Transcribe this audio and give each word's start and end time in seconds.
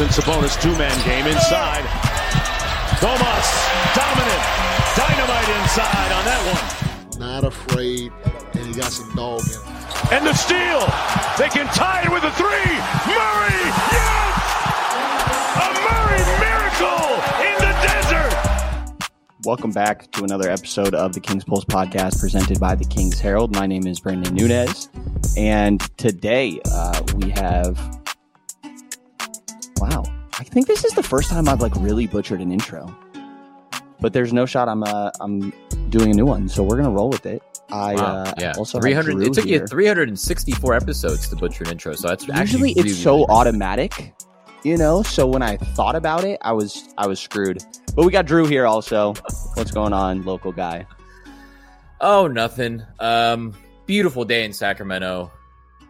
Giannis 0.00 0.16
and 0.16 0.24
Sabonis 0.24 0.62
two-man 0.62 1.04
game 1.04 1.26
inside. 1.26 1.84
Domas, 3.00 3.48
dominant, 3.94 4.42
dynamite 4.96 5.48
inside 5.60 6.12
on 6.12 6.24
that 6.24 6.40
one. 6.48 7.20
Not 7.20 7.44
afraid, 7.44 8.10
and 8.54 8.66
he 8.66 8.72
got 8.72 8.92
some 8.92 9.14
dog 9.14 9.40
in 9.40 9.52
him. 9.52 9.60
And 10.12 10.26
the 10.26 10.32
steal. 10.32 10.80
They 11.36 11.50
can 11.50 11.66
tie 11.74 12.04
it 12.04 12.10
with 12.10 12.24
a 12.24 12.30
three. 12.32 12.72
Murray, 13.12 13.60
yes! 13.92 14.40
A 15.60 15.68
Murray 15.84 16.24
miracle 16.40 17.12
in 17.44 17.56
the 17.60 17.72
desert. 17.84 19.10
Welcome 19.44 19.72
back 19.72 20.10
to 20.12 20.24
another 20.24 20.48
episode 20.48 20.94
of 20.94 21.12
the 21.12 21.20
King's 21.20 21.44
Pulse 21.44 21.66
podcast 21.66 22.20
presented 22.20 22.58
by 22.58 22.74
the 22.74 22.86
King's 22.86 23.20
Herald. 23.20 23.54
My 23.54 23.66
name 23.66 23.86
is 23.86 24.00
Brenden 24.00 24.32
Nunez, 24.32 24.88
and 25.36 25.78
today 25.98 26.58
uh, 26.72 27.02
we 27.16 27.30
have. 27.32 27.99
Think 30.50 30.66
this 30.66 30.84
is 30.84 30.92
the 30.94 31.02
first 31.02 31.30
time 31.30 31.48
I've 31.48 31.60
like 31.60 31.74
really 31.76 32.06
butchered 32.06 32.40
an 32.40 32.50
intro, 32.50 32.92
but 34.00 34.12
there's 34.12 34.32
no 34.32 34.46
shot 34.46 34.68
I'm 34.68 34.82
uh, 34.82 35.10
I'm 35.20 35.52
doing 35.90 36.10
a 36.10 36.14
new 36.14 36.26
one, 36.26 36.48
so 36.48 36.62
we're 36.64 36.76
gonna 36.76 36.90
roll 36.90 37.08
with 37.08 37.24
it. 37.24 37.42
I 37.70 37.94
Wow, 37.94 38.02
uh, 38.04 38.34
yeah, 38.38 38.54
also 38.58 38.78
have 38.78 38.82
300. 38.82 39.14
Jrue 39.14 39.26
It 39.28 39.32
took 39.34 39.44
here. 39.44 39.60
you 39.60 39.66
364 39.66 40.74
episodes 40.74 41.28
to 41.28 41.36
butcher 41.36 41.64
an 41.64 41.70
intro, 41.70 41.94
so 41.94 42.08
that's 42.08 42.26
Usually 42.26 42.40
actually 42.40 42.70
it's 42.72 42.82
really, 42.82 42.90
so 42.90 43.12
really 43.14 43.26
automatic, 43.28 44.12
you 44.64 44.76
know. 44.76 45.04
So 45.04 45.24
when 45.26 45.42
I 45.42 45.56
thought 45.56 45.94
about 45.94 46.24
it, 46.24 46.38
I 46.42 46.52
was 46.52 46.88
I 46.98 47.06
was 47.06 47.20
screwed. 47.20 47.62
But 47.94 48.04
we 48.04 48.10
got 48.10 48.26
Jrue 48.26 48.48
here 48.48 48.66
also. 48.66 49.14
What's 49.54 49.70
going 49.70 49.92
on, 49.92 50.24
local 50.24 50.50
guy? 50.50 50.84
Oh, 52.00 52.26
nothing. 52.26 52.82
Um, 52.98 53.54
beautiful 53.86 54.24
day 54.24 54.44
in 54.44 54.52
Sacramento, 54.52 55.30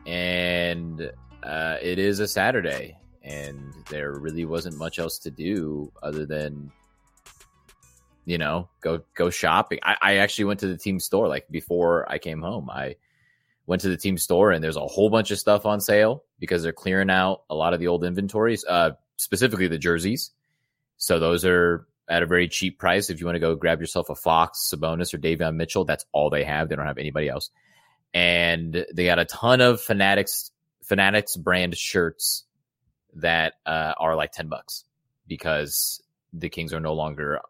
and 0.06 1.10
uh, 1.42 1.76
it 1.80 1.98
is 1.98 2.20
a 2.20 2.28
Saturday, 2.28 2.96
and 3.22 3.72
there 3.90 4.12
really 4.12 4.44
wasn't 4.44 4.78
much 4.78 4.98
else 4.98 5.18
to 5.20 5.30
do 5.30 5.92
other 6.02 6.26
than, 6.26 6.72
you 8.24 8.38
know, 8.38 8.68
go 8.80 9.02
go 9.14 9.30
shopping. 9.30 9.78
I, 9.82 9.96
I 10.00 10.16
actually 10.16 10.46
went 10.46 10.60
to 10.60 10.68
the 10.68 10.76
team 10.76 11.00
store 11.00 11.28
like 11.28 11.48
before 11.50 12.10
I 12.10 12.18
came 12.18 12.40
home. 12.40 12.70
I 12.70 12.96
went 13.66 13.82
to 13.82 13.88
the 13.88 13.96
team 13.96 14.18
store, 14.18 14.50
and 14.50 14.64
there's 14.64 14.76
a 14.76 14.86
whole 14.86 15.10
bunch 15.10 15.30
of 15.30 15.38
stuff 15.38 15.66
on 15.66 15.80
sale 15.80 16.24
because 16.38 16.62
they're 16.62 16.72
clearing 16.72 17.10
out 17.10 17.42
a 17.50 17.54
lot 17.54 17.74
of 17.74 17.80
the 17.80 17.88
old 17.88 18.04
inventories, 18.04 18.64
uh, 18.64 18.92
specifically 19.16 19.68
the 19.68 19.78
jerseys. 19.78 20.30
So 20.96 21.18
those 21.18 21.44
are 21.44 21.86
at 22.08 22.22
a 22.22 22.26
very 22.26 22.48
cheap 22.48 22.78
price. 22.78 23.10
If 23.10 23.20
you 23.20 23.26
want 23.26 23.36
to 23.36 23.40
go 23.40 23.54
grab 23.54 23.80
yourself 23.80 24.10
a 24.10 24.14
Fox, 24.14 24.70
Sabonis, 24.74 25.14
or 25.14 25.18
Davion 25.18 25.54
Mitchell, 25.54 25.84
that's 25.84 26.04
all 26.12 26.30
they 26.30 26.44
have. 26.44 26.68
They 26.68 26.76
don't 26.76 26.86
have 26.86 26.98
anybody 26.98 27.28
else. 27.28 27.50
And 28.12 28.84
they 28.92 29.04
got 29.04 29.20
a 29.20 29.24
ton 29.24 29.60
of 29.60 29.80
Fanatics 29.80 30.50
Fanatics 30.82 31.36
brand 31.36 31.76
shirts 31.76 32.44
that 33.14 33.54
uh, 33.66 33.94
are 33.98 34.14
like 34.16 34.32
ten 34.32 34.48
bucks 34.48 34.84
because 35.26 36.02
the 36.32 36.48
Kings 36.48 36.72
are 36.72 36.80
no 36.80 36.94
longer 36.94 37.40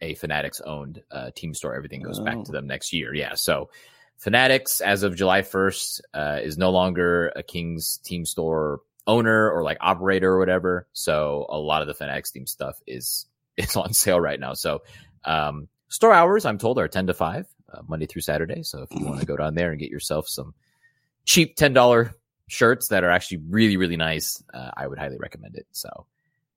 a 0.00 0.14
Fanatics 0.14 0.60
owned 0.60 1.02
uh, 1.10 1.30
team 1.34 1.54
store. 1.54 1.74
Everything 1.74 2.02
goes 2.02 2.18
Oh. 2.20 2.24
back 2.24 2.42
to 2.44 2.52
them 2.52 2.66
next 2.66 2.92
year. 2.92 3.14
Yeah, 3.14 3.34
so 3.34 3.70
Fanatics 4.18 4.80
as 4.80 5.02
of 5.02 5.16
July 5.16 5.42
first 5.42 6.00
uh, 6.14 6.38
is 6.42 6.56
no 6.58 6.70
longer 6.70 7.32
a 7.36 7.42
Kings 7.42 7.98
team 7.98 8.24
store 8.24 8.80
owner 9.06 9.50
or 9.50 9.62
like 9.62 9.76
operator 9.80 10.30
or 10.32 10.38
whatever. 10.38 10.86
So 10.92 11.46
a 11.48 11.58
lot 11.58 11.82
of 11.82 11.88
the 11.88 11.94
Fanatics 11.94 12.30
team 12.30 12.46
stuff 12.46 12.80
is 12.86 13.26
is 13.56 13.76
on 13.76 13.92
sale 13.92 14.20
right 14.20 14.38
now. 14.40 14.54
So 14.54 14.82
um, 15.24 15.68
store 15.88 16.12
hours, 16.12 16.44
I'm 16.44 16.58
told, 16.58 16.78
are 16.78 16.88
ten 16.88 17.06
to 17.08 17.14
five, 17.14 17.46
uh, 17.72 17.82
Monday 17.86 18.06
through 18.06 18.22
Saturday. 18.22 18.62
So 18.62 18.82
if 18.82 18.88
you 18.98 19.04
want 19.06 19.20
to 19.20 19.26
go 19.32 19.36
down 19.36 19.54
there 19.54 19.70
and 19.70 19.78
get 19.80 19.90
yourself 19.90 20.28
some 20.28 20.54
cheap 21.24 21.56
ten 21.56 21.72
dollar 21.72 22.14
shirts 22.46 22.88
that 22.88 23.04
are 23.04 23.10
actually 23.10 23.38
really 23.48 23.76
really 23.76 23.96
nice, 23.96 24.42
uh, 24.52 24.70
I 24.76 24.86
would 24.86 24.98
highly 24.98 25.16
recommend 25.18 25.56
it. 25.56 25.66
So 25.72 26.06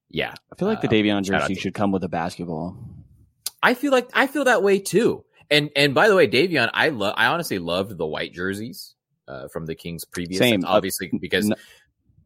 yeah, 0.10 0.34
I 0.52 0.56
feel 0.56 0.68
like 0.68 0.82
the 0.82 0.88
Uh, 0.88 0.92
Davion 0.92 1.24
jersey 1.24 1.56
should 1.56 1.74
come 1.74 1.92
with 1.92 2.04
a 2.04 2.10
basketball. 2.10 2.78
I 3.62 3.74
feel 3.74 3.92
like 3.92 4.10
I 4.14 4.28
feel 4.28 4.46
that 4.46 4.64
way 4.64 4.80
too. 4.80 5.24
And 5.50 5.70
and 5.76 5.94
by 5.94 6.08
the 6.10 6.16
way, 6.16 6.28
Davion, 6.28 6.70
I 6.74 6.90
love 6.90 7.14
I 7.18 7.28
honestly 7.28 7.60
loved 7.60 7.98
the 7.98 8.06
white 8.06 8.34
jerseys 8.34 8.96
uh, 9.28 9.48
from 9.48 9.66
the 9.66 9.76
Kings 9.76 10.06
previous. 10.06 10.40
Same. 10.40 10.64
obviously 10.66 11.10
because 11.20 11.48
No- 11.48 11.56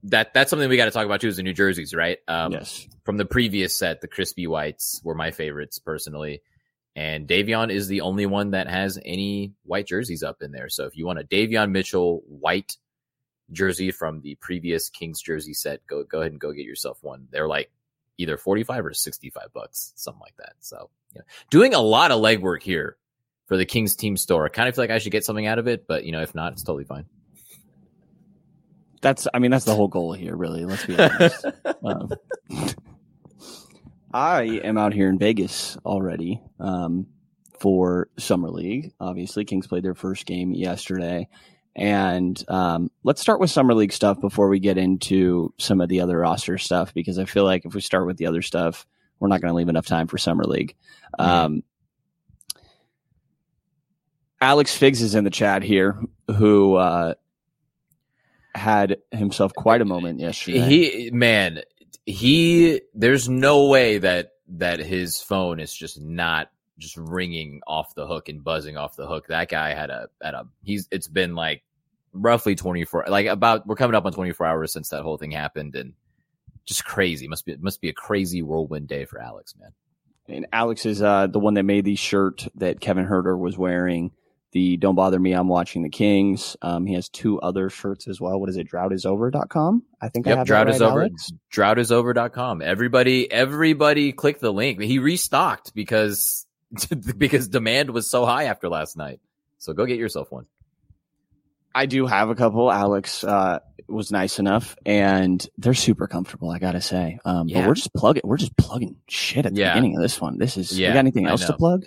that 0.03 0.33
that's 0.33 0.49
something 0.49 0.67
we 0.67 0.77
got 0.77 0.85
to 0.85 0.91
talk 0.91 1.05
about 1.05 1.21
too 1.21 1.27
is 1.27 1.37
the 1.37 1.43
new 1.43 1.53
jerseys, 1.53 1.93
right? 1.93 2.17
Um, 2.27 2.53
yes. 2.53 2.87
From 3.03 3.17
the 3.17 3.25
previous 3.25 3.75
set, 3.77 4.01
the 4.01 4.07
crispy 4.07 4.47
whites 4.47 4.99
were 5.03 5.13
my 5.15 5.29
favorites 5.31 5.77
personally, 5.79 6.41
and 6.95 7.27
Davion 7.27 7.71
is 7.71 7.87
the 7.87 8.01
only 8.01 8.25
one 8.25 8.51
that 8.51 8.67
has 8.67 8.99
any 9.03 9.53
white 9.63 9.85
jerseys 9.87 10.23
up 10.23 10.41
in 10.41 10.51
there. 10.51 10.69
So 10.69 10.85
if 10.85 10.97
you 10.97 11.05
want 11.05 11.19
a 11.19 11.23
Davion 11.23 11.71
Mitchell 11.71 12.23
white 12.27 12.75
jersey 13.51 13.91
from 13.91 14.21
the 14.21 14.35
previous 14.35 14.89
Kings 14.89 15.21
jersey 15.21 15.53
set, 15.53 15.85
go 15.87 16.03
go 16.03 16.19
ahead 16.19 16.31
and 16.31 16.41
go 16.41 16.51
get 16.51 16.65
yourself 16.65 16.97
one. 17.01 17.27
They're 17.31 17.47
like 17.47 17.71
either 18.17 18.37
forty 18.37 18.63
five 18.63 18.85
or 18.85 18.93
sixty 18.93 19.29
five 19.29 19.53
bucks, 19.53 19.93
something 19.95 20.21
like 20.21 20.35
that. 20.37 20.53
So 20.59 20.89
yeah, 21.15 21.21
doing 21.49 21.73
a 21.73 21.81
lot 21.81 22.11
of 22.11 22.21
legwork 22.21 22.63
here 22.63 22.97
for 23.47 23.57
the 23.57 23.65
Kings 23.65 23.95
team 23.95 24.15
store. 24.17 24.45
I 24.45 24.49
kind 24.49 24.69
of 24.69 24.75
feel 24.75 24.83
like 24.83 24.91
I 24.91 24.99
should 24.99 25.11
get 25.11 25.25
something 25.25 25.45
out 25.45 25.59
of 25.59 25.67
it, 25.67 25.85
but 25.87 26.05
you 26.05 26.11
know, 26.11 26.21
if 26.21 26.33
not, 26.33 26.53
it's 26.53 26.63
totally 26.63 26.85
fine. 26.85 27.05
That's 29.01 29.27
I 29.33 29.39
mean 29.39 29.51
that's 29.51 29.65
the 29.65 29.75
whole 29.75 29.87
goal 29.87 30.13
here, 30.13 30.35
really. 30.35 30.65
Let's 30.65 30.85
be 30.85 30.97
honest. 30.97 31.45
um, 31.83 32.11
I 34.13 34.43
am 34.63 34.77
out 34.77 34.93
here 34.93 35.09
in 35.09 35.17
Vegas 35.17 35.77
already 35.85 36.41
um, 36.59 37.07
for 37.59 38.09
summer 38.17 38.49
league. 38.49 38.93
Obviously, 38.99 39.45
Kings 39.45 39.67
played 39.67 39.83
their 39.83 39.95
first 39.95 40.25
game 40.25 40.53
yesterday, 40.53 41.27
and 41.75 42.43
um, 42.49 42.91
let's 43.03 43.21
start 43.21 43.39
with 43.39 43.49
summer 43.49 43.73
league 43.73 43.93
stuff 43.93 44.19
before 44.19 44.49
we 44.49 44.59
get 44.59 44.77
into 44.77 45.53
some 45.57 45.79
of 45.79 45.89
the 45.89 46.01
other 46.01 46.17
roster 46.19 46.57
stuff 46.57 46.93
because 46.93 47.17
I 47.17 47.25
feel 47.25 47.45
like 47.45 47.65
if 47.65 47.73
we 47.73 47.81
start 47.81 48.05
with 48.05 48.17
the 48.17 48.27
other 48.27 48.41
stuff, 48.41 48.85
we're 49.19 49.29
not 49.29 49.41
going 49.41 49.51
to 49.51 49.55
leave 49.55 49.69
enough 49.69 49.85
time 49.85 50.07
for 50.07 50.17
summer 50.17 50.43
league. 50.43 50.75
Um, 51.17 51.63
Alex 54.41 54.75
Figs 54.75 55.01
is 55.01 55.15
in 55.15 55.23
the 55.23 55.29
chat 55.29 55.63
here, 55.63 55.97
who 56.27 56.75
uh, 56.75 57.13
had 58.55 58.97
himself 59.11 59.53
quite 59.53 59.81
a 59.81 59.85
moment 59.85 60.19
yesterday. 60.19 60.59
He 60.59 61.11
man, 61.13 61.61
he 62.05 62.81
there's 62.93 63.29
no 63.29 63.67
way 63.67 63.99
that 63.99 64.31
that 64.47 64.79
his 64.79 65.21
phone 65.21 65.59
is 65.59 65.73
just 65.73 66.01
not 66.01 66.49
just 66.81 66.97
ringing 66.97 67.61
off 67.67 67.95
the 67.95 68.07
hook 68.07 68.27
and 68.27 68.43
buzzing 68.43 68.75
off 68.77 68.95
the 68.95 69.07
hook. 69.07 69.27
That 69.27 69.49
guy 69.49 69.73
had 69.73 69.89
a 69.89 70.09
had 70.21 70.33
a 70.33 70.47
he's 70.63 70.87
it's 70.91 71.07
been 71.07 71.35
like 71.35 71.63
roughly 72.13 72.55
24 72.55 73.05
like 73.07 73.27
about 73.27 73.65
we're 73.65 73.75
coming 73.75 73.95
up 73.95 74.05
on 74.05 74.11
24 74.11 74.45
hours 74.45 74.73
since 74.73 74.89
that 74.89 75.03
whole 75.03 75.17
thing 75.17 75.31
happened 75.31 75.75
and 75.75 75.93
just 76.65 76.83
crazy. 76.83 77.27
Must 77.27 77.45
be 77.45 77.55
must 77.57 77.81
be 77.81 77.89
a 77.89 77.93
crazy 77.93 78.41
whirlwind 78.41 78.87
day 78.87 79.05
for 79.05 79.21
Alex, 79.21 79.55
man. 79.59 79.71
And 80.27 80.47
Alex 80.53 80.85
is 80.85 81.01
uh, 81.01 81.27
the 81.27 81.39
one 81.39 81.55
that 81.55 81.63
made 81.63 81.85
the 81.85 81.95
shirt 81.95 82.47
that 82.55 82.79
Kevin 82.79 83.05
Huerter 83.07 83.37
was 83.37 83.57
wearing. 83.57 84.11
The 84.53 84.75
Don't 84.77 84.95
Bother 84.95 85.17
Me, 85.19 85.31
I'm 85.31 85.47
Watching 85.47 85.81
the 85.81 85.89
Kings. 85.89 86.57
Um, 86.61 86.85
he 86.85 86.93
has 86.95 87.07
two 87.07 87.39
other 87.39 87.69
shirts 87.69 88.07
as 88.09 88.19
well. 88.19 88.37
What 88.39 88.49
is 88.49 88.57
it? 88.57 88.69
Droughtisover.com? 88.69 89.83
I 90.01 90.09
think 90.09 90.27
I 90.27 90.31
Yep, 90.31 90.37
have 90.39 90.47
drought 90.47 90.67
that 90.67 90.75
is 90.75 90.81
right, 90.81 90.87
over. 90.89 91.01
Alex? 91.03 91.31
Droughtisover.com. 91.53 92.61
Everybody, 92.61 93.31
everybody 93.31 94.11
click 94.11 94.39
the 94.39 94.51
link. 94.51 94.81
He 94.81 94.99
restocked 94.99 95.73
because 95.73 96.45
because 97.17 97.47
demand 97.47 97.89
was 97.91 98.09
so 98.09 98.25
high 98.25 98.45
after 98.45 98.69
last 98.69 98.97
night. 98.97 99.19
So 99.57 99.73
go 99.73 99.85
get 99.85 99.97
yourself 99.97 100.31
one. 100.31 100.45
I 101.73 101.85
do 101.85 102.05
have 102.05 102.29
a 102.29 102.35
couple. 102.35 102.69
Alex 102.71 103.23
uh, 103.23 103.59
was 103.87 104.11
nice 104.11 104.39
enough, 104.39 104.75
and 104.85 105.45
they're 105.57 105.73
super 105.73 106.07
comfortable. 106.07 106.49
I 106.49 106.59
gotta 106.59 106.81
say. 106.81 107.19
Um, 107.23 107.47
Yeah. 107.47 107.61
But 107.61 107.67
we're 107.69 107.75
just 107.75 107.93
plugging. 107.93 108.21
We're 108.25 108.37
just 108.37 108.57
plugging 108.57 108.97
shit 109.07 109.45
at 109.45 109.53
the 109.53 109.61
Yeah. 109.61 109.73
beginning 109.73 109.95
of 109.95 110.01
this 110.01 110.19
one. 110.19 110.37
This 110.37 110.57
is. 110.57 110.77
Yeah, 110.77 110.89
you 110.89 110.93
got 110.93 110.99
anything 110.99 111.27
else 111.27 111.45
to 111.45 111.53
plug? 111.53 111.85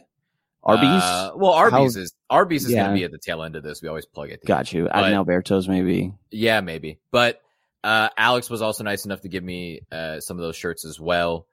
Arby's. 0.62 0.86
Uh, 1.02 1.32
well, 1.36 1.52
Arby's 1.52 1.94
How- 1.96 2.00
is 2.02 2.14
Arby's 2.30 2.64
is 2.64 2.72
Yeah. 2.72 2.84
going 2.84 2.94
to 2.94 2.98
be 3.00 3.04
at 3.04 3.10
the 3.10 3.18
tail 3.18 3.42
end 3.42 3.54
of 3.56 3.62
this. 3.62 3.82
We 3.82 3.88
always 3.88 4.06
plug 4.06 4.30
it. 4.30 4.42
got 4.46 4.72
you. 4.72 4.84
but- 4.84 4.96
Ad 4.96 5.12
Alberto's 5.12 5.68
maybe. 5.68 6.14
Yeah, 6.30 6.62
maybe. 6.62 6.98
But 7.10 7.42
uh, 7.82 8.08
Alex 8.16 8.48
was 8.48 8.62
also 8.62 8.82
nice 8.84 9.04
enough 9.04 9.20
to 9.22 9.28
give 9.28 9.44
me 9.44 9.82
uh, 9.92 10.20
some 10.20 10.38
of 10.38 10.42
those 10.42 10.56
shirts 10.56 10.86
as 10.86 10.98
well. 10.98 11.46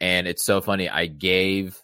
And 0.00 0.26
it's 0.26 0.44
so 0.44 0.60
funny. 0.60 0.88
I 0.88 1.06
gave, 1.06 1.80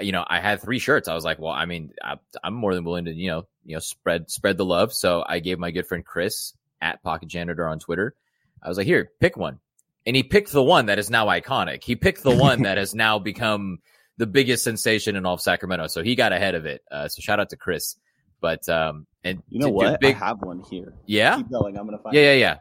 you 0.00 0.12
know, 0.12 0.24
I 0.26 0.40
had 0.40 0.60
three 0.60 0.78
shirts. 0.78 1.08
I 1.08 1.14
was 1.14 1.24
like, 1.24 1.38
well, 1.38 1.52
I 1.52 1.64
mean, 1.66 1.92
I, 2.02 2.16
I'm 2.42 2.54
more 2.54 2.74
than 2.74 2.84
willing 2.84 3.06
to, 3.06 3.12
you 3.12 3.28
know, 3.30 3.46
you 3.64 3.74
know, 3.76 3.80
spread 3.80 4.30
spread 4.30 4.56
the 4.56 4.64
love. 4.64 4.92
So 4.92 5.24
I 5.26 5.40
gave 5.40 5.58
my 5.58 5.70
good 5.70 5.86
friend 5.86 6.04
Chris 6.04 6.54
at 6.80 7.02
Pocket 7.02 7.28
Janitor 7.28 7.66
on 7.68 7.78
Twitter. 7.78 8.14
I 8.62 8.68
was 8.68 8.76
like, 8.78 8.86
here, 8.86 9.10
pick 9.20 9.36
one. 9.36 9.60
And 10.06 10.16
he 10.16 10.22
picked 10.22 10.52
the 10.52 10.62
one 10.62 10.86
that 10.86 10.98
is 10.98 11.10
now 11.10 11.26
iconic. 11.26 11.84
He 11.84 11.94
picked 11.96 12.22
the 12.22 12.34
one 12.34 12.62
that 12.62 12.78
has 12.78 12.94
now 12.94 13.18
become 13.18 13.78
the 14.16 14.26
biggest 14.26 14.64
sensation 14.64 15.16
in 15.16 15.26
all 15.26 15.34
of 15.34 15.40
Sacramento. 15.40 15.86
So 15.88 16.02
he 16.02 16.14
got 16.14 16.32
ahead 16.32 16.54
of 16.54 16.66
it. 16.66 16.82
Uh, 16.90 17.08
so 17.08 17.20
shout 17.20 17.40
out 17.40 17.50
to 17.50 17.56
Chris. 17.56 17.96
But 18.40 18.68
um, 18.68 19.06
and 19.24 19.42
You 19.48 19.60
know 19.60 19.68
what? 19.70 20.00
Big, 20.00 20.14
I 20.16 20.18
have 20.18 20.40
one 20.42 20.60
here. 20.70 20.94
yeah, 21.06 21.36
Keep 21.36 21.50
going. 21.50 21.76
I'm 21.76 21.84
gonna 21.86 21.98
find. 21.98 22.14
yeah, 22.14 22.32
yeah, 22.32 22.34
yeah. 22.34 22.56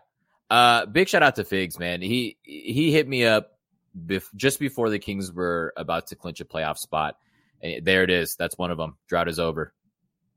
Uh, 0.50 0.86
big 0.86 1.08
shout 1.08 1.24
out 1.24 1.36
to 1.36 1.44
Figs, 1.44 1.78
man. 1.78 2.02
He 2.02 2.38
he 2.42 2.92
hit 2.92 3.08
me 3.08 3.26
up 3.26 3.57
bef- 4.06 4.34
just 4.36 4.60
before 4.60 4.90
the 4.90 5.00
Kings 5.00 5.32
were 5.32 5.74
about 5.78 6.08
to 6.08 6.16
clinch 6.16 6.42
a 6.42 6.46
playoff 6.46 6.78
spot. 6.78 7.18
And 7.62 7.84
there 7.86 8.04
it 8.04 8.10
is. 8.10 8.36
That's 8.36 8.58
one 8.58 8.72
of 8.72 8.78
them. 8.78 8.98
Drought 9.08 9.28
is 9.28 9.40
over. 9.40 9.74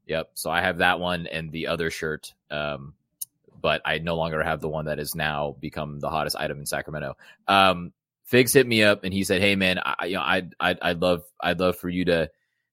Yep. 0.07 0.31
So 0.35 0.51
I 0.51 0.61
have 0.63 0.79
that 0.79 1.01
one 1.01 1.27
and 1.27 1.53
the 1.53 1.67
other 1.69 1.91
shirt. 1.91 2.33
Um, 2.51 2.95
but 3.61 3.83
I 3.85 3.99
no 3.99 4.17
longer 4.17 4.43
have 4.43 4.61
the 4.61 4.69
one 4.69 4.87
that 4.87 4.99
has 4.99 5.15
now 5.15 5.57
become 5.61 6.01
the 6.01 6.11
hottest 6.11 6.37
item 6.37 6.61
in 6.61 6.67
Sacramento. 6.67 7.17
Um, 7.47 7.93
Figs 8.25 8.53
hit 8.53 8.67
me 8.67 8.85
up 8.85 9.03
and 9.03 9.13
he 9.13 9.25
said, 9.25 9.41
"Hey 9.41 9.57
man, 9.57 9.81
I, 9.85 10.07
you 10.07 10.15
know, 10.15 10.23
I'd, 10.23 10.55
I'd, 10.61 10.79
I'd 10.81 11.03
love, 11.03 11.25
I'd 11.41 11.59
love 11.59 11.77
for 11.77 11.89
you 11.89 12.05
to, 12.05 12.31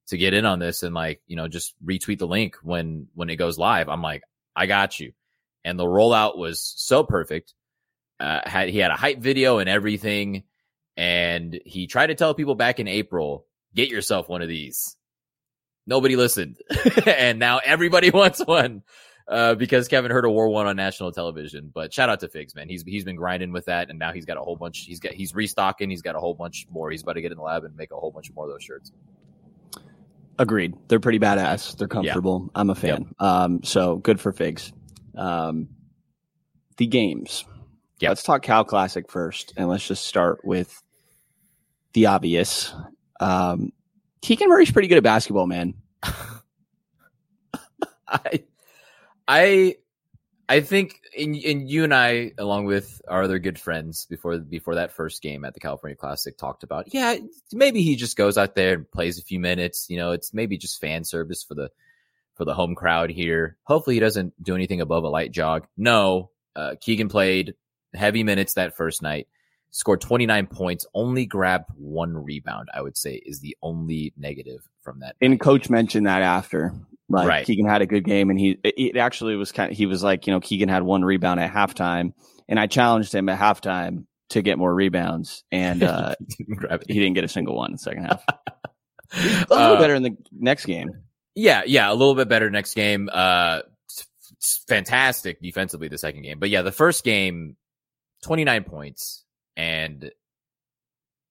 to 0.07 0.18
get 0.18 0.36
in 0.36 0.45
on 0.45 0.60
this 0.60 0.83
and 0.83 0.94
like, 0.94 1.22
you 1.25 1.36
know, 1.36 1.48
just 1.48 1.74
retweet 1.83 2.19
the 2.19 2.28
link 2.28 2.57
when, 2.62 3.07
when 3.16 3.30
it 3.30 3.38
goes 3.38 3.57
live." 3.57 3.90
I'm 3.90 4.04
like, 4.04 4.22
"I 4.56 4.68
got 4.68 5.00
you," 5.00 5.13
and 5.66 5.80
the 5.80 5.86
rollout 5.86 6.38
was 6.38 6.62
so 6.78 7.04
perfect. 7.04 7.56
Uh, 8.19 8.42
had 8.45 8.69
he 8.69 8.78
had 8.78 8.92
a 8.92 8.95
hype 8.95 9.18
video 9.19 9.57
and 9.57 9.68
everything, 9.68 10.44
and 10.97 11.57
he 11.65 11.88
tried 11.88 12.07
to 12.07 12.15
tell 12.15 12.33
people 12.33 12.55
back 12.55 12.79
in 12.79 12.88
April, 12.88 13.45
"Get 13.73 13.89
yourself 13.89 14.27
one 14.27 14.41
of 14.41 14.49
these." 14.49 14.97
Nobody 15.85 16.17
listened, 16.17 16.57
and 17.05 17.39
now 17.39 17.59
everybody 17.63 18.09
wants 18.13 18.45
one 18.45 18.83
uh, 19.27 19.55
because 19.55 19.88
Kevin 19.88 20.11
Huerter 20.11 20.31
wore 20.31 20.49
one 20.49 20.67
on 20.67 20.75
national 20.75 21.11
television. 21.11 21.71
But 21.73 21.94
shout 21.94 22.09
out 22.09 22.19
to 22.21 22.27
Figs, 22.29 22.55
man. 22.55 22.67
He's 22.67 22.83
he's 22.83 23.03
been 23.03 23.15
grinding 23.15 23.51
with 23.51 23.65
that, 23.65 23.89
and 23.89 23.99
now 23.99 24.11
he's 24.11 24.25
got 24.25 24.38
a 24.38 24.41
whole 24.41 24.55
bunch. 24.55 24.79
He's 24.79 24.99
got 24.99 25.13
he's 25.13 25.35
restocking. 25.35 25.89
He's 25.89 26.01
got 26.01 26.15
a 26.15 26.19
whole 26.19 26.33
bunch 26.33 26.67
more. 26.69 26.89
He's 26.89 27.03
about 27.03 27.13
to 27.13 27.21
get 27.21 27.31
in 27.31 27.38
the 27.38 27.44
lab 27.44 27.63
and 27.63 27.75
make 27.75 27.91
a 27.91 27.95
whole 27.95 28.11
bunch 28.11 28.31
more 28.33 28.45
of 28.45 28.51
those 28.51 28.63
shirts. 28.63 28.91
Agreed. 30.39 30.75
They're 30.88 30.99
pretty 30.99 31.19
badass. 31.19 31.77
They're 31.77 31.88
comfortable. 31.88 32.44
Yeah. 32.45 32.61
I'm 32.61 32.69
a 32.69 32.75
fan. 32.75 33.13
Yep. 33.19 33.21
Um, 33.21 33.63
so 33.63 33.97
good 33.97 34.19
for 34.19 34.31
Figs. 34.31 34.71
Um, 35.15 35.69
the 36.77 36.85
games. 36.85 37.44
Yep. 37.99 38.09
Let's 38.09 38.23
talk 38.23 38.44
Cal 38.44 38.63
Classic 38.63 39.09
first, 39.09 39.53
and 39.57 39.67
let's 39.67 39.88
just 39.88 40.05
start 40.05 40.41
with 40.44 40.83
the 41.97 42.05
obvious. 42.05 42.73
Um, 43.19 43.73
Keegan 44.21 44.49
Murray's 44.49 44.71
pretty 44.71 44.88
good 44.88 44.99
at 44.99 45.03
basketball, 45.03 45.47
man. 45.47 45.73
I 48.07 48.44
I 49.27 49.77
I 50.47 50.61
think 50.61 51.01
in, 51.15 51.33
in 51.33 51.67
you 51.67 51.83
and 51.83 51.95
I, 51.95 52.33
along 52.38 52.65
with 52.65 53.01
our 53.07 53.23
other 53.23 53.39
good 53.39 53.57
friends 53.57 54.05
before 54.05 54.38
before 54.38 54.75
that 54.75 54.91
first 54.91 55.23
game 55.23 55.44
at 55.44 55.55
the 55.55 55.59
California 55.59 55.95
Classic, 55.95 56.38
talked 56.38 56.61
about 56.61 56.94
yeah 56.94 57.15
maybe 57.51 57.81
he 57.81 57.95
just 57.95 58.15
goes 58.15 58.38
out 58.38 58.53
there 58.53 58.75
and 58.75 58.91
plays 58.91 59.17
a 59.17 59.23
few 59.23 59.39
minutes. 59.39 59.88
You 59.89 59.97
know, 59.97 60.11
it's 60.11 60.35
maybe 60.35 60.55
just 60.55 60.79
fan 60.79 61.03
service 61.03 61.44
for 61.44 61.55
the 61.55 61.71
for 62.35 62.45
the 62.45 62.53
home 62.53 62.75
crowd 62.75 63.09
here. 63.09 63.57
Hopefully, 63.63 63.95
he 63.95 63.99
doesn't 63.99 64.35
do 64.44 64.53
anything 64.53 64.81
above 64.81 65.03
a 65.03 65.09
light 65.09 65.31
jog. 65.31 65.65
No, 65.75 66.29
uh, 66.55 66.75
Keegan 66.79 67.09
played 67.09 67.55
heavy 67.95 68.21
minutes 68.21 68.53
that 68.53 68.77
first 68.77 69.01
night, 69.01 69.27
scored 69.72 70.02
29 70.02 70.48
points, 70.48 70.86
only 70.94 71.25
grabbed 71.25 71.66
one 71.75 72.18
rebound. 72.18 72.69
I 72.74 72.81
would 72.81 72.98
say 72.98 73.16
is 73.16 73.40
the 73.40 73.56
only 73.62 74.14
negative 74.18 74.68
from 74.81 75.00
that. 75.00 75.16
And 75.22 75.40
coach 75.40 75.69
mentioned 75.69 76.08
that 76.08 76.22
after 76.22 76.74
like 77.10 77.28
right. 77.28 77.46
Keegan 77.46 77.68
had 77.68 77.81
a 77.81 77.86
good 77.86 78.04
game, 78.04 78.30
and 78.30 78.40
he 78.40 78.60
it 78.64 78.98
actually 78.98 79.36
was 79.36 79.52
kind. 79.52 79.72
Of, 79.72 79.78
he 79.78 79.86
was 79.86 80.04
like, 80.04 80.28
you 80.28 80.34
know, 80.34 80.40
Keegan 80.40 80.69
had 80.69 80.84
one 80.84 81.06
rebound 81.06 81.40
at 81.40 81.52
halftime, 81.52 82.14
and 82.50 82.60
I 82.60 82.68
challenged 82.68 83.14
him 83.14 83.30
at 83.30 83.40
halftime 83.40 84.06
to 84.30 84.42
get 84.42 84.58
more 84.58 84.74
rebounds, 84.74 85.44
and 85.52 85.84
uh, 85.84 86.16
he 86.38 86.94
didn't 86.94 87.14
get 87.14 87.24
a 87.24 87.30
single 87.30 87.56
one 87.56 87.72
in 87.72 87.74
the 87.74 87.78
second 87.78 88.06
half. 88.06 88.24
a 89.14 89.24
little 89.50 89.58
uh, 89.58 89.80
better 89.80 89.96
in 89.96 90.04
the 90.04 90.18
next 90.34 90.66
game. 90.66 90.90
Yeah, 91.34 91.64
yeah, 91.66 91.90
a 91.90 91.94
little 91.94 92.16
bit 92.16 92.28
better 92.28 92.50
next 92.50 92.74
game. 92.74 93.10
Uh, 93.12 93.62
fantastic 94.68 95.42
defensively 95.42 95.88
the 95.88 95.98
second 95.98 96.24
game, 96.24 96.40
but 96.40 96.50
yeah, 96.50 96.62
the 96.62 96.74
first 96.74 97.06
game, 97.06 97.56
twenty 98.22 98.44
nine 98.44 98.66
points, 98.66 99.24
and 99.57 100.12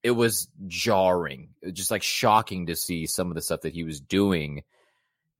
it 0.03 0.11
was 0.11 0.49
jarring, 0.67 1.51
just 1.73 1.91
like 1.91 2.03
shocking 2.03 2.67
to 2.67 2.77
see 2.77 3.07
some 3.07 3.29
of 3.29 3.35
the 3.35 3.41
stuff 3.41 3.63
that 3.63 3.73
he 3.73 3.85
was 3.85 4.01
doing 4.01 4.63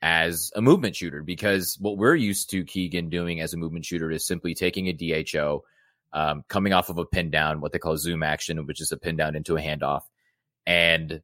as 0.01 0.53
a 0.55 0.63
movement 0.63 0.95
shooter 0.95 1.23
because 1.23 1.77
what 1.81 1.99
we're 1.99 2.15
used 2.15 2.51
to 2.51 2.65
Keegan 2.65 3.11
doing 3.11 3.41
as 3.41 3.53
a 3.53 3.57
movement 3.57 3.85
shooter 3.85 4.11
is 4.11 4.27
simply 4.27 4.55
taking 4.55 4.87
a 4.89 4.93
DHO, 4.93 5.65
um, 6.13 6.45
coming 6.49 6.73
off 6.73 6.89
of 6.89 6.99
a 6.99 7.05
pin 7.05 7.31
down, 7.31 7.61
what 7.61 7.73
they 7.73 7.79
call 7.79 7.97
zoom 7.97 8.23
action, 8.23 8.65
which 8.67 8.81
is 8.81 8.93
a 8.93 8.97
pin 8.97 9.17
down 9.17 9.35
into 9.35 9.57
a 9.57 9.61
handoff, 9.61 10.03
and 10.67 11.23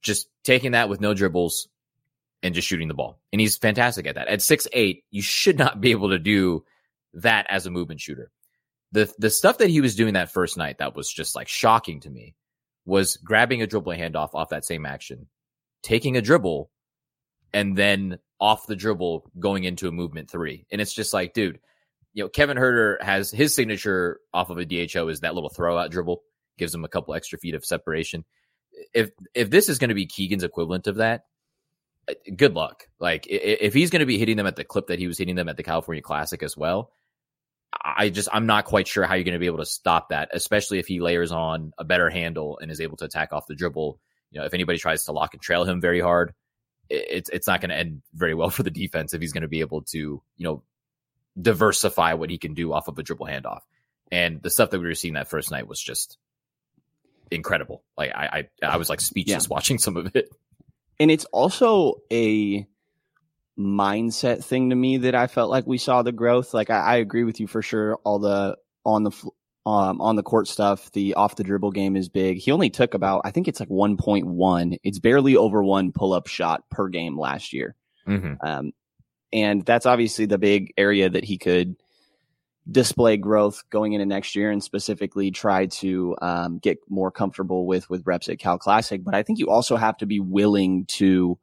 just 0.00 0.28
taking 0.42 0.72
that 0.72 0.88
with 0.88 1.00
no 1.00 1.12
dribbles 1.12 1.68
and 2.42 2.54
just 2.54 2.68
shooting 2.68 2.88
the 2.88 2.94
ball. 2.94 3.18
And 3.32 3.40
he's 3.40 3.58
fantastic 3.58 4.06
at 4.06 4.14
that. 4.14 4.28
At 4.28 4.42
six 4.42 4.66
eight, 4.72 5.04
you 5.10 5.22
should 5.22 5.58
not 5.58 5.80
be 5.80 5.90
able 5.90 6.10
to 6.10 6.18
do 6.18 6.64
that 7.14 7.46
as 7.50 7.66
a 7.66 7.70
movement 7.70 8.00
shooter. 8.00 8.30
The 8.94 9.12
the 9.18 9.30
stuff 9.30 9.58
that 9.58 9.70
he 9.70 9.80
was 9.80 9.96
doing 9.96 10.14
that 10.14 10.32
first 10.32 10.56
night 10.56 10.78
that 10.78 10.94
was 10.94 11.12
just 11.12 11.34
like 11.34 11.48
shocking 11.48 12.00
to 12.00 12.10
me 12.10 12.36
was 12.86 13.16
grabbing 13.16 13.60
a 13.60 13.66
dribble 13.66 13.92
handoff 13.92 14.34
off 14.34 14.50
that 14.50 14.64
same 14.64 14.86
action, 14.86 15.26
taking 15.82 16.16
a 16.16 16.22
dribble 16.22 16.70
and 17.52 17.76
then 17.76 18.18
off 18.40 18.66
the 18.66 18.76
dribble 18.76 19.30
going 19.38 19.64
into 19.64 19.88
a 19.88 19.92
movement 19.92 20.30
three. 20.30 20.66
And 20.70 20.80
it's 20.80 20.92
just 20.92 21.12
like, 21.12 21.34
dude, 21.34 21.58
you 22.12 22.22
know, 22.22 22.28
Kevin 22.28 22.56
Huerter 22.56 23.02
has 23.02 23.30
his 23.30 23.54
signature 23.54 24.20
off 24.32 24.50
of 24.50 24.58
a 24.58 24.64
DHO 24.64 25.08
is 25.08 25.20
that 25.20 25.34
little 25.34 25.50
throw 25.50 25.76
out 25.76 25.90
dribble, 25.90 26.22
gives 26.56 26.74
him 26.74 26.84
a 26.84 26.88
couple 26.88 27.14
extra 27.14 27.38
feet 27.38 27.54
of 27.54 27.64
separation. 27.64 28.24
If 28.92 29.10
if 29.34 29.50
this 29.50 29.68
is 29.68 29.78
going 29.78 29.88
to 29.88 29.94
be 29.94 30.06
Keegan's 30.06 30.44
equivalent 30.44 30.86
of 30.86 30.96
that, 30.96 31.24
uh, 32.08 32.14
good 32.36 32.54
luck. 32.54 32.88
Like 33.00 33.26
if 33.28 33.74
he's 33.74 33.90
going 33.90 34.00
to 34.00 34.06
be 34.06 34.18
hitting 34.18 34.36
them 34.36 34.46
at 34.46 34.56
the 34.56 34.64
clip 34.64 34.88
that 34.88 34.98
he 34.98 35.08
was 35.08 35.18
hitting 35.18 35.36
them 35.36 35.48
at 35.48 35.56
the 35.56 35.62
California 35.62 36.02
Classic 36.02 36.42
as 36.42 36.56
well, 36.56 36.90
I 37.82 38.10
just 38.10 38.28
I'm 38.32 38.46
not 38.46 38.64
quite 38.64 38.86
sure 38.86 39.04
how 39.04 39.14
you're 39.14 39.24
going 39.24 39.34
to 39.34 39.38
be 39.38 39.46
able 39.46 39.58
to 39.58 39.66
stop 39.66 40.10
that, 40.10 40.30
especially 40.32 40.78
if 40.78 40.86
he 40.86 41.00
layers 41.00 41.32
on 41.32 41.72
a 41.78 41.84
better 41.84 42.10
handle 42.10 42.58
and 42.58 42.70
is 42.70 42.80
able 42.80 42.96
to 42.98 43.04
attack 43.04 43.32
off 43.32 43.46
the 43.46 43.54
dribble. 43.54 43.98
You 44.30 44.40
know, 44.40 44.46
if 44.46 44.54
anybody 44.54 44.78
tries 44.78 45.04
to 45.04 45.12
lock 45.12 45.34
and 45.34 45.42
trail 45.42 45.64
him 45.64 45.80
very 45.80 46.00
hard, 46.00 46.34
it's 46.90 47.30
it's 47.30 47.46
not 47.46 47.60
going 47.60 47.70
to 47.70 47.76
end 47.76 48.02
very 48.12 48.34
well 48.34 48.50
for 48.50 48.62
the 48.62 48.70
defense 48.70 49.14
if 49.14 49.20
he's 49.20 49.32
going 49.32 49.42
to 49.42 49.48
be 49.48 49.60
able 49.60 49.82
to 49.82 49.98
you 49.98 50.44
know 50.44 50.62
diversify 51.40 52.14
what 52.14 52.30
he 52.30 52.38
can 52.38 52.54
do 52.54 52.72
off 52.72 52.88
of 52.88 52.98
a 52.98 53.02
dribble 53.02 53.26
handoff. 53.26 53.60
And 54.12 54.42
the 54.42 54.50
stuff 54.50 54.70
that 54.70 54.78
we 54.78 54.86
were 54.86 54.94
seeing 54.94 55.14
that 55.14 55.28
first 55.28 55.50
night 55.50 55.66
was 55.66 55.80
just 55.80 56.18
incredible. 57.30 57.82
Like 57.96 58.12
I 58.14 58.44
I, 58.62 58.66
I 58.66 58.76
was 58.76 58.88
like 58.88 59.00
speechless 59.00 59.44
yeah. 59.44 59.48
watching 59.54 59.78
some 59.78 59.96
of 59.96 60.14
it. 60.14 60.28
And 61.00 61.10
it's 61.10 61.24
also 61.26 62.02
a 62.12 62.66
mindset 63.58 64.44
thing 64.44 64.70
to 64.70 64.76
me 64.76 64.98
that 64.98 65.14
I 65.14 65.26
felt 65.26 65.50
like 65.50 65.66
we 65.66 65.78
saw 65.78 66.02
the 66.02 66.12
growth. 66.12 66.54
Like 66.54 66.70
I, 66.70 66.80
I 66.80 66.96
agree 66.96 67.24
with 67.24 67.40
you 67.40 67.46
for 67.46 67.62
sure. 67.62 67.96
All 68.04 68.18
the 68.18 68.56
on 68.84 69.04
the 69.04 69.10
um, 69.66 70.00
on 70.00 70.16
the 70.16 70.22
court 70.22 70.46
stuff, 70.46 70.92
the 70.92 71.14
off 71.14 71.36
the 71.36 71.44
dribble 71.44 71.70
game 71.70 71.96
is 71.96 72.08
big. 72.08 72.38
He 72.38 72.50
only 72.50 72.68
took 72.68 72.92
about, 72.94 73.22
I 73.24 73.30
think 73.30 73.48
it's 73.48 73.60
like 73.60 73.70
1.1. 73.70 74.78
It's 74.82 74.98
barely 74.98 75.36
over 75.36 75.62
one 75.62 75.90
pull 75.92 76.12
up 76.12 76.26
shot 76.26 76.68
per 76.70 76.88
game 76.88 77.18
last 77.18 77.52
year. 77.52 77.74
Mm-hmm. 78.06 78.46
Um, 78.46 78.72
and 79.32 79.64
that's 79.64 79.86
obviously 79.86 80.26
the 80.26 80.38
big 80.38 80.74
area 80.76 81.08
that 81.08 81.24
he 81.24 81.38
could 81.38 81.76
display 82.70 83.16
growth 83.16 83.62
going 83.70 83.94
into 83.94 84.06
next 84.06 84.36
year 84.36 84.50
and 84.50 84.62
specifically 84.62 85.30
try 85.30 85.66
to 85.66 86.16
um, 86.20 86.58
get 86.58 86.78
more 86.88 87.10
comfortable 87.10 87.66
with 87.66 87.88
with 87.90 88.06
reps 88.06 88.28
at 88.28 88.38
Cal 88.38 88.58
Classic. 88.58 89.02
But 89.02 89.14
I 89.14 89.22
think 89.22 89.38
you 89.38 89.48
also 89.48 89.76
have 89.76 89.96
to 89.98 90.06
be 90.06 90.20
willing 90.20 90.86
to 90.86 91.38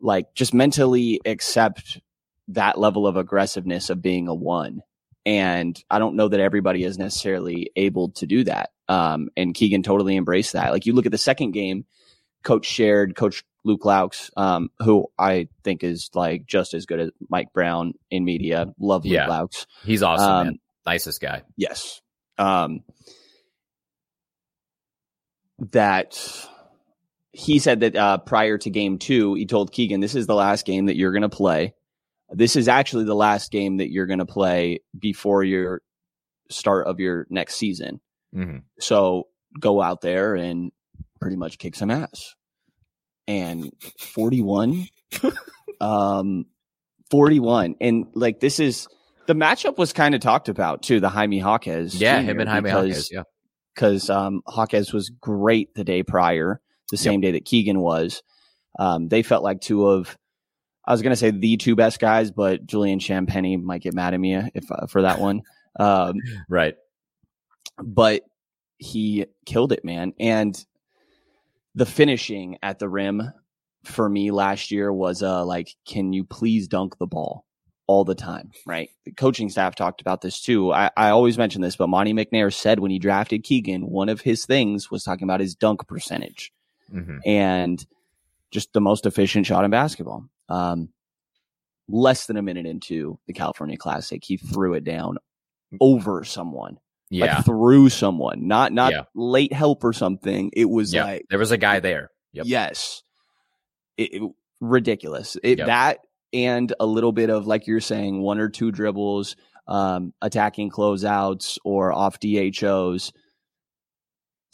like 0.00 0.34
just 0.34 0.54
mentally 0.54 1.20
accept 1.24 2.00
that 2.48 2.78
level 2.78 3.06
of 3.06 3.16
aggressiveness 3.16 3.90
of 3.90 4.00
being 4.00 4.28
a 4.28 4.34
one 4.34 4.82
and 5.28 5.78
I 5.90 5.98
don't 5.98 6.16
know 6.16 6.28
that 6.28 6.40
everybody 6.40 6.84
is 6.84 6.96
necessarily 6.96 7.70
able 7.76 8.08
to 8.12 8.26
do 8.26 8.44
that. 8.44 8.70
Um, 8.88 9.28
and 9.36 9.54
Keegan 9.54 9.82
totally 9.82 10.16
embraced 10.16 10.54
that. 10.54 10.72
Like 10.72 10.86
you 10.86 10.94
look 10.94 11.04
at 11.04 11.12
the 11.12 11.18
second 11.18 11.50
game, 11.50 11.84
coach 12.42 12.64
shared, 12.64 13.14
coach 13.14 13.44
Luke 13.62 13.82
Loucks, 13.82 14.30
um, 14.38 14.70
who 14.78 15.06
I 15.18 15.48
think 15.64 15.84
is 15.84 16.08
like 16.14 16.46
just 16.46 16.72
as 16.72 16.86
good 16.86 17.00
as 17.00 17.10
Mike 17.28 17.52
Brown 17.52 17.92
in 18.10 18.24
media. 18.24 18.72
Love 18.78 19.04
Luke 19.04 19.12
yeah, 19.12 19.28
Loucks. 19.28 19.66
He's 19.84 20.02
awesome, 20.02 20.30
um, 20.30 20.46
man. 20.46 20.58
Nicest 20.86 21.20
guy. 21.20 21.42
Yes. 21.58 22.00
Um, 22.38 22.84
that 25.72 26.48
he 27.38 27.58
said 27.58 27.80
that 27.80 27.96
uh, 27.96 28.18
prior 28.18 28.58
to 28.58 28.70
game 28.70 28.98
two, 28.98 29.34
he 29.34 29.46
told 29.46 29.72
Keegan, 29.72 30.00
"This 30.00 30.14
is 30.14 30.26
the 30.26 30.34
last 30.34 30.66
game 30.66 30.86
that 30.86 30.96
you're 30.96 31.12
going 31.12 31.22
to 31.22 31.28
play 31.28 31.74
this 32.30 32.56
is 32.56 32.68
actually 32.68 33.04
the 33.04 33.14
last 33.14 33.50
game 33.50 33.78
that 33.78 33.90
you're 33.90 34.06
going 34.06 34.18
to 34.18 34.26
play 34.26 34.80
before 34.98 35.42
your 35.42 35.82
start 36.50 36.86
of 36.86 37.00
your 37.00 37.26
next 37.30 37.56
season. 37.56 38.00
Mm-hmm. 38.34 38.58
So 38.80 39.28
go 39.58 39.80
out 39.80 40.00
there 40.00 40.34
and 40.34 40.70
pretty 41.20 41.36
much 41.36 41.58
kick 41.58 41.74
some 41.74 41.90
ass. 41.90 42.34
And 43.26 43.72
41, 43.98 44.88
um, 45.80 46.46
41. 47.10 47.76
And 47.80 48.06
like, 48.14 48.40
this 48.40 48.60
is 48.60 48.88
the 49.26 49.34
matchup 49.34 49.76
was 49.76 49.92
kind 49.92 50.14
of 50.14 50.20
talked 50.20 50.48
about 50.48 50.82
too. 50.82 51.00
The 51.00 51.10
Jaime 51.10 51.38
Jaquez. 51.38 51.94
Yeah. 51.94 52.20
Him 52.20 52.40
and 52.40 52.48
Jaime 52.48 52.64
because, 52.64 52.88
Jaquez. 52.88 53.10
Yeah. 53.12 53.22
Cause, 53.76 54.10
um, 54.10 54.42
Jaquez 54.54 54.92
was 54.92 55.10
great 55.10 55.74
the 55.74 55.84
day 55.84 56.02
prior, 56.02 56.60
the 56.90 56.96
same 56.96 57.22
yep. 57.22 57.28
day 57.28 57.32
that 57.32 57.44
Keegan 57.44 57.80
was. 57.80 58.22
Um, 58.78 59.08
they 59.08 59.22
felt 59.22 59.42
like 59.42 59.60
two 59.60 59.86
of, 59.86 60.16
I 60.86 60.92
was 60.92 61.02
going 61.02 61.12
to 61.12 61.16
say 61.16 61.30
the 61.30 61.56
two 61.56 61.76
best 61.76 62.00
guys, 62.00 62.30
but 62.30 62.66
Julian 62.66 62.98
Champagnie 62.98 63.60
might 63.62 63.82
get 63.82 63.94
mad 63.94 64.14
at 64.14 64.20
me 64.20 64.34
if 64.54 64.70
uh, 64.70 64.86
for 64.86 65.02
that 65.02 65.20
one. 65.20 65.42
Um, 65.78 66.14
right. 66.48 66.74
But 67.82 68.22
he 68.78 69.26
killed 69.46 69.72
it, 69.72 69.84
man. 69.84 70.12
And 70.18 70.64
the 71.74 71.86
finishing 71.86 72.58
at 72.62 72.78
the 72.78 72.88
rim 72.88 73.32
for 73.84 74.08
me 74.08 74.30
last 74.30 74.70
year 74.70 74.92
was 74.92 75.22
uh 75.22 75.44
like, 75.44 75.74
can 75.86 76.12
you 76.12 76.24
please 76.24 76.68
dunk 76.68 76.98
the 76.98 77.06
ball? 77.06 77.44
all 77.88 78.04
the 78.04 78.14
time, 78.14 78.50
right? 78.66 78.90
The 79.06 79.12
coaching 79.12 79.48
staff 79.48 79.74
talked 79.74 80.02
about 80.02 80.20
this 80.20 80.40
too. 80.40 80.72
I, 80.72 80.90
I 80.96 81.08
always 81.08 81.38
mention 81.38 81.62
this, 81.62 81.74
but 81.74 81.88
Monte 81.88 82.12
McNair 82.12 82.52
said 82.52 82.80
when 82.80 82.90
he 82.90 82.98
drafted 82.98 83.42
Keegan, 83.42 83.88
one 83.88 84.10
of 84.10 84.20
his 84.20 84.44
things 84.44 84.90
was 84.90 85.02
talking 85.02 85.24
about 85.24 85.40
his 85.40 85.54
dunk 85.54 85.88
percentage 85.88 86.52
Mm-hmm. 86.92 87.18
and 87.26 87.86
just 88.50 88.72
the 88.72 88.80
most 88.80 89.04
efficient 89.06 89.44
shot 89.46 89.64
in 89.64 89.70
basketball. 89.70 90.24
Um, 90.48 90.88
less 91.88 92.26
than 92.26 92.36
a 92.36 92.42
minute 92.42 92.66
into 92.66 93.18
the 93.26 93.32
California 93.32 93.76
Classic, 93.76 94.22
he 94.24 94.36
threw 94.36 94.74
it 94.74 94.84
down 94.84 95.18
over 95.80 96.24
someone, 96.24 96.78
Yeah. 97.10 97.36
like 97.36 97.44
through 97.44 97.90
someone, 97.90 98.46
not 98.48 98.72
not 98.72 98.92
Yeah. 98.92 99.02
late 99.14 99.52
help 99.52 99.84
or 99.84 99.92
something. 99.92 100.50
It 100.54 100.64
was 100.66 100.94
yeah. 100.94 101.04
like 101.04 101.26
there 101.28 101.38
was 101.38 101.50
a 101.52 101.58
guy 101.58 101.80
there. 101.80 102.10
Yep. 102.32 102.46
Yes. 102.46 103.02
It, 103.96 104.14
it- 104.14 104.32
ridiculous. 104.60 105.36
It, 105.42 105.58
Yep. 105.58 105.66
That 105.66 105.98
and 106.32 106.72
a 106.80 106.84
little 106.86 107.12
bit 107.12 107.30
of, 107.30 107.46
like 107.46 107.66
you're 107.66 107.80
saying, 107.80 108.20
one 108.20 108.38
or 108.38 108.48
two 108.50 108.70
dribbles, 108.70 109.36
um, 109.66 110.12
attacking 110.20 110.70
closeouts 110.70 111.58
or 111.64 111.92
off 111.92 112.18
DHOs. 112.20 113.12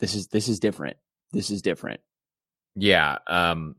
This 0.00 0.14
is 0.14 0.26
this 0.29 0.49
is 0.49 0.59
different. 0.61 0.97
This 1.33 1.50
is 1.50 1.62
different. 1.62 2.00
Yeah. 2.76 3.19
Um, 3.26 3.76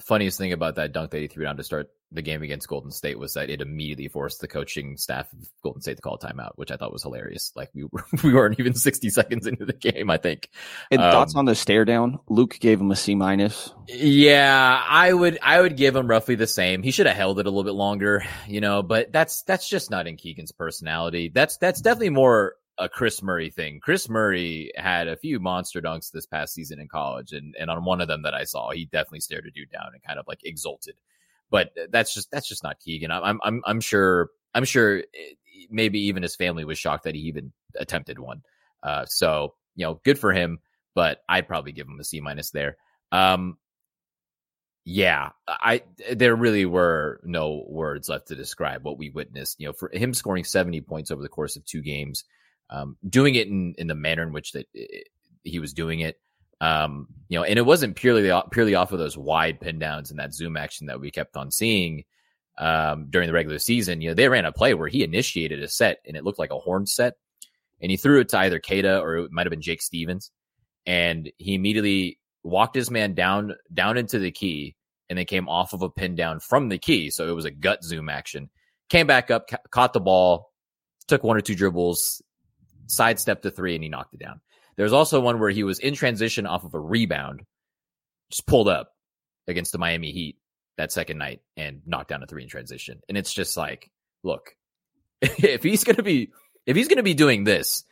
funniest 0.00 0.38
thing 0.38 0.52
about 0.52 0.76
that 0.76 0.92
dunk 0.92 1.10
that 1.10 1.20
he 1.20 1.26
threw 1.28 1.44
down 1.44 1.56
to 1.56 1.64
start 1.64 1.90
the 2.12 2.22
game 2.22 2.42
against 2.42 2.68
Golden 2.68 2.92
State 2.92 3.18
was 3.18 3.34
that 3.34 3.50
it 3.50 3.60
immediately 3.60 4.06
forced 4.08 4.40
the 4.40 4.46
coaching 4.46 4.96
staff 4.96 5.32
of 5.32 5.48
Golden 5.62 5.82
State 5.82 5.96
to 5.96 6.02
call 6.02 6.14
a 6.14 6.18
timeout, 6.18 6.52
which 6.54 6.70
I 6.70 6.76
thought 6.76 6.92
was 6.92 7.02
hilarious. 7.02 7.52
Like 7.56 7.70
we 7.74 7.84
were, 7.90 8.04
we 8.22 8.32
weren't 8.32 8.60
even 8.60 8.74
60 8.74 9.10
seconds 9.10 9.46
into 9.46 9.64
the 9.64 9.72
game, 9.72 10.08
I 10.08 10.16
think. 10.16 10.48
And 10.90 11.02
Um, 11.02 11.10
thoughts 11.10 11.34
on 11.34 11.46
the 11.46 11.54
stare 11.54 11.84
down? 11.84 12.20
Luke 12.28 12.58
gave 12.60 12.80
him 12.80 12.90
a 12.90 12.96
C 12.96 13.14
minus. 13.14 13.72
Yeah, 13.88 14.82
I 14.88 15.12
would 15.12 15.38
I 15.42 15.60
would 15.60 15.76
give 15.76 15.96
him 15.96 16.06
roughly 16.06 16.36
the 16.36 16.46
same. 16.46 16.82
He 16.82 16.90
should 16.90 17.06
have 17.06 17.16
held 17.16 17.38
it 17.40 17.46
a 17.46 17.50
little 17.50 17.64
bit 17.64 17.74
longer, 17.74 18.24
you 18.46 18.60
know, 18.60 18.82
but 18.82 19.12
that's 19.12 19.42
that's 19.42 19.68
just 19.68 19.90
not 19.90 20.06
in 20.06 20.16
Keegan's 20.16 20.52
personality. 20.52 21.30
That's 21.34 21.56
that's 21.56 21.80
definitely 21.80 22.10
more 22.10 22.54
a 22.78 22.88
Kris 22.88 23.22
Murray 23.22 23.50
thing. 23.50 23.80
Kris 23.80 24.08
Murray 24.08 24.72
had 24.76 25.08
a 25.08 25.16
few 25.16 25.40
monster 25.40 25.80
dunks 25.80 26.10
this 26.10 26.26
past 26.26 26.54
season 26.54 26.78
in 26.80 26.88
college 26.88 27.32
and 27.32 27.54
and 27.58 27.70
on 27.70 27.84
one 27.84 28.00
of 28.00 28.08
them 28.08 28.22
that 28.22 28.34
I 28.34 28.44
saw, 28.44 28.70
he 28.70 28.86
definitely 28.86 29.20
stared 29.20 29.46
a 29.46 29.50
dude 29.50 29.70
down 29.70 29.90
and 29.92 30.02
kind 30.02 30.18
of 30.18 30.26
like 30.28 30.40
exulted. 30.44 30.96
But 31.50 31.72
that's 31.90 32.12
just 32.12 32.30
that's 32.30 32.48
just 32.48 32.62
not 32.62 32.80
Keegan. 32.80 33.10
I'm 33.10 33.40
I'm 33.42 33.62
I'm 33.64 33.80
sure 33.80 34.30
I'm 34.54 34.64
sure 34.64 35.04
maybe 35.70 36.00
even 36.06 36.22
his 36.22 36.36
family 36.36 36.64
was 36.64 36.78
shocked 36.78 37.04
that 37.04 37.14
he 37.14 37.22
even 37.22 37.52
attempted 37.76 38.18
one. 38.18 38.42
Uh 38.82 39.06
so, 39.06 39.54
you 39.74 39.86
know, 39.86 40.00
good 40.04 40.18
for 40.18 40.32
him, 40.32 40.58
but 40.94 41.22
I'd 41.28 41.48
probably 41.48 41.72
give 41.72 41.86
him 41.86 42.00
a 42.00 42.04
C 42.04 42.20
minus 42.20 42.50
there. 42.50 42.76
Um 43.12 43.58
yeah, 44.88 45.30
I 45.48 45.82
there 46.12 46.36
really 46.36 46.64
were 46.64 47.20
no 47.24 47.64
words 47.68 48.08
left 48.08 48.28
to 48.28 48.36
describe 48.36 48.84
what 48.84 48.98
we 48.98 49.10
witnessed. 49.10 49.58
You 49.58 49.66
know, 49.66 49.72
for 49.72 49.90
him 49.92 50.14
scoring 50.14 50.44
70 50.44 50.80
points 50.82 51.10
over 51.10 51.22
the 51.22 51.28
course 51.28 51.56
of 51.56 51.64
two 51.64 51.82
games, 51.82 52.24
um, 52.70 52.96
doing 53.08 53.34
it 53.34 53.48
in 53.48 53.74
in 53.78 53.86
the 53.86 53.94
manner 53.94 54.22
in 54.22 54.32
which 54.32 54.52
that 54.52 54.66
i 54.76 55.02
he 55.44 55.60
was 55.60 55.72
doing 55.72 56.00
it, 56.00 56.20
um, 56.60 57.06
you 57.28 57.38
know, 57.38 57.44
and 57.44 57.56
it 57.56 57.64
wasn't 57.64 57.94
purely 57.94 58.30
purely 58.50 58.74
off 58.74 58.92
of 58.92 58.98
those 58.98 59.16
wide 59.16 59.60
pin 59.60 59.78
downs 59.78 60.10
and 60.10 60.18
that 60.18 60.34
zoom 60.34 60.56
action 60.56 60.88
that 60.88 61.00
we 61.00 61.10
kept 61.10 61.36
on 61.36 61.52
seeing 61.52 62.04
um, 62.58 63.06
during 63.10 63.28
the 63.28 63.32
regular 63.32 63.58
season. 63.58 64.00
You 64.00 64.08
know, 64.08 64.14
they 64.14 64.28
ran 64.28 64.44
a 64.44 64.52
play 64.52 64.74
where 64.74 64.88
he 64.88 65.04
initiated 65.04 65.62
a 65.62 65.68
set 65.68 65.98
and 66.04 66.16
it 66.16 66.24
looked 66.24 66.40
like 66.40 66.50
a 66.50 66.58
horn 66.58 66.86
set, 66.86 67.14
and 67.80 67.90
he 67.90 67.96
threw 67.96 68.20
it 68.20 68.28
to 68.30 68.38
either 68.38 68.58
Kada 68.58 69.00
or 69.00 69.16
it 69.18 69.32
might 69.32 69.46
have 69.46 69.52
been 69.52 69.62
Jake 69.62 69.82
Stephens, 69.82 70.30
and 70.84 71.30
he 71.38 71.54
immediately 71.54 72.18
walked 72.42 72.74
his 72.74 72.90
man 72.90 73.14
down 73.14 73.54
down 73.72 73.96
into 73.96 74.18
the 74.18 74.30
key 74.30 74.76
and 75.08 75.18
then 75.18 75.26
came 75.26 75.48
off 75.48 75.72
of 75.72 75.82
a 75.82 75.90
pin 75.90 76.14
down 76.14 76.40
from 76.40 76.68
the 76.68 76.78
key. 76.78 77.10
So 77.10 77.28
it 77.28 77.34
was 77.34 77.44
a 77.44 77.50
gut 77.50 77.84
zoom 77.84 78.08
action. 78.08 78.50
Came 78.88 79.06
back 79.06 79.30
up, 79.30 79.48
ca- 79.48 79.58
caught 79.70 79.92
the 79.92 80.00
ball, 80.00 80.52
took 81.06 81.22
one 81.22 81.36
or 81.36 81.40
two 81.40 81.54
dribbles, 81.54 82.22
sidestepped 82.86 83.42
the 83.42 83.50
three, 83.50 83.74
and 83.74 83.82
he 83.82 83.90
knocked 83.90 84.14
it 84.14 84.20
down. 84.20 84.40
There's 84.76 84.92
also 84.92 85.20
one 85.20 85.40
where 85.40 85.50
he 85.50 85.64
was 85.64 85.78
in 85.78 85.94
transition 85.94 86.46
off 86.46 86.64
of 86.64 86.74
a 86.74 86.80
rebound, 86.80 87.42
just 88.30 88.46
pulled 88.46 88.68
up 88.68 88.92
against 89.48 89.72
the 89.72 89.78
Miami 89.78 90.12
Heat 90.12 90.36
that 90.76 90.92
second 90.92 91.18
night 91.18 91.40
and 91.56 91.80
knocked 91.86 92.10
down 92.10 92.22
a 92.22 92.26
three 92.26 92.42
in 92.42 92.48
transition. 92.48 93.00
And 93.08 93.16
it's 93.16 93.32
just 93.32 93.56
like, 93.56 93.90
look, 94.22 94.54
if 95.22 95.62
he's 95.62 95.84
gonna 95.84 96.02
be 96.02 96.30
if 96.66 96.76
he's 96.76 96.88
gonna 96.88 97.02
be 97.02 97.14
doing 97.14 97.44
this, 97.44 97.84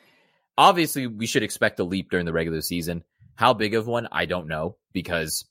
obviously 0.59 1.07
we 1.07 1.27
should 1.27 1.43
expect 1.43 1.81
a 1.81 1.85
leap 1.85 2.11
during 2.11 2.27
the 2.27 2.33
regular 2.33 2.61
season. 2.61 3.03
How 3.37 3.55
big 3.55 3.75
of 3.75 3.87
one, 3.87 4.09
I 4.13 4.27
don't 4.27 4.47
know, 4.47 4.77
because 4.93 5.45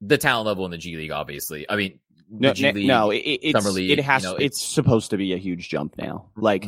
the 0.00 0.18
talent 0.18 0.46
level 0.46 0.64
in 0.64 0.70
the 0.70 0.78
G 0.78 0.96
League, 0.96 1.10
obviously. 1.10 1.68
I 1.70 1.76
mean, 1.76 2.00
No, 2.28 2.50
League, 2.52 2.86
no 2.86 3.10
it, 3.10 3.18
it- 3.18 3.40
it's, 3.42 3.72
League, 3.72 3.90
it 3.90 4.00
has. 4.04 4.24
you 4.24 4.30
know, 4.30 4.36
it's 4.36 4.60
supposed 4.62 5.10
to 5.10 5.16
be 5.16 5.32
a 5.32 5.36
huge 5.36 5.68
jump 5.68 5.96
now. 5.96 6.26
Like 6.36 6.66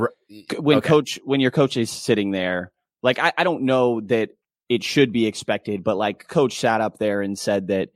when 0.59 0.79
okay. 0.79 0.89
coach 0.89 1.19
when 1.25 1.41
your 1.41 1.51
coach 1.51 1.77
is 1.77 1.91
sitting 1.91 2.31
there 2.31 2.71
like 3.03 3.19
I, 3.19 3.33
I 3.37 3.45
don't 3.45 3.63
know 3.63 4.01
that 4.03 4.31
it 4.69 4.85
should 4.85 5.13
be 5.13 5.27
expected 5.27 5.83
but 5.83 5.97
like 5.97 6.29
coach 6.29 6.59
sat 6.59 6.81
up 6.81 6.99
there 6.99 7.23
and 7.23 7.39
said 7.39 7.69
that 7.69 7.89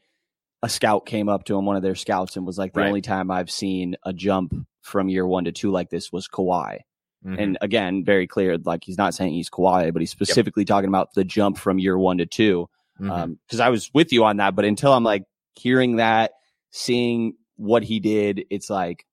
a 0.62 0.68
scout 0.68 1.06
came 1.06 1.28
up 1.28 1.44
to 1.44 1.56
him 1.58 1.64
one 1.66 1.76
of 1.76 1.82
their 1.82 1.94
scouts 1.94 2.36
and 2.36 2.46
was 2.46 2.56
like 2.58 2.72
the 2.72 2.80
Right. 2.80 2.88
only 2.88 3.00
time 3.02 3.30
i've 3.30 3.50
seen 3.50 3.96
a 4.04 4.12
jump 4.12 4.54
from 4.80 5.08
year 5.08 5.26
one 5.26 5.44
to 5.44 5.52
two 5.52 5.70
like 5.70 5.90
this 5.90 6.10
was 6.10 6.26
Kawhi. 6.28 6.80
Mhm. 7.24 7.40
And 7.40 7.58
again, 7.60 8.04
very 8.04 8.26
clear, 8.26 8.58
like 8.58 8.82
he's 8.82 8.98
not 8.98 9.14
saying 9.14 9.34
he's 9.34 9.48
Kawhi, 9.50 9.92
but 9.92 10.02
he's 10.02 10.10
specifically 10.10 10.64
talking 10.64 10.88
about 10.88 11.14
the 11.14 11.22
jump 11.22 11.56
from 11.58 11.78
year 11.78 11.96
one 11.96 12.18
to 12.18 12.26
two. 12.26 12.68
Mhm. 13.00 13.08
Um, 13.10 13.38
cause 13.48 13.60
I 13.60 13.68
was 13.68 13.90
with 13.94 14.12
you 14.12 14.24
on 14.24 14.38
that, 14.38 14.56
but 14.56 14.64
until 14.64 14.92
I'm 14.92 15.04
like 15.04 15.24
hearing 15.54 15.96
that, 15.96 16.32
seeing 16.72 17.34
what 17.56 17.82
he 17.84 18.00
did, 18.00 18.44
it's 18.50 18.68
like, 18.70 19.06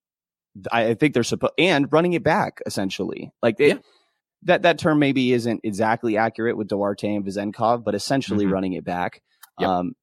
I, 0.71 0.87
I 0.87 0.93
think 0.95 1.13
they're 1.13 1.23
supposed, 1.23 1.53
and 1.57 1.91
running 1.91 2.13
it 2.13 2.23
back 2.23 2.59
essentially. 2.65 3.31
Like 3.41 3.55
it, 3.59 3.67
Yeah. 3.67 3.77
that, 4.43 4.61
that 4.63 4.79
term 4.79 4.99
maybe 4.99 5.33
isn't 5.33 5.61
exactly 5.63 6.17
accurate 6.17 6.57
with 6.57 6.67
Duarte 6.67 7.07
and 7.13 7.25
Vezenkov, 7.25 7.83
but 7.83 7.95
essentially 7.95 8.45
Mhm. 8.45 8.51
running 8.51 8.73
it 8.73 8.83
back, 8.85 9.21
Yep. 9.59 9.69
um, 9.69 9.93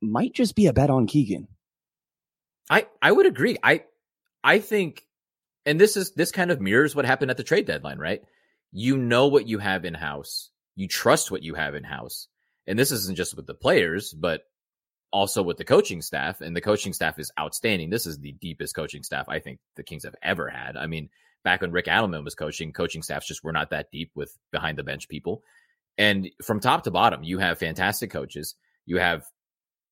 might 0.00 0.34
just 0.34 0.56
be 0.56 0.66
a 0.66 0.72
bet 0.72 0.90
on 0.90 1.06
Keegan. 1.06 1.48
I 2.70 2.86
I 3.00 3.12
would 3.12 3.26
agree. 3.26 3.56
I 3.62 3.84
I 4.42 4.58
think, 4.58 5.04
and 5.66 5.80
this 5.80 5.96
is 5.96 6.12
this 6.12 6.32
kind 6.32 6.50
of 6.50 6.60
mirrors 6.60 6.94
what 6.96 7.04
happened 7.04 7.30
at 7.30 7.36
the 7.36 7.44
trade 7.44 7.66
deadline, 7.66 7.98
right? 7.98 8.22
You 8.72 8.96
know 8.96 9.28
what 9.28 9.46
you 9.46 9.58
have 9.58 9.84
in 9.84 9.94
house. 9.94 10.50
You 10.74 10.88
trust 10.88 11.30
what 11.30 11.42
you 11.42 11.54
have 11.54 11.74
in 11.74 11.84
house, 11.84 12.28
and 12.66 12.78
this 12.78 12.90
isn't 12.92 13.16
just 13.16 13.36
with 13.36 13.46
the 13.46 13.54
players, 13.54 14.12
but 14.14 14.42
also 15.12 15.42
with 15.42 15.56
the 15.56 15.64
coaching 15.64 16.02
staff. 16.02 16.40
And 16.40 16.56
the 16.56 16.60
coaching 16.60 16.92
staff 16.92 17.18
is 17.18 17.30
outstanding. 17.38 17.90
This 17.90 18.06
is 18.06 18.18
the 18.18 18.32
deepest 18.32 18.74
coaching 18.74 19.02
staff 19.02 19.28
I 19.28 19.38
think 19.38 19.60
the 19.76 19.82
Kings 19.82 20.04
have 20.04 20.16
ever 20.22 20.48
had. 20.48 20.76
I 20.76 20.86
mean, 20.86 21.10
back 21.44 21.60
when 21.60 21.72
Rick 21.72 21.86
Adelman 21.86 22.24
was 22.24 22.34
coaching, 22.34 22.72
coaching 22.72 23.02
staffs 23.02 23.26
just 23.26 23.44
were 23.44 23.52
not 23.52 23.70
that 23.70 23.90
deep 23.90 24.10
with 24.14 24.36
behind 24.50 24.78
the 24.78 24.84
bench 24.84 25.08
people. 25.08 25.42
And 25.98 26.30
from 26.42 26.60
top 26.60 26.84
to 26.84 26.90
bottom, 26.90 27.22
you 27.22 27.38
have 27.38 27.58
fantastic 27.58 28.10
coaches. 28.10 28.54
You 28.86 28.98
have 28.98 29.24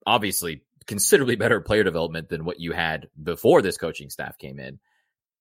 obviously 0.06 0.62
considerably 0.86 1.36
better 1.36 1.60
player 1.60 1.84
development 1.84 2.28
than 2.28 2.44
what 2.44 2.58
you 2.58 2.72
had 2.72 3.08
before 3.22 3.62
this 3.62 3.76
coaching 3.76 4.10
staff 4.10 4.38
came 4.38 4.58
in. 4.58 4.80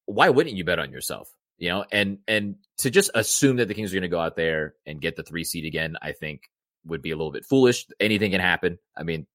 Why 0.06 0.30
wouldn't 0.30 0.56
you 0.56 0.64
bet 0.64 0.80
on 0.80 0.92
yourself? 0.92 1.34
You 1.58 1.70
know, 1.70 1.86
and 1.92 2.20
and 2.28 2.56
to 2.80 2.90
just 2.90 3.12
assume 3.14 3.58
that 3.58 3.68
the 3.68 3.74
Kings 3.74 3.92
are 3.92 3.96
going 3.96 4.04
to 4.04 4.08
go 4.10 4.20
out 4.20 4.36
there 4.36 4.76
and 4.86 5.02
get 5.02 5.16
the 5.16 5.24
three 5.24 5.44
seed 5.44 5.66
again, 5.66 5.98
I 6.02 6.14
think 6.14 6.44
would 6.86 7.02
be 7.02 7.12
a 7.12 7.18
little 7.18 7.32
bit 7.32 7.46
foolish. 7.46 7.86
Anything 8.00 8.32
can 8.32 8.40
happen. 8.40 8.80
I 8.96 9.04
mean, 9.04 9.28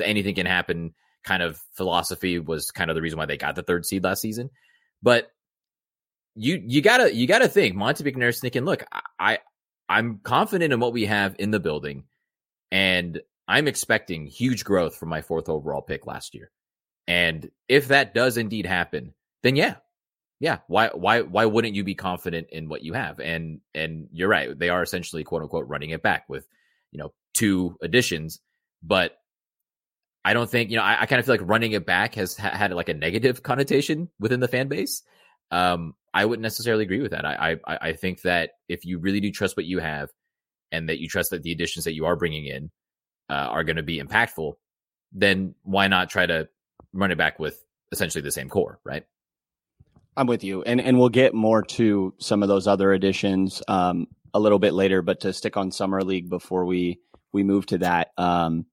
anything 0.00 0.34
can 0.34 0.46
happen 0.46 0.94
kind 1.26 1.42
of 1.42 1.60
philosophy 1.72 2.38
was 2.38 2.70
kind 2.70 2.88
of 2.88 2.94
the 2.94 3.02
reason 3.02 3.18
why 3.18 3.26
they 3.26 3.36
got 3.36 3.56
the 3.56 3.62
third 3.62 3.84
seed 3.84 4.04
last 4.04 4.22
season. 4.22 4.48
But 5.02 5.30
you 6.34 6.62
you 6.64 6.80
gotta 6.80 7.14
you 7.14 7.26
gotta 7.26 7.48
think 7.48 7.74
Monte 7.74 8.04
McNair's 8.04 8.40
thinking, 8.40 8.64
look, 8.64 8.84
I 9.18 9.38
I'm 9.88 10.20
confident 10.22 10.72
in 10.72 10.80
what 10.80 10.92
we 10.92 11.06
have 11.06 11.36
in 11.38 11.50
the 11.50 11.60
building, 11.60 12.04
and 12.70 13.20
I'm 13.48 13.68
expecting 13.68 14.26
huge 14.26 14.64
growth 14.64 14.96
from 14.96 15.08
my 15.08 15.20
fourth 15.20 15.48
overall 15.48 15.82
pick 15.82 16.06
last 16.06 16.34
year. 16.34 16.50
And 17.06 17.50
if 17.68 17.88
that 17.88 18.14
does 18.14 18.36
indeed 18.36 18.66
happen, 18.66 19.14
then 19.42 19.56
yeah, 19.56 19.76
yeah. 20.40 20.58
Why 20.66 20.88
why 20.88 21.22
why 21.22 21.46
wouldn't 21.46 21.74
you 21.74 21.84
be 21.84 21.94
confident 21.94 22.48
in 22.50 22.68
what 22.68 22.82
you 22.82 22.92
have? 22.92 23.20
And 23.20 23.60
and 23.74 24.08
you're 24.12 24.28
right, 24.28 24.56
they 24.58 24.68
are 24.68 24.82
essentially 24.82 25.24
quote 25.24 25.42
unquote 25.42 25.68
running 25.68 25.90
it 25.90 26.02
back 26.02 26.28
with 26.28 26.46
you 26.92 26.98
know 26.98 27.12
two 27.34 27.76
additions, 27.80 28.40
but 28.82 29.18
I 30.26 30.32
don't 30.32 30.50
think 30.50 30.70
you 30.70 30.76
know. 30.76 30.82
I, 30.82 31.02
I 31.02 31.06
kind 31.06 31.20
of 31.20 31.24
feel 31.24 31.34
like 31.34 31.48
running 31.48 31.70
it 31.70 31.86
back 31.86 32.16
has 32.16 32.36
ha- 32.36 32.50
had 32.50 32.72
like 32.72 32.88
a 32.88 32.94
negative 32.94 33.44
connotation 33.44 34.10
within 34.18 34.40
the 34.40 34.48
fan 34.48 34.66
base. 34.66 35.04
Um, 35.52 35.94
I 36.12 36.24
wouldn't 36.24 36.42
necessarily 36.42 36.82
agree 36.82 37.00
with 37.00 37.12
that. 37.12 37.24
I, 37.24 37.58
I 37.64 37.78
I 37.80 37.92
think 37.92 38.22
that 38.22 38.50
if 38.68 38.84
you 38.84 38.98
really 38.98 39.20
do 39.20 39.30
trust 39.30 39.56
what 39.56 39.66
you 39.66 39.78
have, 39.78 40.10
and 40.72 40.88
that 40.88 40.98
you 40.98 41.08
trust 41.08 41.30
that 41.30 41.44
the 41.44 41.52
additions 41.52 41.84
that 41.84 41.94
you 41.94 42.06
are 42.06 42.16
bringing 42.16 42.44
in 42.46 42.72
uh, 43.30 43.34
are 43.34 43.62
going 43.62 43.76
to 43.76 43.84
be 43.84 44.02
impactful, 44.02 44.54
then 45.12 45.54
why 45.62 45.86
not 45.86 46.10
try 46.10 46.26
to 46.26 46.48
run 46.92 47.12
it 47.12 47.18
back 47.18 47.38
with 47.38 47.64
essentially 47.92 48.22
the 48.22 48.32
same 48.32 48.48
core, 48.48 48.80
right? 48.82 49.04
I'm 50.16 50.26
with 50.26 50.42
you, 50.42 50.64
and 50.64 50.80
and 50.80 50.98
we'll 50.98 51.08
get 51.08 51.34
more 51.34 51.62
to 51.62 52.14
some 52.18 52.42
of 52.42 52.48
those 52.48 52.66
other 52.66 52.92
additions 52.92 53.62
um, 53.68 54.08
a 54.34 54.40
little 54.40 54.58
bit 54.58 54.74
later. 54.74 55.02
But 55.02 55.20
to 55.20 55.32
stick 55.32 55.56
on 55.56 55.70
summer 55.70 56.02
league 56.02 56.28
before 56.28 56.64
we 56.64 56.98
we 57.32 57.44
move 57.44 57.66
to 57.66 57.78
that, 57.78 58.10
um, 58.18 58.66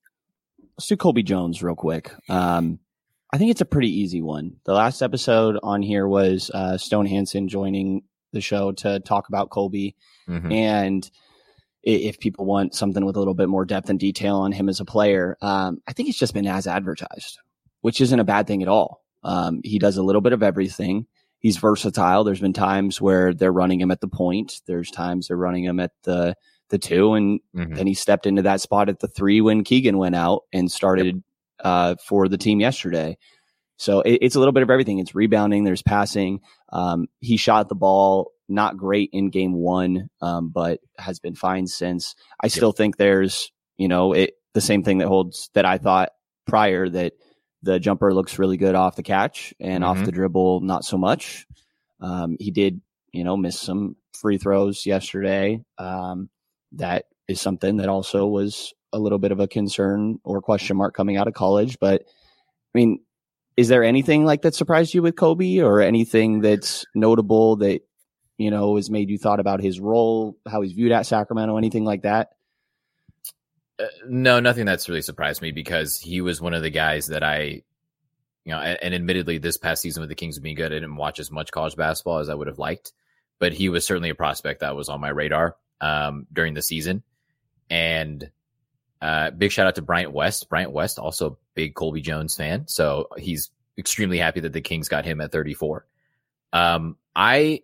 let's 0.77 0.87
do 0.87 0.97
Colby 0.97 1.23
Jones 1.23 1.61
real 1.63 1.75
quick. 1.75 2.11
Um, 2.29 2.79
I 3.31 3.37
think 3.37 3.51
it's 3.51 3.61
a 3.61 3.65
pretty 3.65 3.89
easy 3.89 4.21
one. 4.21 4.57
The 4.65 4.73
last 4.73 5.01
episode 5.01 5.57
on 5.63 5.81
here 5.81 6.07
was 6.07 6.51
uh, 6.53 6.77
Stone 6.77 7.07
Hansen 7.07 7.47
joining 7.47 8.03
the 8.31 8.41
show 8.41 8.71
to 8.73 8.99
talk 8.99 9.27
about 9.27 9.49
Colby. 9.49 9.95
Mhm. 10.27 10.51
And 10.51 11.11
if 11.83 12.19
people 12.19 12.45
want 12.45 12.73
something 12.75 13.05
with 13.05 13.15
a 13.15 13.19
little 13.19 13.33
bit 13.33 13.49
more 13.49 13.65
depth 13.65 13.89
and 13.89 13.99
detail 13.99 14.37
on 14.37 14.51
him 14.51 14.69
as 14.69 14.79
a 14.79 14.85
player, 14.85 15.37
um, 15.41 15.79
I 15.87 15.93
think 15.93 16.09
it's 16.09 16.17
just 16.17 16.33
been 16.33 16.47
as 16.47 16.65
advertised, 16.67 17.39
which 17.81 17.99
isn't 17.99 18.19
a 18.19 18.23
bad 18.23 18.47
thing 18.47 18.61
at 18.61 18.69
all. 18.69 19.01
Um, 19.23 19.61
he 19.63 19.79
does 19.79 19.97
a 19.97 20.03
little 20.03 20.21
bit 20.21 20.33
of 20.33 20.43
everything. 20.43 21.07
He's 21.39 21.57
versatile. 21.57 22.23
There's 22.23 22.39
been 22.39 22.53
times 22.53 23.01
where 23.01 23.33
they're 23.33 23.51
running 23.51 23.81
him 23.81 23.91
at 23.91 23.99
the 23.99 24.07
point. 24.07 24.61
There's 24.65 24.89
times 24.89 25.27
they're 25.27 25.37
running 25.37 25.65
him 25.65 25.79
at 25.79 25.91
the 26.03 26.35
the 26.73 26.79
two, 26.79 27.13
and 27.13 27.39
Mhm. 27.55 27.75
then 27.77 27.87
he 27.87 27.93
stepped 27.93 28.25
into 28.25 28.41
that 28.41 28.59
spot 28.59 28.89
at 28.89 28.99
the 28.99 29.07
three 29.07 29.39
when 29.39 29.63
Keegan 29.63 29.97
went 29.97 30.15
out 30.15 30.41
and 30.51 30.69
started 30.69 31.23
uh, 31.63 31.95
for 32.05 32.27
the 32.27 32.37
team 32.37 32.59
yesterday. 32.59 33.15
So 33.77 34.01
it, 34.01 34.19
it's 34.21 34.35
a 34.35 34.39
little 34.39 34.51
bit 34.51 34.63
of 34.63 34.69
everything. 34.69 34.99
It's 34.99 35.15
rebounding. 35.15 35.63
There's 35.63 35.81
passing. 35.83 36.41
Um, 36.73 37.07
he 37.21 37.37
shot 37.37 37.69
the 37.69 37.75
ball 37.75 38.31
not 38.49 38.75
great 38.75 39.09
in 39.13 39.29
game 39.29 39.53
one, 39.53 40.09
um, 40.21 40.49
but 40.53 40.79
has 40.97 41.19
been 41.19 41.35
fine 41.35 41.67
since. 41.67 42.15
I 42.41 42.47
still 42.49 42.71
think 42.73 42.97
there's, 42.97 43.51
you 43.77 43.87
know, 43.87 44.11
it 44.13 44.33
the 44.53 44.61
same 44.61 44.83
thing 44.83 44.97
that 44.97 45.07
holds 45.07 45.49
that 45.53 45.65
I 45.65 45.77
thought 45.77 46.09
prior 46.45 46.89
that 46.89 47.13
the 47.61 47.79
jumper 47.79 48.13
looks 48.13 48.37
really 48.37 48.57
good 48.57 48.75
off 48.75 48.95
the 48.97 49.03
catch 49.03 49.53
and 49.59 49.83
off 49.85 49.97
Mhm. 49.99 50.05
the 50.05 50.11
dribble, 50.11 50.59
not 50.61 50.83
so 50.83 50.97
much. 50.97 51.45
Um, 52.01 52.35
he 52.39 52.51
did, 52.51 52.81
you 53.13 53.23
know, 53.23 53.37
miss 53.37 53.59
some 53.59 53.95
free 54.19 54.37
throws 54.37 54.85
yesterday. 54.85 55.63
Um, 55.77 56.29
that 56.73 57.05
is 57.27 57.41
something 57.41 57.77
that 57.77 57.89
also 57.89 58.27
was 58.27 58.73
a 58.91 58.99
little 58.99 59.19
bit 59.19 59.31
of 59.31 59.39
a 59.39 59.47
concern 59.47 60.19
or 60.23 60.41
question 60.41 60.77
mark 60.77 60.95
coming 60.95 61.17
out 61.17 61.27
of 61.27 61.33
college. 61.33 61.77
But 61.79 62.03
I 62.03 62.77
mean, 62.77 62.99
is 63.57 63.67
there 63.67 63.83
anything 63.83 64.25
like 64.25 64.41
that 64.43 64.55
surprised 64.55 64.93
you 64.93 65.01
with 65.01 65.15
Colby 65.15 65.61
or 65.61 65.81
anything 65.81 66.41
that's 66.41 66.85
notable 66.95 67.57
that, 67.57 67.81
you 68.37 68.49
know, 68.49 68.75
has 68.75 68.89
made 68.89 69.09
you 69.09 69.17
thought 69.17 69.39
about 69.39 69.61
his 69.61 69.79
role, 69.79 70.37
how 70.47 70.61
he's 70.61 70.73
viewed 70.73 70.91
at 70.91 71.05
Sacramento, 71.05 71.57
anything 71.57 71.85
like 71.85 72.01
that? 72.03 72.29
Uh, 73.79 73.85
no, 74.07 74.39
nothing 74.39 74.65
that's 74.65 74.89
really 74.89 75.01
surprised 75.01 75.41
me 75.41 75.51
because 75.51 75.97
he 75.97 76.21
was 76.21 76.41
one 76.41 76.53
of 76.53 76.61
the 76.61 76.69
guys 76.69 77.07
that 77.07 77.23
I, 77.23 77.63
you 78.45 78.51
know, 78.51 78.59
and, 78.59 78.77
and 78.81 78.95
admittedly, 78.95 79.37
this 79.37 79.57
past 79.57 79.81
season 79.81 80.01
with 80.01 80.09
the 80.09 80.15
Kings 80.15 80.39
being 80.39 80.55
good, 80.55 80.71
I 80.71 80.75
didn't 80.75 80.95
watch 80.95 81.19
as 81.19 81.31
much 81.31 81.51
college 81.51 81.75
basketball 81.75 82.19
as 82.19 82.29
I 82.29 82.35
would 82.35 82.47
have 82.47 82.59
liked, 82.59 82.91
but 83.39 83.53
he 83.53 83.69
was 83.69 83.85
certainly 83.85 84.09
a 84.09 84.15
prospect 84.15 84.61
that 84.61 84.75
was 84.75 84.89
on 84.89 84.99
my 84.99 85.09
radar 85.09 85.55
um, 85.83 86.27
during 86.31 86.53
the 86.53 86.61
season. 86.61 87.03
And 87.69 88.31
uh, 89.01 89.31
big 89.31 89.51
shout 89.51 89.67
out 89.67 89.75
to 89.75 89.81
Bryant 89.81 90.13
West. 90.13 90.49
Bryant 90.49 90.71
West, 90.71 90.97
also 90.97 91.31
a 91.31 91.35
big 91.55 91.75
Colby 91.75 92.01
Jones 92.01 92.35
fan, 92.35 92.67
so 92.67 93.09
he's 93.17 93.51
extremely 93.77 94.17
happy 94.17 94.39
that 94.39 94.53
the 94.53 94.61
Kings 94.61 94.87
got 94.87 95.03
him 95.03 95.19
at 95.19 95.31
34. 95.31 95.85
Um, 96.53 96.95
I, 97.13 97.63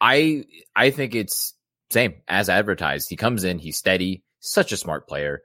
I, 0.00 0.44
I 0.76 0.90
think 0.90 1.14
it's 1.14 1.54
same 1.90 2.16
as 2.28 2.50
advertised. 2.50 3.08
He 3.08 3.16
comes 3.16 3.44
in, 3.44 3.58
he's 3.58 3.78
steady, 3.78 4.22
such 4.40 4.72
a 4.72 4.76
smart 4.76 5.08
player. 5.08 5.42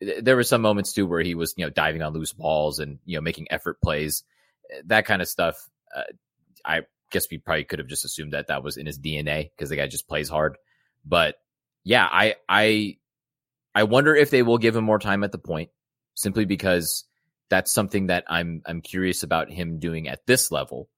There 0.00 0.36
were 0.36 0.42
some 0.42 0.60
moments 0.60 0.92
too 0.92 1.06
where 1.06 1.22
he 1.22 1.34
was, 1.34 1.54
you 1.56 1.64
know, 1.64 1.70
diving 1.70 2.02
on 2.02 2.12
loose 2.12 2.32
balls 2.32 2.78
and 2.78 2.98
you 3.04 3.16
know 3.16 3.20
making 3.22 3.48
effort 3.50 3.80
plays, 3.80 4.22
that 4.86 5.06
kind 5.06 5.22
of 5.22 5.28
stuff. 5.28 5.56
Uh, 5.94 6.02
I 6.64 6.80
guess 7.10 7.30
we 7.30 7.38
probably 7.38 7.64
could 7.64 7.78
have 7.78 7.88
just 7.88 8.04
assumed 8.04 8.32
that 8.32 8.48
that 8.48 8.62
was 8.62 8.76
in 8.76 8.86
his 8.86 8.98
DNA 8.98 9.50
because 9.50 9.68
the 9.68 9.76
guy 9.76 9.86
just 9.86 10.08
plays 10.08 10.28
hard. 10.28 10.56
But 11.04 11.36
yeah, 11.84 12.06
I 12.10 12.36
I 12.48 12.96
I 13.74 13.84
wonder 13.84 14.14
if 14.14 14.30
they 14.30 14.42
will 14.42 14.58
give 14.58 14.76
him 14.76 14.84
more 14.84 14.98
time 14.98 15.24
at 15.24 15.32
the 15.32 15.38
point, 15.38 15.70
simply 16.14 16.44
because 16.44 17.04
that's 17.48 17.72
something 17.72 18.06
that 18.06 18.24
I'm 18.28 18.62
I'm 18.66 18.80
curious 18.80 19.22
about 19.22 19.50
him 19.50 19.78
doing 19.78 20.08
at 20.08 20.26
this 20.26 20.50
level. 20.50 20.88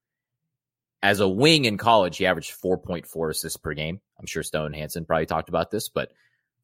As 1.01 1.19
a 1.19 1.27
wing 1.27 1.65
in 1.65 1.77
college, 1.77 2.17
he 2.17 2.25
averaged 2.25 2.53
4.4 2.63 3.29
assists 3.29 3.57
per 3.57 3.73
game. 3.73 3.99
I'm 4.17 4.25
sure 4.25 4.41
Stone 4.41 4.71
Hansen 4.71 5.03
probably 5.03 5.25
talked 5.25 5.49
about 5.49 5.69
this, 5.69 5.89
but 5.89 6.13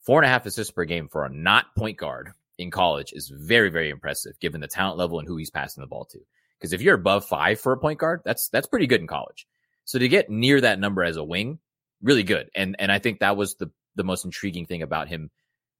four 0.01 0.19
and 0.19 0.25
a 0.25 0.29
half 0.29 0.45
assists 0.45 0.71
per 0.71 0.85
game 0.85 1.09
for 1.09 1.25
a 1.25 1.29
not 1.29 1.75
point 1.75 1.97
guard 1.97 2.31
in 2.57 2.71
college 2.71 3.11
is 3.13 3.29
very, 3.29 3.69
very 3.69 3.89
impressive 3.89 4.39
given 4.39 4.61
the 4.61 4.67
talent 4.67 4.97
level 4.97 5.19
and 5.19 5.27
who 5.27 5.35
he's 5.37 5.49
passing 5.49 5.81
the 5.81 5.87
ball 5.87 6.05
to. 6.05 6.19
Because 6.59 6.73
if 6.73 6.81
you're 6.81 6.95
above 6.95 7.25
five 7.25 7.59
for 7.59 7.71
a 7.71 7.77
point 7.77 7.99
guard, 7.99 8.21
that's 8.25 8.49
that's 8.49 8.67
pretty 8.67 8.87
good 8.87 9.01
in 9.01 9.07
college. 9.07 9.47
So 9.85 9.97
to 9.97 10.07
get 10.07 10.29
near 10.29 10.61
that 10.61 10.79
number 10.79 11.03
as 11.03 11.17
a 11.17 11.23
wing, 11.23 11.59
really 12.01 12.23
good. 12.23 12.49
And 12.55 12.75
and 12.79 12.91
I 12.91 12.99
think 12.99 13.19
that 13.19 13.37
was 13.37 13.55
the 13.55 13.71
the 13.95 14.03
most 14.03 14.25
intriguing 14.25 14.65
thing 14.65 14.81
about 14.81 15.07
him, 15.07 15.31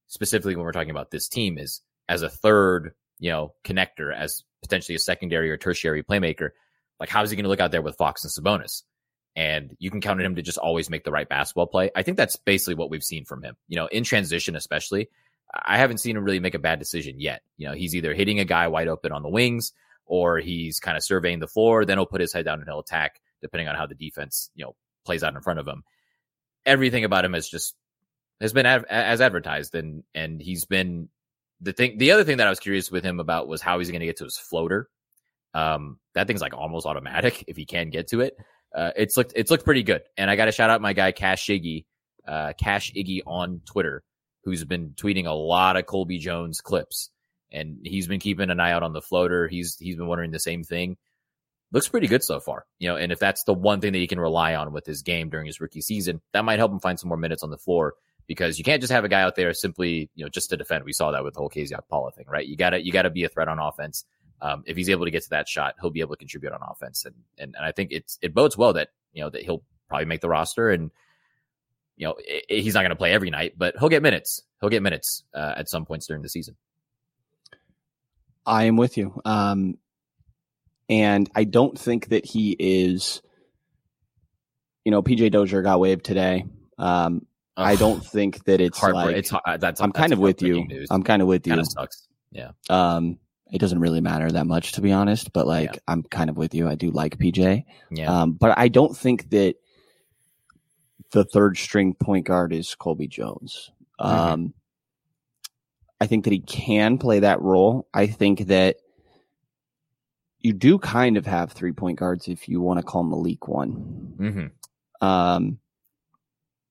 specifically 0.08 0.56
when 0.56 0.65
we're 0.65 0.72
talking 0.72 0.92
about 0.92 1.12
this 1.12 1.28
team, 1.28 1.58
is 1.58 1.82
as 2.08 2.22
a 2.22 2.30
third, 2.30 2.94
you 3.20 3.30
know, 3.30 3.54
connector, 3.63 4.15
as 4.15 4.44
potentially 4.62 4.96
a 4.96 5.00
secondary 5.00 5.52
or 5.52 5.58
tertiary 5.58 6.04
playmaker. 6.04 6.50
Like, 7.00 7.10
how 7.10 7.24
is 7.24 7.30
he 7.30 7.36
going 7.36 7.44
to 7.44 7.50
look 7.50 7.62
out 7.62 7.72
there 7.72 7.82
with 7.82 7.98
Fox 7.98 8.24
and 8.24 8.32
Sabonis? 8.32 8.84
And 9.36 9.76
you 9.80 9.89
can 9.92 10.02
count 10.02 10.20
on 10.20 10.26
him 10.26 10.36
to 10.36 10.42
just 10.42 10.58
always 10.58 10.89
make 10.89 11.04
the 11.04 11.12
right 11.12 11.30
basketball 11.30 11.68
play. 11.68 11.92
I 11.96 12.04
think 12.04 12.18
that's 12.18 12.36
basically 12.36 12.76
what 12.76 12.89
we've 12.89 13.04
seen 13.04 13.24
from 13.24 13.44
him. 13.44 13.56
You 13.68 13.78
know, 13.78 13.88
in 13.88 14.04
transition, 14.04 14.56
especially, 14.56 15.10
I 15.54 15.78
haven't 15.78 16.00
seen 16.00 16.18
him 16.18 16.24
really 16.24 16.39
make 16.39 16.56
a 16.56 16.60
bad 16.60 16.80
decision 16.80 17.20
yet. 17.20 17.42
You 17.58 17.68
know, 17.68 17.74
he's 17.74 17.96
either 17.96 18.13
hitting 18.13 18.39
a 18.39 18.46
guy 18.46 18.68
wide 18.68 18.88
open 18.88 19.12
on 19.12 19.22
the 19.22 19.30
wings 19.30 19.72
or 20.10 20.39
he's 20.39 20.80
kind 20.80 20.98
of 20.98 21.04
surveying 21.04 21.39
the 21.39 21.48
floor. 21.48 21.86
Then 21.86 21.98
he'll 21.98 22.06
put 22.06 22.19
his 22.19 22.34
head 22.34 22.43
down 22.43 22.60
and 22.60 22.67
he'll 22.67 22.80
attack, 22.80 23.22
depending 23.41 23.69
on 23.69 23.76
how 23.76 23.86
the 23.86 23.95
defense, 23.95 24.50
you 24.56 24.65
know, 24.65 24.76
plays 25.06 25.24
out 25.24 25.36
in 25.36 25.41
front 25.41 25.60
of 25.60 25.67
him. 25.67 25.84
Everything 26.65 27.06
about 27.06 27.24
him 27.24 27.34
has 27.34 27.48
just 27.48 27.76
has 28.41 28.52
been 28.52 28.65
as 28.65 29.22
advertised, 29.22 29.76
and 29.76 30.04
and 30.13 30.41
he's 30.41 30.65
been 30.65 31.10
the 31.62 31.72
thing. 31.72 31.98
The 31.98 32.12
other 32.12 32.24
thing 32.24 32.38
that 32.38 32.48
I 32.48 32.50
was 32.50 32.60
curious 32.60 32.91
with 32.91 33.04
him 33.04 33.19
about 33.19 33.48
was 33.48 33.62
how 33.62 33.80
he's 33.80 33.91
going 33.91 34.02
to 34.02 34.06
get 34.06 34.17
to 34.17 34.26
his 34.26 34.38
floater. 34.38 34.89
Um, 35.54 36.00
that 36.15 36.28
thing's 36.28 36.41
like 36.41 36.54
almost 36.54 36.86
automatic 36.86 37.43
if 37.48 37.56
he 37.56 37.65
can 37.65 37.89
get 37.89 38.08
to 38.10 38.22
it. 38.22 38.36
Uh, 38.76 38.91
it's 38.95 39.15
looked 39.15 39.34
it's 39.36 39.52
looked 39.52 39.65
pretty 39.65 39.84
good, 39.84 40.02
and 40.17 40.30
I 40.30 40.36
got 40.36 40.45
to 40.45 40.52
shout 40.52 40.69
out 40.69 40.82
my 40.82 40.93
guy 40.93 41.12
Cash 41.12 41.48
Iggy, 41.48 41.86
uh, 42.28 42.54
Cash 42.60 42.93
Iggy 42.93 43.22
on 43.26 43.62
Twitter, 43.65 44.04
who's 44.43 44.63
been 44.63 44.91
tweeting 44.91 45.28
a 45.28 45.34
lot 45.34 45.76
of 45.76 45.86
Colby 45.86 46.17
Jones 46.17 46.62
clips, 46.62 47.10
and 47.52 47.80
he's 47.84 48.08
been 48.08 48.20
keeping 48.20 48.50
an 48.50 48.60
eye 48.60 48.72
out 48.72 48.84
on 48.84 48.94
the 48.94 49.02
floater. 49.02 49.48
He's 49.48 49.78
he's 49.80 49.96
been 49.96 50.08
wondering 50.08 50.32
the 50.32 50.40
same 50.40 50.64
thing. 50.64 50.98
Looks 51.72 51.88
pretty 51.88 52.08
good 52.08 52.24
so 52.24 52.40
far, 52.40 52.66
you 52.80 52.90
know. 52.90 52.96
And 52.96 53.12
if 53.12 53.20
that's 53.20 53.44
the 53.44 53.54
one 53.54 53.80
thing 53.82 53.94
that 53.94 54.00
he 54.00 54.08
can 54.08 54.20
rely 54.20 54.56
on 54.56 54.74
with 54.74 54.86
his 54.86 55.04
game 55.04 55.30
during 55.30 55.46
his 55.46 55.62
rookie 55.62 55.82
season, 55.82 56.22
that 56.34 56.46
might 56.46 56.60
help 56.60 56.72
him 56.72 56.80
find 56.80 57.00
some 57.00 57.10
more 57.10 57.18
minutes 57.18 57.44
on 57.44 57.52
the 57.52 57.58
floor 57.58 57.94
because 58.30 58.58
you 58.58 58.64
can't 58.64 58.82
just 58.82 58.94
have 58.94 59.04
a 59.04 59.10
guy 59.10 59.22
out 59.22 59.36
there 59.36 59.54
simply, 59.54 60.10
you 60.16 60.24
know, 60.24 60.30
just 60.30 60.52
to 60.52 60.58
defend. 60.58 60.86
We 60.86 60.94
saw 60.94 61.12
that 61.12 61.24
with 61.24 61.34
the 61.34 61.40
whole 61.40 61.50
KZ 61.50 61.72
Okpala 61.72 62.14
thing, 62.14 62.26
right? 62.28 62.46
You 62.46 62.56
gotta 62.56 62.84
you 62.84 62.92
gotta 62.92 63.10
be 63.10 63.24
a 63.24 63.30
threat 63.30 63.48
on 63.48 63.60
offense. 63.60 64.06
Um, 64.42 64.64
if 64.66 64.78
he's 64.78 64.90
able 64.90 65.06
to 65.06 65.12
get 65.12 65.24
to 65.24 65.30
that 65.32 65.50
shot, 65.50 65.76
he'll 65.82 65.90
be 65.90 66.00
able 66.00 66.16
to 66.16 66.20
contribute 66.20 66.54
on 66.54 66.60
offense, 66.62 67.06
and 67.06 67.16
and, 67.38 67.56
and 67.56 67.66
I 67.66 67.72
think 67.72 67.92
it's 67.92 68.18
it 68.22 68.34
bodes 68.34 68.58
well 68.58 68.74
that 68.74 68.90
you 69.12 69.24
know 69.24 69.30
that 69.30 69.42
he'll 69.42 69.64
probably 69.90 70.06
make 70.06 70.22
the 70.22 70.30
roster, 70.30 70.70
and 70.70 70.92
you 71.98 72.08
know 72.08 72.16
he's 72.48 72.76
not 72.76 72.82
going 72.82 72.92
to 72.92 72.96
play 72.96 73.12
every 73.12 73.32
night, 73.32 73.54
but 73.58 73.76
he'll 73.78 73.90
get 73.90 74.04
minutes. 74.04 74.44
He'll 74.62 74.70
get 74.70 74.84
minutes 74.84 75.24
uh, 75.34 75.56
at 75.58 75.68
some 75.68 75.86
points 75.86 76.08
during 76.08 76.22
the 76.22 76.30
season. 76.30 76.56
I 78.50 78.64
am 78.64 78.76
with 78.78 78.98
you. 78.98 79.22
Um, 79.26 79.78
and 80.90 81.30
I 81.36 81.44
don't 81.44 81.78
think 81.78 82.10
that 82.10 82.26
he 82.26 82.56
is, 82.58 83.22
you 84.84 84.92
know, 84.92 85.04
PJ 85.04 85.32
Dozier 85.32 85.62
got 85.62 85.80
waived 85.80 86.04
today. 86.04 86.46
Um, 86.78 87.26
I 87.56 87.76
don't 87.76 88.04
think 88.04 88.44
that 88.46 88.62
it's 88.62 88.80
Heartbreak. 88.80 89.06
like, 89.06 89.16
it's 89.18 89.34
uh, 89.34 89.58
that's 89.58 89.82
I'm 89.82 89.92
kind 89.92 90.14
of 90.14 90.20
with 90.20 90.42
you. 90.42 90.66
I'm 90.90 91.04
kind 91.04 91.22
of 91.22 91.28
with 91.28 91.46
you. 91.46 91.52
Kind 91.52 91.62
of 91.62 91.68
sucks. 91.68 92.08
Yeah. 92.32 92.52
Um, 92.70 93.20
it 93.52 93.60
doesn't 93.60 93.80
really 93.80 94.02
matter 94.02 94.32
that 94.32 94.48
much 94.48 94.74
to 94.74 94.82
be 94.82 94.92
honest, 94.92 95.34
but 95.34 95.46
like 95.46 95.74
Yeah. 95.74 95.80
I'm 95.88 96.04
kind 96.04 96.30
of 96.30 96.38
with 96.38 96.56
you. 96.56 96.68
I 96.68 96.76
do 96.76 96.90
like 96.92 97.18
PJ. 97.18 97.66
Yeah. 97.92 98.22
Um, 98.22 98.34
but 98.34 98.58
I 98.58 98.68
don't 98.68 98.96
think 98.96 99.30
that 99.32 99.56
the 101.12 101.26
third 101.26 101.58
string 101.58 101.94
point 101.94 102.26
guard 102.26 102.54
is 102.54 102.74
Colby 102.76 103.08
Jones. 103.08 103.72
Mm-hmm. 104.00 104.48
I 106.02 106.08
think 106.08 106.24
that 106.24 106.34
he 106.34 106.40
can 106.40 106.98
play 106.98 107.20
that 107.20 107.42
role. 107.42 107.88
I 107.94 108.08
think 108.08 108.48
that 108.48 108.78
you 110.40 110.54
do 110.54 110.80
kind 110.80 111.18
of 111.18 111.26
have 111.26 111.52
three 111.52 111.74
point 111.74 112.00
guards 112.00 112.28
if 112.28 112.48
you 112.48 112.62
want 112.62 112.80
to 112.80 112.86
call 112.86 113.04
Malik 113.04 113.48
one. 113.48 113.72
hmm 114.18 115.06
Um, 115.06 115.60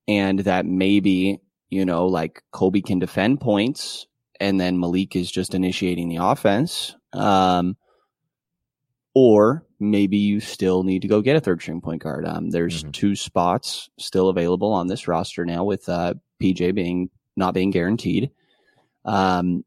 and 0.06 0.38
that 0.40 0.64
maybe, 0.64 1.40
you 1.68 1.84
know, 1.84 2.06
like 2.06 2.42
Colby 2.50 2.80
can 2.80 2.98
defend 2.98 3.40
points 3.40 4.06
and 4.40 4.58
then 4.58 4.80
Malik 4.80 5.14
is 5.16 5.30
just 5.30 5.54
initiating 5.54 6.08
the 6.08 6.16
offense. 6.16 6.96
Um, 7.12 7.76
or 9.14 9.66
maybe 9.80 10.16
you 10.16 10.40
still 10.40 10.82
need 10.82 11.02
to 11.02 11.08
go 11.08 11.20
get 11.20 11.36
a 11.36 11.40
third 11.40 11.60
string 11.60 11.80
point 11.80 12.02
guard. 12.02 12.26
Um, 12.26 12.50
there's 12.50 12.84
Mhm. 12.84 12.92
two 12.92 13.16
spots 13.16 13.90
still 13.98 14.28
available 14.28 14.72
on 14.72 14.86
this 14.86 15.08
roster 15.08 15.44
now 15.44 15.64
with, 15.64 15.88
uh, 15.88 16.14
PJ 16.40 16.72
being 16.72 17.10
not 17.36 17.52
being 17.54 17.70
guaranteed. 17.70 18.30
Um, 19.08 19.64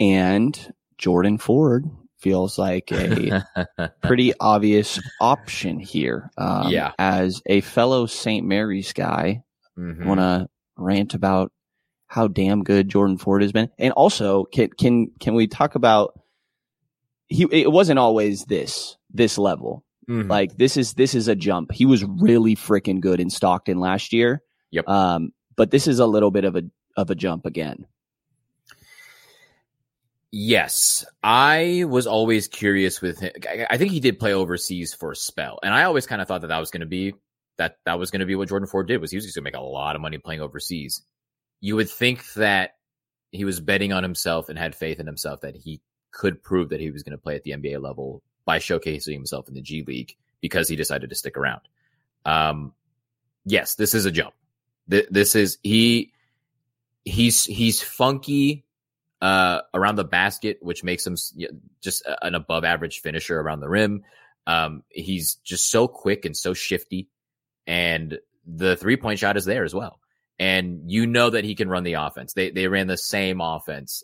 and 0.00 0.72
Jordan 0.98 1.38
Ford 1.38 1.84
feels 2.18 2.58
like 2.58 2.90
a 2.92 3.44
pretty 4.02 4.32
obvious 4.38 5.00
option 5.20 5.78
here. 5.80 6.30
Um, 6.36 6.68
Yeah. 6.70 6.92
As 6.98 7.42
a 7.46 7.60
fellow 7.60 8.06
St. 8.06 8.46
Mary's 8.46 8.92
guy, 8.92 9.42
Mhm. 9.78 10.04
want 10.06 10.20
to 10.20 10.48
rant 10.76 11.14
about 11.14 11.50
how 12.06 12.28
damn 12.28 12.62
good 12.62 12.88
Jordan 12.88 13.16
Ford 13.16 13.42
has 13.42 13.52
been, 13.52 13.70
and 13.78 13.92
also 13.94 14.44
can 14.44 14.68
can 14.78 15.06
can 15.18 15.34
we 15.34 15.46
talk 15.46 15.74
about 15.76 16.18
he 17.28 17.46
it 17.50 17.72
wasn't 17.72 17.98
always 17.98 18.44
this 18.44 18.96
this 19.10 19.38
level. 19.38 19.82
Mhm. 20.08 20.28
Like 20.28 20.56
this 20.58 20.76
is 20.76 20.92
this 20.94 21.14
is 21.14 21.26
a 21.28 21.34
jump. 21.34 21.72
He 21.72 21.86
was 21.86 22.04
really 22.04 22.54
freaking 22.54 23.00
good 23.00 23.18
in 23.18 23.30
Stockton 23.30 23.78
last 23.80 24.12
year. 24.12 24.42
Yep. 24.72 24.88
Um, 24.88 25.32
but 25.56 25.70
this 25.70 25.86
is 25.86 25.98
a 26.00 26.06
little 26.06 26.30
bit 26.30 26.44
of 26.44 26.54
a 26.54 26.64
of 26.96 27.10
a 27.10 27.14
jump 27.14 27.46
again. 27.46 27.86
Yes, 30.34 31.04
I 31.22 31.84
was 31.86 32.06
always 32.06 32.48
curious 32.48 33.02
with 33.02 33.20
him. 33.20 33.32
I- 33.68 33.76
think 33.76 33.90
he 33.92 34.00
did 34.00 34.18
play 34.18 34.32
overseas 34.32 34.94
for 34.94 35.12
a 35.12 35.16
spell, 35.16 35.58
and 35.62 35.74
I 35.74 35.84
always 35.84 36.06
kind 36.06 36.22
of 36.22 36.28
thought 36.28 36.40
that 36.40 36.46
that 36.46 36.58
was 36.58 36.70
going 36.70 36.80
to 36.80 36.86
be 36.86 37.14
that 37.58 37.76
that 37.84 37.98
was 37.98 38.10
going 38.10 38.20
to 38.20 38.26
be 38.26 38.34
what 38.34 38.48
Jordan 38.48 38.66
Ford 38.66 38.88
did 38.88 38.98
was 38.98 39.10
he 39.10 39.18
was 39.18 39.26
going 39.26 39.32
to 39.34 39.42
make 39.42 39.54
a 39.56 39.60
lot 39.60 39.94
of 39.94 40.00
money 40.00 40.16
playing 40.16 40.40
overseas. 40.40 41.02
You 41.60 41.76
would 41.76 41.90
think 41.90 42.24
that 42.32 42.76
he 43.30 43.44
was 43.44 43.60
betting 43.60 43.92
on 43.92 44.02
himself 44.02 44.48
and 44.48 44.58
had 44.58 44.74
faith 44.74 45.00
in 45.00 45.06
himself 45.06 45.42
that 45.42 45.54
he 45.54 45.82
could 46.12 46.42
prove 46.42 46.70
that 46.70 46.80
he 46.80 46.90
was 46.90 47.02
going 47.02 47.12
to 47.16 47.22
play 47.22 47.36
at 47.36 47.42
the 47.42 47.52
NBA 47.52 47.78
level 47.82 48.22
by 48.46 48.58
showcasing 48.58 49.12
himself 49.12 49.48
in 49.48 49.54
the 49.54 49.60
G 49.60 49.84
League 49.86 50.16
because 50.40 50.66
he 50.66 50.76
decided 50.76 51.10
to 51.10 51.16
stick 51.16 51.36
around. 51.36 51.60
Um, 52.24 52.72
yes, 53.44 53.74
this 53.74 53.94
is 53.94 54.06
a 54.06 54.10
jump. 54.10 54.32
Th- 54.90 55.06
This 55.10 55.34
is 55.36 55.58
he 55.62 56.12
he's 57.04 57.44
he's 57.44 57.82
funky 57.82 58.64
uh, 59.22 59.60
around 59.72 59.94
the 59.94 60.04
basket, 60.04 60.58
which 60.60 60.82
makes 60.82 61.06
him 61.06 61.16
just 61.80 62.02
an 62.20 62.34
above 62.34 62.64
average 62.64 63.00
finisher 63.00 63.40
around 63.40 63.60
the 63.60 63.68
rim. 63.68 64.02
Um, 64.48 64.82
he's 64.88 65.36
just 65.36 65.70
so 65.70 65.86
quick 65.86 66.24
and 66.24 66.36
so 66.36 66.52
shifty, 66.52 67.08
and 67.64 68.18
the 68.44 68.76
three 68.76 68.96
point 68.96 69.20
shot 69.20 69.36
is 69.36 69.44
there 69.44 69.62
as 69.62 69.74
well. 69.74 70.00
And 70.40 70.90
you 70.90 71.06
know 71.06 71.30
that 71.30 71.44
he 71.44 71.54
can 71.54 71.68
run 71.68 71.84
the 71.84 71.94
offense. 71.94 72.32
They 72.32 72.50
they 72.50 72.66
ran 72.66 72.88
the 72.88 72.96
same 72.96 73.40
offense 73.40 74.02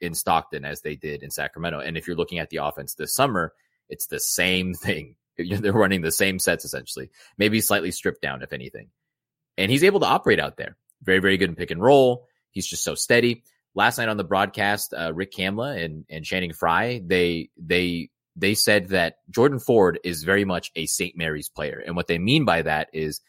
in 0.00 0.14
Stockton 0.14 0.64
as 0.64 0.80
they 0.80 0.96
did 0.96 1.22
in 1.22 1.30
Sacramento. 1.30 1.78
And 1.78 1.96
if 1.96 2.08
you're 2.08 2.16
looking 2.16 2.40
at 2.40 2.50
the 2.50 2.56
offense 2.56 2.94
this 2.94 3.14
summer, 3.14 3.52
it's 3.88 4.08
the 4.08 4.18
same 4.18 4.74
thing. 4.74 5.14
They're 5.38 5.72
running 5.72 6.02
the 6.02 6.10
same 6.10 6.40
sets 6.40 6.64
essentially, 6.64 7.10
maybe 7.38 7.60
slightly 7.60 7.92
stripped 7.92 8.20
down, 8.20 8.42
if 8.42 8.52
anything. 8.52 8.88
And 9.56 9.70
he's 9.70 9.84
able 9.84 10.00
to 10.00 10.06
operate 10.06 10.40
out 10.40 10.56
there. 10.56 10.76
Very, 11.02 11.20
very 11.20 11.36
good 11.36 11.50
in 11.50 11.54
pick 11.54 11.70
and 11.70 11.80
roll. 11.80 12.26
He's 12.50 12.66
just 12.66 12.82
so 12.82 12.94
steady. 12.94 13.44
Last 13.74 13.98
night 13.98 14.08
on 14.08 14.16
the 14.16 14.24
broadcast, 14.24 14.92
uh, 14.92 15.12
Rick 15.14 15.32
Kamla 15.32 15.82
and, 15.82 16.04
and 16.10 16.24
Channing 16.24 16.52
Frye, 16.52 17.02
they 17.04 17.50
they 17.56 18.10
they 18.36 18.54
said 18.54 18.88
that 18.88 19.16
Jordan 19.30 19.58
Ford 19.58 19.98
is 20.02 20.24
very 20.24 20.44
much 20.44 20.70
a 20.74 20.86
St. 20.86 21.16
Mary's 21.16 21.48
player. 21.48 21.82
And 21.84 21.94
what 21.94 22.06
they 22.06 22.18
mean 22.18 22.44
by 22.44 22.62
that 22.62 22.88
is 22.92 23.20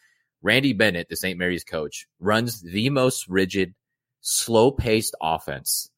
Randy 0.42 0.72
Bennett, 0.72 1.08
the 1.08 1.16
St. 1.16 1.38
Mary's 1.38 1.64
coach, 1.64 2.06
runs 2.18 2.60
the 2.60 2.90
most 2.90 3.28
rigid, 3.28 3.74
slow 4.20 4.70
paced 4.70 5.14
offense 5.20 5.90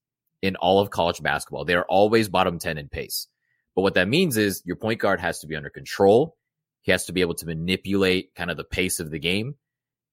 in 0.43 0.57
all 0.57 0.81
of 0.81 0.91
college 0.91 1.23
basketball. 1.23 1.65
They're 1.65 1.87
always 1.87 2.29
bottom 2.29 2.59
10 2.59 2.77
in 2.77 2.89
pace. 2.89 3.29
But 3.75 3.83
what 3.83 3.95
that 3.95 4.09
means 4.09 4.37
is 4.37 4.63
your 4.65 4.77
point 4.77 5.01
guard 5.01 5.21
has 5.21 5.41
to 5.41 5.47
be 5.47 5.57
under 5.57 5.71
control. 5.71 6.37
He 6.83 6.93
has 6.93 7.07
to 7.07 7.13
be 7.13 7.23
able 7.23 7.35
to 7.37 7.47
manipulate 7.47 8.35
kind 8.35 8.51
of 8.51 8.57
the 8.57 8.65
pace 8.65 9.01
of 9.01 9.11
the 9.11 9.19
game. 9.19 9.55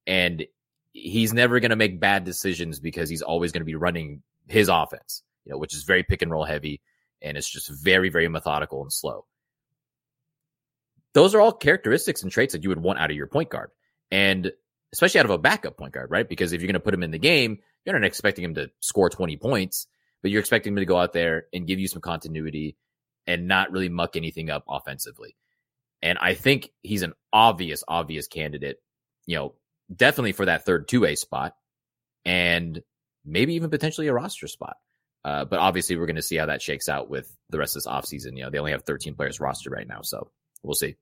And 0.08 0.46
he's 0.94 1.34
never 1.34 1.60
going 1.60 1.72
to 1.72 1.76
make 1.76 2.00
bad 2.00 2.24
decisions 2.24 2.80
because 2.80 3.10
he's 3.10 3.22
always 3.22 3.52
going 3.52 3.62
to 3.62 3.66
be 3.66 3.76
running 3.76 4.22
his 4.48 4.70
offense, 4.70 5.24
you 5.46 5.52
know, 5.52 5.58
which 5.58 5.74
is 5.74 5.84
very 5.84 6.04
pick 6.04 6.22
and 6.22 6.32
roll 6.32 6.46
heavy 6.46 6.82
and 7.22 7.38
it's 7.38 7.50
just 7.50 7.70
very, 7.70 8.10
very 8.10 8.28
methodical 8.28 8.82
and 8.82 8.92
slow. 8.92 9.26
Those 11.14 11.36
are 11.36 11.42
all 11.42 11.52
characteristics 11.52 12.24
and 12.24 12.32
traits 12.32 12.54
that 12.54 12.64
you 12.64 12.70
would 12.70 12.82
want 12.82 13.00
out 13.00 13.12
of 13.12 13.18
your 13.18 13.28
point 13.28 13.50
guard. 13.50 13.70
And 14.10 14.52
especially 14.94 15.20
out 15.20 15.26
of 15.26 15.32
a 15.32 15.38
backup 15.38 15.78
point 15.78 15.94
guard, 15.94 16.10
right? 16.10 16.28
Because 16.28 16.52
if 16.52 16.62
you're 16.62 16.68
going 16.68 16.74
to 16.74 16.80
put 16.80 16.94
him 16.94 17.04
in 17.04 17.12
the 17.12 17.20
game, 17.20 17.60
you're 17.86 17.98
not 17.98 18.06
expecting 18.06 18.44
him 18.44 18.56
to 18.56 18.70
score 18.80 19.10
20 19.10 19.38
points, 19.38 19.88
but 20.22 20.32
you're 20.32 20.40
expecting 20.40 20.74
him 20.74 20.78
to 20.78 20.86
go 20.86 20.98
out 20.98 21.14
there 21.14 21.46
and 21.54 21.68
give 21.68 21.80
you 21.80 21.88
some 21.88 22.02
continuity 22.02 22.76
and 23.28 23.48
not 23.48 23.72
really 23.72 23.90
muck 23.90 24.16
anything 24.16 24.50
up 24.50 24.64
offensively. 24.68 25.36
And 26.02 26.18
I 26.20 26.34
think 26.34 26.72
he's 26.82 27.04
an 27.04 27.14
obvious, 27.32 27.84
obvious 27.88 28.28
candidate, 28.28 28.78
you 29.26 29.38
know, 29.38 29.54
definitely 29.96 30.32
for 30.34 30.46
that 30.46 30.66
third 30.66 30.88
two 30.88 31.02
way 31.02 31.16
spot 31.16 31.56
and 32.26 32.82
maybe 33.26 33.56
even 33.56 33.70
potentially 33.70 34.08
a 34.08 34.14
roster 34.14 34.48
spot. 34.48 34.78
Uh, 35.24 35.46
but 35.46 35.60
obviously, 35.60 35.96
we're 35.98 36.08
going 36.08 36.16
to 36.16 36.22
see 36.22 36.36
how 36.38 36.48
that 36.48 36.62
shakes 36.62 36.90
out 36.90 37.10
with 37.10 37.32
the 37.52 37.60
rest 37.60 37.76
of 37.76 37.84
this 37.84 37.88
offseason. 37.92 38.36
You 38.38 38.44
know, 38.44 38.50
they 38.50 38.58
only 38.58 38.72
have 38.72 38.84
13 38.84 39.14
players 39.14 39.38
rostered 39.38 39.72
right 39.72 39.88
now, 39.88 40.02
so 40.02 40.32
we'll 40.64 40.74
see. 40.74 40.96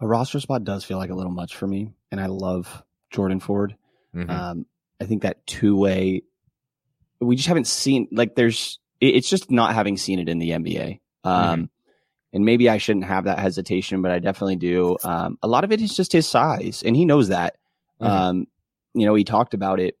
A 0.00 0.06
roster 0.06 0.38
spot 0.38 0.62
does 0.62 0.84
feel 0.84 0.98
like 0.98 1.10
a 1.10 1.14
little 1.14 1.32
much 1.32 1.56
for 1.56 1.66
me, 1.66 1.92
and 2.12 2.20
I 2.20 2.26
love 2.26 2.84
Jordan 3.10 3.40
Ford. 3.40 3.74
Mhm. 4.14 4.30
Um, 4.30 4.66
I 5.00 5.06
think 5.06 5.22
that 5.22 5.44
two 5.46 5.76
way, 5.76 6.22
we 7.20 7.34
just 7.34 7.48
haven't 7.48 7.66
seen 7.66 8.06
like 8.12 8.36
there's. 8.36 8.78
it- 9.00 9.16
It's 9.16 9.28
just 9.28 9.50
not 9.50 9.74
having 9.74 9.96
seen 9.96 10.18
it 10.20 10.28
in 10.28 10.38
the 10.38 10.50
NBA. 10.52 11.00
Um, 11.24 11.70
and 12.32 12.44
maybe 12.44 12.68
I 12.68 12.78
shouldn't 12.78 13.06
have 13.06 13.24
that 13.24 13.38
hesitation, 13.40 14.00
but 14.02 14.10
I 14.12 14.18
definitely 14.20 14.56
do. 14.56 14.96
Um, 15.02 15.38
a 15.42 15.48
lot 15.48 15.64
of 15.64 15.72
it 15.72 15.80
is 15.80 15.96
just 15.96 16.12
his 16.12 16.28
size, 16.28 16.82
and 16.86 16.94
he 16.94 17.04
knows 17.04 17.28
that. 17.28 17.56
Mhm. 18.00 18.06
Um, 18.08 18.46
you 18.94 19.06
know, 19.06 19.14
he 19.14 19.24
talked 19.24 19.54
about 19.54 19.80
it 19.80 19.96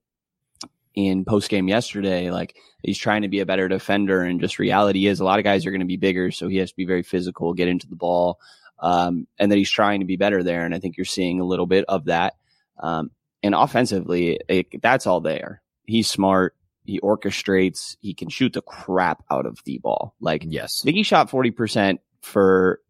in 0.94 1.24
post 1.24 1.48
game 1.48 1.68
yesterday. 1.68 2.30
Like 2.30 2.56
he's 2.82 2.98
trying 2.98 3.22
to 3.22 3.28
be 3.28 3.40
a 3.40 3.46
better 3.46 3.68
defender, 3.68 4.22
and 4.22 4.40
just 4.40 4.58
reality 4.58 5.06
is 5.06 5.20
a 5.20 5.24
lot 5.24 5.38
of 5.38 5.44
guys 5.44 5.66
are 5.66 5.70
going 5.70 5.80
to 5.80 5.86
be 5.86 5.96
bigger, 5.96 6.30
so 6.30 6.48
he 6.48 6.56
has 6.58 6.70
to 6.70 6.76
be 6.76 6.84
very 6.86 7.02
physical, 7.02 7.54
get 7.54 7.68
into 7.68 7.86
the 7.88 7.96
ball, 7.96 8.38
um, 8.80 9.26
and 9.38 9.50
that 9.52 9.56
he's 9.58 9.70
trying 9.70 10.00
to 10.00 10.06
be 10.06 10.16
better 10.16 10.42
there. 10.42 10.64
And 10.64 10.74
I 10.74 10.78
think 10.78 10.96
you're 10.96 11.04
seeing 11.04 11.40
a 11.40 11.44
little 11.44 11.66
bit 11.66 11.84
of 11.88 12.06
that. 12.06 12.34
Um, 12.80 13.10
and 13.42 13.54
offensively, 13.54 14.40
it, 14.48 14.66
that's 14.82 15.06
all 15.06 15.20
there. 15.20 15.62
He's 15.86 16.08
smart. 16.08 16.54
He 16.84 16.98
orchestrates. 17.00 17.96
He 18.00 18.14
can 18.14 18.28
shoot 18.28 18.52
the 18.54 18.62
crap 18.62 19.22
out 19.30 19.46
of 19.46 19.58
the 19.64 19.78
ball. 19.78 20.14
Like 20.20 20.44
Yes. 20.46 20.80
I 20.82 20.84
think 20.86 20.96
he 20.96 21.02
shot 21.02 21.30
40% 21.30 21.98
for 22.22 22.80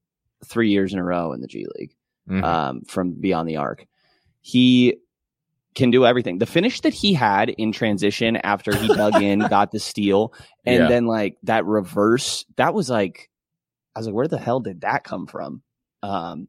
three 0.45 0.71
years 0.71 0.93
in 0.93 0.99
a 0.99 1.05
row 1.05 1.33
in 1.33 1.41
the 1.41 1.49
G 1.49 1.67
League 1.79 1.95
Mhm. 2.31 2.45
um, 2.45 2.81
from 2.83 3.13
beyond 3.13 3.49
the 3.49 3.57
arc. 3.57 3.87
He 4.49 4.97
can 5.75 5.91
do 5.91 6.07
everything. 6.07 6.39
The 6.39 6.47
finish 6.47 6.81
that 6.81 6.95
he 6.95 7.13
had 7.13 7.51
in 7.51 7.71
transition 7.71 8.37
after 8.37 8.75
he 8.75 8.89
dug 8.89 9.15
in, 9.17 9.41
got 9.51 9.71
the 9.73 9.79
steal, 9.79 10.33
and 10.65 10.77
Yeah. 10.85 10.89
then 10.89 11.07
like 11.07 11.37
that 11.43 11.67
reverse, 11.67 12.47
that 12.57 12.73
was 12.73 12.89
like, 12.89 13.29
I 13.95 14.01
was 14.01 14.07
like, 14.07 14.15
where 14.15 14.27
the 14.29 14.39
hell 14.39 14.61
did 14.61 14.81
that 14.81 15.05
come 15.05 15.27
from? 15.27 15.63
Um, 16.03 16.49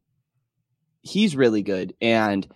he's 1.02 1.36
really 1.36 1.62
good. 1.62 1.94
And 2.00 2.48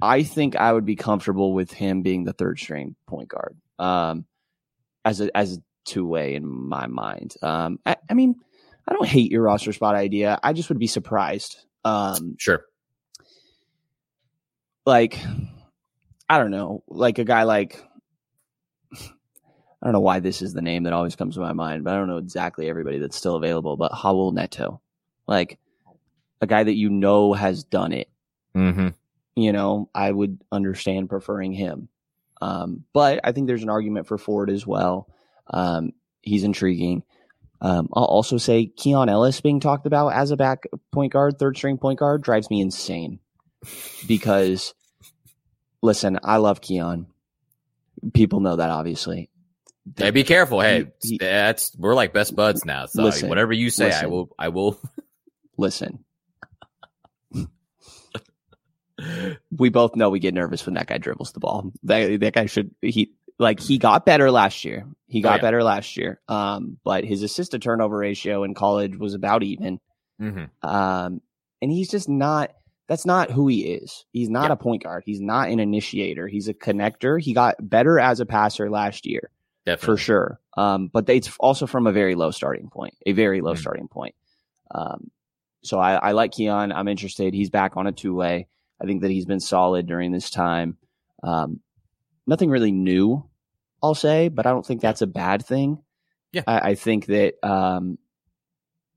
I 0.00 0.22
think 0.22 0.54
I 0.54 0.72
would 0.72 0.84
be 0.84 0.96
comfortable 0.96 1.52
with 1.54 1.72
him 1.72 2.02
being 2.02 2.22
the 2.24 2.32
third 2.32 2.58
string 2.60 2.94
point 3.08 3.28
guard. 3.28 3.56
Um, 3.78 4.26
as 5.04 5.20
a, 5.20 5.36
as 5.36 5.56
a 5.56 5.62
two 5.84 6.06
way 6.06 6.34
in 6.36 6.46
my 6.46 6.86
mind. 6.86 7.34
Um, 7.42 7.78
I, 7.84 7.96
I 8.08 8.14
mean, 8.14 8.36
I 8.88 8.92
don't 8.94 9.06
hate 9.08 9.30
your 9.32 9.42
roster 9.42 9.72
spot 9.72 9.96
idea. 9.96 10.38
I 10.42 10.52
just 10.52 10.68
would 10.68 10.78
be 10.78 10.86
surprised. 10.86 11.56
Um, 11.84 12.36
Sure. 12.38 12.62
Like 14.86 15.18
I 16.28 16.38
don't 16.38 16.50
know, 16.50 16.82
like 16.88 17.18
a 17.18 17.24
guy 17.24 17.44
like 17.44 17.82
I 18.92 19.86
don't 19.86 19.92
know 19.92 20.00
why 20.00 20.20
this 20.20 20.40
is 20.40 20.54
the 20.54 20.62
name 20.62 20.84
that 20.84 20.94
always 20.94 21.14
comes 21.14 21.34
to 21.34 21.40
my 21.40 21.52
mind, 21.52 21.84
but 21.84 21.92
I 21.92 21.96
don't 21.98 22.08
know 22.08 22.16
exactly 22.16 22.70
everybody 22.70 22.98
that's 22.98 23.16
still 23.16 23.36
available. 23.36 23.76
But 23.76 23.92
Raul 23.92 24.32
Neto, 24.32 24.80
like 25.26 25.58
a 26.40 26.46
guy 26.46 26.64
that 26.64 26.74
you 26.74 26.88
know 26.88 27.34
has 27.34 27.64
done 27.64 27.92
it. 27.92 28.08
Mm-hmm. 28.56 28.88
You 29.36 29.52
know, 29.52 29.90
I 29.94 30.10
would 30.10 30.38
understand 30.50 31.10
preferring 31.10 31.52
him. 31.52 31.88
Um, 32.40 32.84
but 32.92 33.20
I 33.24 33.32
think 33.32 33.46
there's 33.46 33.62
an 33.62 33.68
argument 33.68 34.06
for 34.06 34.16
Ford 34.16 34.48
as 34.48 34.66
well. 34.66 35.08
Um, 35.48 35.92
he's 36.22 36.44
intriguing. 36.44 37.02
Um, 37.60 37.88
I'll 37.92 38.04
also 38.04 38.38
say 38.38 38.66
Keon 38.66 39.08
Ellis 39.08 39.40
being 39.40 39.60
talked 39.60 39.86
about 39.86 40.08
as 40.14 40.30
a 40.30 40.36
back 40.36 40.64
point 40.92 41.12
guard, 41.12 41.38
third 41.38 41.56
string 41.56 41.78
point 41.78 41.98
guard, 41.98 42.22
drives 42.22 42.48
me 42.48 42.60
insane 42.60 43.18
because 44.06 44.74
listen, 45.82 46.18
I 46.22 46.36
love 46.38 46.60
Keon. 46.60 47.06
People 48.12 48.40
know 48.40 48.56
that 48.56 48.70
obviously. 48.70 49.30
Hey, 49.96 50.10
be 50.10 50.24
careful. 50.24 50.60
Hey, 50.60 50.86
He- 51.02 51.10
he- 51.10 51.18
that's 51.18 51.76
we're 51.76 51.94
like 51.94 52.12
best 52.14 52.34
buds 52.34 52.64
now. 52.64 52.86
So 52.86 53.02
Listen, 53.02 53.28
whatever 53.28 53.52
you 53.52 53.70
say, 53.70 53.92
I 53.92 54.06
will. 54.06 54.30
I 54.38 54.48
will. 54.48 54.80
Listen, 55.58 56.04
we 59.50 59.68
both 59.70 59.96
know 59.96 60.10
we 60.10 60.20
get 60.20 60.34
nervous 60.34 60.64
when 60.64 60.74
that 60.74 60.86
guy 60.86 60.98
dribbles 60.98 61.32
the 61.32 61.40
ball. 61.40 61.70
That 61.84 62.20
that 62.20 62.32
guy 62.32 62.46
should 62.46 62.70
he 62.80 63.12
like 63.38 63.60
he 63.60 63.78
got 63.78 64.06
better 64.06 64.30
last 64.30 64.64
year. 64.64 64.86
He 65.06 65.20
got 65.20 65.32
Oh, 65.32 65.36
yeah. 65.36 65.42
better 65.42 65.62
last 65.64 65.96
year. 65.96 66.20
Um, 66.28 66.78
but 66.84 67.04
his 67.04 67.22
assist 67.22 67.50
to 67.52 67.58
turnover 67.58 67.96
ratio 67.98 68.44
in 68.44 68.54
college 68.54 68.96
was 68.96 69.14
about 69.14 69.42
even. 69.42 69.80
Mhm. 70.20 70.48
Um, 70.62 71.20
and 71.60 71.70
he's 71.70 71.90
just 71.90 72.08
not. 72.08 72.52
That's 72.88 73.06
not 73.06 73.30
who 73.30 73.48
he 73.48 73.60
is. 73.62 74.04
He's 74.12 74.28
not 74.28 74.48
Yeah. 74.48 74.52
a 74.52 74.56
point 74.56 74.82
guard. 74.84 75.04
He's 75.06 75.20
not 75.20 75.48
an 75.48 75.58
initiator. 75.60 76.28
He's 76.28 76.48
a 76.48 76.54
connector. 76.54 77.20
He 77.20 77.32
got 77.32 77.56
better 77.60 77.98
as 77.98 78.20
a 78.20 78.26
passer 78.26 78.70
last 78.70 79.06
year. 79.06 79.30
Definitely. 79.66 79.86
for 79.86 79.96
sure. 79.96 80.40
Um, 80.58 80.88
but 80.92 81.06
they, 81.06 81.16
it's 81.16 81.34
also 81.40 81.66
from 81.66 81.86
a 81.86 81.92
very 81.92 82.14
low 82.14 82.30
starting 82.30 82.68
point, 82.68 82.92
a 83.06 83.12
very 83.12 83.40
low 83.40 83.54
Mhm. 83.54 83.58
starting 83.58 83.88
point. 83.88 84.14
Um, 84.74 85.10
so 85.62 85.78
I, 85.78 85.94
I 85.94 86.12
like 86.12 86.32
Keon. 86.32 86.70
I'm 86.70 86.86
interested. 86.86 87.32
He's 87.32 87.48
back 87.48 87.78
on 87.78 87.86
a 87.86 87.92
two 87.92 88.14
way. 88.14 88.46
I 88.78 88.84
think 88.84 89.00
that 89.00 89.10
he's 89.10 89.24
been 89.24 89.40
solid 89.40 89.86
during 89.86 90.12
this 90.12 90.28
time. 90.28 90.76
Um, 91.22 91.60
nothing 92.26 92.50
really 92.50 92.72
new, 92.72 93.24
I'll 93.82 93.94
say, 93.94 94.28
but 94.28 94.44
I 94.46 94.50
don't 94.50 94.66
think 94.66 94.82
that's 94.82 95.00
a 95.00 95.06
bad 95.06 95.46
thing. 95.46 95.78
Yeah. 96.32 96.42
I, 96.46 96.58
I 96.70 96.74
think 96.74 97.06
that, 97.06 97.34
um, 97.42 97.96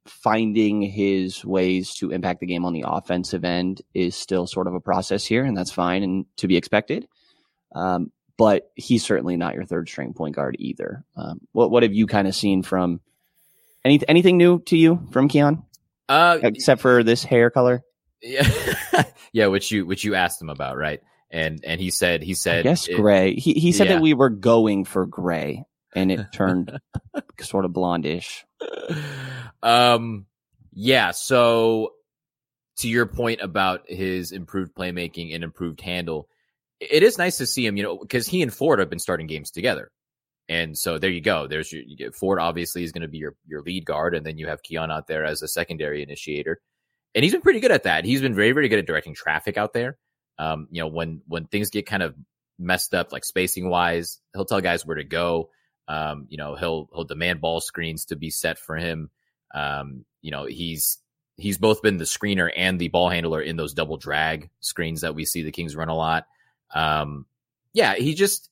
finding 0.10 0.82
his 0.82 1.44
ways 1.46 1.94
to 1.96 2.12
impact 2.12 2.40
the 2.40 2.46
game 2.46 2.66
on 2.66 2.74
the 2.74 2.84
offensive 2.88 3.44
end 3.44 3.82
is 3.94 4.16
still 4.16 4.48
sort 4.48 4.68
of 4.68 4.74
a 4.74 4.80
process 4.80 5.26
here, 5.26 5.44
and 5.44 5.56
that's 5.56 5.72
fine 5.72 6.04
and 6.04 6.26
to 6.38 6.48
be 6.48 6.58
expected. 6.58 7.08
Um, 7.76 8.12
but 8.38 8.72
he's 8.76 9.04
certainly 9.04 9.36
not 9.36 9.56
your 9.56 9.66
third 9.66 9.90
string 9.90 10.14
point 10.14 10.36
guard 10.36 10.56
either. 10.60 11.04
Um, 11.16 11.42
what 11.52 11.72
what 11.72 11.84
have 11.84 11.94
you 11.94 12.08
kind 12.08 12.28
of 12.28 12.36
seen 12.36 12.64
from 12.64 13.02
any 13.84 14.00
anything 14.08 14.38
new 14.38 14.60
to 14.64 14.78
you 14.78 15.08
from 15.12 15.28
Keon, 15.28 15.64
Uh, 16.08 16.40
except 16.44 16.82
for 16.82 17.04
this 17.04 17.24
hair 17.24 17.50
color? 17.50 17.84
yeah, 18.22 18.48
yeah, 19.32 19.48
which 19.48 19.72
you 19.72 19.86
which 19.86 20.04
you 20.04 20.16
asked 20.16 20.42
him 20.42 20.50
about, 20.50 20.78
right? 20.78 21.02
And 21.32 21.60
and 21.66 21.82
he 21.82 21.90
said 21.90 22.22
he 22.22 22.34
said 22.36 22.66
it- 22.66 22.96
gray. 22.96 23.34
He 23.36 23.54
he 23.54 23.72
said 23.72 23.88
yeah. 23.88 23.94
that 23.94 24.02
we 24.02 24.14
were 24.14 24.30
going 24.30 24.86
for 24.86 25.06
gray, 25.06 25.64
and 25.96 26.12
it 26.12 26.26
turned 26.34 26.80
sort 27.42 27.66
of 27.66 27.72
blondish. 27.72 28.44
um 29.64 30.26
yeah 30.74 31.12
so 31.12 31.94
to 32.78 32.88
your 32.88 33.06
point 33.06 33.42
about 33.42 33.82
his 33.88 34.32
improved 34.32 34.74
playmaking 34.76 35.34
and 35.34 35.44
improved 35.44 35.82
handle 35.82 36.30
it 36.80 37.04
is 37.04 37.18
nice 37.18 37.38
to 37.38 37.46
see 37.46 37.66
him 37.66 37.78
you 37.78 37.84
know 37.84 37.98
because 37.98 38.28
he 38.28 38.42
and 38.42 38.54
ford 38.54 38.80
have 38.80 38.90
been 38.90 39.00
starting 39.00 39.28
games 39.28 39.52
together. 39.52 39.92
And 40.50 40.78
so 40.78 40.98
there 40.98 41.10
you 41.10 41.22
go 41.22 41.48
there's 41.48 41.72
your 41.74 41.84
you 41.86 42.12
ford 42.12 42.40
obviously 42.40 42.84
is 42.84 42.92
going 42.92 43.02
to 43.02 43.08
be 43.08 43.18
your 43.18 43.36
your 43.46 43.62
lead 43.62 43.86
guard 43.86 44.16
and 44.16 44.26
then 44.26 44.38
you 44.38 44.48
have 44.48 44.64
keon 44.64 44.92
out 44.92 45.08
there 45.08 45.26
as 45.26 45.42
a 45.42 45.48
secondary 45.48 46.02
initiator. 46.04 46.62
And 47.14 47.24
he's 47.24 47.34
been 47.34 47.42
pretty 47.42 47.60
good 47.60 47.72
at 47.72 47.84
that. 47.84 48.06
He's 48.06 48.22
been 48.22 48.36
very 48.36 48.54
very 48.54 48.70
good 48.70 48.80
at 48.80 48.86
directing 48.86 49.14
traffic 49.14 49.58
out 49.58 49.74
there. 49.74 49.98
Um 50.40 50.68
you 50.72 50.82
know 50.82 50.88
when 50.88 51.22
when 51.28 51.48
things 51.48 51.70
get 51.70 51.86
kind 51.86 52.04
of 52.04 52.16
messed 52.60 52.94
up 52.94 53.12
like 53.12 53.26
spacing 53.26 53.70
wise 53.70 54.20
he'll 54.34 54.46
tell 54.46 54.62
guys 54.62 54.86
where 54.86 54.96
to 54.96 55.04
go. 55.04 55.50
Um, 55.90 56.28
you 56.30 56.38
know, 56.38 56.56
he'll 56.56 56.90
he'll 56.94 57.06
demand 57.06 57.42
ball 57.42 57.62
screens 57.62 58.06
to 58.06 58.16
be 58.16 58.30
set 58.30 58.60
for 58.60 58.76
him. 58.76 59.10
Um, 59.58 60.06
you 60.22 60.32
know, 60.32 60.46
he's 60.46 61.00
he's 61.38 61.58
both 61.58 61.82
been 61.82 61.98
the 61.98 62.04
screener 62.04 62.52
and 62.56 62.80
the 62.80 62.90
ball 62.90 63.10
handler 63.10 63.42
in 63.42 63.58
those 63.58 63.74
double 63.74 63.98
drag 63.98 64.50
screens 64.60 65.02
that 65.02 65.16
we 65.16 65.26
see 65.26 65.44
the 65.44 65.52
Kings 65.52 65.76
run 65.76 65.90
a 65.90 65.96
lot. 65.96 66.28
Um, 66.74 67.26
yeah, 67.74 67.96
he 67.96 68.14
just 68.14 68.50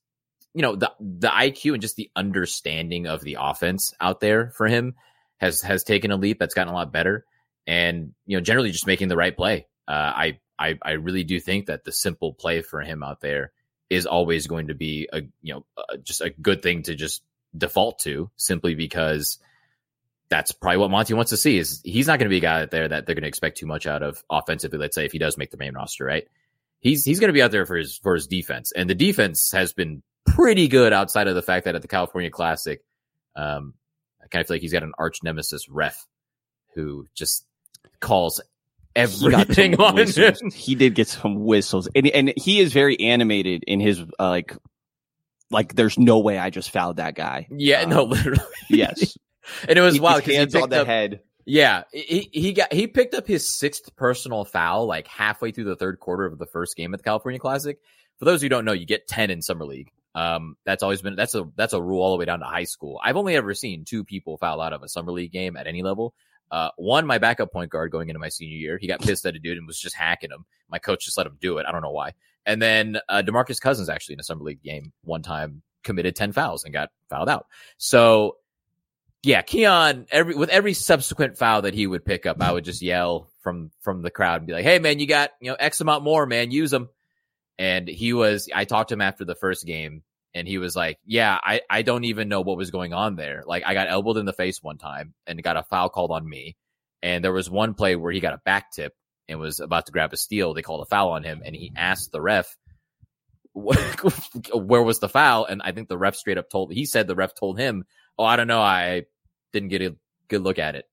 you 0.54 0.62
know 0.62 0.76
the 0.76 0.91
the 1.00 1.28
IQ 1.28 1.74
and 1.74 1.82
just 1.82 1.96
the 1.96 2.10
understanding 2.15 3.08
of 3.08 3.22
the 3.22 3.38
offense 3.39 3.94
out 4.00 4.20
there 4.20 4.52
for 4.52 4.68
him 4.68 4.96
has 5.38 5.62
has 5.62 5.84
taken 5.84 6.12
a 6.12 6.18
leap. 6.18 6.39
That's 6.39 6.54
gotten 6.54 6.74
a 6.74 6.76
lot 6.76 6.94
better, 6.94 7.26
and 7.68 8.13
you 8.26 8.38
know, 8.38 8.41
generally 8.41 8.72
just 8.72 8.88
making 8.88 9.10
the 9.10 9.18
right 9.18 9.36
play. 9.36 9.68
Uh, 9.88 9.91
I 9.91 10.39
I 10.58 10.80
I 10.82 10.91
really 10.94 11.24
do 11.24 11.39
think 11.39 11.68
that 11.68 11.84
the 11.84 11.91
simple 11.91 12.34
play 12.34 12.62
for 12.62 12.82
him 12.82 13.04
out 13.04 13.22
there 13.22 13.52
is 13.89 14.06
always 14.06 14.48
going 14.48 14.68
to 14.68 14.74
be 14.74 15.08
a 15.12 15.22
you 15.41 15.54
know 15.54 15.65
uh, 15.78 15.98
just 15.98 16.22
a 16.22 16.30
good 16.30 16.62
thing 16.62 16.84
to 16.84 16.96
just 16.96 17.22
default 17.56 18.00
to 18.00 18.30
simply 18.38 18.76
because 18.76 19.38
that's 20.29 20.51
probably 20.51 20.77
what 20.77 20.91
Monte 20.91 21.13
wants 21.13 21.29
to 21.29 21.38
see 21.38 21.57
is 21.57 21.81
he's 21.83 22.07
not 22.07 22.19
going 22.19 22.25
to 22.25 22.33
be 22.33 22.38
a 22.38 22.41
guy 22.41 22.61
out 22.63 22.71
there 22.71 22.88
that 22.88 23.05
they're 23.05 23.15
going 23.15 23.23
to 23.23 23.27
expect 23.27 23.57
too 23.57 23.67
much 23.67 23.85
out 23.88 24.03
of 24.03 24.23
offensively 24.29 24.77
let's 24.79 24.95
say 24.95 25.05
if 25.05 25.11
he 25.11 25.19
does 25.19 25.38
make 25.38 25.51
the 25.51 25.57
main 25.57 25.73
roster 25.73 26.05
right 26.05 26.27
he's 26.79 27.05
he's 27.05 27.19
going 27.19 27.29
to 27.29 27.33
be 27.33 27.41
out 27.41 27.51
there 27.51 27.65
for 27.65 27.75
his 27.75 27.97
for 27.97 28.15
his 28.15 28.27
defense 28.27 28.71
and 28.71 28.89
the 28.89 28.95
defense 28.95 29.51
has 29.53 29.73
been 29.73 30.01
pretty 30.25 30.67
good 30.67 30.93
outside 30.93 31.27
of 31.27 31.35
the 31.35 31.41
fact 31.41 31.65
that 31.65 31.75
at 31.75 31.81
the 31.81 31.88
California 31.88 32.29
Classic 32.31 32.83
um 33.35 33.73
I 34.23 34.27
kind 34.27 34.41
of 34.41 34.47
feel 34.47 34.55
like 34.55 34.61
he's 34.61 34.73
got 34.73 34.83
an 34.83 34.93
arch 34.97 35.19
nemesis 35.23 35.69
ref 35.69 36.05
who 36.73 37.07
just 37.13 37.45
calls 37.99 38.41
everything 38.95 39.75
some 39.75 39.85
on 39.85 39.97
him. 39.97 40.49
He 40.53 40.75
did 40.75 40.95
get 40.95 41.07
some 41.07 41.45
whistles, 41.45 41.88
and 41.95 42.07
and 42.07 42.33
he 42.35 42.59
is 42.59 42.73
very 42.73 42.99
animated 42.99 43.63
in 43.67 43.79
his 43.79 43.99
uh, 44.01 44.29
like, 44.29 44.55
like 45.51 45.75
there's 45.75 45.99
no 45.99 46.19
way 46.19 46.38
I 46.38 46.49
just 46.49 46.71
fouled 46.71 46.97
that 46.97 47.15
guy. 47.15 47.47
Yeah, 47.51 47.81
Um, 47.81 47.89
no, 47.91 48.03
literally. 48.03 48.41
Yes, 48.69 49.17
and 49.67 49.77
it 49.77 49.81
was 49.81 49.95
He- 49.95 49.99
wild 49.99 50.17
because 50.17 50.31
he 50.31 50.38
hands 50.38 50.55
on 50.55 50.69
the 50.69 50.81
up, 50.81 50.88
head. 50.88 51.21
Yeah, 51.45 51.84
he 51.93 52.29
he 52.34 52.53
got 52.53 52.73
he 52.73 52.88
picked 52.88 53.13
up 53.13 53.27
his 53.27 53.47
sixth 53.47 53.95
personal 53.95 54.45
foul 54.45 54.88
like 54.88 55.08
halfway 55.08 55.51
through 55.51 55.65
the 55.65 55.75
third 55.75 55.99
quarter 55.99 56.25
of 56.25 56.39
the 56.39 56.47
first 56.47 56.75
game 56.75 56.93
at 56.93 56.99
the 56.99 57.03
California 57.03 57.39
Classic. 57.39 57.77
For 58.17 58.25
those 58.25 58.41
who 58.41 58.49
don't 58.49 58.65
know, 58.65 58.71
you 58.71 58.86
get 58.86 59.08
ten 59.08 59.29
in 59.29 59.41
summer 59.41 59.65
league. 59.65 59.91
Um, 60.15 60.55
that's 60.65 60.81
always 60.81 61.01
been 61.03 61.15
that's 61.15 61.36
a 61.36 61.47
that's 61.55 61.73
a 61.73 61.81
rule 61.81 62.01
all 62.01 62.12
the 62.13 62.17
way 62.17 62.25
down 62.25 62.39
to 62.39 62.45
high 62.45 62.63
school. 62.63 62.99
I've 63.03 63.17
only 63.17 63.36
ever 63.36 63.53
seen 63.53 63.86
two 63.86 64.03
people 64.03 64.38
foul 64.38 64.60
out 64.60 64.73
of 64.73 64.81
a 64.81 64.89
summer 64.89 65.12
league 65.12 65.31
game 65.31 65.55
at 65.55 65.67
any 65.67 65.84
level. 65.84 66.15
Uh, 66.49 66.69
one, 66.77 67.05
my 67.05 67.17
backup 67.17 67.51
point 67.51 67.69
guard 67.69 67.91
going 67.91 68.10
into 68.10 68.19
my 68.19 68.29
senior 68.29 68.55
year, 68.58 68.77
he 68.79 68.88
got 68.88 69.01
pissed 69.01 69.25
at 69.25 69.36
a 69.36 69.39
dude 69.39 69.58
and 69.58 69.67
was 69.67 69.79
just 69.79 69.95
hacking 69.95 70.31
him. 70.31 70.45
My 70.69 70.79
coach 70.79 71.05
just 71.05 71.17
let 71.17 71.27
him 71.27 71.38
do 71.41 71.58
it. 71.58 71.65
I 71.67 71.71
don't 71.71 71.81
know 71.81 71.91
why. 71.91 72.13
And 72.45 72.62
then 72.62 72.97
uh, 73.10 73.23
Demarcus 73.25 73.60
Cousins 73.60 73.89
actually 73.89 74.13
in 74.13 74.19
a 74.19 74.23
summer 74.23 74.43
league 74.43 74.63
game 74.63 74.93
one 75.03 75.21
time 75.21 75.62
committed 75.84 76.15
ten 76.15 76.31
fouls 76.31 76.63
and 76.63 76.73
got 76.73 76.89
fouled 77.10 77.29
out. 77.29 77.47
So 77.77 78.38
yeah, 79.25 79.41
Keon, 79.41 80.05
every 80.11 80.35
with 80.35 80.49
every 80.49 80.75
subsequent 80.75 81.35
foul 81.35 81.63
that 81.63 81.73
he 81.73 81.88
would 81.88 82.05
pick 82.05 82.27
up, 82.27 82.39
I 82.43 82.51
would 82.51 82.63
just 82.63 82.83
yell 82.83 83.27
from 83.41 83.71
from 83.81 84.03
the 84.03 84.11
crowd 84.11 84.41
and 84.41 84.47
be 84.47 84.53
like, 84.53 84.63
"Hey, 84.63 84.77
man, 84.77 84.99
you 84.99 85.07
got 85.07 85.31
you 85.41 85.49
know 85.49 85.57
X 85.59 85.81
amount 85.81 86.03
more, 86.03 86.27
man. 86.27 86.51
Use 86.51 86.69
them." 86.69 86.89
And 87.57 87.88
he 87.88 88.13
was, 88.13 88.49
I 88.53 88.65
talked 88.65 88.89
to 88.89 88.93
him 88.93 89.01
after 89.01 89.25
the 89.25 89.33
first 89.33 89.65
game, 89.65 90.03
and 90.35 90.47
he 90.47 90.59
was 90.59 90.75
like, 90.75 90.99
"Yeah, 91.05 91.39
I 91.43 91.61
I 91.67 91.81
don't 91.81 92.03
even 92.03 92.29
know 92.29 92.41
what 92.41 92.55
was 92.55 92.69
going 92.69 92.93
on 92.93 93.15
there. 93.15 93.43
Like, 93.47 93.63
I 93.65 93.73
got 93.73 93.89
elbowed 93.89 94.17
in 94.17 94.27
the 94.27 94.33
face 94.33 94.61
one 94.61 94.77
time 94.77 95.15
and 95.25 95.41
got 95.41 95.57
a 95.57 95.63
foul 95.63 95.89
called 95.89 96.11
on 96.11 96.29
me, 96.29 96.55
and 97.01 97.23
there 97.25 97.33
was 97.33 97.49
one 97.49 97.73
play 97.73 97.95
where 97.95 98.11
he 98.11 98.19
got 98.19 98.35
a 98.35 98.41
back 98.45 98.71
tip 98.73 98.93
and 99.27 99.39
was 99.39 99.59
about 99.59 99.88
to 99.88 99.91
grab 99.91 100.13
a 100.13 100.17
steal. 100.17 100.53
They 100.53 100.61
called 100.61 100.83
a 100.83 100.89
foul 100.89 101.09
on 101.09 101.23
him, 101.23 101.41
and 101.43 101.55
he 101.55 101.71
asked 101.75 102.11
the 102.11 102.21
ref." 102.21 102.55
Where 103.55 104.83
was 104.83 104.99
the 104.99 105.09
foul? 105.09 105.45
And 105.45 105.61
I 105.63 105.71
think 105.71 105.88
the 105.88 105.97
ref 105.97 106.15
straight 106.15 106.38
up 106.38 106.49
told 106.49 106.73
he 106.73 106.85
said 106.85 107.07
the 107.07 107.15
ref 107.15 107.33
told 107.33 107.57
him, 107.57 107.85
"Oh, 108.19 108.25
I 108.25 108.35
don't 108.35 108.47
know. 108.47 108.61
I 108.61 109.05
didn't 109.56 109.70
get 109.70 109.82
a 109.82 109.96
good 110.28 110.41
look 110.44 110.60
at 110.60 110.76
it. 110.76 110.86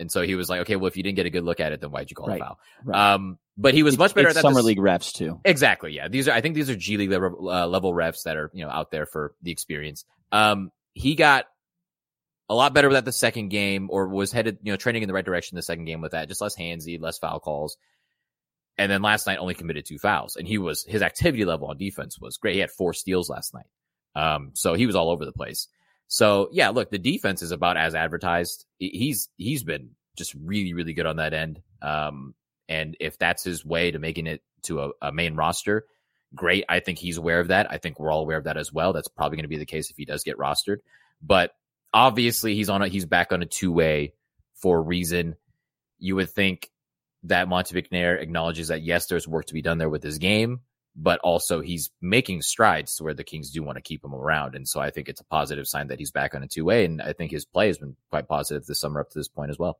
And 0.00 0.10
so 0.10 0.20
he 0.22 0.34
was 0.34 0.48
like, 0.50 0.62
okay, 0.62 0.76
well, 0.76 0.88
if 0.88 0.96
you 0.96 1.02
didn't 1.02 1.16
get 1.16 1.26
a 1.26 1.30
good 1.30 1.44
look 1.44 1.60
at 1.60 1.72
it, 1.72 1.80
then 1.80 1.90
why'd 1.90 2.10
you 2.10 2.16
call 2.16 2.26
Right, 2.26 2.40
a 2.40 2.44
foul? 2.44 2.58
right. 2.84 3.14
Um, 3.14 3.38
but 3.56 3.72
he 3.72 3.82
was 3.82 3.96
much 3.96 4.14
better 4.14 4.28
at 4.28 4.34
that. 4.34 4.42
summer 4.42 4.56
this- 4.56 4.64
league 4.66 4.78
refs 4.78 5.12
too. 5.12 5.40
Exactly. 5.44 5.92
Yeah. 5.92 6.08
These 6.08 6.28
are, 6.28 6.32
I 6.32 6.40
think 6.42 6.54
these 6.54 6.68
are 6.68 6.76
G 6.76 6.96
League 6.98 7.10
level, 7.10 7.48
uh, 7.48 7.66
level 7.66 7.92
refs 7.94 8.24
that 8.24 8.36
are, 8.36 8.50
you 8.52 8.64
know, 8.64 8.70
out 8.70 8.90
there 8.90 9.06
for 9.06 9.34
the 9.42 9.50
experience. 9.52 10.04
Um, 10.32 10.70
he 10.92 11.14
got 11.14 11.46
a 12.50 12.54
lot 12.54 12.74
better 12.74 12.88
with 12.88 12.96
that 12.96 13.04
the 13.06 13.12
second 13.12 13.48
game 13.48 13.88
or 13.90 14.06
was 14.08 14.32
headed, 14.32 14.58
you 14.62 14.72
know, 14.72 14.76
trending 14.76 15.02
in 15.02 15.06
the 15.08 15.14
right 15.14 15.24
direction 15.24 15.56
the 15.56 15.62
second 15.62 15.86
game 15.86 16.00
with 16.02 16.12
that. 16.12 16.28
Just 16.28 16.40
less 16.42 16.56
handsy, 16.56 17.00
less 17.00 17.18
foul 17.18 17.40
calls. 17.40 17.78
And 18.78 18.92
then 18.92 19.00
last 19.00 19.26
night 19.26 19.38
only 19.38 19.54
committed 19.54 19.86
two 19.86 19.98
fouls 19.98 20.36
and 20.36 20.46
he 20.46 20.58
was, 20.58 20.84
his 20.84 21.00
activity 21.00 21.46
level 21.46 21.68
on 21.68 21.78
defense 21.78 22.20
was 22.20 22.36
great. 22.36 22.54
He 22.54 22.60
had 22.60 22.70
four 22.70 22.92
steals 22.92 23.30
last 23.30 23.54
night. 23.54 23.66
Um, 24.14 24.50
so 24.52 24.74
he 24.74 24.84
was 24.86 24.94
all 24.94 25.08
over 25.10 25.24
the 25.24 25.32
place. 25.32 25.68
So 26.08 26.48
yeah, 26.52 26.70
look, 26.70 26.90
the 26.90 26.98
defense 26.98 27.42
is 27.42 27.52
about 27.52 27.76
as 27.76 27.94
advertised. 27.94 28.64
He's, 28.78 29.28
he's 29.36 29.64
been 29.64 29.90
just 30.16 30.34
really, 30.34 30.74
really 30.74 30.94
good 30.94 31.06
on 31.06 31.16
that 31.16 31.34
end. 31.34 31.60
Um, 31.82 32.34
and 32.68 32.96
if 33.00 33.18
that's 33.18 33.44
his 33.44 33.64
way 33.64 33.90
to 33.90 33.98
making 33.98 34.26
it 34.26 34.42
to 34.62 34.80
a, 34.80 34.90
a 35.02 35.12
main 35.12 35.36
roster, 35.36 35.86
great. 36.34 36.64
I 36.68 36.80
think 36.80 36.98
he's 36.98 37.16
aware 37.16 37.40
of 37.40 37.48
that. 37.48 37.70
I 37.70 37.78
think 37.78 37.98
we're 37.98 38.10
all 38.10 38.22
aware 38.22 38.38
of 38.38 38.44
that 38.44 38.56
as 38.56 38.72
well. 38.72 38.92
That's 38.92 39.08
probably 39.08 39.36
going 39.36 39.44
to 39.44 39.48
be 39.48 39.58
the 39.58 39.66
case 39.66 39.90
if 39.90 39.96
he 39.96 40.04
does 40.04 40.24
get 40.24 40.38
rostered. 40.38 40.78
But 41.22 41.52
obviously, 41.92 42.54
he's 42.54 42.68
on 42.68 42.82
a, 42.82 42.88
he's 42.88 43.06
back 43.06 43.32
on 43.32 43.42
a 43.42 43.46
two 43.46 43.72
way 43.72 44.14
for 44.54 44.78
a 44.78 44.82
reason. 44.82 45.36
You 45.98 46.16
would 46.16 46.30
think 46.30 46.70
that 47.24 47.48
Monte 47.48 47.74
McNair 47.74 48.20
acknowledges 48.20 48.68
that 48.68 48.82
yes, 48.82 49.06
there's 49.06 49.26
work 49.26 49.46
to 49.46 49.54
be 49.54 49.62
done 49.62 49.78
there 49.78 49.88
with 49.88 50.02
his 50.02 50.18
game, 50.18 50.60
but 50.96 51.20
also 51.20 51.60
he's 51.60 51.90
making 52.00 52.40
strides 52.42 52.96
to 52.96 53.04
where 53.04 53.14
the 53.14 53.22
Kings 53.24 53.50
do 53.50 53.62
want 53.62 53.76
to 53.76 53.82
keep 53.82 54.02
him 54.02 54.14
around. 54.14 54.54
And 54.54 54.66
so 54.66 54.80
I 54.80 54.90
think 54.90 55.08
it's 55.08 55.20
a 55.20 55.24
positive 55.24 55.68
sign 55.68 55.88
that 55.88 55.98
he's 55.98 56.10
back 56.10 56.34
on 56.34 56.42
a 56.42 56.48
two 56.48 56.64
way. 56.64 56.86
And 56.86 57.02
I 57.02 57.12
think 57.12 57.30
his 57.30 57.44
play 57.44 57.66
has 57.66 57.78
been 57.78 57.96
quite 58.10 58.26
positive 58.28 58.64
this 58.64 58.80
summer 58.80 59.00
up 59.00 59.10
to 59.10 59.18
this 59.18 59.28
point 59.28 59.50
as 59.50 59.58
well. 59.58 59.78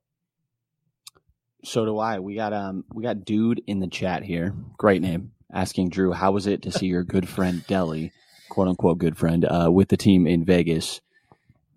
So 1.65 1.85
do 1.85 1.99
I. 1.99 2.19
We 2.21 2.35
got 2.35 2.53
um 2.53 2.85
we 2.93 3.03
got 3.03 3.25
dude 3.25 3.63
in 3.67 3.81
the 3.81 3.89
chat 3.89 4.23
here. 4.23 4.55
Great 4.77 5.03
name. 5.03 5.33
Asking 5.53 5.91
Jrue, 5.91 6.15
how 6.15 6.33
was 6.33 6.47
it 6.47 6.63
to 6.63 6.73
see 6.73 6.87
your 6.87 7.03
good 7.03 7.29
friend 7.29 7.65
Delly, 7.67 8.11
quote 8.51 8.69
unquote 8.69 8.99
good 8.99 9.17
friend, 9.17 9.45
uh, 9.45 9.71
with 9.73 9.89
the 9.89 9.97
team 9.97 10.27
in 10.27 10.45
Vegas? 10.45 11.01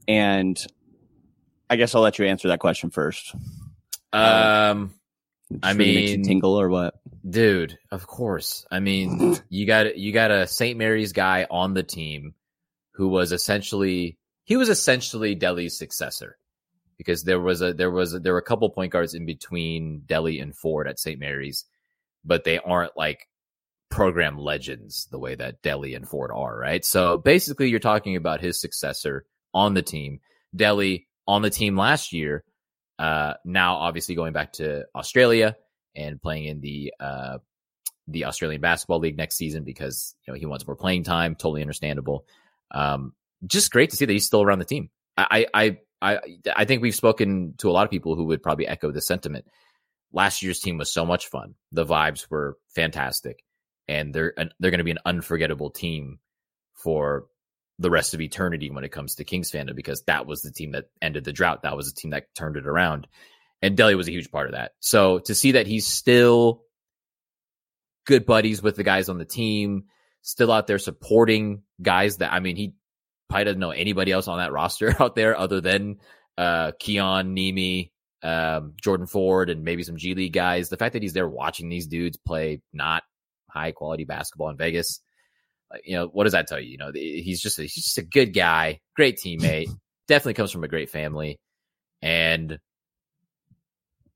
And 0.08 0.60
I 1.70 1.76
guess 1.76 1.96
I'll 1.96 2.02
let 2.02 2.20
you 2.20 2.26
answer 2.26 2.50
that 2.50 2.60
question 2.60 2.90
first. 2.90 3.34
Um, 4.12 4.94
Just 5.52 5.64
I 5.64 5.72
really 5.74 5.96
makes 5.96 6.12
you 6.12 6.18
mean- 6.18 6.26
tingle 6.26 6.60
or 6.60 6.68
what? 6.68 6.99
Dude, 7.28 7.78
of 7.92 8.08
course. 8.08 8.66
I 8.72 8.80
mean, 8.80 9.38
you 9.50 9.66
got 9.66 9.98
you 9.98 10.12
got 10.12 10.32
a 10.32 10.48
St. 10.48 10.78
Mary's 10.78 11.14
guy 11.14 11.48
on 11.50 11.74
the 11.74 11.84
team 11.84 12.34
who 12.94 13.08
was 13.08 13.32
essentially 13.32 14.18
he 14.46 14.58
was 14.58 14.70
essentially 14.70 15.36
Delly's 15.36 15.78
successor 15.78 16.38
because 16.98 17.24
there 17.24 17.40
was 17.40 17.62
a 17.62 17.74
there 17.74 17.92
was 17.92 18.14
a, 18.14 18.20
there 18.20 18.34
were 18.34 18.40
a 18.40 18.44
couple 18.44 18.70
point 18.70 18.92
guards 18.92 19.14
in 19.14 19.26
between 19.26 20.02
Delly 20.06 20.42
and 20.42 20.56
Ford 20.56 20.88
at 20.88 21.00
St. 21.00 21.20
Mary's, 21.20 21.66
but 22.24 22.44
they 22.44 22.60
aren't 22.60 22.96
like 22.98 23.28
program 23.90 24.38
legends 24.38 25.08
the 25.12 25.20
way 25.20 25.36
that 25.36 25.62
Delly 25.64 25.96
and 25.96 26.08
Ford 26.08 26.32
are, 26.34 26.58
right? 26.58 26.86
So 26.86 27.18
basically, 27.18 27.70
you're 27.70 27.80
talking 27.80 28.16
about 28.16 28.42
his 28.42 28.60
successor 28.60 29.26
on 29.54 29.74
the 29.74 29.82
team. 29.82 30.20
Delhi 30.56 31.08
on 31.28 31.42
the 31.42 31.50
team 31.50 31.78
last 31.78 32.12
year, 32.12 32.44
uh, 32.98 33.36
now 33.46 33.76
obviously 33.76 34.16
going 34.16 34.34
back 34.34 34.54
to 34.54 34.86
Australia 34.96 35.56
and 35.96 36.22
playing 36.22 36.46
in 36.46 36.62
the 36.62 36.94
uh, 37.00 37.38
the 38.08 38.26
Australian 38.26 38.62
Basketball 38.62 39.00
League 39.00 39.18
next 39.18 39.38
season 39.38 39.64
because 39.64 40.16
you 40.26 40.34
know 40.34 40.40
he 40.40 40.46
wants 40.46 40.66
more 40.66 40.76
playing 40.76 41.04
time. 41.04 41.36
Totally 41.36 41.62
understandable. 41.62 42.26
Um, 42.72 43.14
just 43.46 43.72
great 43.72 43.92
to 43.92 43.96
see 43.96 44.06
that 44.06 44.14
he's 44.14 44.26
still 44.26 44.42
around 44.42 44.60
the 44.60 44.66
team. 44.66 44.90
I, 45.18 45.48
I 45.54 45.78
I 46.02 46.20
I 46.56 46.66
think 46.66 46.82
we've 46.82 46.96
spoken 46.96 47.56
to 47.58 47.70
a 47.70 47.72
lot 47.74 47.86
of 47.86 47.92
people 47.92 48.16
who 48.16 48.26
would 48.26 48.44
probably 48.44 48.68
echo 48.68 48.92
the 48.92 49.02
sentiment. 49.02 49.46
Last 50.12 50.42
year's 50.42 50.60
team 50.60 50.78
was 50.78 50.92
so 50.92 51.06
much 51.06 51.28
fun. 51.28 51.56
The 51.72 51.86
vibes 51.86 52.28
were 52.30 52.58
fantastic, 52.74 53.44
and 53.88 54.14
they're 54.14 54.34
they're 54.60 54.72
going 54.72 54.80
to 54.80 54.84
be 54.84 54.92
an 54.92 55.00
unforgettable 55.06 55.70
team 55.70 56.20
for 56.74 57.26
the 57.80 57.90
rest 57.90 58.14
of 58.14 58.22
eternity 58.22 58.70
when 58.70 58.84
it 58.84 58.92
comes 58.92 59.16
to 59.16 59.24
Kings 59.24 59.52
fandom 59.52 59.76
because 59.76 60.04
that 60.04 60.26
was 60.26 60.42
the 60.42 60.52
team 60.52 60.72
that 60.72 60.86
ended 61.02 61.24
the 61.24 61.34
drought. 61.34 61.64
That 61.64 61.78
was 61.78 61.92
the 61.92 62.00
team 62.00 62.12
that 62.12 62.34
turned 62.36 62.58
it 62.58 62.68
around, 62.68 63.08
and 63.62 63.78
Delly 63.78 63.96
was 63.96 64.08
a 64.08 64.12
huge 64.12 64.32
part 64.32 64.48
of 64.48 64.54
that. 64.54 64.72
So 64.80 65.20
to 65.20 65.36
see 65.36 65.54
that 65.54 65.68
he's 65.68 65.88
still 65.88 66.64
good 68.06 68.26
buddies 68.26 68.62
with 68.62 68.76
the 68.76 68.84
guys 68.84 69.10
on 69.10 69.18
the 69.18 69.26
team, 69.26 69.86
still 70.22 70.52
out 70.52 70.68
there 70.68 70.80
supporting 70.80 71.64
guys 71.82 72.18
that 72.18 72.34
I 72.34 72.40
mean 72.40 72.56
he 72.56 72.74
probably 73.30 73.46
doesn't 73.46 73.60
know 73.60 73.72
anybody 73.72 74.12
else 74.12 74.28
on 74.28 74.40
that 74.40 74.52
roster 74.54 74.96
out 75.02 75.16
there 75.16 75.38
other 75.38 75.62
than 75.62 75.98
uh, 76.38 76.72
Keon, 76.80 77.36
Nimi, 77.36 77.92
um, 78.24 78.74
Jordan 78.82 79.08
Ford, 79.08 79.50
and 79.50 79.64
maybe 79.64 79.84
some 79.84 79.98
G 79.98 80.16
League 80.16 80.34
guys. 80.34 80.70
The 80.70 80.78
fact 80.78 80.94
that 80.94 81.02
he's 81.02 81.14
there 81.14 81.28
watching 81.28 81.70
these 81.70 81.88
dudes 81.88 82.18
play 82.18 82.62
not 82.74 83.04
high 83.50 83.72
quality 83.72 84.06
basketball 84.06 84.50
in 84.50 84.58
Vegas, 84.58 85.02
you 85.84 85.96
know, 85.96 86.08
what 86.08 86.24
does 86.24 86.34
that 86.34 86.48
tell 86.48 86.60
you? 86.60 86.72
You 86.72 86.78
know, 86.78 86.92
he's 86.94 87.42
just 87.42 87.60
a, 87.60 87.64
he's 87.64 87.86
just 87.86 87.98
a 87.98 88.04
good 88.04 88.34
guy, 88.34 88.80
great 88.96 89.18
teammate, 89.18 89.70
definitely 90.08 90.34
comes 90.34 90.52
from 90.52 90.64
a 90.64 90.70
great 90.70 90.90
family, 90.90 91.40
and 92.02 92.60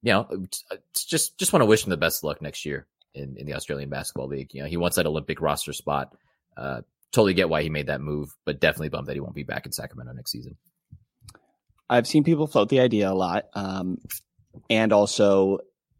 you 0.03 0.11
know, 0.11 0.45
just 0.93 1.37
just 1.37 1.53
want 1.53 1.61
to 1.61 1.65
wish 1.65 1.83
him 1.83 1.89
the 1.89 1.97
best 1.97 2.23
luck 2.23 2.41
next 2.41 2.65
year 2.65 2.85
in, 3.15 3.35
in 3.37 3.45
the 3.45 3.55
Australian 3.55 3.89
Basketball 3.89 4.27
League. 4.27 4.53
You 4.53 4.61
know, 4.61 4.67
he 4.67 4.77
wants 4.77 4.97
that 4.97 5.07
Olympic 5.07 5.41
roster 5.41 5.73
spot. 5.73 6.13
Uh, 6.55 6.81
totally 7.11 7.33
get 7.33 7.49
why 7.49 7.63
he 7.63 7.69
made 7.69 7.87
that 7.87 8.01
move, 8.01 8.35
but 8.45 8.59
definitely 8.59 8.89
bummed 8.89 9.07
that 9.07 9.15
he 9.15 9.21
won't 9.21 9.33
be 9.33 9.43
back 9.43 9.65
in 9.65 9.71
Sacramento 9.71 10.13
next 10.13 10.31
season. 10.31 10.57
I've 11.89 12.07
seen 12.07 12.23
people 12.23 12.47
float 12.47 12.69
the 12.69 12.81
idea 12.81 13.09
a 13.09 13.13
lot, 13.13 13.45
um, 13.53 13.99
and 14.69 14.91
also 14.91 15.59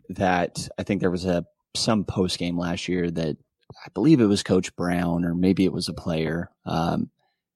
that 0.09 0.67
I 0.77 0.83
think 0.83 1.01
there 1.01 1.11
was 1.11 1.25
a 1.25 1.45
some 1.75 2.03
post 2.03 2.37
game 2.37 2.57
last 2.57 2.87
year 2.87 3.09
that 3.09 3.37
I 3.73 3.89
believe 3.93 4.19
it 4.19 4.25
was 4.25 4.43
Coach 4.43 4.75
Brown 4.75 5.25
or 5.25 5.33
maybe 5.33 5.65
it 5.65 5.73
was 5.73 5.89
a 5.89 5.93
player 5.93 6.51
um, 6.65 7.09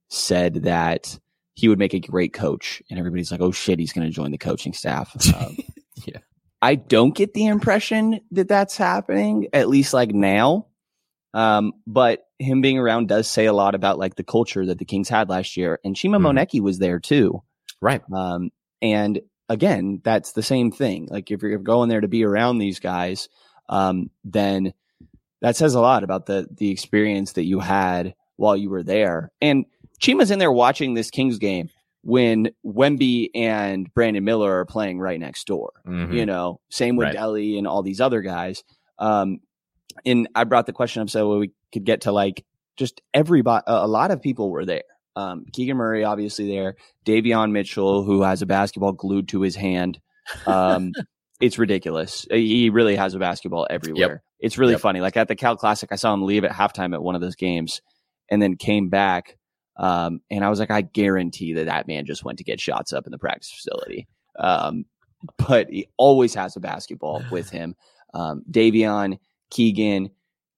said 0.10 0.64
that 0.64 1.20
he 1.56 1.68
would 1.68 1.80
make 1.80 1.94
a 1.94 2.00
great 2.00 2.34
coach, 2.34 2.82
and 2.90 3.00
everybody's 3.00 3.32
like, 3.32 3.42
"Oh 3.42 3.52
shit, 3.52 3.80
he's 3.80 3.92
going 3.92 4.08
to 4.08 4.14
join 4.14 4.32
the 4.32 4.38
coaching 4.38 4.74
staff." 4.74 5.16
Um, 5.38 5.58
yeah, 6.06 6.20
I 6.62 6.76
don't 6.76 7.16
get 7.16 7.34
the 7.34 7.46
impression 7.46 8.22
that 8.32 8.48
that's 8.48 8.78
happening, 8.78 9.48
at 9.54 9.70
least 9.70 9.94
like 9.94 10.12
now. 10.12 10.68
Um, 11.34 11.74
but 11.86 12.26
him 12.40 12.62
being 12.62 12.80
around 12.80 13.08
does 13.08 13.30
say 13.30 13.46
a 13.46 13.54
lot 13.54 13.76
about 13.76 14.00
like 14.00 14.16
the 14.16 14.24
culture 14.24 14.66
that 14.66 14.80
the 14.80 14.86
Kings 14.86 15.10
had 15.10 15.30
last 15.30 15.58
year. 15.58 15.80
And 15.84 15.96
Chima 15.96 16.18
mm. 16.18 16.22
Moneke 16.22 16.62
was 16.62 16.80
there 16.80 17.00
too. 17.00 17.44
Right. 17.82 18.02
Um, 18.12 18.50
and 18.82 19.22
again, 19.50 20.02
that's 20.04 20.32
the 20.32 20.44
same 20.44 20.72
thing. 20.72 21.08
Like 21.10 21.30
if 21.32 21.42
you're 21.42 21.58
going 21.60 21.90
there 21.90 22.02
to 22.02 22.08
be 22.08 22.24
around 22.24 22.58
these 22.58 22.80
guys, 22.80 23.30
um, 23.70 24.10
then 24.24 24.74
that 25.42 25.56
says 25.56 25.76
a 25.76 25.82
lot 25.82 26.04
about 26.04 26.26
the 26.26 26.48
the 26.52 26.72
experience 26.72 27.34
that 27.34 27.46
you 27.46 27.60
had 27.60 28.16
while 28.38 28.56
you 28.56 28.70
were 28.70 28.84
there. 28.84 29.32
And 29.42 29.66
Chima's 30.00 30.32
in 30.32 30.40
there 30.40 30.52
watching 30.52 30.94
this 30.94 31.12
Kings 31.12 31.38
game 31.38 31.70
when 32.08 32.52
Wemby 32.66 33.32
and 33.36 33.94
Brandon 33.94 34.24
Miller 34.24 34.60
are 34.60 34.66
playing 34.66 34.98
right 34.98 35.20
next 35.20 35.46
door. 35.46 35.74
Mm-hmm. 35.86 36.14
You 36.14 36.26
know, 36.26 36.62
same 36.70 36.96
with 36.96 37.08
right. 37.08 37.16
Delly 37.18 37.58
and 37.58 37.68
all 37.68 37.84
these 37.84 38.00
other 38.00 38.22
guys. 38.22 38.64
Um, 38.98 39.40
and 40.06 40.30
I 40.34 40.46
brought 40.46 40.68
the 40.68 40.72
question 40.72 41.02
up 41.02 41.10
so 41.10 41.38
we 41.38 41.52
could 41.74 41.84
get 41.84 42.02
to 42.02 42.14
like 42.14 42.46
just 42.78 43.02
everybody. 43.14 43.66
A 43.68 43.90
lot 43.90 44.12
of 44.12 44.22
people 44.22 44.50
were 44.50 44.64
there. 44.64 44.84
Um, 45.18 45.48
Keegan 45.52 45.76
Murray, 45.76 46.06
obviously 46.06 46.48
there. 46.48 46.78
Davion 47.06 47.52
Mitchell, 47.52 48.06
who 48.06 48.22
has 48.22 48.42
a 48.42 48.46
basketball 48.46 48.94
glued 48.94 49.28
to 49.30 49.42
his 49.42 49.58
hand. 49.58 50.00
Um, 50.46 50.94
it's 51.42 51.58
ridiculous. 51.58 52.26
He 52.32 52.70
really 52.70 52.96
has 52.96 53.16
a 53.16 53.20
basketball 53.20 53.68
everywhere. 53.70 54.10
Yep. 54.10 54.22
It's 54.40 54.58
really 54.58 54.74
yep. 54.76 54.82
funny. 54.82 55.02
Like 55.02 55.18
at 55.18 55.28
the 55.28 55.36
Cal 55.36 55.58
Classic, 55.58 55.92
I 55.92 55.98
saw 55.98 56.14
him 56.14 56.24
leave 56.24 56.46
at 56.46 56.52
halftime 56.52 56.94
at 56.94 57.04
one 57.04 57.16
of 57.16 57.22
those 57.22 57.36
games, 57.36 57.82
and 58.32 58.42
then 58.42 58.56
came 58.56 58.88
back. 58.88 59.38
Um, 59.78 60.22
and 60.32 60.44
I 60.44 60.50
was 60.50 60.60
like, 60.60 60.72
I 60.72 60.82
guarantee 60.82 61.54
that 61.54 61.66
that 61.66 61.88
man 61.88 62.06
just 62.06 62.24
went 62.24 62.40
to 62.40 62.44
get 62.44 62.60
shots 62.60 62.94
up 62.94 63.06
in 63.06 63.12
the 63.12 63.18
practice 63.18 63.52
facility. 63.52 64.08
Um, 64.40 64.86
but 65.38 65.70
he 65.70 65.88
always 65.98 66.34
has 66.36 66.56
a 66.56 66.60
basketball 66.60 67.24
with 67.32 67.50
him. 67.50 67.76
Um, 68.14 68.44
Davion, 68.50 69.20
Keegan, 69.50 70.10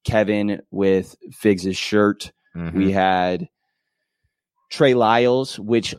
Kevin 0.04 0.62
with 0.72 1.16
Figs' 1.32 1.78
shirt. 1.78 2.32
Mm-hmm. 2.56 2.78
We 2.78 2.92
had 2.92 3.50
Trey 4.70 4.94
Lyles, 4.94 5.60
which 5.60 5.96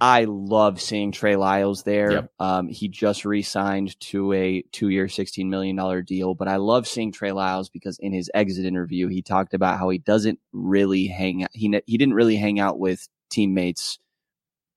I 0.00 0.24
love 0.24 0.80
seeing 0.80 1.12
Trey 1.12 1.36
Lyles 1.36 1.82
there. 1.82 2.12
Yep. 2.12 2.32
Um, 2.40 2.68
he 2.68 2.88
just 2.88 3.24
re-signed 3.24 3.98
to 4.00 4.32
a 4.32 4.62
two-year, 4.72 5.08
sixteen 5.08 5.50
million 5.50 5.76
dollar 5.76 6.02
deal. 6.02 6.34
But 6.34 6.48
I 6.48 6.56
love 6.56 6.88
seeing 6.88 7.12
Trey 7.12 7.32
Lyles 7.32 7.68
because 7.68 7.98
in 7.98 8.12
his 8.12 8.30
exit 8.32 8.64
interview, 8.64 9.08
he 9.08 9.22
talked 9.22 9.54
about 9.54 9.78
how 9.78 9.88
he 9.90 9.98
doesn't 9.98 10.38
really 10.52 11.06
hang 11.06 11.44
out. 11.44 11.50
He 11.52 11.80
he 11.86 11.98
didn't 11.98 12.14
really 12.14 12.36
hang 12.36 12.58
out 12.58 12.78
with 12.78 13.08
teammates 13.28 13.98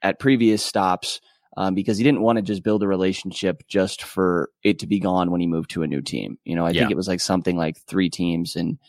at 0.02 0.20
previous 0.20 0.64
stops 0.64 1.22
um, 1.56 1.76
because 1.76 1.98
he 1.98 2.04
didn't 2.04 2.22
want 2.22 2.38
to 2.38 2.42
just 2.42 2.64
build 2.64 2.84
a 2.84 2.88
relationship 2.88 3.64
just 3.68 4.04
for 4.04 4.50
it 4.64 4.80
to 4.80 4.88
be 4.88 5.00
gone 5.00 5.32
when 5.32 5.40
he 5.42 5.48
moved 5.48 5.72
to 5.72 5.84
a 5.84 5.88
new 5.88 6.02
team. 6.02 6.38
You 6.44 6.56
know, 6.56 6.66
I 6.66 6.72
yeah. 6.72 6.82
think 6.82 6.92
it 6.92 6.98
was 6.98 7.08
like 7.08 7.22
something 7.22 7.56
like 7.56 7.78
three 7.78 8.10
teams 8.10 8.56
in 8.56 8.80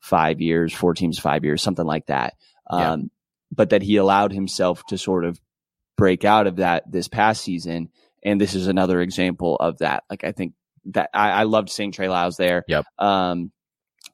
five 0.00 0.40
years, 0.40 0.72
four 0.72 0.94
teams, 0.94 1.18
five 1.18 1.44
years, 1.44 1.62
something 1.62 1.86
like 1.86 2.06
that. 2.06 2.34
Um, 2.70 3.00
yeah. 3.00 3.06
But 3.52 3.70
that 3.70 3.82
he 3.82 3.96
allowed 3.96 4.32
himself 4.32 4.84
to 4.86 4.98
sort 4.98 5.24
of 5.24 5.40
break 5.96 6.24
out 6.24 6.46
of 6.46 6.56
that 6.56 6.90
this 6.90 7.08
past 7.08 7.42
season. 7.42 7.90
And 8.22 8.40
this 8.40 8.54
is 8.54 8.66
another 8.66 9.00
example 9.00 9.56
of 9.56 9.78
that. 9.78 10.04
Like, 10.08 10.24
I 10.24 10.32
think 10.32 10.54
that 10.86 11.10
I, 11.12 11.30
I 11.30 11.42
loved 11.44 11.70
seeing 11.70 11.92
Trey 11.92 12.08
Lyles 12.08 12.36
there. 12.36 12.64
Yep. 12.68 12.86
Um, 12.98 13.52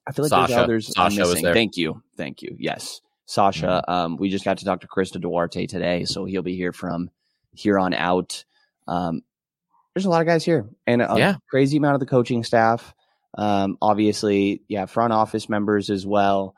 I 0.07 0.13
feel 0.13 0.25
like 0.25 0.31
Sasha. 0.31 0.53
there's 0.53 0.65
others 0.65 0.95
Sasha 0.95 1.21
Was 1.21 1.43
there. 1.43 1.55
Thank 1.55 1.77
you. 1.77 2.03
Thank 2.17 2.43
you. 2.43 2.57
Yes. 2.59 3.01
Sasha. 3.27 3.85
Mm-hmm. 3.89 3.91
Um, 3.93 4.17
we 4.17 4.29
just 4.29 4.45
got 4.45 4.59
to 4.59 4.65
talk 4.65 4.81
to 4.81 4.89
Chris 4.89 5.11
Duarte 5.11 5.67
today, 5.67 6.05
so 6.05 6.25
he'll 6.25 6.43
be 6.43 6.57
here 6.57 6.73
from 6.73 7.11
here 7.55 7.79
on 7.79 7.95
out. 7.95 8.45
Um, 8.89 9.23
there's 9.95 10.07
a 10.07 10.11
lot 10.11 10.21
of 10.21 10.27
guys 10.27 10.45
here 10.45 10.69
and 10.87 11.03
a 11.03 11.15
yeah. 11.17 11.35
crazy 11.49 11.77
amount 11.77 11.95
of 11.95 12.01
the 12.01 12.07
coaching 12.07 12.43
staff. 12.43 12.95
Um, 13.37 13.79
obviously, 13.81 14.63
yeah, 14.67 14.87
front 14.87 15.13
office 15.13 15.49
members 15.49 15.91
as 15.91 16.05
well. 16.05 16.55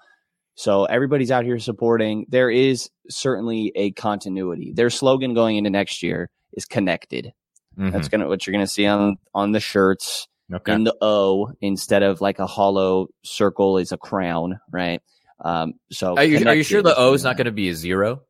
So 0.63 0.85
everybody's 0.85 1.33
out 1.33 1.45
here 1.45 1.59
supporting. 1.59 2.25
There 2.29 2.49
is 2.49 2.89
certainly 3.11 3.73
a 3.75 3.91
continuity. 3.91 4.73
Their 4.73 4.91
slogan 4.91 5.35
going 5.35 5.57
into 5.57 5.71
next 5.71 6.05
year 6.05 6.31
is 6.53 6.67
connected. 6.67 7.33
Mm-hmm. 7.77 7.91
That's 7.91 8.07
gonna 8.07 8.29
what 8.29 8.47
you're 8.47 8.53
gonna 8.53 8.69
see 8.69 8.87
on 8.87 9.17
on 9.35 9.51
the 9.51 9.59
shirts. 9.59 10.29
Okay. 10.55 10.73
In 10.73 10.85
the 10.85 10.95
O 11.01 11.51
instead 11.61 12.05
of 12.05 12.21
like 12.21 12.39
a 12.39 12.47
hollow 12.47 13.09
circle 13.25 13.79
is 13.79 13.91
a 13.91 13.97
crown, 13.97 14.61
right? 14.71 15.03
Um, 15.41 15.73
so 15.91 16.15
are 16.17 16.23
you, 16.23 16.47
are 16.47 16.55
you 16.55 16.63
sure 16.63 16.81
the 16.81 16.97
O 16.97 17.13
is 17.13 17.25
not 17.25 17.37
going 17.37 17.47
to 17.47 17.51
be 17.51 17.69
a 17.69 17.75
zero? 17.75 18.23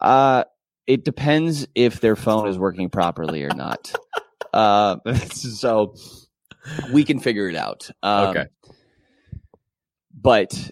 Uh, 0.00 0.44
it 0.86 1.04
depends 1.04 1.66
if 1.74 2.00
their 2.00 2.14
phone 2.14 2.46
is 2.46 2.56
working 2.56 2.88
properly 2.88 3.42
or 3.42 3.52
not. 3.52 3.92
uh, 4.52 4.98
so 5.32 5.96
we 6.92 7.02
can 7.02 7.18
figure 7.18 7.48
it 7.48 7.56
out. 7.56 7.90
Um, 8.00 8.28
okay. 8.28 8.46
But 10.12 10.70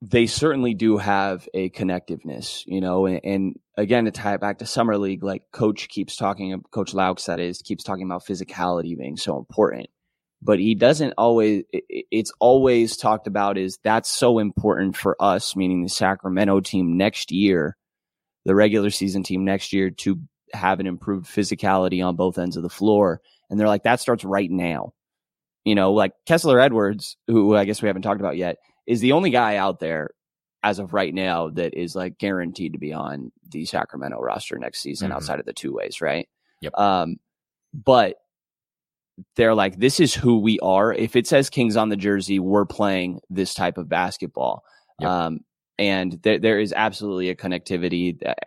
they 0.00 0.26
certainly 0.26 0.74
do 0.74 0.96
have 0.98 1.48
a 1.54 1.70
connectiveness, 1.70 2.62
you 2.66 2.80
know, 2.80 3.06
and, 3.06 3.20
and, 3.24 3.60
again, 3.76 4.04
to 4.04 4.10
tie 4.10 4.34
it 4.34 4.40
back 4.40 4.58
to 4.58 4.66
summer 4.66 4.96
league, 4.96 5.24
like 5.24 5.42
coach 5.52 5.88
keeps 5.88 6.16
talking, 6.16 6.62
coach 6.70 6.92
Loucks, 6.92 7.26
that 7.26 7.40
is, 7.40 7.62
keeps 7.62 7.82
talking 7.82 8.04
about 8.04 8.24
physicality 8.24 8.96
being 8.96 9.16
so 9.16 9.38
important, 9.38 9.88
but 10.40 10.58
he 10.58 10.74
doesn't 10.74 11.14
always, 11.18 11.64
it's 11.72 12.32
always 12.38 12.96
talked 12.96 13.26
about 13.26 13.58
is 13.58 13.78
that's 13.82 14.08
so 14.08 14.38
important 14.38 14.96
for 14.96 15.16
us, 15.20 15.56
meaning 15.56 15.82
the 15.82 15.88
Sacramento 15.88 16.60
team 16.60 16.96
next 16.96 17.32
year 17.32 17.76
the 18.48 18.54
regular 18.54 18.88
season 18.88 19.22
team 19.22 19.44
next 19.44 19.74
year 19.74 19.90
to 19.90 20.20
have 20.54 20.80
an 20.80 20.86
improved 20.86 21.26
physicality 21.26 22.02
on 22.02 22.16
both 22.16 22.38
ends 22.38 22.56
of 22.56 22.62
the 22.62 22.70
floor. 22.70 23.20
And 23.50 23.60
they're 23.60 23.68
like, 23.68 23.82
that 23.82 24.00
starts 24.00 24.24
right 24.24 24.50
now. 24.50 24.94
You 25.66 25.74
know, 25.74 25.92
like 25.92 26.12
Kessler 26.24 26.58
Edwards, 26.58 27.18
who 27.26 27.54
I 27.54 27.66
guess 27.66 27.82
we 27.82 27.88
haven't 27.88 28.02
talked 28.02 28.20
about 28.20 28.38
yet, 28.38 28.56
is 28.88 29.00
the 29.00 29.12
only 29.12 29.30
guy 29.30 29.56
out 29.56 29.78
there 29.78 30.10
as 30.64 30.78
of 30.78 30.92
right 30.92 31.14
now 31.14 31.50
that 31.50 31.74
is 31.74 31.94
like 31.94 32.18
guaranteed 32.18 32.72
to 32.72 32.78
be 32.78 32.92
on 32.92 33.30
the 33.50 33.64
Sacramento 33.64 34.18
roster 34.18 34.58
next 34.58 34.80
season 34.80 35.08
mm-hmm. 35.08 35.16
outside 35.16 35.38
of 35.38 35.46
the 35.46 35.52
two 35.52 35.72
ways, 35.72 36.00
right? 36.00 36.26
Yep. 36.62 36.76
Um, 36.76 37.16
but 37.72 38.16
they're 39.36 39.54
like, 39.54 39.78
this 39.78 40.00
is 40.00 40.14
who 40.14 40.40
we 40.40 40.58
are. 40.60 40.92
If 40.92 41.16
it 41.16 41.26
says 41.26 41.50
Kings 41.50 41.76
on 41.76 41.90
the 41.90 41.96
jersey, 41.96 42.38
we're 42.38 42.64
playing 42.64 43.20
this 43.28 43.54
type 43.54 43.76
of 43.78 43.88
basketball. 43.88 44.64
Yep. 45.00 45.10
Um, 45.10 45.40
and 45.78 46.18
there 46.22 46.38
there 46.38 46.58
is 46.58 46.72
absolutely 46.72 47.28
a 47.28 47.36
connectivity. 47.36 48.18
That 48.20 48.38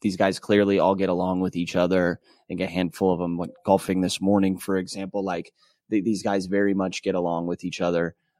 these 0.00 0.16
guys 0.16 0.40
clearly 0.40 0.78
all 0.78 0.94
get 0.94 1.10
along 1.10 1.40
with 1.40 1.54
each 1.54 1.76
other. 1.76 2.18
I 2.24 2.44
think 2.48 2.60
a 2.60 2.66
handful 2.66 3.12
of 3.12 3.20
them 3.20 3.36
went 3.36 3.52
golfing 3.64 4.00
this 4.00 4.20
morning, 4.20 4.58
for 4.58 4.78
example. 4.78 5.22
Like 5.22 5.52
th- 5.90 6.02
these 6.02 6.22
guys 6.22 6.46
very 6.46 6.74
much 6.74 7.02
get 7.02 7.14
along 7.14 7.46
with 7.46 7.62
each 7.62 7.80
other. 7.80 8.16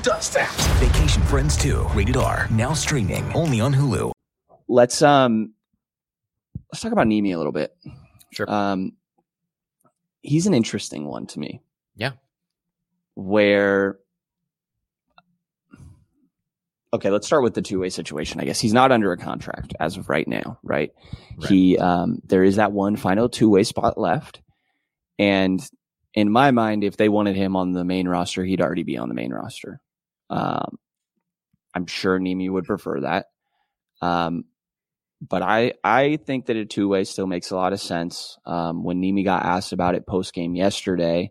Who 0.00 0.04
does 0.04 0.30
that? 0.30 0.50
Vacation 0.78 1.22
Friends 1.24 1.58
2, 1.58 1.88
rated 1.88 2.16
R. 2.16 2.48
Now 2.50 2.72
streaming 2.72 3.30
only 3.34 3.60
on 3.60 3.74
Hulu. 3.74 4.12
Let's 4.66 5.02
um 5.02 5.52
let's 6.72 6.80
talk 6.80 6.92
about 6.92 7.06
Nimi 7.06 7.34
a 7.34 7.36
little 7.36 7.52
bit. 7.52 7.76
Sure. 8.32 8.50
Um 8.50 8.92
he's 10.22 10.46
an 10.46 10.54
interesting 10.54 11.04
one 11.04 11.26
to 11.26 11.38
me. 11.38 11.60
Yeah. 11.96 12.12
Where 13.14 13.98
Okay, 16.94 17.10
let's 17.10 17.26
start 17.26 17.42
with 17.42 17.52
the 17.52 17.60
two-way 17.60 17.90
situation. 17.90 18.40
I 18.40 18.44
guess 18.44 18.58
he's 18.58 18.72
not 18.72 18.92
under 18.92 19.12
a 19.12 19.18
contract 19.18 19.74
as 19.78 19.98
of 19.98 20.08
right 20.08 20.26
now, 20.26 20.58
right? 20.62 20.92
Right. 21.36 21.50
He 21.50 21.76
um 21.76 22.22
there 22.24 22.42
is 22.42 22.56
that 22.56 22.72
one 22.72 22.96
final 22.96 23.28
two-way 23.28 23.64
spot 23.64 23.98
left. 23.98 24.40
And 25.18 25.60
in 26.14 26.32
my 26.32 26.52
mind, 26.52 26.84
if 26.84 26.96
they 26.96 27.10
wanted 27.10 27.36
him 27.36 27.54
on 27.54 27.72
the 27.72 27.84
main 27.84 28.08
roster, 28.08 28.46
he'd 28.46 28.62
already 28.62 28.82
be 28.82 28.96
on 28.96 29.10
the 29.10 29.14
main 29.14 29.34
roster. 29.34 29.78
Um, 30.30 30.78
I'm 31.74 31.86
sure 31.86 32.18
Nimi 32.18 32.50
would 32.50 32.64
prefer 32.64 33.00
that. 33.00 33.26
Um, 34.00 34.44
but 35.20 35.42
I 35.42 35.74
I 35.84 36.16
think 36.16 36.46
that 36.46 36.56
a 36.56 36.64
two 36.64 36.88
way 36.88 37.04
still 37.04 37.26
makes 37.26 37.50
a 37.50 37.56
lot 37.56 37.74
of 37.74 37.80
sense. 37.80 38.38
Um, 38.46 38.84
when 38.84 39.02
Nimi 39.02 39.24
got 39.24 39.44
asked 39.44 39.72
about 39.72 39.94
it 39.94 40.06
post 40.06 40.32
game 40.32 40.54
yesterday, 40.54 41.30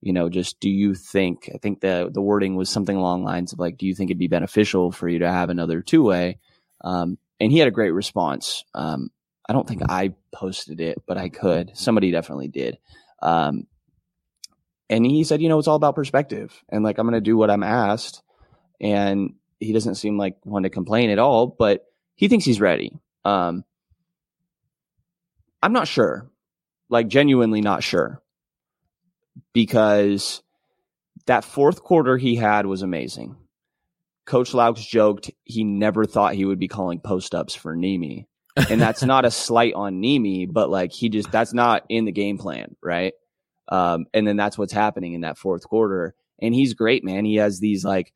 you 0.00 0.12
know, 0.12 0.28
just 0.28 0.60
do 0.60 0.70
you 0.70 0.94
think? 0.94 1.50
I 1.52 1.58
think 1.58 1.80
the 1.80 2.10
the 2.12 2.22
wording 2.22 2.54
was 2.54 2.70
something 2.70 2.96
along 2.96 3.24
lines 3.24 3.52
of 3.52 3.58
like, 3.58 3.78
do 3.78 3.86
you 3.86 3.94
think 3.94 4.10
it'd 4.10 4.18
be 4.18 4.28
beneficial 4.28 4.92
for 4.92 5.08
you 5.08 5.18
to 5.20 5.30
have 5.30 5.50
another 5.50 5.82
two 5.82 6.04
way? 6.04 6.38
Um, 6.82 7.18
and 7.40 7.50
he 7.50 7.58
had 7.58 7.68
a 7.68 7.72
great 7.72 7.90
response. 7.90 8.64
Um, 8.74 9.10
I 9.48 9.52
don't 9.52 9.66
think 9.66 9.82
I 9.88 10.14
posted 10.32 10.80
it, 10.80 11.02
but 11.06 11.18
I 11.18 11.28
could. 11.28 11.72
Somebody 11.76 12.12
definitely 12.12 12.48
did. 12.48 12.78
Um, 13.20 13.66
and 14.90 15.06
he 15.06 15.22
said, 15.22 15.40
you 15.40 15.48
know, 15.48 15.58
it's 15.60 15.68
all 15.68 15.76
about 15.76 15.94
perspective, 15.94 16.64
and 16.68 16.82
like 16.82 16.98
I'm 16.98 17.06
going 17.06 17.14
to 17.14 17.20
do 17.20 17.36
what 17.36 17.50
I'm 17.50 17.62
asked. 17.62 18.22
And 18.80 19.34
he 19.60 19.72
doesn't 19.72 19.94
seem 19.94 20.18
like 20.18 20.36
one 20.42 20.64
to 20.64 20.70
complain 20.70 21.10
at 21.10 21.18
all, 21.18 21.46
but 21.46 21.86
he 22.16 22.28
thinks 22.28 22.44
he's 22.44 22.60
ready. 22.60 22.98
Um, 23.24 23.64
I'm 25.62 25.72
not 25.72 25.86
sure, 25.86 26.28
like 26.88 27.06
genuinely 27.06 27.60
not 27.60 27.84
sure, 27.84 28.20
because 29.52 30.42
that 31.26 31.44
fourth 31.44 31.82
quarter 31.84 32.16
he 32.16 32.34
had 32.34 32.66
was 32.66 32.82
amazing. 32.82 33.36
Coach 34.26 34.52
Loucks 34.52 34.86
joked 34.86 35.30
he 35.44 35.62
never 35.62 36.04
thought 36.04 36.34
he 36.34 36.44
would 36.44 36.58
be 36.58 36.68
calling 36.68 36.98
post 36.98 37.34
ups 37.34 37.54
for 37.54 37.76
Nimi. 37.76 38.26
And 38.68 38.80
that's 38.80 39.04
not 39.04 39.24
a 39.24 39.30
slight 39.30 39.74
on 39.74 40.02
Nimi, 40.02 40.52
but 40.52 40.68
like 40.68 40.92
he 40.92 41.08
just, 41.08 41.30
that's 41.30 41.52
not 41.54 41.84
in 41.88 42.06
the 42.06 42.12
game 42.12 42.38
plan, 42.38 42.74
right? 42.82 43.12
Um, 43.70 44.06
and 44.12 44.26
then 44.26 44.36
that's 44.36 44.58
what's 44.58 44.72
happening 44.72 45.14
in 45.14 45.20
that 45.22 45.38
fourth 45.38 45.64
quarter. 45.64 46.14
And 46.40 46.54
he's 46.54 46.74
great, 46.74 47.04
man. 47.04 47.24
He 47.24 47.36
has 47.36 47.60
these 47.60 47.84
like, 47.84 48.12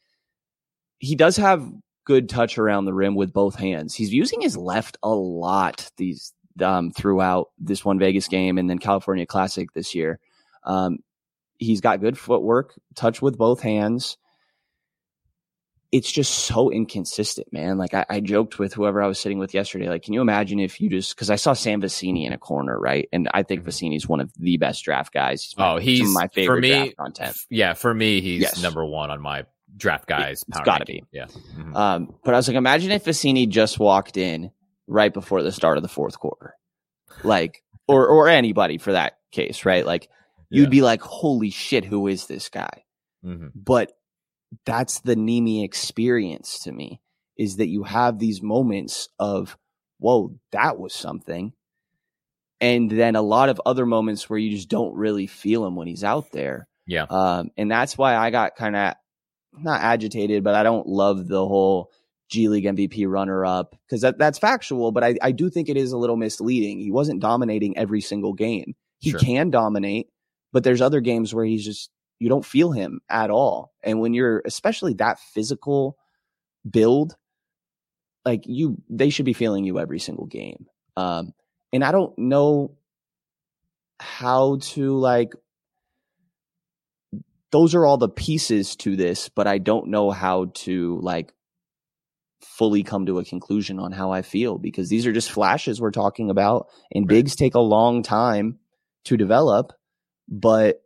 he 0.99 1.15
does 1.15 1.37
have 1.37 1.71
good 2.05 2.29
touch 2.29 2.59
around 2.59 2.85
the 2.85 2.95
rim 2.95 3.15
with 3.15 3.33
both 3.33 3.55
hands. 3.55 3.95
He's 3.95 4.13
using 4.13 4.41
his 4.41 4.57
left 4.57 4.97
a 5.03 5.11
lot 5.11 5.91
these 5.97 6.33
um, 6.63 6.91
throughout 6.91 7.51
this 7.59 7.85
one 7.85 7.99
Vegas 7.99 8.29
game 8.29 8.59
and 8.59 8.69
then 8.69 8.79
California 8.79 9.27
Classic 9.27 9.73
this 9.73 9.95
year. 9.95 10.21
Um, 10.65 10.99
he's 11.59 11.81
got 11.81 12.01
good 12.01 12.19
footwork, 12.19 12.75
touch 12.95 13.23
with 13.23 13.39
both 13.39 13.61
hands. 13.61 14.17
It's 15.97 16.11
just 16.11 16.35
so 16.47 16.71
inconsistent, 16.71 17.53
man. 17.53 17.79
Like 17.79 17.95
I, 17.95 18.05
I 18.11 18.19
joked 18.21 18.59
with 18.59 18.75
whoever 18.75 19.01
I 19.01 19.07
was 19.07 19.19
sitting 19.19 19.39
with 19.39 19.55
yesterday. 19.55 19.89
Like, 19.89 20.03
can 20.03 20.13
you 20.13 20.21
imagine 20.21 20.59
if 20.59 20.81
you 20.81 20.91
just 20.91 21.15
because 21.15 21.31
I 21.31 21.37
saw 21.37 21.53
Sam 21.53 21.81
Vecenie 21.81 22.27
in 22.27 22.33
a 22.33 22.39
corner, 22.39 22.77
right? 22.79 23.09
And 23.13 23.29
I 23.33 23.45
think 23.45 23.63
Vecenie's 23.65 24.09
one 24.09 24.21
of 24.21 24.33
the 24.37 24.57
best 24.57 24.83
draft 24.85 25.13
guys. 25.15 25.43
He's 25.45 25.55
Oh, 25.57 25.77
he's 25.79 26.13
my 26.13 26.27
favorite 26.29 26.57
for 26.57 26.61
me. 26.61 26.69
draft 26.71 26.97
content. 26.97 27.37
Yeah, 27.49 27.75
for 27.75 27.95
me, 27.95 28.21
he's 28.21 28.43
Yes. 28.43 28.61
number 28.61 28.85
one 28.85 29.11
on 29.11 29.21
my 29.21 29.45
draft 29.77 30.07
guys. 30.09 30.43
It's 30.49 30.57
power 30.57 30.65
gotta 30.65 30.85
ranking. 30.89 31.07
Yeah. 31.13 31.27
Mhm. 31.57 31.75
Um, 31.77 32.15
but 32.25 32.35
I 32.35 32.39
was 32.39 32.49
like, 32.49 32.57
imagine 32.57 32.91
if 32.91 33.05
Vecenie 33.05 33.49
just 33.49 33.79
walked 33.79 34.17
in 34.17 34.51
right 34.89 35.13
before 35.15 35.43
the 35.45 35.53
start 35.53 35.77
of 35.77 35.83
the 35.85 35.89
fourth 35.89 36.19
quarter, 36.19 36.55
like, 37.23 37.63
or 37.87 38.07
or 38.09 38.29
anybody 38.29 38.79
for 38.79 38.93
that 38.93 39.19
case, 39.31 39.65
right? 39.65 39.87
Like, 39.87 40.09
you'd 40.51 40.65
Yeah. 40.65 40.69
be 40.71 40.83
like, 40.83 41.03
holy 41.03 41.51
shit, 41.51 41.85
who 41.85 42.09
is 42.09 42.27
this 42.27 42.49
guy? 42.49 42.83
Mhm. 43.25 43.53
But 43.55 43.93
that's 44.67 45.01
the 45.01 45.17
Nimi 45.17 45.65
experience 45.65 46.61
to 46.61 46.73
me 46.73 47.01
is 47.37 47.57
that 47.57 47.69
you 47.69 47.83
have 47.83 48.19
these 48.19 48.43
moments 48.43 49.09
of, 49.19 49.57
whoa, 49.99 50.35
that 50.53 50.79
was 50.79 50.95
something. 50.95 51.53
And 52.61 52.91
then 52.91 53.17
a 53.17 53.23
lot 53.23 53.49
of 53.49 53.61
other 53.67 53.85
moments 53.87 54.31
where 54.31 54.39
you 54.39 54.51
just 54.51 54.69
don't 54.69 54.95
really 54.95 55.27
feel 55.27 55.67
him 55.67 55.77
when 55.77 55.89
he's 55.89 56.05
out 56.05 56.31
there. 56.33 56.69
Yeah. 56.87 57.05
Um, 57.11 57.51
and 57.57 57.71
that's 57.71 57.99
why 57.99 58.15
I 58.17 58.31
got 58.31 58.57
kind 58.57 58.77
of 58.77 58.95
not 59.59 59.81
agitated, 59.81 60.45
but 60.45 60.55
I 60.55 60.63
don't 60.63 60.87
love 60.87 61.27
the 61.27 61.47
whole 61.47 61.91
G 62.31 62.49
League 62.49 62.65
MVP 62.65 63.09
runner 63.09 63.45
up 63.45 63.75
because 63.87 64.03
that, 64.03 64.19
that's 64.19 64.39
factual, 64.39 64.93
but 64.93 65.05
I, 65.05 65.17
I 65.21 65.33
do 65.33 65.51
think 65.51 65.69
it 65.69 65.77
is 65.77 65.93
a 65.93 65.99
little 65.99 66.17
misleading. 66.17 66.79
He 66.81 66.91
wasn't 66.91 67.21
dominating 67.21 67.77
every 67.77 68.01
single 68.01 68.33
game. 68.33 68.75
He 68.99 69.11
Sure. 69.11 69.21
can 69.21 69.51
dominate, 69.51 70.07
but 70.53 70.65
there's 70.65 70.81
other 70.81 71.01
games 71.01 71.35
where 71.35 71.45
he's 71.45 71.65
just, 71.65 71.91
you 72.19 72.29
don't 72.29 72.45
feel 72.45 72.73
him 72.73 73.01
at 73.09 73.31
all. 73.31 73.73
And 73.83 74.01
when 74.01 74.15
you're 74.15 74.43
especially 74.45 74.95
that 74.95 75.19
physical 75.19 75.97
build, 76.69 77.17
like 78.25 78.45
you, 78.47 78.81
they 78.89 79.11
should 79.11 79.27
be 79.27 79.33
feeling 79.33 79.65
you 79.65 79.79
every 79.79 79.99
single 79.99 80.27
game. 80.27 80.67
Um, 80.97 81.33
and 81.73 81.85
I 81.85 81.93
don't 81.93 82.17
know 82.19 82.77
how 84.01 84.59
to 84.61 84.97
like 84.99 85.33
those 87.51 87.75
are 87.75 87.87
all 87.87 87.99
the 87.99 88.09
pieces 88.09 88.75
to 88.75 88.97
this, 88.97 89.29
but 89.29 89.47
I 89.47 89.59
don't 89.59 89.89
know 89.89 90.11
how 90.11 90.47
to 90.55 90.99
like 91.03 91.33
fully 92.43 92.83
come 92.83 93.07
to 93.07 93.19
a 93.19 93.25
conclusion 93.25 93.79
on 93.79 93.93
how 93.93 94.13
I 94.13 94.23
feel 94.23 94.59
because 94.59 94.89
these 94.89 95.07
are 95.07 95.13
just 95.13 95.31
flashes 95.31 95.81
we're 95.81 95.91
talking 95.91 96.31
about 96.31 96.67
and 96.93 97.07
bigs 97.07 97.37
take 97.37 97.55
a 97.55 97.61
long 97.61 98.03
time 98.03 98.59
to 99.05 99.17
develop, 99.17 99.73
but 100.29 100.84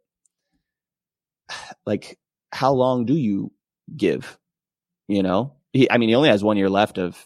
like 1.87 2.19
how 2.53 2.73
long 2.73 3.05
do 3.07 3.15
you 3.15 3.53
give? 3.95 4.39
You 5.07 5.23
know, 5.23 5.55
he, 5.73 5.91
I 5.91 5.99
mean, 5.99 6.09
he 6.11 6.15
only 6.15 6.29
has 6.29 6.45
one 6.45 6.57
year 6.57 6.69
left 6.69 6.99
of 6.99 7.17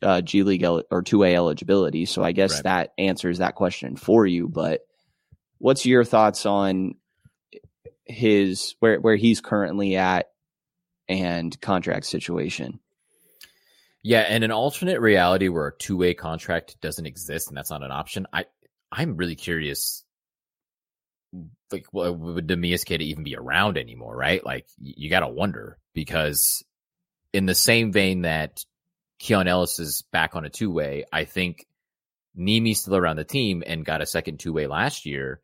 uh, 0.00 0.20
G 0.22 0.42
League 0.44 0.62
el- 0.62 0.84
or 0.90 1.02
2A 1.02 1.34
eligibility. 1.34 2.06
So 2.06 2.22
I 2.22 2.32
guess 2.32 2.54
Right. 2.54 2.62
that 2.64 2.92
answers 2.98 3.38
that 3.38 3.54
question 3.54 3.96
for 3.96 4.26
you. 4.26 4.48
But 4.48 4.80
what's 5.58 5.84
your 5.84 6.04
thoughts 6.04 6.46
on 6.46 6.94
his 8.04 8.74
where 8.80 9.00
where 9.00 9.16
he's 9.16 9.40
currently 9.40 9.96
at 9.96 10.30
and 11.08 11.58
contract 11.60 12.06
situation? 12.06 12.80
Yeah, 14.02 14.20
and 14.20 14.42
an 14.42 14.50
alternate 14.50 15.00
reality 15.00 15.48
where 15.48 15.68
a 15.68 15.76
two 15.76 15.96
way 15.96 16.14
contract 16.14 16.80
doesn't 16.80 17.06
exist 17.06 17.48
and 17.48 17.56
that's 17.56 17.70
not 17.70 17.82
an 17.82 17.92
option. 17.92 18.26
I 18.32 18.46
I'm 18.90 19.16
really 19.16 19.36
curious. 19.36 20.04
Like, 21.72 21.86
well, 21.92 22.14
would 22.14 22.48
Neemias 22.48 22.86
Queta 22.86 23.04
even 23.04 23.24
be 23.24 23.36
around 23.36 23.78
anymore? 23.78 24.16
Right? 24.16 24.44
Like, 24.44 24.66
you 24.78 25.10
got 25.10 25.20
to 25.20 25.28
wonder 25.28 25.78
because, 25.94 26.64
in 27.32 27.46
the 27.46 27.54
same 27.54 27.92
vein 27.92 28.22
that 28.22 28.64
Keon 29.18 29.48
Ellis 29.48 29.78
is 29.78 30.04
back 30.12 30.34
on 30.34 30.44
a 30.44 30.50
two 30.50 30.70
way, 30.70 31.04
I 31.12 31.24
think 31.24 31.66
Nimi's 32.36 32.80
still 32.80 32.96
around 32.96 33.16
the 33.16 33.24
team 33.24 33.62
and 33.66 33.84
got 33.84 34.02
a 34.02 34.06
second 34.06 34.38
two 34.40 34.52
way 34.52 34.66
last 34.66 35.06
year 35.06 35.40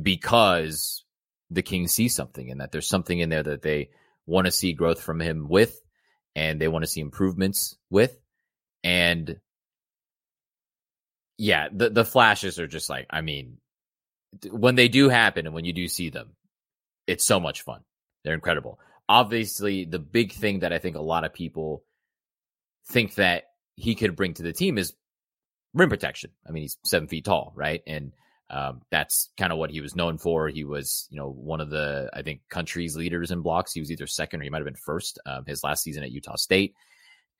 because 0.00 1.04
the 1.50 1.62
Kings 1.62 1.92
see 1.92 2.08
something 2.08 2.50
and 2.50 2.60
that 2.60 2.72
there's 2.72 2.88
something 2.88 3.18
in 3.18 3.28
there 3.28 3.42
that 3.42 3.62
they 3.62 3.90
want 4.26 4.46
to 4.46 4.52
see 4.52 4.72
growth 4.72 5.00
from 5.00 5.20
him 5.20 5.48
with 5.48 5.80
and 6.34 6.60
they 6.60 6.68
want 6.68 6.84
to 6.84 6.90
see 6.90 7.00
improvements 7.00 7.76
with. 7.90 8.18
And 8.84 9.40
yeah, 11.36 11.68
the 11.72 11.90
the 11.90 12.04
flashes 12.04 12.58
are 12.58 12.66
just 12.66 12.90
like 12.90 13.06
I 13.10 13.20
mean, 13.20 13.58
when 14.50 14.74
they 14.74 14.88
do 14.88 15.08
happen 15.08 15.46
and 15.46 15.54
when 15.54 15.64
you 15.64 15.72
do 15.72 15.88
see 15.88 16.10
them, 16.10 16.36
it's 17.06 17.24
so 17.24 17.40
much 17.40 17.62
fun. 17.62 17.80
They're 18.24 18.34
incredible. 18.34 18.78
Obviously, 19.08 19.84
the 19.84 19.98
big 19.98 20.32
thing 20.32 20.60
that 20.60 20.72
I 20.72 20.78
think 20.78 20.96
a 20.96 21.00
lot 21.00 21.24
of 21.24 21.32
people 21.32 21.82
think 22.88 23.14
that 23.14 23.44
he 23.74 23.94
could 23.94 24.16
bring 24.16 24.34
to 24.34 24.42
the 24.42 24.52
team 24.52 24.76
is 24.76 24.92
rim 25.72 25.88
protection. 25.88 26.30
I 26.46 26.52
mean, 26.52 26.62
he's 26.64 26.76
seven 26.84 27.08
feet 27.08 27.24
tall, 27.24 27.52
right? 27.54 27.82
And 27.86 28.12
um, 28.50 28.82
that's 28.90 29.30
kind 29.36 29.52
of 29.52 29.58
what 29.58 29.70
he 29.70 29.80
was 29.80 29.94
known 29.94 30.18
for. 30.18 30.48
He 30.48 30.64
was, 30.64 31.06
you 31.10 31.18
know, 31.18 31.30
one 31.30 31.60
of 31.60 31.70
the 31.70 32.10
I 32.12 32.22
think 32.22 32.40
country's 32.48 32.96
leaders 32.96 33.30
in 33.30 33.42
blocks. 33.42 33.72
He 33.72 33.80
was 33.80 33.92
either 33.92 34.06
second 34.06 34.40
or 34.40 34.44
he 34.44 34.50
might 34.50 34.58
have 34.58 34.64
been 34.64 34.74
first 34.74 35.18
um, 35.26 35.44
his 35.46 35.62
last 35.62 35.82
season 35.82 36.02
at 36.02 36.10
Utah 36.10 36.36
State, 36.36 36.74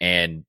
and 0.01 0.45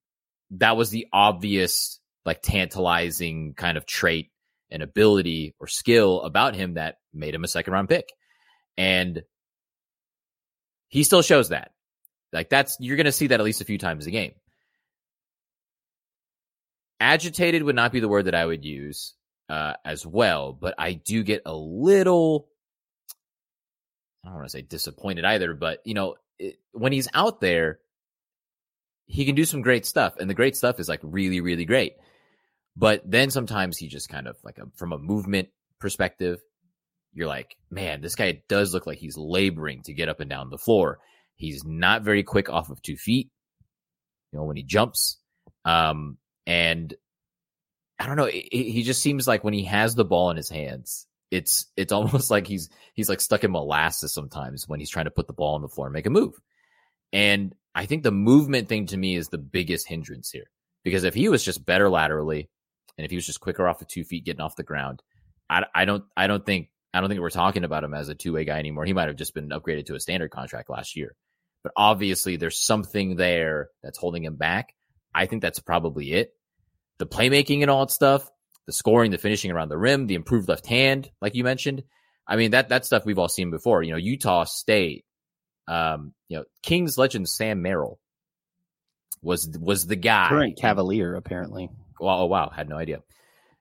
that 0.52 0.76
was 0.76 0.90
the 0.90 1.06
obvious, 1.12 2.00
like, 2.24 2.42
tantalizing 2.42 3.54
kind 3.54 3.78
of 3.78 3.86
trait 3.86 4.30
and 4.70 4.82
ability 4.82 5.54
or 5.58 5.66
skill 5.66 6.22
about 6.22 6.54
him 6.54 6.74
that 6.74 6.96
made 7.12 7.34
him 7.34 7.44
a 7.44 7.48
second 7.48 7.72
round 7.72 7.88
pick, 7.88 8.08
and 8.76 9.22
he 10.88 11.04
still 11.04 11.22
shows 11.22 11.50
that. 11.50 11.72
Like 12.32 12.48
that's 12.48 12.76
you're 12.80 12.96
going 12.96 13.06
to 13.06 13.12
see 13.12 13.28
that 13.28 13.40
at 13.40 13.44
least 13.44 13.60
a 13.60 13.64
few 13.64 13.78
times 13.78 14.06
a 14.06 14.10
game. 14.10 14.32
Agitated 17.00 17.62
would 17.62 17.76
not 17.76 17.92
be 17.92 18.00
the 18.00 18.08
word 18.08 18.26
that 18.26 18.34
I 18.34 18.44
would 18.44 18.64
use 18.64 19.14
uh, 19.48 19.74
as 19.84 20.06
well, 20.06 20.52
but 20.52 20.74
I 20.78 20.92
do 20.92 21.22
get 21.22 21.42
a 21.46 21.54
little. 21.54 22.48
I 24.24 24.28
don't 24.28 24.36
want 24.36 24.46
to 24.46 24.52
say 24.52 24.62
disappointed 24.62 25.24
either, 25.24 25.54
but 25.54 25.80
you 25.84 25.94
know, 25.94 26.16
it, 26.38 26.56
when 26.72 26.92
he's 26.92 27.08
out 27.14 27.40
there, 27.40 27.80
he 29.06 29.24
can 29.24 29.34
do 29.34 29.44
some 29.44 29.62
great 29.62 29.86
stuff, 29.86 30.14
and 30.20 30.30
the 30.30 30.34
great 30.34 30.56
stuff 30.56 30.78
is 30.78 30.88
like 30.88 31.00
really, 31.02 31.40
really 31.40 31.64
great. 31.64 31.94
But 32.80 33.02
then 33.04 33.30
sometimes 33.30 33.76
he 33.76 33.88
just 33.88 34.08
kind 34.08 34.26
of 34.26 34.38
like 34.42 34.56
a, 34.56 34.64
from 34.74 34.94
a 34.94 34.98
movement 34.98 35.50
perspective, 35.80 36.40
you're 37.12 37.28
like, 37.28 37.54
man, 37.70 38.00
this 38.00 38.14
guy 38.14 38.42
does 38.48 38.72
look 38.72 38.86
like 38.86 38.96
he's 38.96 39.18
laboring 39.18 39.82
to 39.82 39.92
get 39.92 40.08
up 40.08 40.20
and 40.20 40.30
down 40.30 40.48
the 40.48 40.56
floor. 40.56 40.98
He's 41.36 41.62
not 41.62 42.04
very 42.04 42.22
quick 42.22 42.48
off 42.48 42.70
of 42.70 42.80
two 42.80 42.96
feet, 42.96 43.28
you 44.32 44.38
know, 44.38 44.46
when 44.46 44.56
he 44.56 44.62
jumps. 44.62 45.18
Um, 45.66 46.16
and 46.46 46.94
I 47.98 48.06
don't 48.06 48.16
know, 48.16 48.30
he 48.32 48.82
just 48.82 49.02
seems 49.02 49.28
like 49.28 49.44
when 49.44 49.52
he 49.52 49.64
has 49.64 49.94
the 49.94 50.06
ball 50.06 50.30
in 50.30 50.38
his 50.38 50.48
hands, 50.48 51.06
it's 51.30 51.66
it's 51.76 51.92
almost 51.92 52.30
like 52.30 52.46
he's 52.46 52.70
he's 52.94 53.10
like 53.10 53.20
stuck 53.20 53.44
in 53.44 53.50
molasses 53.50 54.14
sometimes 54.14 54.66
when 54.66 54.80
he's 54.80 54.90
trying 54.90 55.04
to 55.04 55.10
put 55.10 55.26
the 55.26 55.34
ball 55.34 55.54
on 55.54 55.60
the 55.60 55.68
floor 55.68 55.88
and 55.88 55.92
make 55.92 56.06
a 56.06 56.10
move. 56.10 56.32
And 57.12 57.54
I 57.74 57.84
think 57.84 58.04
the 58.04 58.10
movement 58.10 58.70
thing 58.70 58.86
to 58.86 58.96
me 58.96 59.16
is 59.16 59.28
the 59.28 59.36
biggest 59.36 59.86
hindrance 59.86 60.30
here. 60.30 60.50
Because 60.82 61.04
if 61.04 61.12
he 61.12 61.28
was 61.28 61.44
just 61.44 61.66
better 61.66 61.90
laterally, 61.90 62.48
and 63.00 63.06
if 63.06 63.10
he 63.10 63.16
was 63.16 63.24
just 63.24 63.40
quicker 63.40 63.66
off 63.66 63.78
the 63.78 63.86
two 63.86 64.04
feet 64.04 64.26
getting 64.26 64.42
off 64.42 64.56
the 64.56 64.62
ground, 64.62 65.02
I, 65.48 65.64
I 65.74 65.84
don't 65.86 66.04
I 66.14 66.26
don't 66.26 66.44
think 66.44 66.68
I 66.92 67.00
don't 67.00 67.08
think 67.08 67.22
we're 67.22 67.30
talking 67.30 67.64
about 67.64 67.82
him 67.82 67.94
as 67.94 68.10
a 68.10 68.14
two 68.14 68.34
way 68.34 68.44
guy 68.44 68.58
anymore. 68.58 68.84
He 68.84 68.92
might 68.92 69.08
have 69.08 69.16
just 69.16 69.32
been 69.32 69.48
upgraded 69.48 69.86
to 69.86 69.94
a 69.94 70.00
standard 70.00 70.30
contract 70.30 70.68
last 70.68 70.96
year. 70.96 71.16
But 71.62 71.72
obviously, 71.78 72.36
there's 72.36 72.62
something 72.62 73.16
there 73.16 73.70
that's 73.82 73.96
holding 73.96 74.22
him 74.22 74.36
back. 74.36 74.74
I 75.14 75.24
think 75.24 75.40
that's 75.40 75.60
probably 75.60 76.12
it. 76.12 76.34
The 76.98 77.06
playmaking 77.06 77.62
and 77.62 77.70
all 77.70 77.86
that 77.86 77.90
stuff, 77.90 78.30
the 78.66 78.72
scoring, 78.74 79.12
the 79.12 79.18
finishing 79.18 79.50
around 79.50 79.70
the 79.70 79.78
rim, 79.78 80.06
the 80.06 80.14
improved 80.14 80.46
left 80.46 80.66
hand, 80.66 81.10
like 81.22 81.34
you 81.34 81.42
mentioned. 81.42 81.84
I 82.26 82.36
mean, 82.36 82.50
that 82.50 82.68
that 82.68 82.84
stuff 82.84 83.06
we've 83.06 83.18
all 83.18 83.28
seen 83.30 83.50
before. 83.50 83.82
You 83.82 83.92
know, 83.92 83.96
Utah 83.96 84.44
State, 84.44 85.06
um, 85.68 86.12
you 86.28 86.36
know, 86.36 86.44
Kings 86.62 86.98
legend 86.98 87.30
Sam 87.30 87.62
Merrill 87.62 87.98
was 89.22 89.48
was 89.58 89.86
the 89.86 89.96
guy. 89.96 90.28
Current 90.28 90.58
Cavalier, 90.58 91.14
apparently. 91.14 91.70
Wow, 92.00 92.20
oh, 92.20 92.26
wow, 92.26 92.50
had 92.50 92.68
no 92.68 92.76
idea. 92.76 93.02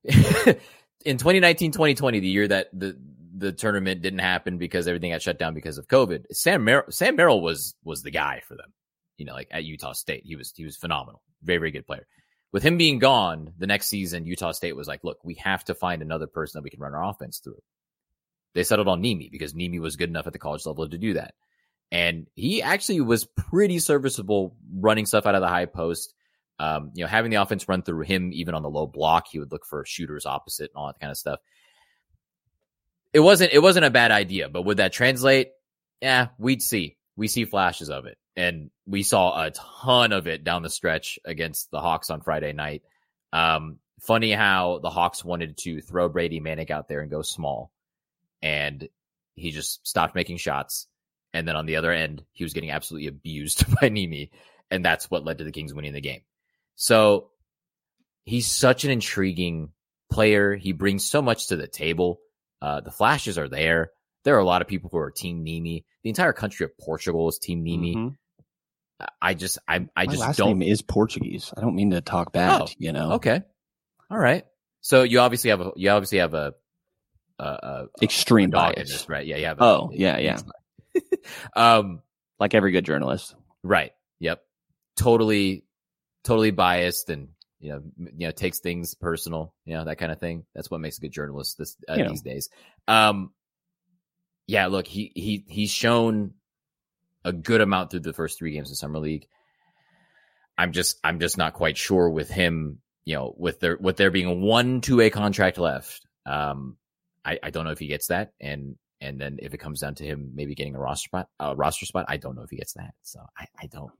in 0.05 1.17
2019, 1.17 1.71
2020, 1.71 2.19
the 2.19 2.27
year 2.27 2.47
that 2.47 2.67
the 2.73 2.97
the 3.35 3.51
tournament 3.51 4.01
didn't 4.01 4.19
happen 4.19 4.57
because 4.57 4.87
everything 4.87 5.11
got 5.11 5.21
shut 5.21 5.39
down 5.39 5.53
because 5.53 5.77
of 5.77 5.87
COVID. 5.87 6.25
Sam 6.31 6.63
Mer- 6.63 6.89
Sam 6.89 7.15
Merrill 7.15 7.41
was 7.41 7.75
was 7.83 8.01
the 8.01 8.11
guy 8.11 8.41
for 8.47 8.55
them. 8.55 8.73
You 9.17 9.25
know, 9.25 9.33
like 9.33 9.47
at 9.51 9.65
Utah 9.65 9.93
State, 9.93 10.23
he 10.25 10.35
was 10.35 10.53
he 10.55 10.65
was 10.65 10.77
phenomenal, 10.77 11.21
very 11.43 11.59
very 11.59 11.71
good 11.71 11.87
player. 11.87 12.07
With 12.51 12.63
him 12.63 12.77
being 12.77 12.97
gone, 12.97 13.53
the 13.57 13.67
next 13.67 13.89
season, 13.89 14.25
Utah 14.25 14.51
State 14.51 14.75
was 14.75 14.87
like, 14.87 15.03
look, 15.03 15.19
we 15.23 15.35
have 15.35 15.63
to 15.65 15.75
find 15.75 16.01
another 16.01 16.27
person 16.27 16.57
that 16.57 16.63
we 16.63 16.71
can 16.71 16.79
run 16.79 16.95
our 16.95 17.03
offense 17.03 17.39
through. 17.39 17.61
They 18.55 18.63
settled 18.63 18.87
on 18.87 19.03
Nimi 19.03 19.29
because 19.29 19.53
Nimi 19.53 19.79
was 19.79 19.97
good 19.97 20.09
enough 20.09 20.25
at 20.25 20.33
the 20.33 20.39
college 20.39 20.65
level 20.65 20.89
to 20.89 20.97
do 20.97 21.13
that. 21.13 21.35
And 21.91 22.27
he 22.35 22.61
actually 22.61 23.01
was 23.01 23.25
pretty 23.25 23.79
serviceable 23.79 24.55
running 24.73 25.05
stuff 25.05 25.25
out 25.25 25.35
of 25.35 25.41
the 25.41 25.47
high 25.47 25.65
post. 25.65 26.13
Um, 26.59 26.91
you 26.93 27.03
know, 27.03 27.07
having 27.07 27.31
the 27.31 27.41
offense 27.41 27.67
run 27.69 27.83
through 27.83 28.01
him, 28.01 28.31
even 28.33 28.53
on 28.53 28.63
the 28.63 28.69
low 28.69 28.85
block, 28.85 29.27
he 29.31 29.39
would 29.39 29.51
look 29.51 29.65
for 29.65 29.85
shooters 29.85 30.25
opposite 30.25 30.71
and 30.73 30.75
all 30.75 30.87
that 30.87 30.99
kind 30.99 31.11
of 31.11 31.17
stuff 31.17 31.39
it 33.13 33.19
wasn't 33.19 33.53
it 33.53 33.59
wasn't 33.59 33.85
a 33.85 33.91
bad 33.91 34.11
idea, 34.11 34.49
but 34.49 34.63
would 34.63 34.77
that 34.77 34.93
translate? 34.93 35.49
Yeah, 36.01 36.27
we'd 36.37 36.61
see. 36.61 36.97
We 37.15 37.27
see 37.27 37.45
flashes 37.45 37.89
of 37.89 38.05
it. 38.05 38.17
And 38.35 38.71
we 38.85 39.03
saw 39.03 39.43
a 39.43 39.51
ton 39.51 40.13
of 40.13 40.27
it 40.27 40.43
down 40.43 40.63
the 40.63 40.69
stretch 40.69 41.19
against 41.25 41.71
the 41.71 41.81
Hawks 41.81 42.09
on 42.09 42.21
Friday 42.21 42.53
night. 42.53 42.83
Um, 43.33 43.79
funny 43.99 44.31
how 44.31 44.79
the 44.81 44.89
Hawks 44.89 45.25
wanted 45.25 45.57
to 45.57 45.81
throw 45.81 46.07
Brady 46.07 46.39
Manek 46.39 46.71
out 46.71 46.87
there 46.87 47.01
and 47.01 47.11
go 47.11 47.21
small. 47.21 47.71
And 48.41 48.87
he 49.35 49.51
just 49.51 49.85
stopped 49.85 50.15
making 50.15 50.37
shots. 50.37 50.87
And 51.33 51.47
then 51.47 51.57
on 51.57 51.65
the 51.65 51.75
other 51.75 51.91
end, 51.91 52.23
he 52.31 52.45
was 52.45 52.53
getting 52.53 52.71
absolutely 52.71 53.07
abused 53.07 53.65
by 53.81 53.89
Nimi. 53.89 54.29
And 54.71 54.85
that's 54.85 55.11
what 55.11 55.25
led 55.25 55.39
to 55.39 55.43
the 55.43 55.51
Kings 55.51 55.73
winning 55.73 55.93
the 55.93 55.99
game. 55.99 56.21
So 56.79 57.31
he's 58.23 58.47
such 58.47 58.85
an 58.85 58.91
intriguing 58.91 59.73
player. 60.09 60.55
He 60.55 60.71
brings 60.71 61.05
so 61.05 61.21
much 61.21 61.47
to 61.47 61.57
the 61.57 61.67
table. 61.67 62.21
Uh, 62.61 62.79
the 62.79 62.89
flashes 62.89 63.37
are 63.37 63.49
there. 63.49 63.91
There 64.23 64.35
are 64.37 64.39
a 64.39 64.45
lot 64.45 64.61
of 64.61 64.69
people 64.69 64.89
who 64.89 64.97
are 64.97 65.11
Team 65.11 65.43
Nimi. 65.45 65.83
The 66.03 66.09
entire 66.09 66.31
country 66.31 66.63
of 66.63 66.71
Portugal 66.77 67.27
is 67.27 67.37
Team 67.37 67.65
Nimi. 67.65 67.95
Mm-hmm. 67.95 69.05
I 69.21 69.33
just, 69.33 69.59
I, 69.67 69.87
I 69.93 70.05
My 70.05 70.05
just 70.05 70.19
last 70.19 70.37
don't. 70.37 70.61
is 70.61 70.81
Portuguese. 70.81 71.53
I 71.55 71.59
don't 71.59 71.75
mean 71.75 71.91
to 71.91 71.99
talk 71.99 72.31
bad. 72.31 72.61
Oh, 72.61 72.67
you 72.77 72.93
know. 72.93 73.13
Okay. 73.13 73.41
All 74.09 74.17
right. 74.17 74.45
So 74.79 75.03
you 75.03 75.19
obviously 75.19 75.49
have 75.49 75.59
a, 75.59 75.71
you 75.75 75.89
obviously 75.89 76.19
have 76.19 76.33
a, 76.33 76.53
a, 77.39 77.43
a 77.43 77.87
extreme 78.01 78.49
a 78.49 78.51
bias, 78.53 78.89
this, 78.89 79.09
right? 79.09 79.25
Yeah. 79.25 79.35
You 79.35 79.45
have. 79.47 79.59
A, 79.59 79.63
Oh 79.63 79.91
yeah, 79.93 80.17
yeah. 80.17 80.39
um, 81.57 82.01
like 82.39 82.53
every 82.53 82.71
good 82.71 82.85
journalist. 82.85 83.35
Right. 83.63 83.91
Yep. 84.19 84.41
Totally, 84.95 85.65
totally 86.23 86.51
biased 86.51 87.09
and 87.09 87.29
you 87.59 87.71
know, 87.71 87.81
you 87.97 88.27
know, 88.27 88.31
takes 88.31 88.59
things 88.59 88.93
personal, 88.95 89.53
you 89.65 89.75
know, 89.75 89.83
that 89.83 89.97
kind 89.97 90.11
of 90.11 90.19
thing. 90.19 90.45
That's 90.55 90.71
what 90.71 90.79
makes 90.79 90.97
a 90.97 91.01
good 91.01 91.11
journalist 91.11 91.57
this 91.57 91.75
uh, 91.89 91.95
You 91.95 92.03
know. 92.03 92.09
these 92.09 92.21
days. 92.21 92.49
Um, 92.87 93.33
yeah, 94.47 94.67
look, 94.67 94.87
he 94.87 95.11
he 95.13 95.43
he's 95.47 95.69
shown 95.69 96.33
a 97.25 97.33
good 97.33 97.61
amount 97.61 97.91
through 97.91 97.99
the 97.99 98.13
first 98.13 98.37
three 98.39 98.53
games 98.53 98.71
of 98.71 98.77
summer 98.77 98.99
league. 98.99 99.27
I'm 100.57 100.71
just 100.71 100.99
I'm 101.03 101.19
just 101.19 101.37
not 101.37 101.53
quite 101.53 101.77
sure 101.77 102.09
with 102.09 102.29
him, 102.29 102.79
you 103.03 103.15
know, 103.15 103.33
with 103.37 103.59
there 103.59 103.77
with 103.77 103.97
there 103.97 104.11
being 104.11 104.41
one 104.41 104.81
two 104.81 104.97
way 104.97 105.09
contract 105.09 105.57
left. 105.57 106.07
Um, 106.25 106.77
I 107.23 107.39
I 107.43 107.49
don't 107.49 107.65
know 107.65 107.71
if 107.71 107.79
he 107.79 107.87
gets 107.87 108.07
that, 108.07 108.33
and 108.39 108.75
and 109.01 109.19
then 109.19 109.37
if 109.41 109.53
it 109.53 109.59
comes 109.59 109.81
down 109.81 109.95
to 109.95 110.05
him 110.05 110.31
maybe 110.33 110.55
getting 110.55 110.75
a 110.75 110.79
roster 110.79 111.07
spot, 111.07 111.27
a 111.39 111.55
roster 111.55 111.85
spot, 111.85 112.05
I 112.07 112.17
don't 112.17 112.35
know 112.35 112.43
if 112.43 112.49
he 112.49 112.57
gets 112.57 112.73
that. 112.73 112.93
So 113.03 113.19
I 113.37 113.47
I 113.61 113.67
don't 113.67 113.91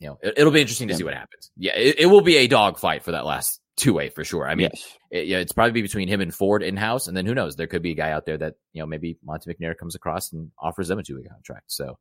you 0.00 0.08
know, 0.08 0.18
it, 0.22 0.42
will 0.42 0.50
be 0.50 0.62
interesting 0.62 0.88
to 0.88 0.94
see 0.94 1.04
what 1.04 1.14
happens. 1.14 1.50
Yeah, 1.56 1.76
it, 1.76 2.00
it 2.00 2.06
will 2.06 2.22
be 2.22 2.38
a 2.38 2.46
dogfight 2.46 3.04
for 3.04 3.12
that 3.12 3.26
last 3.26 3.60
two 3.76 3.92
way 3.92 4.08
for 4.08 4.24
sure. 4.24 4.48
I 4.48 4.54
mean, 4.54 4.70
Yes. 4.72 4.98
it, 5.10 5.26
yeah, 5.26 5.38
it's 5.38 5.52
probably 5.52 5.82
between 5.82 6.08
him 6.08 6.22
and 6.22 6.34
Ford 6.34 6.62
in 6.62 6.76
house, 6.76 7.06
and 7.06 7.14
then 7.14 7.26
who 7.26 7.34
knows? 7.34 7.54
There 7.54 7.66
could 7.66 7.82
be 7.82 7.92
a 7.92 7.96
guy 7.96 8.10
out 8.10 8.24
there 8.24 8.38
that 8.38 8.54
you 8.72 8.80
know 8.80 8.86
maybe 8.86 9.18
Monte 9.22 9.52
McNair 9.52 9.76
comes 9.76 9.94
across 9.94 10.32
and 10.32 10.50
offers 10.58 10.88
them 10.88 10.98
a 10.98 11.02
two 11.02 11.16
way 11.16 11.24
contract. 11.24 11.70
So 11.70 11.98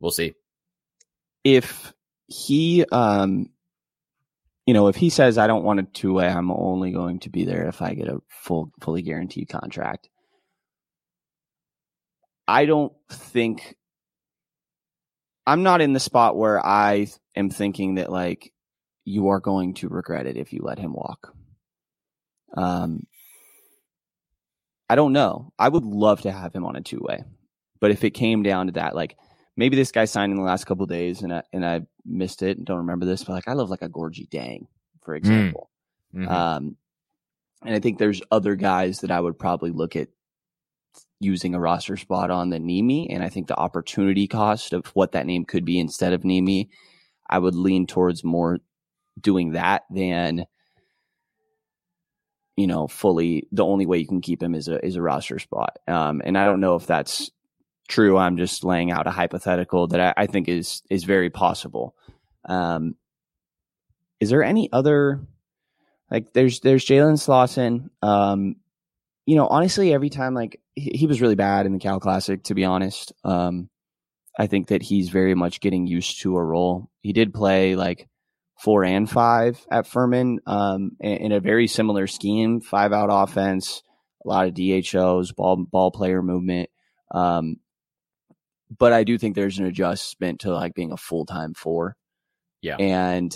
we'll 0.00 0.10
see. 0.10 0.34
If 1.44 1.92
he, 2.26 2.86
um, 2.90 3.50
you 4.66 4.72
know, 4.72 4.88
if 4.88 4.96
he 4.96 5.10
says 5.10 5.36
I 5.36 5.46
don't 5.46 5.64
want 5.64 5.80
a 5.80 5.82
two 5.84 6.14
way, 6.14 6.26
I'm 6.26 6.50
only 6.50 6.90
going 6.90 7.20
to 7.20 7.28
be 7.28 7.44
there 7.44 7.68
if 7.68 7.82
I 7.82 7.92
get 7.94 8.08
a 8.08 8.20
full, 8.28 8.72
fully 8.80 9.02
guaranteed 9.02 9.50
contract. 9.50 10.08
I 12.48 12.64
don't 12.64 12.92
think 13.10 13.76
I'm 15.46 15.62
not 15.62 15.80
in 15.80 15.92
the 15.92 16.00
spot 16.00 16.36
where 16.36 16.64
I 16.64 17.08
am 17.34 17.50
thinking 17.50 17.96
that 17.96 18.10
like 18.10 18.52
you 19.04 19.28
are 19.28 19.40
going 19.40 19.74
to 19.74 19.88
regret 19.88 20.26
it 20.26 20.36
if 20.36 20.52
you 20.52 20.60
let 20.62 20.78
him 20.78 20.92
walk. 20.92 21.34
Um, 22.54 23.06
I 24.88 24.94
don't 24.96 25.12
know. 25.12 25.52
I 25.58 25.68
would 25.68 25.84
love 25.84 26.22
to 26.22 26.32
have 26.32 26.52
him 26.54 26.64
on 26.64 26.76
a 26.76 26.80
two 26.80 27.00
way, 27.00 27.24
but 27.80 27.90
if 27.90 28.04
it 28.04 28.10
came 28.10 28.42
down 28.42 28.66
to 28.66 28.72
that, 28.72 28.94
like 28.94 29.16
maybe 29.56 29.76
this 29.76 29.92
guy 29.92 30.04
signed 30.04 30.32
in 30.32 30.36
the 30.38 30.44
last 30.44 30.64
couple 30.66 30.86
days 30.86 31.22
and 31.22 31.32
I, 31.32 31.42
and 31.52 31.64
I 31.64 31.82
missed 32.04 32.42
it 32.42 32.56
and 32.56 32.66
don't 32.66 32.78
remember 32.78 33.06
this, 33.06 33.24
but 33.24 33.32
like 33.34 33.48
I 33.48 33.52
love 33.52 33.70
like 33.70 33.82
a 33.82 33.88
Gorgui 33.88 34.28
Dieng, 34.28 34.66
for 35.02 35.14
example. 35.14 35.70
Mhm. 36.14 36.28
Um, 36.28 36.76
and 37.62 37.74
I 37.74 37.78
think 37.78 37.98
there's 37.98 38.22
other 38.30 38.56
guys 38.56 39.00
that 39.00 39.10
I 39.10 39.20
would 39.20 39.38
probably 39.38 39.70
look 39.70 39.94
at 39.96 40.08
using 41.20 41.54
a 41.54 41.60
roster 41.60 41.96
spot 41.96 42.30
on 42.30 42.50
the 42.50 42.58
Nimi, 42.58 43.06
And 43.10 43.22
I 43.22 43.28
think 43.28 43.46
the 43.46 43.58
opportunity 43.58 44.26
cost 44.26 44.72
of 44.72 44.86
what 44.88 45.12
that 45.12 45.26
name 45.26 45.44
could 45.44 45.64
be 45.64 45.78
instead 45.78 46.12
of 46.12 46.22
Nimi, 46.22 46.68
I 47.28 47.38
would 47.38 47.54
lean 47.54 47.86
towards 47.86 48.24
more 48.24 48.58
doing 49.20 49.52
that 49.52 49.82
than 49.90 50.46
you 52.56 52.66
know, 52.66 52.86
fully 52.86 53.48
the 53.52 53.64
only 53.64 53.86
way 53.86 53.96
you 53.96 54.06
can 54.06 54.20
keep 54.20 54.42
him 54.42 54.54
is 54.54 54.68
a 54.68 54.84
is 54.84 54.96
a 54.96 55.02
roster 55.02 55.38
spot. 55.38 55.78
Um, 55.88 56.20
and 56.22 56.36
I 56.36 56.44
don't 56.44 56.60
know 56.60 56.74
if 56.74 56.86
that's 56.86 57.30
true. 57.88 58.18
I'm 58.18 58.36
just 58.36 58.64
laying 58.64 58.90
out 58.90 59.06
a 59.06 59.10
hypothetical 59.10 59.86
that 59.88 60.00
I, 60.00 60.24
I 60.24 60.26
think 60.26 60.46
is 60.46 60.82
is 60.90 61.04
very 61.04 61.30
possible. 61.30 61.94
Um, 62.44 62.96
is 64.18 64.28
there 64.28 64.42
any 64.42 64.70
other 64.72 65.20
like 66.10 66.32
there's 66.32 66.60
there's 66.60 66.84
Jalen 66.84 67.18
Slawson. 67.18 67.90
Um, 68.02 68.56
you 69.30 69.36
know, 69.36 69.46
honestly, 69.46 69.94
every 69.94 70.10
time 70.10 70.34
like 70.34 70.60
he, 70.74 70.90
he, 70.90 71.06
was 71.06 71.20
really 71.20 71.36
bad 71.36 71.64
in 71.64 71.72
the 71.72 71.78
Cal 71.78 72.00
Classic, 72.00 72.42
to 72.42 72.54
be 72.56 72.64
honest. 72.64 73.12
Um, 73.22 73.70
I 74.36 74.48
think 74.48 74.66
that 74.68 74.82
he's 74.82 75.08
very 75.08 75.36
much 75.36 75.60
getting 75.60 75.86
used 75.86 76.22
to 76.22 76.36
a 76.36 76.42
role. 76.42 76.90
He 77.00 77.12
did 77.12 77.32
play 77.32 77.76
like 77.76 78.08
four 78.58 78.82
and 78.82 79.08
five 79.08 79.64
at 79.70 79.86
Furman 79.86 80.40
um, 80.48 80.96
in, 80.98 81.16
in, 81.18 81.32
a 81.32 81.38
very 81.38 81.68
similar 81.68 82.08
scheme, 82.08 82.60
five 82.60 82.92
out 82.92 83.10
offense, 83.12 83.84
a 84.24 84.28
lot 84.28 84.48
of 84.48 84.54
DHOs, 84.54 85.30
ball 85.30 85.64
ball 85.64 85.92
player 85.92 86.22
movement. 86.22 86.68
Um, 87.14 87.58
but 88.76 88.92
I 88.92 89.04
do 89.04 89.16
think 89.16 89.36
there's 89.36 89.60
an 89.60 89.66
adjustment 89.66 90.40
to 90.40 90.52
like 90.52 90.74
being 90.74 90.90
a 90.90 90.96
full 90.96 91.24
time 91.24 91.54
four. 91.54 91.96
Yeah. 92.62 92.78
And 92.78 93.32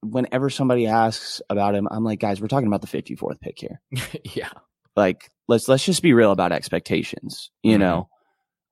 whenever 0.00 0.48
somebody 0.48 0.86
asks 0.86 1.42
about 1.50 1.74
him, 1.74 1.88
I'm 1.90 2.04
like, 2.04 2.20
guys, 2.20 2.40
we're 2.40 2.48
talking 2.48 2.68
about 2.68 2.80
the 2.80 2.86
54th 2.86 3.38
pick 3.42 3.58
here. 3.58 3.82
yeah. 4.34 4.48
Like, 4.96 5.30
let's 5.48 5.68
let's 5.68 5.84
just 5.84 6.02
be 6.02 6.12
real 6.12 6.30
about 6.30 6.52
expectations. 6.52 7.50
You 7.62 7.72
mm-hmm. 7.72 7.80
know, 7.80 8.08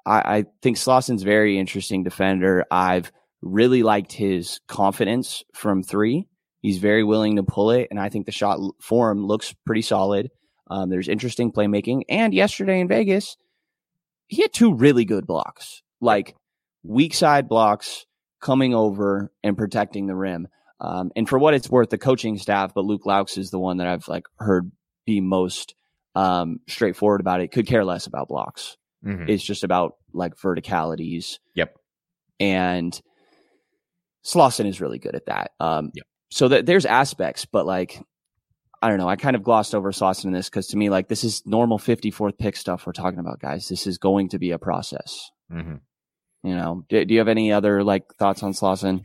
I, 0.06 0.18
I 0.18 0.44
think 0.62 0.76
Slawson's 0.76 1.22
very 1.22 1.58
interesting 1.58 2.02
defender. 2.02 2.64
I've 2.70 3.12
really 3.40 3.82
liked 3.82 4.12
his 4.12 4.60
confidence 4.68 5.42
from 5.54 5.82
three. 5.82 6.28
He's 6.60 6.78
very 6.78 7.02
willing 7.02 7.36
to 7.36 7.42
pull 7.42 7.72
it, 7.72 7.88
and 7.90 7.98
I 7.98 8.08
think 8.08 8.26
the 8.26 8.32
shot 8.32 8.60
form 8.80 9.26
looks 9.26 9.54
pretty 9.66 9.82
solid. 9.82 10.30
Um, 10.70 10.90
there's 10.90 11.08
interesting 11.08 11.52
playmaking, 11.52 12.02
and 12.08 12.32
yesterday 12.32 12.80
in 12.80 12.88
Vegas, 12.88 13.36
he 14.28 14.42
had 14.42 14.52
two 14.52 14.74
really 14.74 15.04
good 15.04 15.26
blocks, 15.26 15.82
like 16.00 16.36
weak 16.84 17.14
side 17.14 17.48
blocks 17.48 18.06
coming 18.40 18.74
over 18.74 19.32
and 19.42 19.56
protecting 19.56 20.06
the 20.06 20.14
rim. 20.14 20.48
Um, 20.80 21.10
and 21.14 21.28
for 21.28 21.38
what 21.38 21.54
it's 21.54 21.70
worth, 21.70 21.90
the 21.90 21.98
coaching 21.98 22.38
staff, 22.38 22.74
but 22.74 22.84
Luke 22.84 23.04
Loucks 23.04 23.38
is 23.38 23.50
the 23.50 23.58
one 23.58 23.76
that 23.76 23.86
I've 23.86 24.08
like 24.08 24.24
heard 24.38 24.70
be 25.04 25.20
most 25.20 25.74
um, 26.14 26.60
straightforward 26.68 27.20
about 27.20 27.40
it. 27.40 27.52
Could 27.52 27.66
care 27.66 27.84
less 27.84 28.06
about 28.06 28.28
blocks. 28.28 28.76
Mm-hmm. 29.04 29.28
It's 29.28 29.42
just 29.42 29.64
about 29.64 29.96
like 30.12 30.36
verticalities. 30.36 31.38
Yep. 31.54 31.76
And 32.38 33.00
Slawson 34.22 34.66
is 34.66 34.80
really 34.80 34.98
good 34.98 35.14
at 35.14 35.26
that. 35.26 35.52
Um, 35.60 35.90
yep. 35.94 36.06
So 36.30 36.48
that 36.48 36.66
there's 36.66 36.86
aspects, 36.86 37.44
but 37.44 37.66
like, 37.66 38.00
I 38.80 38.88
don't 38.88 38.98
know. 38.98 39.08
I 39.08 39.16
kind 39.16 39.36
of 39.36 39.42
glossed 39.42 39.74
over 39.74 39.92
Slawson 39.92 40.28
in 40.28 40.34
this 40.34 40.48
because 40.48 40.68
to 40.68 40.76
me, 40.76 40.90
like, 40.90 41.08
this 41.08 41.24
is 41.24 41.42
normal 41.46 41.78
54th 41.78 42.38
pick 42.38 42.56
stuff 42.56 42.86
we're 42.86 42.92
talking 42.92 43.20
about, 43.20 43.38
guys. 43.38 43.68
This 43.68 43.86
is 43.86 43.98
going 43.98 44.30
to 44.30 44.38
be 44.38 44.50
a 44.50 44.58
process. 44.58 45.30
Mm-hmm. 45.52 45.76
You 46.42 46.56
know, 46.56 46.84
do, 46.88 47.04
do, 47.04 47.14
you 47.14 47.20
have 47.20 47.28
any 47.28 47.52
other 47.52 47.84
like 47.84 48.02
thoughts 48.18 48.42
on 48.42 48.54
Slawson? 48.54 49.04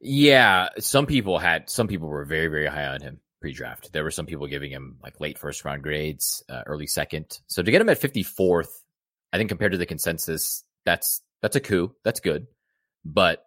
Yeah, 0.00 0.70
some 0.78 1.06
people 1.06 1.38
had, 1.38 1.70
some 1.70 1.86
people 1.86 2.08
were 2.08 2.24
very, 2.24 2.48
very 2.48 2.66
high 2.66 2.86
on 2.86 3.00
him 3.00 3.20
pre-draft. 3.40 3.92
There 3.92 4.04
were 4.04 4.10
some 4.10 4.26
people 4.26 4.46
giving 4.46 4.70
him 4.70 4.98
like 5.02 5.20
late 5.20 5.38
first 5.38 5.64
round 5.64 5.82
grades, 5.82 6.42
uh, 6.48 6.62
early 6.66 6.86
second. 6.86 7.38
So 7.46 7.62
to 7.62 7.70
get 7.70 7.80
him 7.80 7.88
at 7.88 8.00
54th, 8.00 8.68
I 9.32 9.38
think 9.38 9.48
compared 9.48 9.72
to 9.72 9.78
the 9.78 9.86
consensus, 9.86 10.64
that's 10.84 11.22
that's 11.42 11.56
a 11.56 11.60
coup. 11.60 11.94
That's 12.04 12.20
good. 12.20 12.46
But 13.04 13.44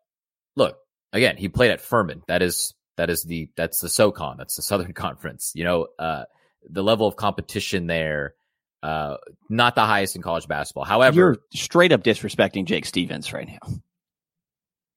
look, 0.55 0.77
again, 1.13 1.37
he 1.37 1.49
played 1.49 1.71
at 1.71 1.81
Furman. 1.81 2.21
That 2.27 2.41
is 2.41 2.73
that 2.97 3.09
is 3.09 3.23
the 3.23 3.49
that's 3.55 3.79
the 3.79 3.89
SoCon. 3.89 4.37
That's 4.37 4.55
the 4.55 4.61
Southern 4.61 4.93
Conference. 5.05 5.51
You 5.55 5.63
know, 5.63 5.87
uh, 5.97 6.23
the 6.69 6.83
level 6.83 7.07
of 7.07 7.15
competition 7.15 7.87
there, 7.87 8.35
uh, 8.83 9.17
not 9.49 9.75
the 9.75 9.85
highest 9.85 10.15
in 10.15 10.21
college 10.21 10.47
basketball. 10.47 10.85
However, 10.85 11.15
you're 11.15 11.37
straight 11.53 11.91
up 11.91 12.03
disrespecting 12.03 12.65
Jake 12.65 12.85
Stephens 12.85 13.33
right 13.33 13.47
now. 13.47 13.79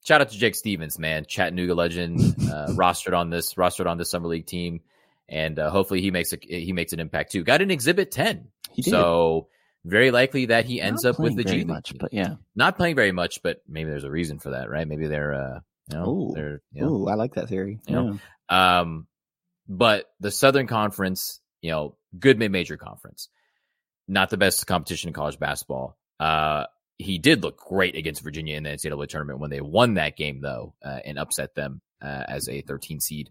Shout 0.03 0.21
out 0.21 0.29
to 0.29 0.37
Jake 0.37 0.55
Stephens, 0.55 0.99
man, 0.99 1.25
Chattanooga 1.25 1.73
legend, 1.73 2.19
uh, 2.41 2.67
rostered 2.69 3.17
on 3.17 3.29
this 3.29 3.53
rostered 3.53 3.87
on 3.87 3.97
this 3.97 4.09
summer 4.09 4.27
league 4.27 4.45
team, 4.45 4.81
and 5.29 5.57
uh, 5.57 5.69
hopefully 5.69 6.01
he 6.01 6.11
makes 6.11 6.33
a 6.33 6.37
he 6.41 6.73
makes 6.73 6.93
an 6.93 6.99
impact 6.99 7.31
too. 7.31 7.43
Got 7.43 7.61
an 7.61 7.71
exhibit 7.71 8.11
ten, 8.11 8.47
so 8.81 9.47
very 9.85 10.11
likely 10.11 10.47
that 10.47 10.65
he 10.65 10.79
ends 10.79 11.05
up 11.05 11.19
with 11.19 11.35
the 11.35 11.43
G 11.43 11.63
much, 11.65 11.93
but 11.97 12.13
yeah, 12.13 12.35
not 12.55 12.77
playing 12.77 12.95
very 12.95 13.11
much, 13.11 13.41
but 13.43 13.61
maybe 13.67 13.89
there's 13.89 14.05
a 14.05 14.11
reason 14.11 14.39
for 14.39 14.51
that, 14.51 14.69
right? 14.69 14.87
Maybe 14.87 15.07
they're, 15.07 15.33
uh, 15.33 15.59
you 15.91 15.97
know, 15.97 16.09
Ooh. 16.09 16.31
they're, 16.33 16.61
you 16.71 16.81
know, 16.81 16.89
Ooh, 16.89 17.07
I 17.07 17.15
like 17.15 17.33
that 17.35 17.49
theory. 17.49 17.79
You 17.87 17.95
know, 17.95 18.19
um, 18.49 19.07
but 19.67 20.05
the 20.19 20.31
Southern 20.31 20.67
Conference, 20.67 21.41
you 21.61 21.71
know, 21.71 21.97
good 22.17 22.39
mid-major 22.39 22.77
conference, 22.77 23.29
not 24.07 24.29
the 24.29 24.37
best 24.37 24.65
competition 24.67 25.09
in 25.09 25.13
college 25.13 25.39
basketball. 25.39 25.97
Uh, 26.19 26.65
he 26.97 27.17
did 27.17 27.43
look 27.43 27.57
great 27.57 27.95
against 27.95 28.23
Virginia 28.23 28.55
in 28.55 28.63
the 28.63 28.69
NCAA 28.69 29.07
tournament 29.07 29.39
when 29.39 29.49
they 29.49 29.61
won 29.61 29.95
that 29.95 30.15
game, 30.15 30.41
though, 30.41 30.73
uh, 30.83 30.99
and 31.05 31.17
upset 31.17 31.55
them 31.55 31.81
uh, 32.01 32.23
as 32.27 32.47
a 32.47 32.61
13 32.61 32.99
seed. 32.99 33.29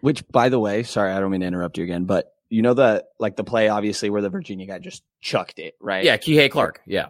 Which, 0.00 0.26
by 0.28 0.48
the 0.48 0.58
way, 0.58 0.82
sorry, 0.82 1.12
I 1.12 1.20
don't 1.20 1.30
mean 1.30 1.40
to 1.40 1.46
interrupt 1.46 1.76
you 1.76 1.84
again, 1.84 2.04
but 2.04 2.32
you 2.52 2.60
know 2.60 2.74
the 2.74 3.04
like 3.18 3.34
the 3.34 3.44
play 3.44 3.68
obviously 3.68 4.10
where 4.10 4.20
the 4.20 4.28
Virginia 4.28 4.66
guy 4.66 4.78
just 4.78 5.02
chucked 5.22 5.58
it, 5.58 5.74
right? 5.80 6.04
Yeah, 6.04 6.18
Kihei 6.18 6.50
Clark. 6.50 6.82
Yeah. 6.86 7.08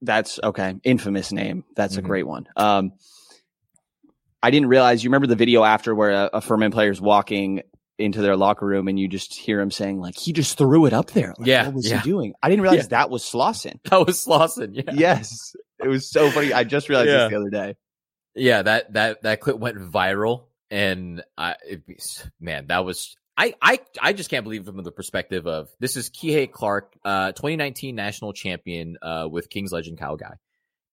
That's 0.00 0.38
okay. 0.42 0.76
Infamous 0.84 1.32
name. 1.32 1.64
That's 1.74 1.96
mm-hmm. 1.96 2.06
a 2.06 2.08
great 2.08 2.26
one. 2.26 2.46
Um 2.56 2.92
I 4.42 4.50
didn't 4.50 4.68
realize 4.68 5.02
you 5.02 5.10
remember 5.10 5.26
the 5.26 5.36
video 5.36 5.64
after 5.64 5.92
where 5.92 6.10
a, 6.10 6.30
a 6.34 6.40
Furman 6.40 6.72
is 6.72 7.00
walking 7.00 7.62
into 8.00 8.22
their 8.22 8.36
locker 8.36 8.66
room 8.66 8.88
and 8.88 8.98
you 8.98 9.08
just 9.08 9.34
hear 9.34 9.60
him 9.60 9.70
saying 9.70 10.00
like 10.00 10.16
he 10.16 10.32
just 10.32 10.58
threw 10.58 10.86
it 10.86 10.92
up 10.92 11.10
there. 11.10 11.34
Like, 11.38 11.46
yeah. 11.46 11.66
What 11.66 11.74
was 11.74 11.90
yeah. 11.90 12.00
he 12.00 12.10
doing? 12.10 12.34
I 12.42 12.48
didn't 12.48 12.62
realize 12.62 12.84
yeah. 12.84 12.98
that 12.98 13.10
was 13.10 13.24
Slawson. 13.24 13.80
That 13.90 14.06
was 14.06 14.20
Slawson. 14.20 14.74
Yeah. 14.74 14.92
Yes. 14.92 15.54
It 15.78 15.88
was 15.88 16.10
so 16.10 16.30
funny. 16.30 16.52
I 16.52 16.64
just 16.64 16.88
realized 16.88 17.10
yeah. 17.10 17.18
this 17.18 17.30
the 17.30 17.36
other 17.36 17.50
day. 17.50 17.76
Yeah, 18.34 18.62
that 18.62 18.92
that 18.92 19.22
that 19.22 19.40
clip 19.40 19.58
went 19.58 19.78
viral 19.78 20.44
and 20.70 21.22
I 21.36 21.56
it, 21.66 21.82
man, 22.40 22.66
that 22.68 22.84
was 22.84 23.16
I, 23.36 23.54
I, 23.62 23.80
I 24.00 24.12
just 24.12 24.28
can't 24.28 24.44
believe 24.44 24.66
from 24.66 24.82
the 24.82 24.92
perspective 24.92 25.46
of 25.46 25.70
this 25.78 25.96
is 25.96 26.10
Kihei 26.10 26.50
Clark, 26.52 26.92
uh, 27.06 27.32
2019 27.32 27.96
national 27.96 28.34
champion, 28.34 28.98
uh, 29.00 29.28
with 29.30 29.48
Kings 29.48 29.72
legend 29.72 29.98
Kyle 29.98 30.16
Guy 30.16 30.34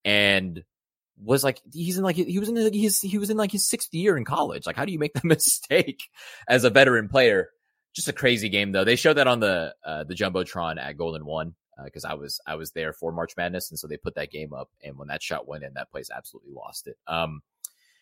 and 0.05 0.63
was 1.23 1.43
like, 1.43 1.61
he's 1.73 1.97
in 1.97 2.03
like, 2.03 2.15
he 2.15 2.39
was 2.39 2.49
in 2.49 2.55
his, 2.73 3.01
he 3.01 3.17
was 3.17 3.29
in 3.29 3.37
like 3.37 3.51
his 3.51 3.67
sixth 3.67 3.93
year 3.93 4.17
in 4.17 4.25
college. 4.25 4.65
Like, 4.65 4.75
how 4.75 4.85
do 4.85 4.91
you 4.91 4.99
make 4.99 5.13
that 5.13 5.23
mistake 5.25 6.03
as 6.47 6.63
a 6.63 6.69
veteran 6.69 7.09
player? 7.09 7.49
Just 7.93 8.07
a 8.07 8.13
crazy 8.13 8.49
game 8.49 8.71
though. 8.71 8.83
They 8.83 8.95
showed 8.95 9.17
that 9.17 9.27
on 9.27 9.39
the, 9.39 9.73
uh, 9.85 10.03
the 10.03 10.15
Jumbotron 10.15 10.79
at 10.79 10.97
Golden 10.97 11.25
One. 11.25 11.55
Uh, 11.79 11.89
cause 11.93 12.05
I 12.05 12.15
was, 12.15 12.39
I 12.47 12.55
was 12.55 12.71
there 12.71 12.91
for 12.91 13.11
March 13.11 13.33
Madness. 13.37 13.69
And 13.69 13.77
so 13.77 13.87
they 13.87 13.97
put 13.97 14.15
that 14.15 14.31
game 14.31 14.51
up. 14.51 14.69
And 14.83 14.97
when 14.97 15.09
that 15.09 15.21
shot 15.21 15.47
went 15.47 15.63
in, 15.63 15.73
that 15.75 15.91
place 15.91 16.09
absolutely 16.15 16.53
lost 16.53 16.87
it. 16.87 16.97
Um, 17.07 17.41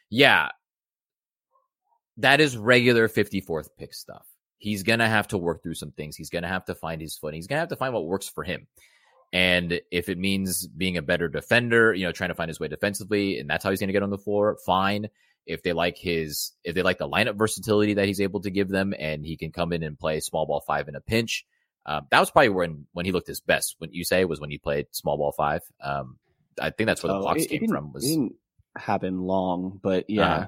yeah, 0.09 0.49
that 2.17 2.39
is 2.39 2.55
regular 2.55 3.09
54th 3.09 3.67
pick 3.77 3.93
stuff 3.93 4.25
he's 4.65 4.83
to 4.99 5.07
have 5.07 5.27
to 5.29 5.37
work 5.37 5.61
through 5.61 5.75
some 5.75 5.91
things. 5.91 6.15
He's 6.15 6.29
to 6.43 6.47
have 6.47 6.65
to 6.65 6.75
find 6.75 7.01
his 7.01 7.15
footing. 7.15 7.37
He's 7.37 7.47
to 7.57 7.61
have 7.61 7.69
to 7.69 7.75
find 7.75 7.93
what 7.93 8.05
works 8.05 8.27
for 8.27 8.43
him. 8.43 8.67
And 9.35 9.81
if 9.91 10.07
it 10.07 10.17
means 10.17 10.65
being 10.65 10.95
a 10.95 11.01
better 11.01 11.27
defender, 11.27 11.93
you 11.93 12.05
know, 12.05 12.13
trying 12.13 12.29
to 12.29 12.35
find 12.35 12.47
his 12.47 12.57
way 12.57 12.69
defensively, 12.69 13.37
and 13.37 13.49
that's 13.49 13.65
how 13.65 13.69
he's 13.69 13.81
going 13.81 13.89
to 13.89 13.93
get 13.93 14.01
on 14.01 14.09
the 14.09 14.17
floor, 14.17 14.57
fine. 14.65 15.09
If 15.45 15.61
they 15.61 15.73
like 15.73 15.97
his, 15.97 16.53
if 16.63 16.73
they 16.73 16.83
like 16.83 16.99
the 16.99 17.09
lineup 17.09 17.35
versatility 17.35 17.95
that 17.95 18.05
he's 18.05 18.21
able 18.21 18.39
to 18.43 18.49
give 18.49 18.69
them, 18.69 18.93
and 18.97 19.25
he 19.25 19.35
can 19.35 19.51
come 19.51 19.73
in 19.73 19.83
and 19.83 19.99
play 19.99 20.21
small 20.21 20.45
ball 20.45 20.61
five 20.61 20.87
in 20.87 20.95
a 20.95 21.01
pinch, 21.01 21.45
um, 21.85 22.07
that 22.11 22.21
was 22.21 22.31
probably 22.31 22.47
when 22.47 22.87
when 22.93 23.05
he 23.05 23.11
looked 23.11 23.27
his 23.27 23.41
best. 23.41 23.75
When 23.77 23.91
you 23.91 24.05
say 24.05 24.23
was 24.23 24.39
when 24.39 24.51
he 24.51 24.57
played 24.57 24.87
small 24.91 25.17
ball 25.17 25.33
five. 25.33 25.63
Um, 25.83 26.17
I 26.57 26.69
think 26.69 26.87
that's 26.87 27.03
where 27.03 27.11
the 27.11 27.19
blocks 27.19 27.43
it, 27.43 27.49
came 27.49 27.65
it 27.65 27.69
from. 27.69 27.91
Was 27.91 28.05
it 28.05 28.07
didn't 28.07 28.35
happen 28.77 29.19
long, 29.19 29.81
but 29.83 30.09
yeah, 30.09 30.33
uh, 30.33 30.47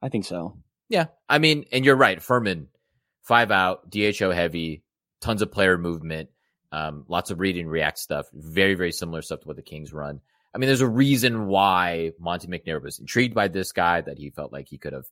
I 0.00 0.08
think 0.08 0.24
so. 0.24 0.56
Yeah, 0.88 1.08
I 1.28 1.38
mean, 1.38 1.66
and 1.72 1.84
you're 1.84 1.94
right, 1.94 2.22
Furman 2.22 2.68
five 3.22 3.50
out, 3.50 3.90
DHO 3.90 4.30
heavy, 4.30 4.82
tons 5.20 5.42
of 5.42 5.52
player 5.52 5.76
movement, 5.76 6.30
um, 6.72 7.04
lots 7.06 7.30
of 7.30 7.38
read 7.38 7.56
and 7.56 7.70
react 7.70 7.98
stuff. 7.98 8.26
Very, 8.32 8.74
very 8.74 8.92
similar 8.92 9.22
stuff 9.22 9.40
to 9.40 9.46
what 9.46 9.56
the 9.56 9.62
Kings 9.62 9.92
run. 9.92 10.20
I 10.54 10.58
mean, 10.58 10.66
there's 10.66 10.80
a 10.80 10.88
reason 10.88 11.46
why 11.46 12.12
Monte 12.18 12.48
McNair 12.48 12.82
was 12.82 12.98
intrigued 12.98 13.34
by 13.34 13.48
this 13.48 13.72
guy 13.72 14.00
that 14.00 14.18
he 14.18 14.30
felt 14.30 14.52
like 14.52 14.68
he 14.68 14.78
could 14.78 14.92
have 14.92 15.06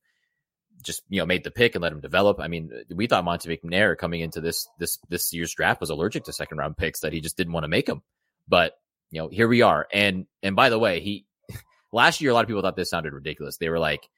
just 0.82 1.02
you 1.10 1.20
know 1.20 1.26
made 1.26 1.44
the 1.44 1.50
pick 1.50 1.74
and 1.74 1.82
let 1.82 1.92
him 1.92 2.00
develop. 2.00 2.40
I 2.40 2.48
mean, 2.48 2.72
we 2.90 3.06
thought 3.06 3.24
Monte 3.24 3.48
McNair 3.48 3.96
coming 3.96 4.20
into 4.20 4.40
this 4.40 4.68
this 4.78 4.98
this 5.08 5.32
year's 5.32 5.54
draft 5.54 5.80
was 5.80 5.90
allergic 5.90 6.24
to 6.24 6.32
second 6.32 6.58
round 6.58 6.76
picks 6.76 7.00
that 7.00 7.12
he 7.12 7.20
just 7.20 7.36
didn't 7.36 7.52
want 7.52 7.64
to 7.64 7.68
make 7.68 7.86
them. 7.86 8.02
But 8.48 8.78
you 9.10 9.20
know, 9.20 9.28
here 9.28 9.48
we 9.48 9.62
are. 9.62 9.86
And 9.92 10.26
and 10.42 10.56
by 10.56 10.70
the 10.70 10.78
way, 10.78 11.00
he 11.00 11.26
last 11.92 12.20
year 12.20 12.30
a 12.30 12.34
lot 12.34 12.44
of 12.44 12.48
people 12.48 12.62
thought 12.62 12.76
this 12.76 12.90
sounded 12.90 13.12
ridiculous. 13.12 13.58
They 13.58 13.68
were 13.68 13.78
like, 13.78 14.08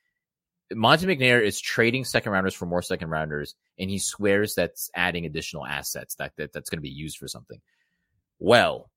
Monte 0.74 1.06
McNair 1.06 1.42
is 1.42 1.60
trading 1.60 2.04
second 2.04 2.32
rounders 2.32 2.54
for 2.54 2.66
more 2.66 2.82
second 2.82 3.08
rounders, 3.10 3.54
and 3.78 3.90
he 3.90 3.98
swears 3.98 4.54
that's 4.54 4.90
adding 4.94 5.26
additional 5.26 5.66
assets 5.66 6.14
that, 6.16 6.32
that 6.36 6.52
that's 6.52 6.70
going 6.70 6.78
to 6.78 6.82
be 6.82 6.88
used 6.90 7.18
for 7.18 7.28
something. 7.28 7.60
Well, 8.38 8.90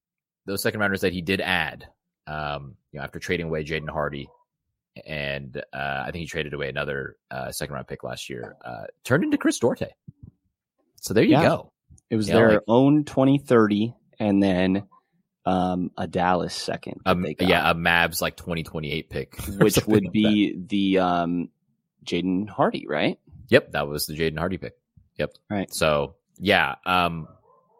those 0.46 0.62
second 0.62 0.80
rounders 0.80 1.02
that 1.02 1.14
he 1.14 1.22
did 1.22 1.42
add, 1.42 1.88
um, 2.28 2.76
you 2.92 3.00
know, 3.00 3.04
after 3.04 3.20
trading 3.20 3.48
away 3.48 3.64
Jaden 3.64 3.90
Hardy, 3.90 4.28
and 5.06 5.58
uh, 5.74 6.04
I 6.08 6.12
think 6.12 6.22
he 6.22 6.26
traded 6.28 6.54
away 6.54 6.70
another 6.70 7.18
uh, 7.30 7.52
second 7.52 7.74
round 7.76 7.88
pick 7.88 8.04
last 8.04 8.30
year, 8.30 8.56
uh, 8.64 8.86
turned 9.04 9.24
into 9.24 9.38
Chris 9.38 9.60
Duarte. 9.60 9.90
So 11.02 11.14
there 11.14 11.24
you 11.24 11.32
Yeah. 11.32 11.44
go. 11.44 11.72
It 12.10 12.16
was 12.16 12.28
Yeah, 12.30 12.36
their 12.36 12.50
like- 12.54 12.60
own 12.68 13.04
2030 13.04 13.94
and 14.20 14.42
then 14.42 14.88
um, 15.46 15.92
a 15.98 16.08
Dallas 16.08 16.56
second. 16.56 17.02
Um, 17.06 17.26
yeah, 17.40 17.70
a 17.70 17.76
Mavs 17.76 18.22
like 18.22 18.36
2028 18.38 19.10
pick, 19.10 19.36
which 19.60 19.78
would 19.86 20.04
like 20.06 20.12
be 20.12 20.56
the 20.58 21.00
um, 21.00 21.50
Jaden 22.06 22.50
Hardy, 22.50 22.86
right? 22.88 23.20
Yep, 23.50 23.72
that 23.72 23.88
was 23.88 24.06
the 24.06 24.16
Jaden 24.16 24.38
Hardy 24.38 24.58
pick. 24.58 24.74
Yep. 25.18 25.34
Right. 25.50 25.74
So 25.74 26.16
yeah, 26.38 26.76
um, 26.86 27.28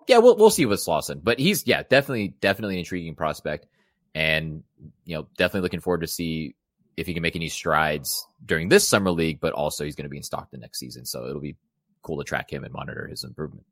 yeah, 0.08 0.20
we'll 0.20 0.36
we'll 0.38 0.50
see 0.50 0.66
with 0.66 0.80
Slawson, 0.80 1.22
but 1.24 1.40
he's 1.40 1.66
yeah 1.68 1.84
definitely 1.84 2.30
definitely 2.40 2.76
an 2.76 2.80
intriguing 2.80 3.16
prospect, 3.16 3.66
and 4.14 4.64
you 5.06 5.16
know 5.16 5.28
definitely 5.38 5.62
looking 5.62 5.80
forward 5.82 6.02
to 6.02 6.08
see 6.08 6.56
if 6.98 7.08
he 7.08 7.14
can 7.14 7.22
make 7.22 7.36
any 7.36 7.50
strides 7.50 8.26
during 8.46 8.70
this 8.70 8.88
summer 8.88 9.12
league, 9.12 9.40
but 9.42 9.54
also 9.54 9.84
he's 9.84 9.96
going 9.96 10.06
to 10.06 10.10
be 10.10 10.18
in 10.18 10.24
Stockton 10.24 10.62
next 10.62 10.80
season, 10.80 11.06
so 11.06 11.28
it'll 11.28 11.42
be 11.42 11.56
cool 12.02 12.18
to 12.18 12.24
track 12.24 12.52
him 12.52 12.64
and 12.64 12.72
monitor 12.72 13.08
his 13.08 13.24
improvement. 13.24 13.66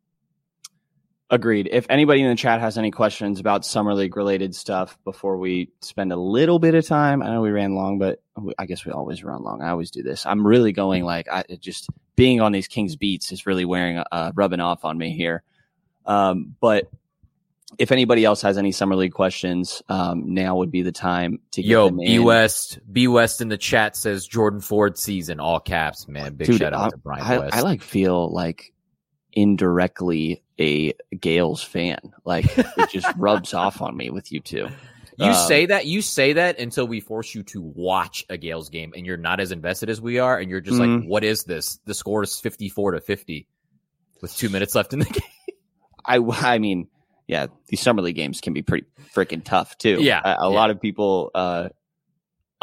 Agreed. 1.34 1.68
If 1.72 1.88
anybody 1.90 2.22
in 2.22 2.30
the 2.30 2.36
chat 2.36 2.60
has 2.60 2.78
any 2.78 2.92
questions 2.92 3.40
about 3.40 3.66
summer 3.66 3.96
league 3.96 4.16
related 4.16 4.54
stuff 4.54 5.00
before 5.04 5.40
we 5.40 5.72
spend 5.82 6.14
a 6.14 6.16
little 6.16 6.60
bit 6.60 6.76
of 6.76 6.86
time, 6.86 7.24
I 7.24 7.32
know 7.32 7.42
we 7.42 7.50
ran 7.50 7.74
long, 7.74 7.98
but 7.98 8.22
I 8.60 8.68
guess 8.68 8.86
we 8.86 8.92
always 8.92 9.24
run 9.24 9.42
long. 9.42 9.64
I 9.64 9.70
always 9.70 9.90
do 9.90 10.04
this. 10.04 10.28
I'm 10.28 10.46
really 10.46 10.74
going 10.74 11.06
like 11.06 11.28
I 11.28 11.44
just 11.60 11.90
being 12.16 12.40
on 12.40 12.52
these 12.52 12.68
Kings 12.68 12.96
beats 12.96 13.32
is 13.32 13.48
really 13.48 13.66
wearing 13.66 14.04
uh, 14.12 14.32
rubbing 14.36 14.60
off 14.60 14.86
on 14.86 14.96
me 14.96 15.18
here. 15.18 15.42
Um, 16.06 16.56
but 16.62 16.92
if 17.80 17.92
anybody 17.92 18.26
else 18.26 18.44
has 18.44 18.60
any 18.60 18.72
summer 18.72 18.96
league 18.96 19.14
questions, 19.14 19.82
um, 19.90 20.36
now 20.36 20.58
would 20.58 20.70
be 20.70 20.84
the 20.84 20.92
time 20.92 21.40
to 21.54 21.64
get 21.64 21.68
Yo, 21.68 21.88
them 21.88 21.98
B. 21.98 22.20
West, 22.20 22.78
B 22.92 23.08
West 23.08 23.42
in 23.42 23.48
the 23.48 23.58
chat 23.58 23.96
says 23.96 24.28
Jordan 24.28 24.62
Ford 24.62 25.00
season, 25.00 25.40
all 25.40 25.60
caps, 25.60 26.08
man. 26.08 26.36
Big 26.36 26.46
Dude, 26.46 26.60
shout 26.60 26.74
out 26.74 26.86
I, 26.86 26.90
to 26.90 26.98
Brian 26.98 27.24
I, 27.24 27.38
West. 27.40 27.56
I 27.56 27.62
like 27.62 27.82
feel 27.82 28.32
like 28.32 28.72
indirectly 29.32 30.43
a 30.64 30.94
Gales 31.16 31.62
fan. 31.64 32.00
Like 32.26 32.46
it 32.58 32.90
just 32.90 33.08
rubs 33.18 33.54
off 33.54 33.82
on 33.82 33.96
me 33.96 34.10
with 34.10 34.32
you 34.32 34.40
two. 34.40 34.70
You 35.18 35.26
Um, 35.28 35.48
say 35.48 35.68
that, 35.68 35.86
you 35.86 36.02
say 36.02 36.34
that 36.34 36.58
until 36.60 36.88
we 36.88 37.00
force 37.00 37.36
you 37.36 37.44
to 37.44 37.62
watch 37.62 38.26
a 38.30 38.38
Gales 38.38 38.70
game 38.70 38.94
and 38.96 39.06
you're 39.06 39.18
not 39.18 39.40
as 39.40 39.52
invested 39.52 39.90
as 39.92 40.02
we 40.02 40.18
are. 40.20 40.38
And 40.40 40.50
you're 40.50 40.62
just 40.62 40.80
like, 40.80 40.90
Mhm. 40.90 41.08
what 41.08 41.24
is 41.24 41.44
this? 41.44 41.80
The 41.86 41.94
score 41.94 42.24
is 42.24 42.40
54 42.40 42.94
to 42.94 43.02
50 43.02 43.46
with 44.22 44.36
two 44.36 44.50
minutes 44.50 44.74
left 44.74 44.92
in 44.94 45.00
the 45.00 45.06
game. 45.20 45.56
I, 46.04 46.18
I 46.18 46.58
mean, 46.58 46.88
yeah, 47.28 47.48
these 47.68 47.80
summer 47.82 48.02
league 48.02 48.16
games 48.16 48.42
can 48.42 48.54
be 48.54 48.64
pretty 48.64 48.88
freaking 49.14 49.44
tough 49.44 49.78
too. 49.78 49.98
Yeah, 50.02 50.20
a, 50.24 50.30
a 50.30 50.50
yeah. 50.52 50.56
lot 50.56 50.72
of 50.72 50.82
people. 50.82 51.30
uh 51.36 51.70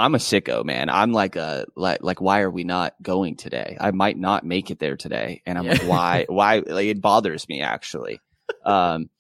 I'm 0.01 0.15
a 0.15 0.19
sicko, 0.19 0.65
man. 0.65 0.89
I'm 0.89 1.13
like 1.13 1.37
a 1.37 1.67
like 1.77 2.03
like 2.03 2.21
why 2.21 2.41
are 2.41 2.51
we 2.51 2.65
not 2.65 2.95
going 3.03 3.37
today? 3.37 3.77
I 3.79 3.91
might 3.91 4.19
not 4.19 4.45
make 4.45 4.71
it 4.71 4.79
there 4.79 4.97
today, 4.97 5.43
and 5.45 5.59
I'm 5.59 5.67
like, 5.67 5.83
why? 5.83 6.27
Why? 6.29 6.63
Like 6.67 6.87
it 6.87 7.01
bothers 7.01 7.49
me 7.49 7.61
actually. 7.61 8.21
Um, 8.65 9.11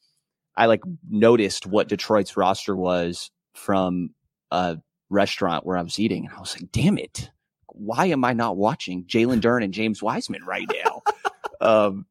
I 0.56 0.66
like 0.66 0.80
noticed 1.08 1.66
what 1.66 1.88
Detroit's 1.88 2.36
roster 2.36 2.74
was 2.74 3.30
from 3.52 4.10
a 4.50 4.78
restaurant 5.10 5.66
where 5.66 5.76
I 5.76 5.82
was 5.82 5.98
eating, 5.98 6.26
and 6.26 6.34
I 6.34 6.40
was 6.40 6.58
like, 6.58 6.72
damn 6.72 6.96
it, 6.96 7.30
why 7.66 8.06
am 8.06 8.24
I 8.24 8.32
not 8.32 8.56
watching 8.56 9.04
Jalen 9.04 9.40
Duren 9.40 9.62
and 9.62 9.74
James 9.74 10.02
Wiseman 10.02 10.44
right 10.44 10.68
now? 10.84 11.02
um, 11.60 12.06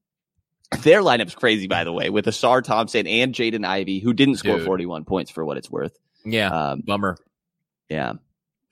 their 0.82 1.01
lineup's 1.01 1.36
crazy, 1.36 1.67
by 1.67 1.84
the 1.84 1.91
way, 1.91 2.09
with 2.11 2.26
Ausar 2.26 2.63
Thompson 2.63 3.07
and 3.07 3.34
Jaden 3.34 3.65
Ivey, 3.65 3.99
who 3.99 4.13
didn't 4.13 4.36
score 4.36 4.57
Dude. 4.57 4.65
41 4.65 5.05
points 5.05 5.32
for 5.32 5.43
what 5.43 5.57
it's 5.57 5.72
worth. 5.72 5.97
Yeah. 6.24 6.49
Um, 6.49 6.82
bummer. 6.86 7.17
Yeah. 7.89 8.13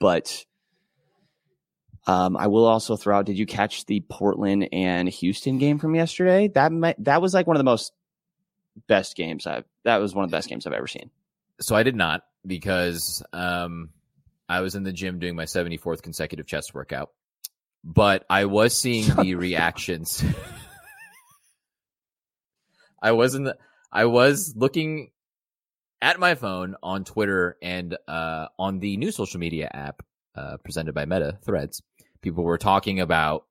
But 0.00 0.44
um, 2.06 2.36
I 2.36 2.46
will 2.46 2.64
also 2.64 2.96
throw 2.96 3.18
out, 3.18 3.26
did 3.26 3.38
you 3.38 3.46
catch 3.46 3.86
the 3.86 4.00
Portland 4.00 4.68
and 4.72 5.08
Houston 5.08 5.58
game 5.58 5.78
from 5.78 5.94
yesterday? 5.94 6.48
That 6.48 6.72
might, 6.72 7.02
that 7.04 7.20
was 7.20 7.34
like 7.34 7.46
one 7.46 7.56
of 7.56 7.60
the 7.60 7.64
most 7.64 7.92
best 8.86 9.16
games 9.16 9.46
I've, 9.46 9.64
that 9.84 9.98
was 9.98 10.14
one 10.14 10.24
of 10.24 10.30
the 10.30 10.36
best 10.36 10.48
games 10.48 10.66
I've 10.66 10.72
ever 10.72 10.86
seen. 10.86 11.10
So 11.60 11.74
I 11.74 11.82
did 11.82 11.96
not 11.96 12.22
because 12.46 13.22
um, 13.32 13.90
I 14.48 14.60
was 14.60 14.74
in 14.74 14.84
the 14.84 14.92
gym 14.92 15.18
doing 15.18 15.36
my 15.36 15.44
74th 15.44 16.02
consecutive 16.02 16.46
chest 16.46 16.74
workout. 16.74 17.10
But 17.84 18.24
I 18.28 18.46
was 18.46 18.76
seeing 18.76 19.14
the 19.14 19.34
reactions. 19.34 20.24
I 23.02 23.12
wasn't. 23.12 23.56
I 23.92 24.06
was 24.06 24.54
looking 24.56 25.10
at 26.00 26.18
my 26.20 26.34
phone 26.34 26.76
on 26.82 27.04
Twitter 27.04 27.56
and 27.62 27.96
uh, 28.06 28.46
on 28.58 28.78
the 28.78 28.96
new 28.96 29.10
social 29.10 29.40
media 29.40 29.70
app 29.72 30.02
uh, 30.36 30.56
presented 30.58 30.94
by 30.94 31.04
Meta 31.04 31.38
Threads. 31.44 31.82
People 32.22 32.44
were 32.44 32.58
talking 32.58 33.00
about 33.00 33.44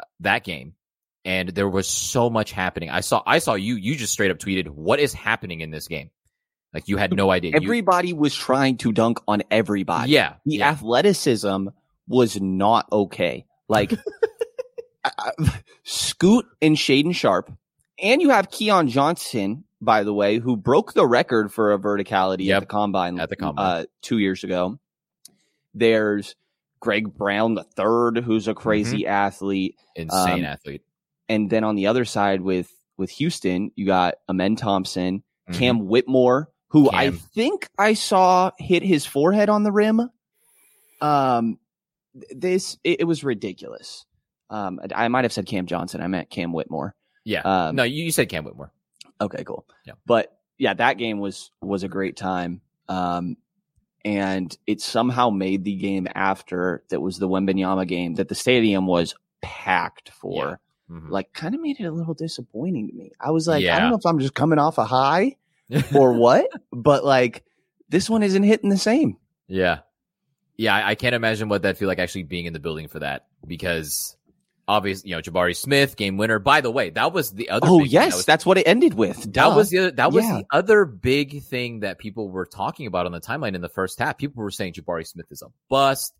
uh, 0.00 0.04
that 0.20 0.44
game, 0.44 0.74
and 1.24 1.48
there 1.50 1.68
was 1.68 1.88
so 1.88 2.30
much 2.30 2.52
happening. 2.52 2.90
I 2.90 3.00
saw. 3.00 3.22
I 3.26 3.38
saw 3.38 3.54
you. 3.54 3.76
You 3.76 3.96
just 3.96 4.12
straight 4.12 4.30
up 4.30 4.38
tweeted, 4.38 4.68
"What 4.68 5.00
is 5.00 5.12
happening 5.12 5.60
in 5.60 5.70
this 5.70 5.88
game?" 5.88 6.10
Like 6.74 6.88
you 6.88 6.96
had 6.96 7.12
no 7.14 7.30
idea. 7.38 7.52
You- 7.52 7.60
Everybody 7.62 8.12
was 8.12 8.34
trying 8.34 8.76
to 8.78 8.92
dunk 8.92 9.18
on 9.26 9.42
everybody. 9.50 10.12
Yeah, 10.12 10.34
The 10.44 10.56
yeah. 10.58 10.70
athleticism 10.70 11.68
was 12.06 12.40
not 12.40 12.86
okay. 12.92 13.46
Like, 13.68 13.92
I- 15.04 15.10
I- 15.18 15.60
Scoot 15.84 16.46
and 16.62 16.76
Shaedon 16.76 17.14
Sharpe, 17.14 17.52
and 18.02 18.20
you 18.22 18.30
have 18.30 18.50
Keon 18.50 18.88
Johnson, 18.88 19.64
by 19.80 20.02
the 20.04 20.12
way, 20.14 20.38
who 20.38 20.56
broke 20.56 20.92
the 20.94 21.06
record 21.06 21.52
for 21.52 21.72
a 21.72 21.78
verticality 21.78 22.46
Yep. 22.46 22.56
at 22.56 22.60
the 22.60 22.66
combine 22.66 23.18
At 23.20 23.28
the 23.28 23.36
combine. 23.36 23.64
uh, 23.82 23.84
two 24.02 24.18
years 24.18 24.42
ago. 24.44 24.78
There's 25.74 26.34
Greg 26.80 27.14
Brown 27.14 27.54
the 27.54 27.64
third, 27.64 28.18
who's 28.18 28.48
a 28.48 28.54
crazy 28.54 29.06
athlete, 29.06 29.76
insane 29.96 30.40
Um, 30.40 30.44
athlete. 30.44 30.82
and 31.28 31.50
then 31.50 31.64
on 31.64 31.74
the 31.76 31.86
other 31.86 32.04
side 32.04 32.40
with 32.40 32.72
with 32.96 33.10
Houston, 33.10 33.70
you 33.76 33.86
got 33.86 34.14
Amen 34.28 34.56
Thompson, 34.56 35.22
Mhm. 35.48 35.54
Cam 35.54 35.86
Whitmore, 35.86 36.48
who 36.70 36.90
I 36.90 37.10
think 37.12 37.68
I 37.78 37.94
saw 37.94 38.50
hit 38.58 38.82
his 38.82 39.06
forehead 39.06 39.48
on 39.48 39.62
the 39.62 39.70
rim. 39.70 40.10
Um, 41.00 41.58
this 42.34 42.76
it, 42.82 43.00
it 43.00 43.04
was 43.04 43.22
ridiculous. 43.22 44.04
Um, 44.50 44.80
I 44.92 45.04
I 45.04 45.08
might 45.08 45.24
have 45.24 45.32
said 45.32 45.46
Cam 45.46 45.66
Johnson. 45.66 46.00
I 46.00 46.08
meant 46.08 46.28
Cam 46.30 46.52
Whitmore. 46.52 46.96
Yeah. 47.24 47.42
Um, 47.42 47.76
no, 47.76 47.84
you, 47.84 48.04
you 48.04 48.10
said 48.10 48.28
Cam 48.28 48.44
Whitmore. 48.44 48.72
Okay, 49.20 49.44
cool. 49.44 49.66
Yeah. 49.84 49.94
But 50.06 50.36
yeah, 50.58 50.74
that 50.74 50.98
game 50.98 51.18
was 51.18 51.50
was 51.60 51.82
a 51.82 51.88
great 51.88 52.16
time. 52.16 52.60
Um, 52.88 53.36
and 54.04 54.56
it 54.66 54.80
somehow 54.80 55.30
made 55.30 55.64
the 55.64 55.74
game 55.74 56.08
after 56.14 56.84
that 56.90 57.00
was 57.00 57.18
the 57.18 57.28
Wembanyama 57.28 57.86
game 57.86 58.14
that 58.14 58.28
the 58.28 58.34
stadium 58.34 58.86
was 58.86 59.14
packed 59.42 60.10
for. 60.10 60.60
Mhm. 60.90 61.10
Like, 61.10 61.32
kind 61.34 61.54
of 61.54 61.60
made 61.60 61.78
it 61.80 61.84
a 61.84 61.90
little 61.90 62.14
disappointing 62.14 62.88
to 62.88 62.94
me. 62.94 63.12
I 63.20 63.30
was 63.30 63.46
like, 63.46 63.62
I 63.66 63.78
don't 63.80 63.90
know 63.90 63.96
if 63.96 64.06
I'm 64.06 64.20
just 64.20 64.34
coming 64.34 64.58
off 64.58 64.78
a 64.78 64.84
high 64.84 65.36
or 65.94 66.14
what, 66.14 66.48
but 66.72 67.04
like 67.04 67.44
this 67.88 68.08
one 68.08 68.22
isn't 68.22 68.42
hitting 68.42 68.70
the 68.70 68.78
same. 68.78 69.16
Yeah. 69.48 69.80
Yeah, 70.56 70.74
I, 70.74 70.90
I 70.90 70.94
can't 70.94 71.14
imagine 71.14 71.48
what 71.48 71.62
that 71.62 71.76
feel 71.76 71.88
like 71.88 71.98
actually 71.98 72.24
being 72.24 72.46
in 72.46 72.52
the 72.52 72.58
building 72.58 72.88
for 72.88 72.98
that 73.00 73.26
because 73.46 74.16
obviously, 74.68 75.10
you 75.10 75.16
know, 75.16 75.22
Jabari 75.22 75.56
Smith, 75.56 75.96
game 75.96 76.16
winner. 76.18 76.38
By 76.38 76.60
the 76.60 76.70
way, 76.70 76.90
that 76.90 77.12
was 77.12 77.32
the 77.32 77.48
other 77.50 77.66
Oh 77.68 77.82
yes, 77.82 78.12
that 78.12 78.16
was, 78.16 78.26
that's 78.26 78.46
what 78.46 78.58
it 78.58 78.68
ended 78.68 78.94
with. 78.94 79.32
that 79.32 79.56
was 79.56 79.70
the 79.70 79.78
other, 79.78 79.90
that 79.92 80.12
was 80.12 80.24
Yeah. 80.24 80.42
the 80.42 80.46
other 80.56 80.84
big 80.84 81.42
thing 81.42 81.80
that 81.80 81.98
people 81.98 82.28
were 82.30 82.46
talking 82.46 82.86
about 82.86 83.06
on 83.06 83.12
the 83.12 83.20
timeline 83.20 83.54
in 83.54 83.62
the 83.62 83.68
first 83.68 83.98
half. 83.98 84.18
People 84.18 84.42
were 84.44 84.50
saying 84.50 84.74
Jabari 84.74 85.06
Smith 85.06 85.26
is 85.30 85.42
a 85.42 85.48
bust. 85.68 86.12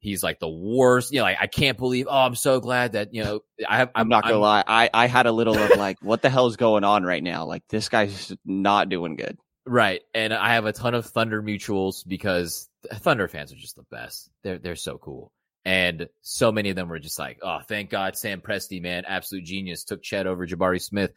He's 0.00 0.22
like 0.24 0.40
the 0.40 0.48
worst. 0.48 1.12
You 1.12 1.18
know, 1.18 1.24
like 1.24 1.38
I 1.40 1.46
can't 1.46 1.78
believe. 1.78 2.08
Oh, 2.10 2.16
I'm 2.18 2.34
so 2.34 2.58
glad 2.58 2.92
that 2.92 3.14
you 3.14 3.22
know. 3.22 3.40
I 3.68 3.76
have. 3.76 3.90
I'm 3.94 4.08
not 4.08 4.24
gonna 4.24 4.38
lie. 4.38 4.64
I, 4.66 4.90
I 4.92 5.06
had 5.06 5.26
a 5.26 5.32
little 5.32 5.56
of 5.56 5.76
like, 5.76 5.98
what 6.02 6.22
the 6.22 6.30
hell 6.30 6.48
is 6.48 6.56
going 6.56 6.82
on 6.82 7.04
right 7.04 7.22
now? 7.22 7.44
Like 7.46 7.62
this 7.68 7.88
guy's 7.88 8.34
not 8.44 8.88
doing 8.88 9.14
good. 9.14 9.38
Right. 9.64 10.00
And 10.12 10.34
I 10.34 10.54
have 10.54 10.66
a 10.66 10.72
ton 10.72 10.94
of 10.94 11.06
Thunder 11.06 11.40
mutuals 11.40 12.04
because 12.04 12.68
Thunder 12.94 13.28
fans 13.28 13.52
are 13.52 13.56
just 13.56 13.76
the 13.76 13.84
best. 13.92 14.28
They're 14.42 14.58
they're 14.58 14.74
so 14.74 14.98
cool. 14.98 15.30
And 15.64 16.08
so 16.22 16.50
many 16.50 16.70
of 16.70 16.76
them 16.76 16.88
were 16.88 16.98
just 16.98 17.18
like, 17.18 17.38
oh, 17.42 17.60
thank 17.68 17.90
God 17.90 18.16
Sam 18.16 18.40
Presti, 18.40 18.82
man, 18.82 19.04
absolute 19.06 19.44
genius, 19.44 19.84
took 19.84 20.02
Chet 20.02 20.26
over 20.26 20.46
Jabari 20.46 20.80
Smith, 20.80 21.12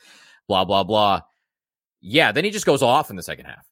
blah, 0.47 0.65
blah, 0.65 0.83
blah. 0.83 1.21
Yeah, 2.01 2.31
then 2.31 2.45
he 2.45 2.51
just 2.51 2.65
goes 2.65 2.83
off 2.83 3.09
in 3.09 3.15
the 3.15 3.23
second 3.23 3.45
half. 3.45 3.65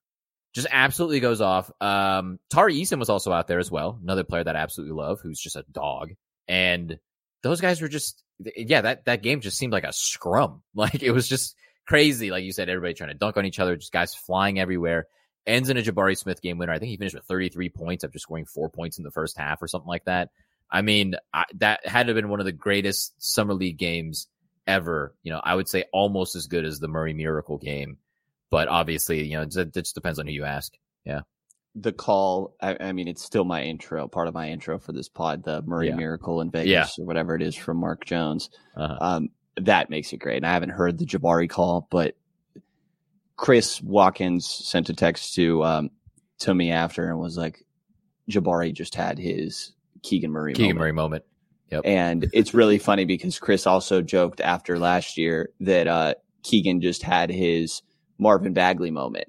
Just 0.53 0.67
absolutely 0.71 1.19
goes 1.19 1.41
off. 1.41 1.71
Um, 1.79 2.39
Tari 2.49 2.75
Eason 2.75 2.99
was 2.99 3.09
also 3.09 3.31
out 3.31 3.47
there 3.47 3.59
as 3.59 3.71
well, 3.71 3.99
another 4.01 4.23
player 4.23 4.43
that 4.43 4.55
I 4.55 4.59
absolutely 4.59 4.95
love, 4.95 5.19
who's 5.21 5.39
just 5.39 5.55
a 5.55 5.65
dog. 5.71 6.13
And 6.47 6.97
those 7.43 7.61
guys 7.61 7.81
were 7.81 7.87
just, 7.87 8.23
yeah, 8.39 8.81
that, 8.81 9.05
that 9.05 9.21
game 9.21 9.41
just 9.41 9.57
seemed 9.57 9.73
like 9.73 9.83
a 9.83 9.93
scrum. 9.93 10.61
Like 10.75 11.03
it 11.03 11.11
was 11.11 11.27
just 11.27 11.55
crazy. 11.85 12.31
Like 12.31 12.43
you 12.43 12.51
said, 12.51 12.69
everybody 12.69 12.95
trying 12.95 13.11
to 13.11 13.15
dunk 13.15 13.37
on 13.37 13.45
each 13.45 13.59
other, 13.59 13.75
just 13.75 13.91
guys 13.91 14.15
flying 14.15 14.59
everywhere. 14.59 15.07
Ends 15.45 15.69
in 15.69 15.77
a 15.77 15.81
Jabari 15.81 16.17
Smith 16.17 16.41
game 16.41 16.57
winner. 16.57 16.71
I 16.71 16.79
think 16.79 16.89
he 16.89 16.97
finished 16.97 17.15
with 17.15 17.25
33 17.25 17.69
points 17.69 18.03
after 18.03 18.17
scoring 18.17 18.45
four 18.45 18.69
points 18.69 18.97
in 18.97 19.03
the 19.03 19.11
first 19.11 19.37
half 19.37 19.61
or 19.61 19.67
something 19.67 19.89
like 19.89 20.05
that. 20.05 20.29
I 20.73 20.81
mean, 20.81 21.15
I, 21.33 21.45
that 21.59 21.85
had 21.85 22.07
to 22.07 22.13
have 22.13 22.15
been 22.15 22.29
one 22.29 22.39
of 22.39 22.45
the 22.47 22.51
greatest 22.51 23.13
summer 23.23 23.53
league 23.53 23.77
games 23.77 24.27
ever. 24.65 25.15
You 25.23 25.31
know, 25.31 25.39
I 25.43 25.53
would 25.55 25.69
say 25.69 25.85
almost 25.93 26.35
as 26.35 26.47
good 26.47 26.65
as 26.65 26.79
the 26.79 26.87
Murray 26.87 27.13
Miracle 27.13 27.59
game, 27.59 27.97
but 28.49 28.67
obviously, 28.67 29.23
you 29.23 29.37
know, 29.37 29.43
it, 29.43 29.55
it 29.55 29.73
just 29.73 29.93
depends 29.95 30.17
on 30.19 30.25
who 30.25 30.33
you 30.33 30.45
ask. 30.45 30.73
Yeah. 31.05 31.21
The 31.75 31.91
call, 31.93 32.55
I, 32.61 32.75
I 32.79 32.91
mean, 32.91 33.07
it's 33.07 33.23
still 33.23 33.45
my 33.45 33.61
intro, 33.63 34.07
part 34.07 34.27
of 34.27 34.33
my 34.33 34.49
intro 34.49 34.79
for 34.79 34.91
this 34.93 35.09
pod, 35.09 35.43
the 35.43 35.61
Murray 35.61 35.89
Yeah. 35.89 35.95
Miracle 35.95 36.41
in 36.41 36.49
Vegas 36.51 36.67
Yeah. 36.67 37.03
or 37.03 37.05
whatever 37.05 37.35
it 37.35 37.41
is 37.43 37.55
from 37.55 37.77
Mark 37.77 38.05
Jones. 38.05 38.49
Uh-huh. 38.75 38.97
Um, 38.99 39.29
that 39.57 39.89
makes 39.91 40.11
it 40.11 40.17
great. 40.17 40.37
And 40.37 40.45
I 40.47 40.53
haven't 40.53 40.69
heard 40.69 40.97
the 40.97 41.05
Jabari 41.05 41.47
call, 41.49 41.87
but 41.91 42.15
Chris 43.35 43.81
Watkins 43.81 44.47
sent 44.47 44.89
a 44.89 44.93
text 44.93 45.35
to 45.35 45.63
um, 45.63 45.89
to 46.39 46.53
me 46.53 46.71
after 46.71 47.09
and 47.09 47.19
was 47.19 47.37
like, 47.37 47.63
Jabari 48.29 48.73
just 48.73 48.95
had 48.95 49.17
his 49.17 49.73
Keegan 50.03 50.31
Murray 50.31 50.53
Keegan 50.53 50.75
moment. 50.75 50.79
Murray 50.79 50.91
moment. 50.91 51.23
Yep. 51.71 51.81
And 51.85 52.29
it's 52.33 52.53
really 52.53 52.77
funny 52.77 53.05
because 53.05 53.39
Chris 53.39 53.65
also 53.65 54.01
joked 54.01 54.41
after 54.41 54.77
last 54.77 55.17
year 55.17 55.49
that 55.61 55.87
uh, 55.87 56.13
Keegan 56.43 56.81
just 56.81 57.01
had 57.01 57.31
his 57.31 57.81
Marvin 58.19 58.53
Bagley 58.53 58.91
moment. 58.91 59.27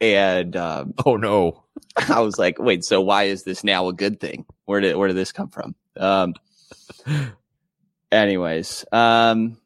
And 0.00 0.54
um, 0.56 0.94
oh 1.06 1.16
no, 1.16 1.64
I 2.08 2.20
was 2.20 2.38
like, 2.38 2.58
wait, 2.58 2.84
so 2.84 3.00
why 3.00 3.24
is 3.24 3.42
this 3.42 3.64
now 3.64 3.88
a 3.88 3.92
good 3.92 4.20
thing? 4.20 4.46
Where 4.66 4.80
did 4.80 4.96
where 4.96 5.08
did 5.08 5.16
this 5.16 5.32
come 5.32 5.48
from? 5.48 5.74
Um, 5.96 6.34
anyways, 8.12 8.84
um, 8.92 9.58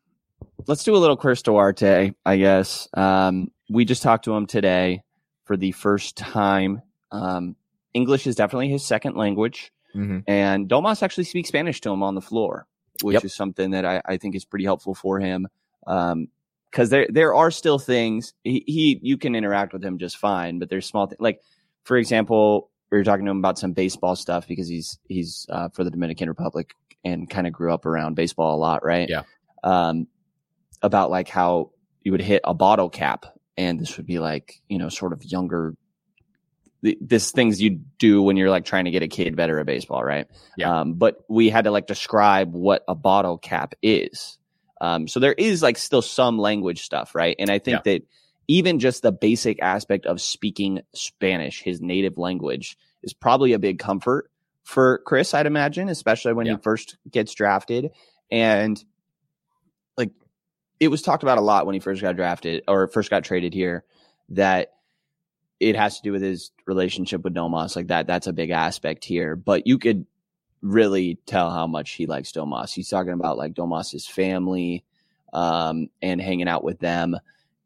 let's 0.66 0.84
do 0.84 0.94
a 0.94 0.98
little 0.98 1.16
Chris 1.16 1.42
Duarte, 1.42 2.14
I 2.24 2.36
guess. 2.36 2.88
Um, 2.94 3.50
we 3.68 3.84
just 3.84 4.02
talked 4.02 4.24
to 4.24 4.34
him 4.34 4.46
today 4.46 5.02
for 5.44 5.56
the 5.56 5.72
first 5.72 6.16
time. 6.16 6.82
Um, 7.12 7.56
English 7.94 8.26
is 8.26 8.36
definitely 8.36 8.68
his 8.68 8.84
second 8.84 9.16
language. 9.16 9.72
Mm-hmm. 9.96 10.18
And 10.26 10.68
Domas 10.68 11.02
actually 11.02 11.24
speaks 11.24 11.48
Spanish 11.48 11.80
to 11.82 11.90
him 11.90 12.02
on 12.02 12.14
the 12.14 12.20
floor, 12.20 12.66
which 13.02 13.14
Yep. 13.14 13.24
is 13.24 13.34
something 13.34 13.70
that 13.70 13.84
I, 13.84 14.02
I 14.04 14.16
think 14.18 14.34
is 14.34 14.44
pretty 14.44 14.64
helpful 14.64 14.94
for 14.94 15.18
him. 15.18 15.48
Um, 15.86 16.28
cause 16.72 16.90
there, 16.90 17.06
there 17.08 17.34
are 17.34 17.50
still 17.50 17.78
things 17.78 18.34
he, 18.44 18.62
he, 18.66 19.00
you 19.02 19.16
can 19.16 19.34
interact 19.34 19.72
with 19.72 19.82
him 19.84 19.98
just 19.98 20.18
fine, 20.18 20.58
but 20.58 20.68
there's 20.68 20.86
small 20.86 21.06
things 21.06 21.20
like, 21.20 21.40
for 21.84 21.96
example, 21.96 22.70
we 22.90 22.98
were 22.98 23.04
talking 23.04 23.24
to 23.24 23.30
him 23.30 23.38
about 23.38 23.58
some 23.58 23.72
baseball 23.72 24.14
stuff 24.16 24.46
because 24.46 24.68
he's, 24.68 24.98
he's, 25.08 25.46
uh, 25.48 25.68
for 25.70 25.82
the 25.84 25.90
Dominican 25.90 26.28
Republic 26.28 26.74
and 27.04 27.28
kind 27.30 27.46
of 27.46 27.52
grew 27.52 27.72
up 27.72 27.86
around 27.86 28.14
baseball 28.14 28.54
a 28.54 28.60
lot, 28.60 28.84
right? 28.84 29.08
Yeah. 29.08 29.22
Um, 29.64 30.06
about 30.82 31.10
like 31.10 31.28
how 31.28 31.70
you 32.02 32.12
would 32.12 32.20
hit 32.20 32.42
a 32.44 32.54
bottle 32.54 32.90
cap 32.90 33.26
and 33.56 33.80
this 33.80 33.96
would 33.96 34.06
be 34.06 34.18
like, 34.18 34.60
you 34.68 34.78
know, 34.78 34.88
sort 34.88 35.12
of 35.12 35.24
younger 35.24 35.74
th- 36.84 36.98
this 37.00 37.30
things 37.30 37.60
you 37.60 37.80
do 37.98 38.22
when 38.22 38.36
you're 38.36 38.50
like 38.50 38.64
trying 38.64 38.86
to 38.86 38.90
get 38.90 39.02
a 39.02 39.08
kid 39.08 39.36
better 39.36 39.58
at 39.58 39.66
baseball, 39.66 40.04
right? 40.04 40.26
Yeah. 40.56 40.80
Um, 40.80 40.94
but 40.94 41.24
we 41.28 41.50
had 41.50 41.64
to 41.64 41.70
like 41.70 41.86
describe 41.86 42.52
what 42.52 42.84
a 42.88 42.94
bottle 42.94 43.38
cap 43.38 43.74
is. 43.82 44.38
Um, 44.80 45.08
so 45.08 45.20
there 45.20 45.32
is 45.32 45.62
like 45.62 45.78
still 45.78 46.02
some 46.02 46.38
language 46.38 46.82
stuff, 46.82 47.14
right? 47.14 47.36
And 47.38 47.50
I 47.50 47.58
think 47.58 47.84
that 47.84 48.02
even 48.48 48.78
just 48.78 49.02
the 49.02 49.12
basic 49.12 49.60
aspect 49.62 50.06
of 50.06 50.20
speaking 50.20 50.82
Spanish, 50.94 51.62
his 51.62 51.80
native 51.80 52.18
language, 52.18 52.76
is 53.02 53.12
probably 53.12 53.52
a 53.52 53.58
big 53.58 53.78
comfort 53.78 54.30
for 54.66 54.98
Chris, 54.98 55.32
I'd 55.32 55.46
imagine, 55.46 55.88
especially 55.88 56.32
when 56.32 56.46
he 56.46 56.56
first 56.56 56.96
gets 57.10 57.34
drafted. 57.34 57.92
And 58.30 58.82
like 59.96 60.10
it 60.80 60.88
was 60.88 61.02
talked 61.02 61.22
about 61.22 61.38
a 61.38 61.42
lot 61.42 61.66
when 61.66 61.74
he 61.74 61.80
first 61.80 62.02
got 62.02 62.16
drafted 62.16 62.64
or 62.66 62.88
first 62.88 63.08
got 63.08 63.24
traded 63.24 63.54
here 63.54 63.84
that 64.30 64.72
it 65.60 65.76
has 65.76 65.96
to 65.96 66.02
do 66.02 66.12
with 66.12 66.22
his 66.22 66.50
relationship 66.66 67.22
with 67.24 67.34
Domas. 67.34 67.76
Like 67.76 67.88
that, 67.88 68.06
that's 68.06 68.26
a 68.26 68.32
big 68.32 68.50
aspect 68.50 69.04
here. 69.04 69.36
But 69.36 69.66
you 69.66 69.78
could 69.78 70.06
really 70.62 71.18
tell 71.26 71.50
how 71.50 71.66
much 71.66 71.92
he 71.92 72.06
likes 72.06 72.32
Domas. 72.32 72.72
He's 72.72 72.88
talking 72.88 73.12
about 73.12 73.38
like 73.38 73.54
Domas's 73.54 74.06
family 74.06 74.84
um, 75.32 75.88
and 76.02 76.20
hanging 76.20 76.48
out 76.48 76.64
with 76.64 76.78
them. 76.78 77.16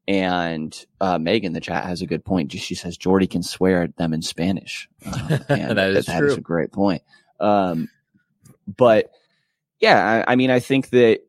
And 0.09 0.76
uh, 1.01 1.18
Megan, 1.18 1.53
the 1.53 1.61
chat, 1.61 1.84
has 1.84 2.03
a 2.03 2.07
good 2.07 2.24
point. 2.24 2.51
She 2.53 2.74
says 2.74 2.97
Jordy 2.97 3.26
can 3.28 3.43
swear 3.43 3.82
at 3.84 3.97
them 3.97 4.12
in 4.12 4.22
Spanish. 4.22 4.88
Um, 5.07 5.41
and 5.49 5.78
That 5.78 5.91
is 5.91 6.07
that 6.07 6.24
is 6.24 6.32
true. 6.32 6.38
a 6.38 6.41
great 6.41 6.72
point. 6.72 7.03
Um, 7.38 7.88
but 8.66 9.11
yeah, 9.80 10.24
I, 10.26 10.32
I 10.32 10.36
mean, 10.36 10.51
I 10.51 10.59
think 10.61 10.91
that 10.91 11.20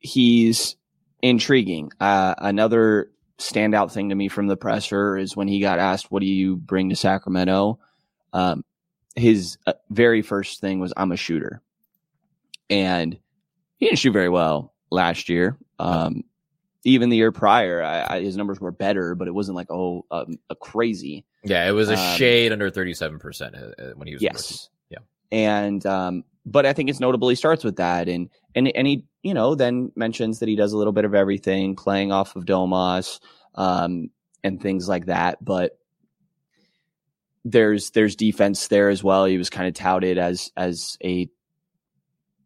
he's 0.00 0.76
intriguing. 1.22 1.92
Uh, 2.00 2.34
another 2.38 3.10
standout 3.38 3.92
thing 3.92 4.08
to 4.08 4.14
me 4.14 4.28
from 4.28 4.46
the 4.46 4.56
presser 4.56 5.16
is 5.16 5.36
when 5.36 5.48
he 5.48 5.60
got 5.60 5.78
asked, 5.78 6.10
"What 6.10 6.20
do 6.20 6.26
you 6.26 6.56
bring 6.56 6.88
to 6.90 6.96
Sacramento?" 6.96 7.78
Um, 8.32 8.64
his 9.14 9.58
uh, 9.66 9.74
very 9.90 10.22
first 10.22 10.60
thing 10.60 10.80
was, 10.80 10.92
"I'm 10.96 11.12
a 11.12 11.16
shooter," 11.16 11.62
and 12.70 13.18
he 13.78 13.86
didn't 13.86 13.98
shoot 13.98 14.12
very 14.12 14.28
well 14.28 14.74
last 14.90 15.28
year. 15.28 15.58
Um, 15.78 16.24
even 16.84 17.10
the 17.10 17.16
year 17.16 17.32
prior, 17.32 17.82
I, 17.82 18.16
I, 18.16 18.20
his 18.22 18.36
numbers 18.36 18.60
were 18.60 18.70
better, 18.70 19.14
but 19.14 19.28
it 19.28 19.32
wasn't 19.32 19.56
like 19.56 19.70
oh 19.70 20.04
um, 20.10 20.38
a 20.50 20.54
crazy. 20.54 21.24
Yeah, 21.44 21.68
it 21.68 21.72
was 21.72 21.90
a 21.90 21.98
Um, 21.98 22.16
shade 22.16 22.52
under 22.52 22.70
thirty-seven 22.70 23.18
percent 23.18 23.54
uh, 23.56 23.92
when 23.96 24.08
he 24.08 24.14
was. 24.14 24.22
Yes. 24.22 24.68
Yeah. 24.90 24.98
And 25.30 25.84
um, 25.86 26.24
but 26.46 26.64
I 26.64 26.72
think 26.72 26.88
it's 26.88 27.00
notable 27.00 27.28
he 27.28 27.34
starts 27.34 27.64
with 27.64 27.76
that, 27.76 28.08
and 28.08 28.30
and 28.54 28.68
and 28.68 28.86
he 28.86 29.04
you 29.22 29.34
know 29.34 29.56
then 29.56 29.90
mentions 29.96 30.38
that 30.38 30.48
he 30.48 30.54
does 30.54 30.72
a 30.72 30.78
little 30.78 30.92
bit 30.92 31.04
of 31.04 31.14
everything, 31.14 31.74
playing 31.74 32.12
off 32.12 32.36
of 32.36 32.44
Domas, 32.44 33.18
um, 33.56 34.10
and 34.44 34.62
things 34.62 34.88
like 34.88 35.06
that. 35.06 35.44
But 35.44 35.76
there's 37.44 37.90
there's 37.90 38.14
defense 38.14 38.68
there 38.68 38.88
as 38.88 39.02
well. 39.02 39.24
He 39.24 39.38
was 39.38 39.50
kind 39.50 39.66
of 39.66 39.74
touted 39.74 40.18
as 40.18 40.52
as 40.56 40.96
a 41.02 41.28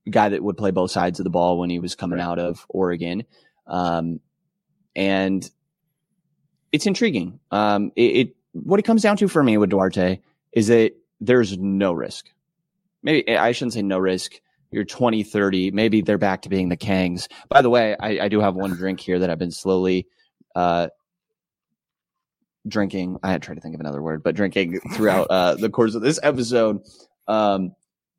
guy 0.09 0.31
that 0.31 0.43
would 0.43 0.57
play 0.57 0.71
both 0.71 0.91
sides 0.91 1.21
of 1.21 1.25
the 1.25 1.31
ball 1.31 1.59
when 1.59 1.69
he 1.69 1.79
was 1.79 1.95
coming 1.95 2.21
out 2.21 2.39
of 2.39 2.65
Oregon, 2.71 3.25
um, 3.67 4.19
and 4.97 5.49
it's 6.73 6.87
intriguing. 6.87 7.39
Um, 7.51 7.93
it, 7.97 8.03
it 8.03 8.37
what 8.53 8.81
it 8.81 8.85
comes 8.85 9.03
down 9.03 9.19
to 9.19 9.29
for 9.29 9.43
me 9.43 9.59
with 9.59 9.71
Duarte 9.71 10.21
is 10.53 10.69
that 10.69 10.93
there's 11.21 11.59
no 11.59 11.93
risk. 11.93 12.31
Maybe 13.03 13.37
I 13.37 13.53
shouldn't 13.53 13.73
say 13.75 13.83
no 13.83 13.99
risk. 13.99 14.35
You're 14.71 14.85
20, 14.85 15.23
30. 15.25 15.71
Maybe 15.73 16.01
they're 16.01 16.19
back 16.19 16.43
to 16.43 16.49
being 16.49 16.69
the 16.69 16.77
Kangs. 16.77 17.27
By 17.49 17.61
the 17.63 17.71
way, 17.71 17.97
I, 17.99 18.21
I 18.25 18.29
do 18.29 18.41
have 18.41 18.55
one 18.55 18.71
drink 18.77 19.01
here 19.01 19.19
that 19.19 19.29
I've 19.31 19.39
been 19.39 19.51
slowly 19.51 20.07
uh, 20.55 20.89
drinking. 22.67 23.19
I 23.23 23.33
had 23.33 23.43
tried 23.43 23.57
to 23.57 23.61
think 23.61 23.75
of 23.75 23.81
another 23.81 24.03
word, 24.03 24.23
but 24.23 24.35
drinking 24.35 24.81
throughout 24.95 25.27
uh, 25.31 25.55
the 25.57 25.71
course 25.71 25.95
of 25.95 26.03
this 26.03 26.21
episode. 26.23 26.83
Um, 27.27 27.73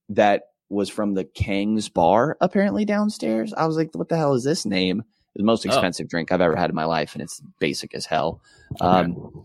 that 0.10 0.44
was 0.70 0.90
from 0.90 1.14
the 1.14 1.24
Kangs 1.26 1.92
bar, 1.94 2.38
apparently 2.42 2.86
downstairs. 2.86 3.54
I 3.54 3.66
was 3.66 3.76
like, 3.78 3.90
what 3.94 4.10
the 4.10 4.18
hell 4.18 4.34
is 4.34 4.44
this 4.44 4.66
name? 4.66 5.00
It's 5.00 5.38
the 5.42 5.44
most 5.44 5.66
Oh. 5.66 5.70
expensive 5.70 6.10
drink 6.10 6.32
I've 6.32 6.42
ever 6.42 6.56
had 6.56 6.70
in 6.70 6.76
my 6.76 6.86
life, 6.86 7.14
and 7.14 7.22
it's 7.22 7.42
basic 7.60 7.94
as 7.94 8.06
hell. 8.06 8.42
Um, 8.82 9.44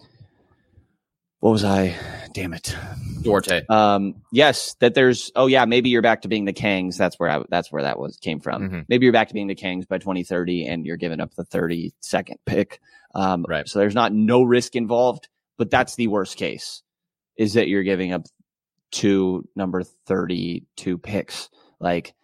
what 1.41 1.51
was 1.51 1.65
I? 1.65 1.95
Damn 2.33 2.53
it. 2.55 2.75
Duarte. 3.23 3.63
Um, 3.69 4.23
yes, 4.33 4.75
that 4.81 4.95
there's. 4.95 5.31
Oh 5.37 5.47
yeah, 5.47 5.65
maybe 5.65 5.91
you're 5.91 6.03
back 6.03 6.23
to 6.23 6.29
being 6.29 6.45
the 6.45 6.53
Kangs. 6.53 6.97
That's 6.97 7.19
where 7.19 7.29
I. 7.31 7.43
That's 7.49 7.71
where 7.73 7.83
that 7.83 7.99
was 7.99 8.17
came 8.19 8.41
from. 8.41 8.69
Mhm. 8.71 8.85
Maybe 8.89 9.07
you're 9.07 9.13
back 9.13 9.29
to 9.29 9.35
being 9.35 9.47
the 9.47 9.55
Kangs 9.55 9.87
by 9.89 9.99
2030, 9.99 10.67
and 10.67 10.85
you're 10.87 10.97
giving 10.97 11.21
up 11.21 11.35
the 11.35 11.45
32nd 11.45 12.37
pick. 12.47 12.81
Um, 13.15 13.45
Right. 13.49 13.69
So 13.69 13.79
there's 13.79 13.95
not 13.95 14.13
no 14.13 14.43
risk 14.43 14.77
involved, 14.77 15.29
but 15.57 15.71
that's 15.71 15.95
the 15.97 16.09
worst 16.09 16.37
case. 16.37 16.83
Is 17.37 17.55
that 17.55 17.69
you're 17.69 17.83
giving 17.83 18.13
up 18.13 18.27
two 18.93 19.49
number 19.57 19.83
32 19.83 20.99
picks, 20.99 21.49
like 21.81 22.15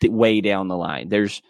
d- 0.00 0.08
way 0.08 0.40
down 0.40 0.68
the 0.68 0.76
line. 0.76 1.08
There's. 1.08 1.42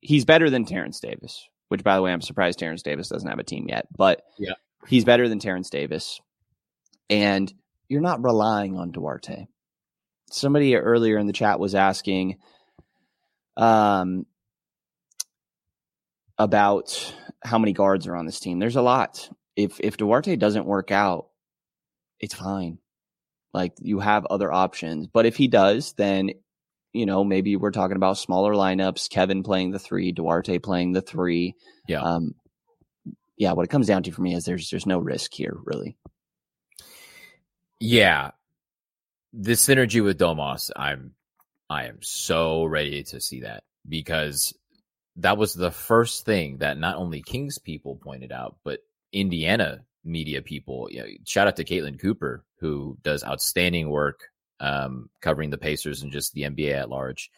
He's 0.00 0.24
better 0.24 0.50
than 0.50 0.64
Terrence 0.64 0.98
Davis, 1.00 1.46
which 1.68 1.84
by 1.84 1.94
the 1.96 2.02
way, 2.02 2.12
I'm 2.12 2.20
surprised 2.22 2.58
Terrence 2.58 2.82
Davis 2.82 3.08
doesn't 3.08 3.28
have 3.28 3.38
a 3.38 3.44
team 3.44 3.66
yet, 3.68 3.86
but 3.96 4.22
Yeah. 4.38 4.54
He's 4.88 5.04
better 5.04 5.28
than 5.28 5.38
Terrence 5.38 5.70
Davis 5.70 6.20
and 7.12 7.52
you're 7.88 8.00
not 8.00 8.24
relying 8.24 8.76
on 8.76 8.90
Duarte. 8.90 9.46
Somebody 10.30 10.74
earlier 10.76 11.18
in 11.18 11.26
the 11.26 11.34
chat 11.34 11.60
was 11.60 11.74
asking 11.74 12.38
um, 13.56 14.24
about 16.38 17.14
how 17.44 17.58
many 17.58 17.74
guards 17.74 18.06
are 18.06 18.16
on 18.16 18.24
this 18.24 18.40
team. 18.40 18.58
There's 18.58 18.76
a 18.76 18.82
lot. 18.82 19.28
If 19.56 19.78
if 19.80 19.98
Duarte 19.98 20.36
doesn't 20.36 20.64
work 20.64 20.90
out, 20.90 21.26
it's 22.18 22.34
fine. 22.34 22.78
Like 23.52 23.74
you 23.82 23.98
have 23.98 24.24
other 24.24 24.50
options, 24.50 25.06
but 25.06 25.26
if 25.26 25.36
he 25.36 25.48
does, 25.48 25.92
then 25.92 26.30
you 26.94 27.04
know 27.04 27.24
maybe 27.24 27.56
we're 27.56 27.72
talking 27.72 27.96
about 27.96 28.16
smaller 28.16 28.54
lineups. 28.54 29.10
Kevin 29.10 29.42
playing 29.42 29.72
the 29.72 29.78
three, 29.78 30.12
Duarte 30.12 30.58
playing 30.58 30.92
the 30.92 31.02
three. 31.02 31.56
Yeah. 31.86 32.00
Um, 32.00 32.34
yeah. 33.36 33.52
What 33.52 33.64
it 33.64 33.70
comes 33.70 33.86
down 33.86 34.02
to 34.04 34.12
for 34.12 34.22
me 34.22 34.34
is 34.34 34.44
there's 34.44 34.70
there's 34.70 34.86
no 34.86 34.98
risk 34.98 35.32
here, 35.34 35.56
really. 35.64 35.96
Yeah. 37.80 38.32
The 39.32 39.52
synergy 39.52 40.02
with 40.04 40.18
Domas, 40.18 40.70
I'm 40.76 41.14
I 41.70 41.86
am 41.86 41.98
so 42.02 42.64
ready 42.64 43.02
to 43.04 43.20
see 43.20 43.40
that 43.40 43.64
because 43.88 44.54
that 45.16 45.38
was 45.38 45.54
the 45.54 45.70
first 45.70 46.24
thing 46.24 46.58
that 46.58 46.78
not 46.78 46.96
only 46.96 47.22
Kings 47.22 47.58
people 47.58 47.96
pointed 47.96 48.32
out, 48.32 48.56
but 48.64 48.80
Indiana 49.12 49.84
media 50.04 50.42
people. 50.42 50.88
You 50.90 51.00
know, 51.00 51.06
shout 51.26 51.48
out 51.48 51.56
to 51.56 51.64
Caitlin 51.64 52.00
Cooper, 52.00 52.44
who 52.58 52.96
does 53.02 53.24
outstanding 53.24 53.88
work 53.90 54.28
um, 54.60 55.10
covering 55.20 55.50
the 55.50 55.58
Pacers 55.58 56.02
and 56.02 56.12
just 56.12 56.32
the 56.34 56.42
NBA 56.42 56.72
at 56.72 56.88
large. 56.88 57.30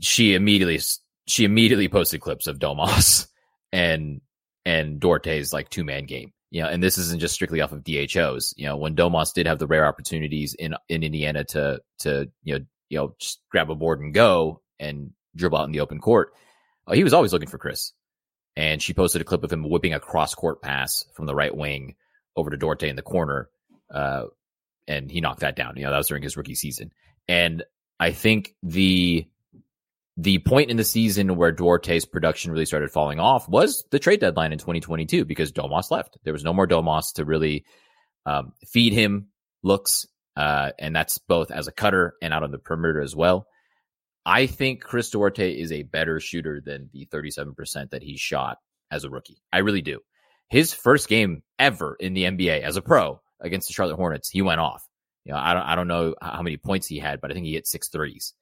She 0.00 0.34
immediately 0.34 0.80
she 1.26 1.44
immediately 1.44 1.88
posted 1.88 2.20
clips 2.20 2.46
of 2.46 2.58
Domas 2.58 3.26
and 3.72 4.20
and 4.64 5.00
Duarte's 5.00 5.52
like 5.52 5.68
two 5.68 5.84
man 5.84 6.04
game. 6.04 6.32
You 6.50 6.62
know, 6.62 6.68
and 6.68 6.82
this 6.82 6.98
isn't 6.98 7.20
just 7.20 7.32
strictly 7.32 7.62
off 7.62 7.72
of 7.72 7.82
DHOs. 7.82 8.52
You 8.58 8.66
know, 8.66 8.76
when 8.76 8.94
Domas 8.94 9.32
did 9.32 9.46
have 9.46 9.58
the 9.58 9.66
rare 9.66 9.86
opportunities 9.86 10.54
in 10.54 10.74
in 10.88 11.02
Indiana 11.02 11.44
to 11.44 11.80
to 12.00 12.30
you 12.42 12.58
know 12.58 12.64
you 12.90 12.98
know 12.98 13.14
just 13.18 13.40
grab 13.50 13.70
a 13.70 13.74
board 13.74 14.00
and 14.00 14.12
go, 14.12 14.60
and 14.82 15.12
dribble 15.34 15.58
out 15.58 15.64
in 15.64 15.72
the 15.72 15.80
open 15.80 16.00
court. 16.00 16.34
Uh, 16.86 16.94
he 16.94 17.04
was 17.04 17.14
always 17.14 17.32
looking 17.32 17.48
for 17.48 17.58
Chris. 17.58 17.92
And 18.54 18.82
she 18.82 18.92
posted 18.92 19.22
a 19.22 19.24
clip 19.24 19.44
of 19.44 19.52
him 19.52 19.68
whipping 19.68 19.94
a 19.94 20.00
cross 20.00 20.34
court 20.34 20.60
pass 20.60 21.06
from 21.14 21.24
the 21.26 21.34
right 21.34 21.56
wing 21.56 21.94
over 22.36 22.50
to 22.50 22.56
Duarte 22.56 22.88
in 22.88 22.96
the 22.96 23.02
corner. 23.02 23.48
Uh, 23.90 24.24
and 24.86 25.10
he 25.10 25.22
knocked 25.22 25.40
that 25.40 25.56
down. 25.56 25.76
You 25.76 25.84
know, 25.84 25.90
that 25.90 25.96
was 25.96 26.08
during 26.08 26.22
his 26.22 26.36
rookie 26.36 26.54
season. 26.54 26.92
And 27.28 27.62
I 27.98 28.12
think 28.12 28.54
the 28.62 29.26
the 30.16 30.38
point 30.40 30.70
in 30.70 30.76
the 30.76 30.84
season 30.84 31.36
where 31.36 31.52
Duarte's 31.52 32.04
production 32.04 32.52
really 32.52 32.66
started 32.66 32.90
falling 32.90 33.18
off 33.18 33.48
was 33.48 33.84
the 33.90 33.98
trade 33.98 34.20
deadline 34.20 34.52
in 34.52 34.58
2022 34.58 35.24
because 35.24 35.52
Domas 35.52 35.90
left. 35.90 36.18
There 36.24 36.34
was 36.34 36.44
no 36.44 36.52
more 36.52 36.66
Domas 36.66 37.14
to 37.14 37.24
really 37.24 37.64
um, 38.26 38.52
feed 38.66 38.92
him 38.92 39.28
looks, 39.62 40.06
uh, 40.36 40.72
and 40.78 40.94
that's 40.94 41.18
both 41.18 41.50
as 41.50 41.66
a 41.66 41.72
cutter 41.72 42.14
and 42.20 42.34
out 42.34 42.42
on 42.42 42.50
the 42.50 42.58
perimeter 42.58 43.00
as 43.00 43.16
well. 43.16 43.46
I 44.24 44.46
think 44.46 44.82
Chris 44.82 45.10
Duarte 45.10 45.58
is 45.58 45.72
a 45.72 45.82
better 45.82 46.20
shooter 46.20 46.60
than 46.60 46.90
the 46.92 47.06
37% 47.06 47.90
that 47.90 48.02
he 48.02 48.16
shot 48.16 48.58
as 48.90 49.04
a 49.04 49.10
rookie. 49.10 49.42
I 49.52 49.58
really 49.58 49.82
do. 49.82 50.00
His 50.48 50.74
first 50.74 51.08
game 51.08 51.42
ever 51.58 51.96
in 51.98 52.12
the 52.12 52.24
NBA 52.24 52.60
as 52.60 52.76
a 52.76 52.82
pro 52.82 53.20
against 53.40 53.68
the 53.68 53.72
Charlotte 53.72 53.96
Hornets, 53.96 54.28
he 54.28 54.42
went 54.42 54.60
off. 54.60 54.86
You 55.24 55.32
know, 55.32 55.38
I 55.38 55.54
don't, 55.54 55.62
I 55.62 55.74
don't 55.74 55.88
know 55.88 56.14
how 56.20 56.42
many 56.42 56.58
points 56.58 56.86
he 56.86 56.98
had, 56.98 57.20
but 57.20 57.30
I 57.30 57.34
think 57.34 57.46
he 57.46 57.54
hit 57.54 57.66
six 57.66 57.88
threes. 57.88 58.34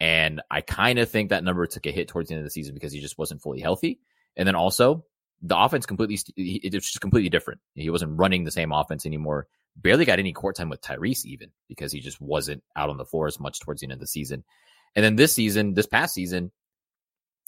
And 0.00 0.40
I 0.50 0.60
kind 0.60 0.98
of 0.98 1.10
think 1.10 1.30
that 1.30 1.42
number 1.42 1.66
took 1.66 1.86
a 1.86 1.92
hit 1.92 2.08
towards 2.08 2.28
the 2.28 2.34
end 2.34 2.40
of 2.40 2.46
the 2.46 2.50
season 2.50 2.74
because 2.74 2.92
he 2.92 3.00
just 3.00 3.18
wasn't 3.18 3.42
fully 3.42 3.60
healthy. 3.60 4.00
And 4.36 4.46
then 4.46 4.54
also 4.54 5.04
the 5.42 5.58
offense 5.58 5.86
completely, 5.86 6.18
it 6.36 6.72
was 6.72 6.84
just 6.84 7.00
completely 7.00 7.30
different. 7.30 7.60
He 7.74 7.90
wasn't 7.90 8.18
running 8.18 8.44
the 8.44 8.50
same 8.50 8.72
offense 8.72 9.06
anymore. 9.06 9.46
Barely 9.76 10.04
got 10.04 10.18
any 10.18 10.32
court 10.32 10.56
time 10.56 10.68
with 10.68 10.80
Tyrese 10.80 11.24
even 11.24 11.50
because 11.68 11.92
he 11.92 12.00
just 12.00 12.20
wasn't 12.20 12.62
out 12.76 12.90
on 12.90 12.96
the 12.96 13.04
floor 13.04 13.26
as 13.26 13.40
much 13.40 13.60
towards 13.60 13.80
the 13.80 13.86
end 13.86 13.92
of 13.92 14.00
the 14.00 14.06
season. 14.06 14.44
And 14.94 15.04
then 15.04 15.16
this 15.16 15.34
season, 15.34 15.74
this 15.74 15.86
past 15.86 16.14
season, 16.14 16.50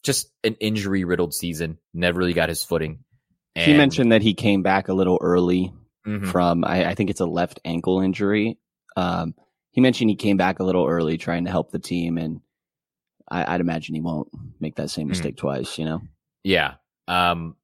just 0.03 0.31
an 0.45 0.55
injury 0.61 1.05
riddled 1.05 1.35
season. 1.35 1.79
Never 1.93 2.19
really 2.19 2.33
got 2.33 2.49
his 2.49 2.65
footing. 2.65 3.01
And, 3.57 3.71
he 3.71 3.77
mentioned 3.77 4.13
that 4.13 4.23
he 4.23 4.35
came 4.35 4.63
back 4.63 4.89
a 4.89 4.95
little 4.95 5.19
early 5.21 5.73
mm-hmm. 6.07 6.27
from, 6.27 6.65
I, 6.65 6.87
I, 6.87 6.95
think 6.95 7.11
it's 7.11 7.21
a 7.21 7.27
left 7.27 7.59
ankle 7.65 8.01
injury. 8.01 8.59
Um, 8.97 9.35
he 9.73 9.81
mentioned 9.81 10.11
he 10.11 10.17
came 10.17 10.37
back 10.37 10.59
a 10.59 10.65
little 10.65 10.87
early 10.87 11.17
trying 11.17 11.45
to 11.45 11.51
help 11.51 11.71
the 11.71 11.79
team, 11.79 12.19
and 12.19 12.41
I, 13.29 13.53
would 13.53 13.61
imagine 13.61 13.95
he 13.95 14.01
won't 14.01 14.29
make 14.59 14.77
that 14.77 14.91
same 14.91 15.05
mm-hmm. 15.05 15.11
mistake 15.11 15.37
mm-hmm. 15.37 15.47
twice. 15.47 15.79
You 15.79 15.85
know? 15.85 16.03
Yeah. 16.43 16.75
Um, 17.07 17.57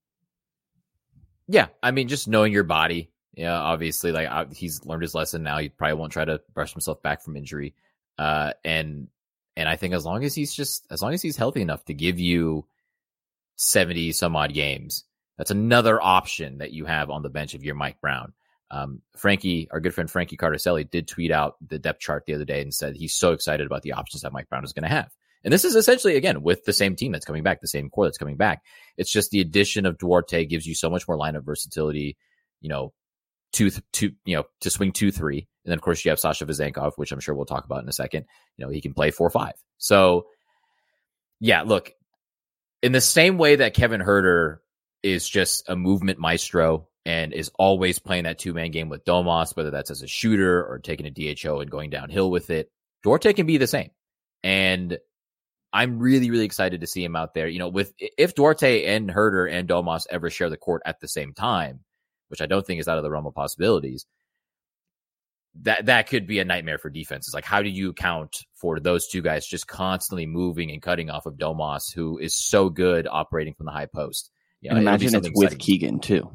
yeah. 1.49 1.69
I 1.83 1.91
mean, 1.91 2.09
just 2.09 2.29
knowing 2.29 2.53
your 2.53 2.65
body. 2.65 3.11
Yeah, 3.35 3.53
obviously, 3.53 4.13
like 4.13 4.29
uh, 4.31 4.47
he's 4.51 4.85
learned 4.87 5.03
his 5.03 5.15
lesson 5.15 5.43
now. 5.43 5.59
He 5.59 5.69
probably 5.69 5.95
won't 5.95 6.13
try 6.13 6.25
to 6.25 6.41
brush 6.55 6.73
himself 6.73 7.03
back 7.03 7.23
from 7.23 7.37
injury. 7.37 7.75
Uh, 8.19 8.53
and 8.65 9.09
and 9.57 9.69
I 9.69 9.77
think 9.77 9.93
as 9.93 10.07
long 10.07 10.25
as 10.25 10.35
he's 10.35 10.55
just 10.55 10.87
as 10.91 11.03
long 11.03 11.13
as 11.13 11.21
he's 11.21 11.37
healthy 11.37 11.61
enough 11.61 11.85
to 11.85 11.95
give 11.95 12.19
you 12.19 12.67
seventy 13.57 14.13
some 14.13 14.35
odd 14.37 14.55
games, 14.55 15.05
that's 15.37 15.51
another 15.51 16.03
option 16.03 16.59
that 16.59 16.73
you 16.73 16.87
have 16.87 17.11
on 17.11 17.23
the 17.23 17.29
bench 17.29 17.55
if 17.55 17.63
you're 17.63 17.75
Mike 17.75 18.01
Brown. 18.01 18.33
Um, 18.71 19.03
Frankie, 19.17 19.69
our 19.71 19.81
good 19.81 19.95
friend 19.95 20.11
Frankie 20.11 20.37
Cardicelli, 20.37 20.91
did 20.91 21.07
tweet 21.07 21.31
out 21.31 21.57
the 21.67 21.79
depth 21.79 22.01
chart 22.01 22.25
the 22.27 22.35
other 22.35 22.45
day 22.45 22.61
and 22.61 22.75
said 22.75 22.97
he's 22.97 23.15
so 23.15 23.33
excited 23.33 23.67
about 23.67 23.83
the 23.83 23.93
options 23.93 24.23
that 24.23 24.33
Mike 24.33 24.49
Brown 24.49 24.65
is 24.65 24.73
going 24.73 24.83
to 24.85 24.95
have. 24.95 25.11
And 25.45 25.53
this 25.53 25.65
is 25.65 25.77
essentially 25.77 26.17
again 26.17 26.43
with 26.43 26.65
the 26.65 26.73
same 26.73 26.97
team 26.97 27.13
that's 27.13 27.25
coming 27.25 27.45
back, 27.45 27.61
the 27.61 27.69
same 27.69 27.89
core 27.89 28.07
that's 28.07 28.19
coming 28.19 28.37
back. 28.37 28.63
It's 28.97 29.13
just 29.13 29.31
the 29.31 29.41
addition 29.41 29.87
of 29.87 29.99
Duarte 29.99 30.45
gives 30.45 30.67
you 30.67 30.75
so 30.75 30.91
much 30.91 31.07
more 31.07 31.17
line 31.17 31.37
of 31.37 31.45
versatility. 31.45 32.17
You 32.61 32.69
know, 32.69 32.93
two, 33.53 33.71
two, 33.93 34.13
you 34.25 34.37
know, 34.37 34.45
to 34.63 34.71
swing 34.71 34.91
two, 34.91 35.13
three. 35.13 35.47
And 35.65 35.71
then 35.71 35.79
of 35.79 35.83
course 35.83 36.05
you 36.05 36.11
have 36.11 36.19
Sasha 36.19 36.47
Vezenkov, 36.47 36.93
which 36.97 37.13
I'm 37.13 37.21
sure 37.21 37.35
we'll 37.35 37.45
talk 37.45 37.65
about 37.65 37.83
in 37.83 37.89
a 37.89 37.93
second. 37.93 38.25
You 38.57 38.65
know, 38.65 38.73
he 38.73 38.81
can 38.81 38.95
play 38.95 39.13
four, 39.13 39.31
five. 39.31 39.55
So 39.79 40.27
yeah, 41.39 41.63
look, 41.63 41.93
in 42.83 42.93
the 42.93 43.01
same 43.01 43.39
way 43.39 43.57
that 43.57 43.75
Kevin 43.75 44.01
Huerter 44.01 44.59
is 45.03 45.29
just 45.29 45.69
a 45.69 45.77
movement 45.77 46.19
maestro 46.19 46.89
and 47.07 47.33
is 47.33 47.53
always 47.55 48.01
playing 48.01 48.25
that 48.25 48.39
two 48.39 48.53
man 48.53 48.73
game 48.73 48.89
with 48.89 49.05
Domas, 49.05 49.57
whether 49.57 49.71
that's 49.71 49.93
as 49.93 50.03
a 50.03 50.09
shooter 50.09 50.67
or 50.67 50.81
taking 50.81 51.07
a 51.07 51.11
DHO 51.11 51.61
and 51.61 51.71
going 51.71 51.89
downhill 51.89 52.31
with 52.31 52.51
it. 52.51 52.69
Duarte 53.05 53.33
can 53.33 53.47
be 53.47 53.59
the 53.59 53.69
same. 53.69 53.91
And 54.43 54.99
I'm 55.73 56.01
really, 56.01 56.31
really 56.31 56.45
excited 56.45 56.81
to 56.81 56.87
see 56.87 57.05
him 57.05 57.15
out 57.15 57.33
there. 57.33 57.47
You 57.47 57.61
know, 57.61 57.69
with 57.69 57.93
if 57.99 58.35
Duarte 58.35 58.85
and 58.87 59.09
Huerter 59.09 59.51
and 59.51 59.69
Domas 59.69 60.07
ever 60.11 60.31
share 60.31 60.51
the 60.51 60.57
court 60.57 60.83
at 60.85 60.99
the 60.99 61.07
same 61.07 61.33
time, 61.33 61.81
which 62.29 62.41
I 62.43 62.47
don't 62.47 62.67
think 62.67 62.81
is 62.81 62.89
out 62.89 62.99
of 62.99 63.05
the 63.05 63.11
realm 63.11 63.27
of 63.27 63.35
possibilities, 63.35 64.05
that 65.63 65.87
that 65.87 66.09
could 66.09 66.27
be 66.27 66.41
a 66.41 66.45
nightmare 66.45 66.79
for 66.79 66.91
defenses. 66.91 67.33
Like, 67.33 67.45
how 67.45 67.63
do 67.63 67.69
you 67.69 67.91
account 67.91 68.37
for 68.55 68.81
those 68.81 69.07
two 69.07 69.23
guys 69.23 69.47
just 69.47 69.69
constantly 69.69 70.27
moving 70.27 70.73
and 70.73 70.83
cutting 70.83 71.09
off 71.09 71.27
of 71.27 71.35
Domas, 71.35 71.95
who 71.95 72.19
is 72.19 72.35
so 72.35 72.69
good 72.69 73.07
operating 73.09 73.55
from 73.55 73.67
the 73.67 73.73
high 73.73 73.87
post? 73.87 74.31
You 74.61 74.71
know, 74.71 74.79
imagine 74.79 75.15
it's 75.15 75.31
with 75.35 75.57
Keegan 75.59 76.01
too. 76.01 76.31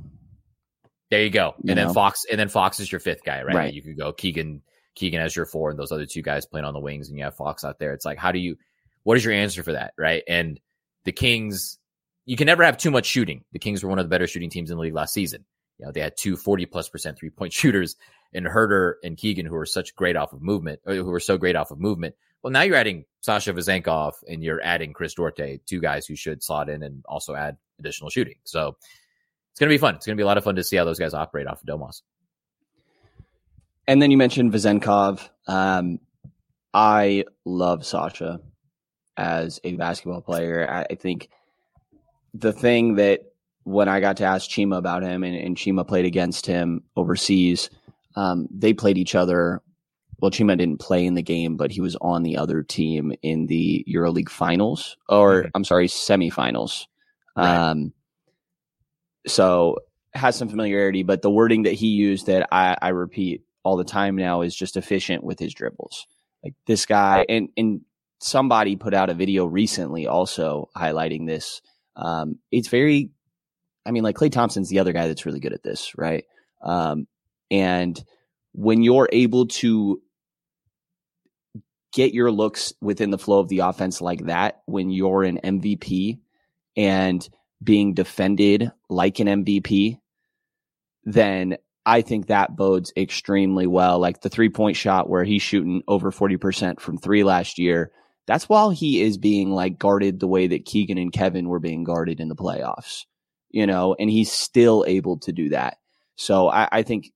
There 1.11 1.21
you 1.21 1.29
go. 1.29 1.53
You 1.61 1.71
and 1.71 1.77
know? 1.77 1.85
then 1.85 1.93
Fox, 1.93 2.25
and 2.29 2.39
then 2.39 2.47
Fox 2.47 2.79
is 2.79 2.89
your 2.89 2.99
fifth 2.99 3.23
guy, 3.23 3.43
right? 3.43 3.55
right? 3.55 3.73
You 3.73 3.83
could 3.83 3.97
go 3.97 4.13
Keegan, 4.13 4.61
Keegan 4.95 5.21
as 5.21 5.35
your 5.35 5.45
four, 5.45 5.69
and 5.69 5.77
those 5.77 5.91
other 5.91 6.05
two 6.05 6.21
guys 6.21 6.45
playing 6.45 6.65
on 6.65 6.73
the 6.73 6.79
wings, 6.79 7.09
and 7.09 7.17
you 7.17 7.25
have 7.25 7.35
Fox 7.35 7.65
out 7.65 7.77
there. 7.77 7.93
It's 7.93 8.05
like, 8.05 8.17
how 8.17 8.31
do 8.31 8.39
you? 8.39 8.55
What 9.03 9.17
is 9.17 9.25
your 9.25 9.33
answer 9.33 9.61
for 9.61 9.73
that, 9.73 9.93
right? 9.97 10.23
And 10.27 10.59
the 11.03 11.11
Kings, 11.11 11.77
you 12.25 12.37
can 12.37 12.45
never 12.45 12.63
have 12.63 12.77
too 12.77 12.91
much 12.91 13.05
shooting. 13.05 13.43
The 13.51 13.59
Kings 13.59 13.83
were 13.83 13.89
one 13.89 13.99
of 13.99 14.05
the 14.05 14.09
better 14.09 14.25
shooting 14.25 14.49
teams 14.49 14.71
in 14.71 14.77
the 14.77 14.81
league 14.81 14.93
last 14.93 15.13
season. 15.13 15.43
You 15.79 15.85
know, 15.85 15.91
they 15.91 15.99
had 15.99 16.15
two 16.15 16.37
40 16.37 16.65
plus 16.67 16.87
percent 16.87 17.17
three 17.17 17.29
point 17.29 17.51
shooters 17.53 17.97
and 18.33 18.45
Huerter 18.45 18.93
and 19.03 19.17
Keegan, 19.17 19.45
who 19.45 19.55
are 19.55 19.65
such 19.65 19.95
great 19.95 20.15
off 20.15 20.31
of 20.31 20.41
movement, 20.41 20.79
uh, 20.87 20.93
who 20.93 21.03
were 21.03 21.19
so 21.19 21.37
great 21.37 21.57
off 21.57 21.71
of 21.71 21.79
movement. 21.79 22.15
Well, 22.41 22.51
now 22.51 22.61
you're 22.61 22.77
adding 22.77 23.03
Sasha 23.19 23.53
Vezenkov 23.53 24.13
and 24.27 24.41
you're 24.43 24.61
adding 24.63 24.93
Chris 24.93 25.13
Duarte, 25.13 25.59
two 25.65 25.81
guys 25.81 26.05
who 26.05 26.15
should 26.15 26.41
slot 26.41 26.69
in 26.69 26.83
and 26.83 27.03
also 27.05 27.35
add 27.35 27.57
additional 27.79 28.09
shooting. 28.09 28.35
So 28.45 28.77
it's 29.51 29.59
going 29.59 29.69
to 29.69 29.73
be 29.73 29.77
fun. 29.77 29.95
It's 29.95 30.05
going 30.05 30.15
to 30.15 30.19
be 30.19 30.23
a 30.23 30.27
lot 30.27 30.37
of 30.37 30.43
fun 30.43 30.55
to 30.55 30.63
see 30.63 30.77
how 30.77 30.85
those 30.85 30.99
guys 30.99 31.13
operate 31.13 31.47
off 31.47 31.61
of 31.61 31.67
Domas. 31.67 32.01
And 33.87 34.01
then 34.01 34.11
you 34.11 34.17
mentioned 34.17 34.53
Vezenkov. 34.53 35.27
Um, 35.47 35.99
I 36.73 37.25
love 37.45 37.85
Sasha 37.85 38.39
as 39.17 39.59
a 39.63 39.75
basketball 39.75 40.21
player. 40.21 40.67
I, 40.69 40.85
I 40.91 40.95
think 40.95 41.29
the 42.33 42.53
thing 42.53 42.95
that 42.95 43.33
when 43.63 43.89
I 43.89 43.99
got 43.99 44.17
to 44.17 44.23
ask 44.23 44.49
Chima 44.49 44.77
about 44.77 45.03
him 45.03 45.23
and, 45.23 45.35
and 45.35 45.57
Chima 45.57 45.87
played 45.87 46.05
against 46.05 46.45
him 46.45 46.83
overseas, 46.95 47.69
um, 48.15 48.47
they 48.49 48.73
played 48.73 48.97
each 48.97 49.15
other. 49.15 49.61
Well, 50.19 50.31
Chima 50.31 50.57
didn't 50.57 50.79
play 50.79 51.05
in 51.05 51.15
the 51.15 51.21
game, 51.21 51.57
but 51.57 51.71
he 51.71 51.81
was 51.81 51.95
on 51.99 52.23
the 52.23 52.37
other 52.37 52.63
team 52.63 53.13
in 53.21 53.47
the 53.47 53.85
EuroLeague 53.89 54.29
finals, 54.29 54.95
or 55.09 55.49
I'm 55.55 55.63
sorry, 55.63 55.87
semifinals. 55.87 56.85
Right. 57.35 57.55
Um, 57.55 57.93
so 59.27 59.77
has 60.13 60.35
some 60.35 60.49
familiarity, 60.49 61.03
but 61.03 61.21
the 61.21 61.29
wording 61.29 61.63
that 61.63 61.73
he 61.73 61.87
used 61.87 62.27
that 62.27 62.47
I, 62.51 62.75
I 62.81 62.89
repeat 62.89 63.43
all 63.63 63.77
the 63.77 63.83
time 63.83 64.15
now 64.15 64.41
is 64.41 64.55
just 64.55 64.77
efficient 64.77 65.23
with 65.23 65.39
his 65.39 65.53
dribbles. 65.53 66.07
Like 66.43 66.53
this 66.65 66.85
guy, 66.85 67.25
and 67.29 67.49
and 67.55 67.81
somebody 68.19 68.75
put 68.75 68.93
out 68.93 69.09
a 69.09 69.13
video 69.13 69.45
recently 69.45 70.07
also 70.07 70.69
highlighting 70.75 71.27
this. 71.27 71.61
Um, 71.95 72.39
it's 72.51 72.67
very 72.67 73.11
I 73.85 73.91
mean, 73.91 74.03
like 74.03 74.15
Klay 74.15 74.31
Thompson's 74.31 74.69
the 74.69 74.79
other 74.79 74.93
guy 74.93 75.07
that's 75.07 75.25
really 75.25 75.39
good 75.39 75.53
at 75.53 75.63
this, 75.63 75.93
right? 75.97 76.25
Um, 76.61 77.07
and 77.49 78.01
when 78.53 78.83
you're 78.83 79.09
able 79.11 79.47
to 79.47 80.01
get 81.93 82.13
your 82.13 82.31
looks 82.31 82.73
within 82.81 83.09
the 83.09 83.17
flow 83.17 83.39
of 83.39 83.49
the 83.49 83.59
offense 83.59 84.01
like 84.01 84.25
that, 84.25 84.61
when 84.65 84.89
you're 84.89 85.23
an 85.23 85.39
MVP 85.43 86.19
and 86.77 87.27
being 87.63 87.93
defended 87.93 88.71
like 88.89 89.19
an 89.19 89.27
MVP, 89.27 89.97
then 91.03 91.57
I 91.85 92.01
think 92.01 92.27
that 92.27 92.55
bodes 92.55 92.93
extremely 92.95 93.67
well. 93.67 93.99
Like 93.99 94.21
the 94.21 94.29
three 94.29 94.49
point 94.49 94.77
shot 94.77 95.09
where 95.09 95.23
he's 95.23 95.41
shooting 95.41 95.81
over 95.87 96.11
40% 96.11 96.79
from 96.79 96.97
three 96.97 97.23
last 97.23 97.57
year. 97.57 97.91
That's 98.27 98.47
while 98.47 98.69
he 98.69 99.01
is 99.01 99.17
being 99.17 99.51
like 99.51 99.79
guarded 99.79 100.19
the 100.19 100.27
way 100.27 100.47
that 100.47 100.65
Keegan 100.65 100.97
and 100.97 101.11
Kevin 101.11 101.49
were 101.49 101.59
being 101.59 101.83
guarded 101.83 102.19
in 102.19 102.29
the 102.29 102.35
playoffs 102.35 103.05
you 103.51 103.67
know, 103.67 103.95
and 103.99 104.09
he's 104.09 104.31
still 104.31 104.83
able 104.87 105.19
to 105.19 105.31
do 105.31 105.49
that. 105.49 105.77
So 106.15 106.49
I, 106.49 106.67
I 106.71 106.83
think 106.83 107.11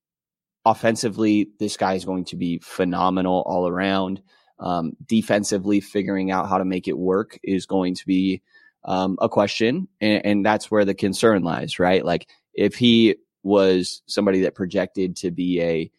offensively, 0.66 1.50
this 1.60 1.78
guy 1.78 1.94
is 1.94 2.06
going 2.06 2.26
to 2.26 2.36
be 2.36 2.60
phenomenal 2.60 3.44
all 3.46 3.68
around. 3.68 4.22
Um, 4.60 4.94
defensively, 5.06 5.82
figuring 5.82 6.32
out 6.32 6.48
how 6.48 6.58
to 6.58 6.66
make 6.66 6.88
it 6.88 6.98
work 6.98 7.40
is 7.44 7.66
going 7.66 7.96
to 7.96 8.06
be 8.06 8.42
um, 8.86 9.18
a 9.22 9.28
question, 9.28 9.88
and, 10.00 10.26
and 10.26 10.46
that's 10.46 10.70
where 10.70 10.86
the 10.86 10.94
concern 10.94 11.44
lies, 11.44 11.80
right? 11.80 12.06
Like 12.06 12.30
if 12.54 12.76
he 12.76 13.18
was 13.44 14.02
somebody 14.08 14.42
that 14.42 14.56
projected 14.56 15.18
to 15.18 15.32
be 15.32 15.62
a 15.62 15.92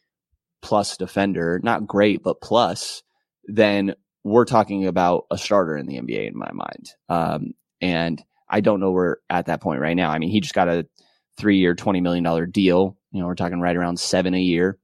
plus 0.62 0.97
defender, 0.97 1.61
not 1.62 1.87
great, 1.87 2.22
but 2.22 2.41
plus, 2.41 3.03
then 3.45 3.95
we're 4.24 4.45
talking 4.45 4.87
about 4.87 5.26
a 5.30 5.39
starter 5.39 5.76
in 5.76 5.87
the 5.87 6.01
NBA 6.01 6.28
in 6.28 6.37
my 6.37 6.51
mind. 6.53 6.91
Um, 7.09 7.55
and 7.80 8.22
I 8.49 8.61
don't 8.61 8.80
know 8.80 8.91
we're 8.91 9.16
at 9.30 9.47
that 9.47 9.61
point 9.61 9.80
right 9.80 9.97
now. 9.97 10.11
I 10.11 10.18
mean, 10.18 10.30
he 10.30 10.41
just 10.41 10.55
got 10.55 10.68
a 10.68 10.87
three 11.39 11.59
year, 11.59 11.74
$20 11.74 12.03
million 12.03 12.51
deal. 12.51 12.97
You 13.12 13.20
know, 13.20 13.26
we're 13.26 13.34
talking 13.34 13.61
right 13.61 13.76
around 13.76 14.01
seven 14.01 14.34
a 14.34 14.41
year, 14.41 14.78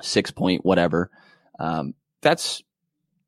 six 0.00 0.30
point 0.30 0.64
whatever. 0.64 1.10
Um, 1.58 1.94
that's 2.22 2.62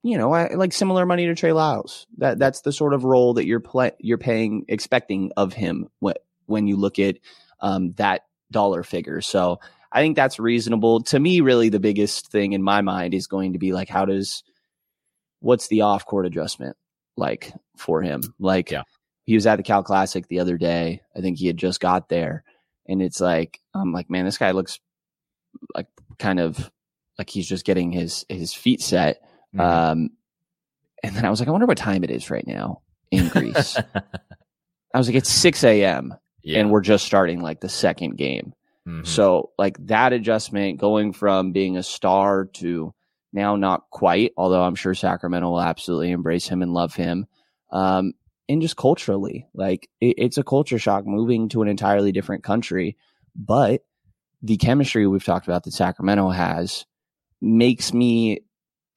you 0.02 0.16
know, 0.16 0.32
I, 0.32 0.54
like 0.54 0.72
similar 0.72 1.04
money 1.04 1.26
to 1.26 1.34
Trey 1.34 1.52
Lyles. 1.52 2.06
That 2.18 2.38
that's 2.38 2.62
the 2.62 2.72
sort 2.72 2.94
of 2.94 3.04
role 3.04 3.34
that 3.34 3.46
you're 3.46 3.60
play, 3.60 3.92
you're 3.98 4.18
paying 4.18 4.64
expecting 4.68 5.32
of 5.36 5.52
him 5.52 5.88
when 5.98 6.14
when 6.46 6.66
you 6.66 6.76
look 6.76 6.98
at 6.98 7.16
um, 7.60 7.92
that 7.92 8.22
dollar 8.50 8.82
figure. 8.82 9.20
So 9.20 9.60
I 9.92 10.00
think 10.00 10.16
that's 10.16 10.38
reasonable. 10.38 11.02
To 11.04 11.18
me, 11.18 11.40
really, 11.40 11.68
the 11.68 11.80
biggest 11.80 12.30
thing 12.30 12.52
in 12.52 12.62
my 12.62 12.80
mind 12.80 13.14
is 13.14 13.26
going 13.26 13.52
to 13.52 13.58
be 13.58 13.72
like, 13.72 13.88
how 13.88 14.04
does 14.04 14.42
what's 15.40 15.68
the 15.68 15.82
off 15.82 16.06
court 16.06 16.26
adjustment 16.26 16.76
like 17.16 17.52
for 17.76 18.02
him? 18.02 18.22
Like, 18.38 18.70
yeah. 18.70 18.82
he 19.24 19.34
was 19.34 19.46
at 19.46 19.56
the 19.56 19.62
Cal 19.62 19.82
Classic 19.82 20.26
the 20.28 20.40
other 20.40 20.58
day. 20.58 21.02
I 21.16 21.20
think 21.20 21.38
he 21.38 21.46
had 21.46 21.56
just 21.56 21.80
got 21.80 22.08
there, 22.08 22.44
and 22.86 23.02
it's 23.02 23.20
like, 23.20 23.60
I'm 23.74 23.92
like, 23.92 24.08
man, 24.08 24.24
this 24.24 24.38
guy 24.38 24.52
looks 24.52 24.80
like 25.74 25.86
kind 26.18 26.40
of 26.40 26.70
like 27.18 27.28
he's 27.28 27.48
just 27.48 27.64
getting 27.64 27.92
his 27.92 28.24
his 28.28 28.54
feet 28.54 28.80
set. 28.80 29.22
Mm-hmm. 29.54 29.60
Um, 29.60 30.10
and 31.02 31.16
then 31.16 31.24
I 31.24 31.30
was 31.30 31.40
like, 31.40 31.48
I 31.48 31.52
wonder 31.52 31.66
what 31.66 31.78
time 31.78 32.04
it 32.04 32.10
is 32.10 32.30
right 32.30 32.46
now 32.46 32.82
in 33.10 33.28
Greece. 33.28 33.76
I 34.94 34.98
was 34.98 35.08
like, 35.08 35.16
it's 35.16 35.30
6 35.30 35.64
a.m. 35.64 36.14
Yeah. 36.42 36.60
and 36.60 36.70
we're 36.70 36.80
just 36.80 37.04
starting 37.04 37.40
like 37.42 37.60
the 37.60 37.68
second 37.68 38.16
game. 38.16 38.54
Mhm. 38.88 39.06
So 39.06 39.50
like 39.58 39.76
that 39.86 40.12
adjustment 40.12 40.78
going 40.78 41.12
from 41.12 41.52
being 41.52 41.76
a 41.76 41.82
star 41.82 42.46
to 42.54 42.94
now 43.32 43.56
not 43.56 43.90
quite, 43.90 44.32
although 44.36 44.62
I'm 44.62 44.74
sure 44.74 44.94
Sacramento 44.94 45.50
will 45.50 45.60
absolutely 45.60 46.10
embrace 46.10 46.48
him 46.48 46.62
and 46.62 46.72
love 46.72 46.94
him. 46.94 47.26
Um, 47.70 48.14
and 48.48 48.60
just 48.62 48.76
culturally, 48.76 49.46
like 49.54 49.88
it, 50.00 50.14
it's 50.18 50.38
a 50.38 50.42
culture 50.42 50.78
shock 50.78 51.06
moving 51.06 51.48
to 51.50 51.62
an 51.62 51.68
entirely 51.68 52.10
different 52.10 52.42
country, 52.42 52.96
but 53.36 53.82
the 54.42 54.56
chemistry 54.56 55.06
we've 55.06 55.24
talked 55.24 55.46
about 55.46 55.64
that 55.64 55.72
Sacramento 55.72 56.30
has 56.30 56.86
makes 57.40 57.92
me 57.92 58.40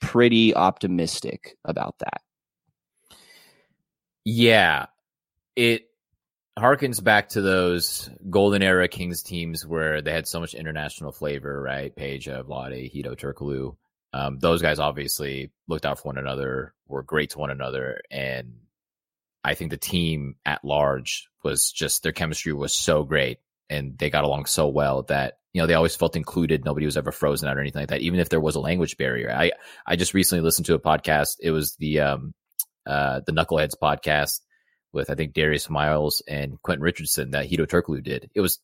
pretty 0.03 0.53
optimistic 0.53 1.57
about 1.63 1.95
that. 1.99 2.21
Yeah, 4.25 4.87
it 5.55 5.83
harkens 6.59 7.01
back 7.03 7.29
to 7.29 7.41
those 7.41 8.09
golden 8.29 8.61
era 8.61 8.87
Kings 8.87 9.23
teams 9.23 9.65
where 9.65 10.01
they 10.01 10.11
had 10.11 10.27
so 10.27 10.39
much 10.39 10.53
international 10.53 11.11
flavor, 11.11 11.61
right? 11.61 11.95
Peja, 11.95 12.43
Vlade, 12.43 12.93
Hedo, 12.93 13.15
Turkoglu. 13.15 13.75
Um, 14.11 14.39
those 14.39 14.61
guys 14.61 14.77
obviously 14.77 15.51
looked 15.67 15.85
out 15.85 15.99
for 15.99 16.09
one 16.09 16.17
another, 16.17 16.73
were 16.87 17.01
great 17.01 17.31
to 17.31 17.39
one 17.39 17.49
another, 17.49 18.01
and 18.11 18.53
I 19.43 19.55
think 19.55 19.71
the 19.71 19.77
team 19.77 20.35
at 20.45 20.63
large 20.63 21.27
was 21.43 21.71
just 21.71 22.03
their 22.03 22.11
chemistry 22.11 22.53
was 22.53 22.75
so 22.75 23.03
great, 23.03 23.39
and 23.69 23.97
they 23.97 24.09
got 24.09 24.25
along 24.25 24.45
so 24.45 24.67
well 24.67 25.03
that 25.03 25.39
you 25.53 25.61
know 25.61 25.67
they 25.67 25.75
always 25.75 25.95
felt 25.95 26.15
included. 26.15 26.65
Nobody 26.65 26.85
was 26.85 26.97
ever 26.97 27.11
frozen 27.11 27.47
out 27.47 27.57
or 27.57 27.61
anything 27.61 27.81
like 27.81 27.89
that, 27.89 28.01
even 28.01 28.19
if 28.19 28.29
there 28.29 28.41
was 28.41 28.55
a 28.55 28.59
language 28.59 28.97
barrier. 28.97 29.31
I 29.31 29.51
I 29.85 29.95
just 29.95 30.13
recently 30.13 30.43
listened 30.43 30.65
to 30.65 30.73
a 30.73 30.79
podcast. 30.79 31.37
It 31.39 31.51
was 31.51 31.75
the 31.75 31.99
um 32.01 32.33
uh 32.85 33.21
the 33.25 33.31
Knuckleheads 33.31 33.75
podcast 33.81 34.41
with 34.91 35.09
I 35.09 35.15
think 35.15 35.33
Darius 35.33 35.69
Miles 35.69 36.21
and 36.27 36.61
Quentin 36.61 36.83
Richardson 36.83 37.31
that 37.31 37.49
Hedo 37.49 37.67
Turkoglu 37.67 38.03
did. 38.03 38.29
It 38.33 38.41
was 38.41 38.59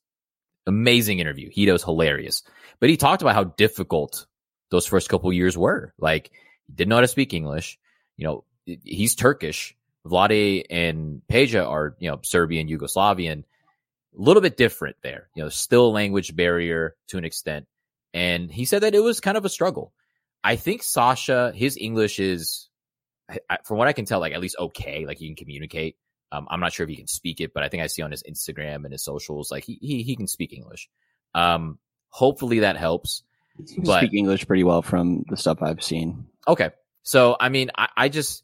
amazing 0.65 1.19
interview. 1.19 1.49
Hedo's 1.49 1.83
hilarious, 1.83 2.43
but 2.79 2.89
he 2.89 2.97
talked 2.97 3.21
about 3.21 3.35
how 3.35 3.43
difficult 3.43 4.25
those 4.71 4.87
first 4.87 5.09
couple 5.09 5.31
years 5.31 5.57
were. 5.57 5.93
Like 5.99 6.31
he 6.67 6.73
didn't 6.73 6.89
know 6.89 6.95
how 6.95 7.01
to 7.01 7.07
speak 7.07 7.33
English. 7.33 7.77
You 8.17 8.25
know, 8.25 8.43
he's 8.83 9.15
Turkish. 9.15 9.75
Vlade 10.07 10.65
and 10.69 11.21
Peja 11.29 11.67
are 11.67 11.95
you 11.99 12.09
know 12.09 12.19
Serbian, 12.23 12.67
Yugoslavian. 12.67 13.43
A 14.17 14.21
little 14.21 14.41
bit 14.41 14.57
different 14.57 14.97
there. 15.03 15.29
You 15.35 15.43
know, 15.43 15.49
still 15.49 15.87
a 15.87 15.91
language 15.91 16.35
barrier 16.35 16.95
to 17.07 17.17
an 17.17 17.25
extent. 17.25 17.67
And 18.13 18.51
he 18.51 18.65
said 18.65 18.81
that 18.83 18.95
it 18.95 19.01
was 19.01 19.19
kind 19.19 19.37
of 19.37 19.45
a 19.45 19.49
struggle. 19.49 19.93
I 20.43 20.55
think 20.55 20.83
Sasha, 20.83 21.51
his 21.53 21.77
English 21.77 22.19
is, 22.19 22.69
from 23.65 23.77
what 23.77 23.87
I 23.87 23.93
can 23.93 24.05
tell, 24.05 24.19
like 24.19 24.33
at 24.33 24.41
least 24.41 24.55
okay. 24.57 25.05
Like 25.05 25.17
he 25.17 25.27
can 25.27 25.35
communicate. 25.35 25.95
Um, 26.31 26.47
I'm 26.49 26.59
not 26.59 26.73
sure 26.73 26.83
if 26.85 26.89
he 26.89 26.95
can 26.95 27.07
speak 27.07 27.41
it, 27.41 27.53
but 27.53 27.63
I 27.63 27.69
think 27.69 27.83
I 27.83 27.87
see 27.87 28.01
on 28.01 28.11
his 28.11 28.23
Instagram 28.23 28.83
and 28.83 28.91
his 28.91 29.03
socials, 29.03 29.51
like 29.51 29.63
he 29.63 29.77
he, 29.81 30.03
he 30.03 30.15
can 30.15 30.27
speak 30.27 30.53
English. 30.53 30.89
Um, 31.35 31.79
hopefully 32.09 32.59
that 32.59 32.77
helps. 32.77 33.23
He 33.57 33.81
But- 33.81 33.99
speak 33.99 34.13
English 34.13 34.47
pretty 34.47 34.63
well 34.63 34.81
from 34.81 35.23
the 35.29 35.37
stuff 35.37 35.61
I've 35.61 35.83
seen. 35.83 36.27
Okay. 36.47 36.69
So 37.03 37.35
I 37.39 37.49
mean, 37.49 37.71
I, 37.75 37.89
I 37.97 38.09
just 38.09 38.43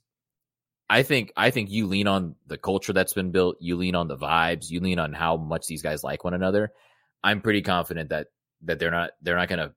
I 0.89 1.03
think 1.03 1.33
I 1.35 1.49
think 1.49 1.71
you 1.71 1.87
lean 1.87 2.07
on 2.07 2.35
the 2.47 2.57
culture 2.57 2.93
that's 2.93 3.13
been 3.13 3.31
built, 3.31 3.57
you 3.59 3.75
lean 3.75 3.95
on 3.95 4.07
the 4.07 4.17
vibes, 4.17 4.69
you 4.69 4.79
lean 4.79 4.99
on 4.99 5.13
how 5.13 5.37
much 5.37 5.65
these 5.67 5.81
guys 5.81 6.03
like 6.03 6.23
one 6.23 6.33
another. 6.33 6.71
I'm 7.23 7.41
pretty 7.41 7.61
confident 7.61 8.09
that 8.09 8.27
that 8.63 8.79
they're 8.79 8.91
not 8.91 9.11
they're 9.21 9.37
not 9.37 9.49
gonna 9.49 9.73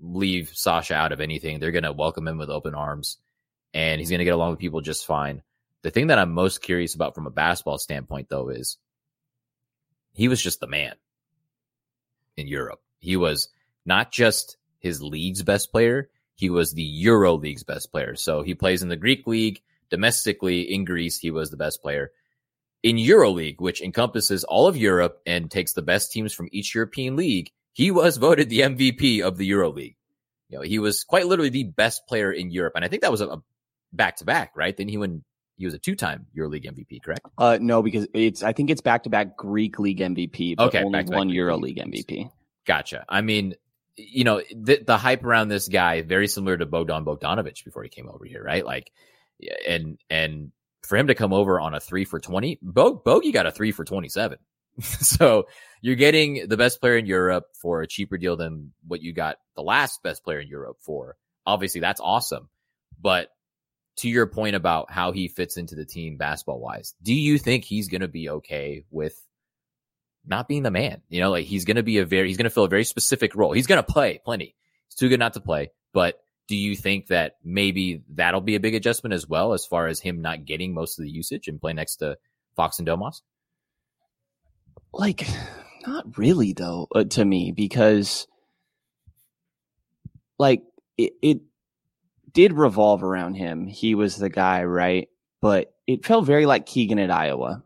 leave 0.00 0.50
Sasha 0.52 0.94
out 0.94 1.12
of 1.12 1.20
anything. 1.20 1.60
They're 1.60 1.70
gonna 1.70 1.92
welcome 1.92 2.26
him 2.26 2.38
with 2.38 2.50
open 2.50 2.74
arms 2.74 3.18
and 3.72 4.00
he's 4.00 4.10
gonna 4.10 4.24
get 4.24 4.34
along 4.34 4.50
with 4.50 4.58
people 4.58 4.80
just 4.80 5.06
fine. 5.06 5.42
The 5.82 5.90
thing 5.90 6.08
that 6.08 6.18
I'm 6.18 6.32
most 6.32 6.62
curious 6.62 6.94
about 6.94 7.14
from 7.14 7.26
a 7.26 7.30
basketball 7.30 7.78
standpoint 7.78 8.28
though 8.28 8.48
is 8.48 8.78
he 10.12 10.26
was 10.26 10.42
just 10.42 10.58
the 10.58 10.66
man 10.66 10.94
in 12.36 12.48
Europe. 12.48 12.80
He 12.98 13.16
was 13.16 13.50
not 13.86 14.10
just 14.10 14.56
his 14.80 15.00
league's 15.00 15.42
best 15.42 15.70
player, 15.70 16.10
he 16.34 16.50
was 16.50 16.72
the 16.72 16.82
Euro 16.82 17.34
League's 17.34 17.62
best 17.62 17.92
player. 17.92 18.16
So 18.16 18.42
he 18.42 18.54
plays 18.54 18.82
in 18.82 18.88
the 18.88 18.96
Greek 18.96 19.26
league 19.26 19.62
domestically 19.90 20.62
in 20.62 20.84
Greece. 20.84 21.18
He 21.18 21.30
was 21.30 21.50
the 21.50 21.56
best 21.56 21.82
player 21.82 22.10
in 22.82 22.96
EuroLeague, 22.96 23.60
which 23.60 23.80
encompasses 23.80 24.44
all 24.44 24.66
of 24.66 24.76
Europe 24.76 25.20
and 25.26 25.50
takes 25.50 25.72
the 25.72 25.82
best 25.82 26.12
teams 26.12 26.32
from 26.32 26.48
each 26.52 26.74
European 26.74 27.16
league. 27.16 27.50
He 27.72 27.90
was 27.90 28.16
voted 28.18 28.50
the 28.50 28.60
MVP 28.60 29.22
of 29.22 29.38
the 29.38 29.50
EuroLeague. 29.50 29.96
You 30.50 30.58
know, 30.58 30.62
he 30.62 30.78
was 30.78 31.02
quite 31.02 31.26
literally 31.26 31.48
the 31.48 31.64
best 31.64 32.06
player 32.06 32.30
in 32.30 32.50
Europe. 32.50 32.74
And 32.76 32.84
I 32.84 32.88
think 32.88 33.02
that 33.02 33.10
was 33.10 33.22
a 33.22 33.42
back 33.92 34.16
to 34.16 34.24
back, 34.24 34.52
right? 34.54 34.76
Then 34.76 34.88
he 34.88 34.98
went, 34.98 35.24
he 35.56 35.64
was 35.64 35.74
a 35.74 35.78
two 35.78 35.96
time 35.96 36.26
EuroLeague 36.36 36.66
MVP, 36.66 37.02
correct? 37.02 37.26
Uh, 37.38 37.58
no, 37.60 37.82
because 37.82 38.06
it's 38.12 38.42
I 38.42 38.52
think 38.52 38.70
it's 38.70 38.82
back 38.82 39.04
to 39.04 39.10
back 39.10 39.36
Greek 39.36 39.78
League 39.78 40.00
MVP, 40.00 40.56
but 40.56 40.68
Okay, 40.68 40.78
only 40.80 40.98
back-to-back 40.98 41.16
one 41.16 41.28
Greek 41.28 41.36
Euro 41.36 41.56
League 41.56 41.78
League 41.78 42.06
MVP. 42.06 42.30
Gotcha. 42.66 43.04
I 43.08 43.22
mean, 43.22 43.54
you 43.96 44.24
know, 44.24 44.42
the, 44.54 44.82
the 44.84 44.98
hype 44.98 45.24
around 45.24 45.48
this 45.48 45.68
guy 45.68 46.02
very 46.02 46.28
similar 46.28 46.56
to 46.56 46.66
Bogdan 46.66 47.04
Bogdanovic 47.04 47.64
before 47.64 47.82
he 47.82 47.88
came 47.88 48.08
over 48.08 48.24
here, 48.24 48.42
right? 48.42 48.64
Like, 48.64 48.90
and 49.66 49.98
and 50.10 50.52
for 50.82 50.96
him 50.96 51.06
to 51.06 51.14
come 51.14 51.32
over 51.32 51.60
on 51.60 51.74
a 51.74 51.80
three 51.80 52.04
for 52.04 52.20
twenty, 52.20 52.58
Bo, 52.62 52.94
Bogey 52.94 53.32
got 53.32 53.46
a 53.46 53.52
three 53.52 53.72
for 53.72 53.84
twenty 53.84 54.08
seven. 54.08 54.38
so 54.80 55.46
you're 55.80 55.94
getting 55.94 56.48
the 56.48 56.56
best 56.56 56.80
player 56.80 56.96
in 56.96 57.06
Europe 57.06 57.46
for 57.60 57.82
a 57.82 57.86
cheaper 57.86 58.18
deal 58.18 58.36
than 58.36 58.72
what 58.86 59.02
you 59.02 59.12
got 59.12 59.36
the 59.54 59.62
last 59.62 60.02
best 60.02 60.24
player 60.24 60.40
in 60.40 60.48
Europe 60.48 60.78
for. 60.80 61.16
Obviously, 61.46 61.80
that's 61.80 62.00
awesome. 62.00 62.48
But 63.00 63.28
to 63.98 64.08
your 64.08 64.26
point 64.26 64.56
about 64.56 64.90
how 64.90 65.12
he 65.12 65.28
fits 65.28 65.56
into 65.56 65.76
the 65.76 65.84
team 65.84 66.16
basketball 66.16 66.58
wise, 66.58 66.94
do 67.02 67.14
you 67.14 67.38
think 67.38 67.64
he's 67.64 67.88
going 67.88 68.00
to 68.00 68.08
be 68.08 68.28
okay 68.30 68.84
with 68.90 69.16
not 70.26 70.48
being 70.48 70.62
the 70.62 70.70
man. 70.70 71.02
You 71.08 71.20
know, 71.20 71.30
like 71.30 71.46
he's 71.46 71.64
going 71.64 71.76
to 71.76 71.82
be 71.82 71.98
a 71.98 72.06
very, 72.06 72.28
he's 72.28 72.36
going 72.36 72.44
to 72.44 72.50
fill 72.50 72.64
a 72.64 72.68
very 72.68 72.84
specific 72.84 73.34
role. 73.34 73.52
He's 73.52 73.66
going 73.66 73.82
to 73.82 73.92
play 73.92 74.20
plenty. 74.24 74.54
He's 74.88 74.96
too 74.96 75.08
good 75.08 75.20
not 75.20 75.34
to 75.34 75.40
play. 75.40 75.70
But 75.92 76.18
do 76.46 76.56
you 76.56 76.76
think 76.76 77.06
that 77.06 77.36
maybe 77.42 78.02
that'll 78.10 78.40
be 78.40 78.54
a 78.54 78.60
big 78.60 78.74
adjustment 78.74 79.14
as 79.14 79.26
well, 79.26 79.52
as 79.52 79.64
far 79.64 79.86
as 79.86 80.00
him 80.00 80.20
not 80.20 80.44
getting 80.44 80.74
most 80.74 80.98
of 80.98 81.04
the 81.04 81.10
usage 81.10 81.48
and 81.48 81.60
play 81.60 81.72
next 81.72 81.96
to 81.96 82.18
Fox 82.54 82.78
and 82.78 82.86
Domas? 82.86 83.22
Like, 84.92 85.26
not 85.86 86.18
really 86.18 86.52
though, 86.52 86.88
uh, 86.94 87.04
to 87.04 87.24
me, 87.24 87.52
because 87.52 88.26
like 90.38 90.62
it, 90.98 91.14
it 91.22 91.40
did 92.32 92.52
revolve 92.52 93.02
around 93.02 93.34
him. 93.34 93.66
He 93.66 93.94
was 93.94 94.16
the 94.16 94.28
guy, 94.28 94.64
right? 94.64 95.08
But 95.40 95.72
it 95.86 96.04
felt 96.04 96.26
very 96.26 96.46
like 96.46 96.66
Keegan 96.66 96.98
at 96.98 97.10
Iowa. 97.10 97.62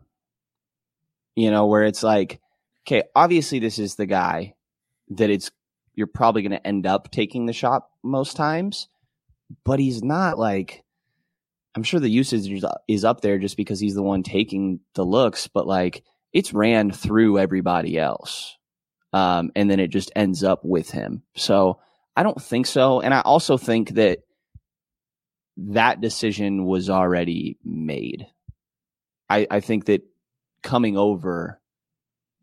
You 1.35 1.51
know, 1.51 1.67
where 1.67 1.83
it's 1.83 2.03
like, 2.03 2.39
okay, 2.85 3.03
obviously 3.15 3.59
this 3.59 3.79
is 3.79 3.95
the 3.95 4.05
guy 4.05 4.55
that 5.09 5.29
it's 5.29 5.51
you're 5.95 6.07
probably 6.07 6.41
going 6.41 6.51
to 6.51 6.67
end 6.67 6.85
up 6.85 7.11
taking 7.11 7.45
the 7.45 7.53
shot 7.53 7.88
most 8.03 8.35
times, 8.35 8.87
but 9.63 9.79
he's 9.79 10.03
not 10.03 10.37
like 10.37 10.83
I'm 11.75 11.83
sure 11.83 11.99
the 11.99 12.09
usage 12.09 12.63
is- 12.87 13.05
up 13.05 13.21
there 13.21 13.37
just 13.37 13.57
because 13.57 13.79
he's 13.79 13.95
the 13.95 14.03
one 14.03 14.23
taking 14.23 14.79
the 14.95 15.05
looks, 15.05 15.47
but 15.47 15.67
like 15.67 16.03
it's 16.33 16.53
ran 16.53 16.91
through 16.91 17.39
everybody 17.39 17.97
else. 17.97 18.57
Um, 19.13 19.51
and 19.55 19.69
then 19.69 19.79
it 19.79 19.87
just 19.87 20.11
ends 20.15 20.43
up 20.43 20.63
with 20.63 20.91
him. 20.91 21.23
So 21.35 21.79
I 22.15 22.23
don't 22.23 22.41
think 22.41 22.67
so. 22.67 23.01
And 23.01 23.13
I 23.13 23.21
also 23.21 23.57
think 23.57 23.91
that 23.91 24.19
that 25.57 26.01
decision 26.01 26.65
was 26.65 26.89
already 26.89 27.57
made. 27.63 28.27
I, 29.29 29.47
I 29.49 29.59
think 29.59 29.85
that 29.85 30.03
coming 30.61 30.97
over 30.97 31.59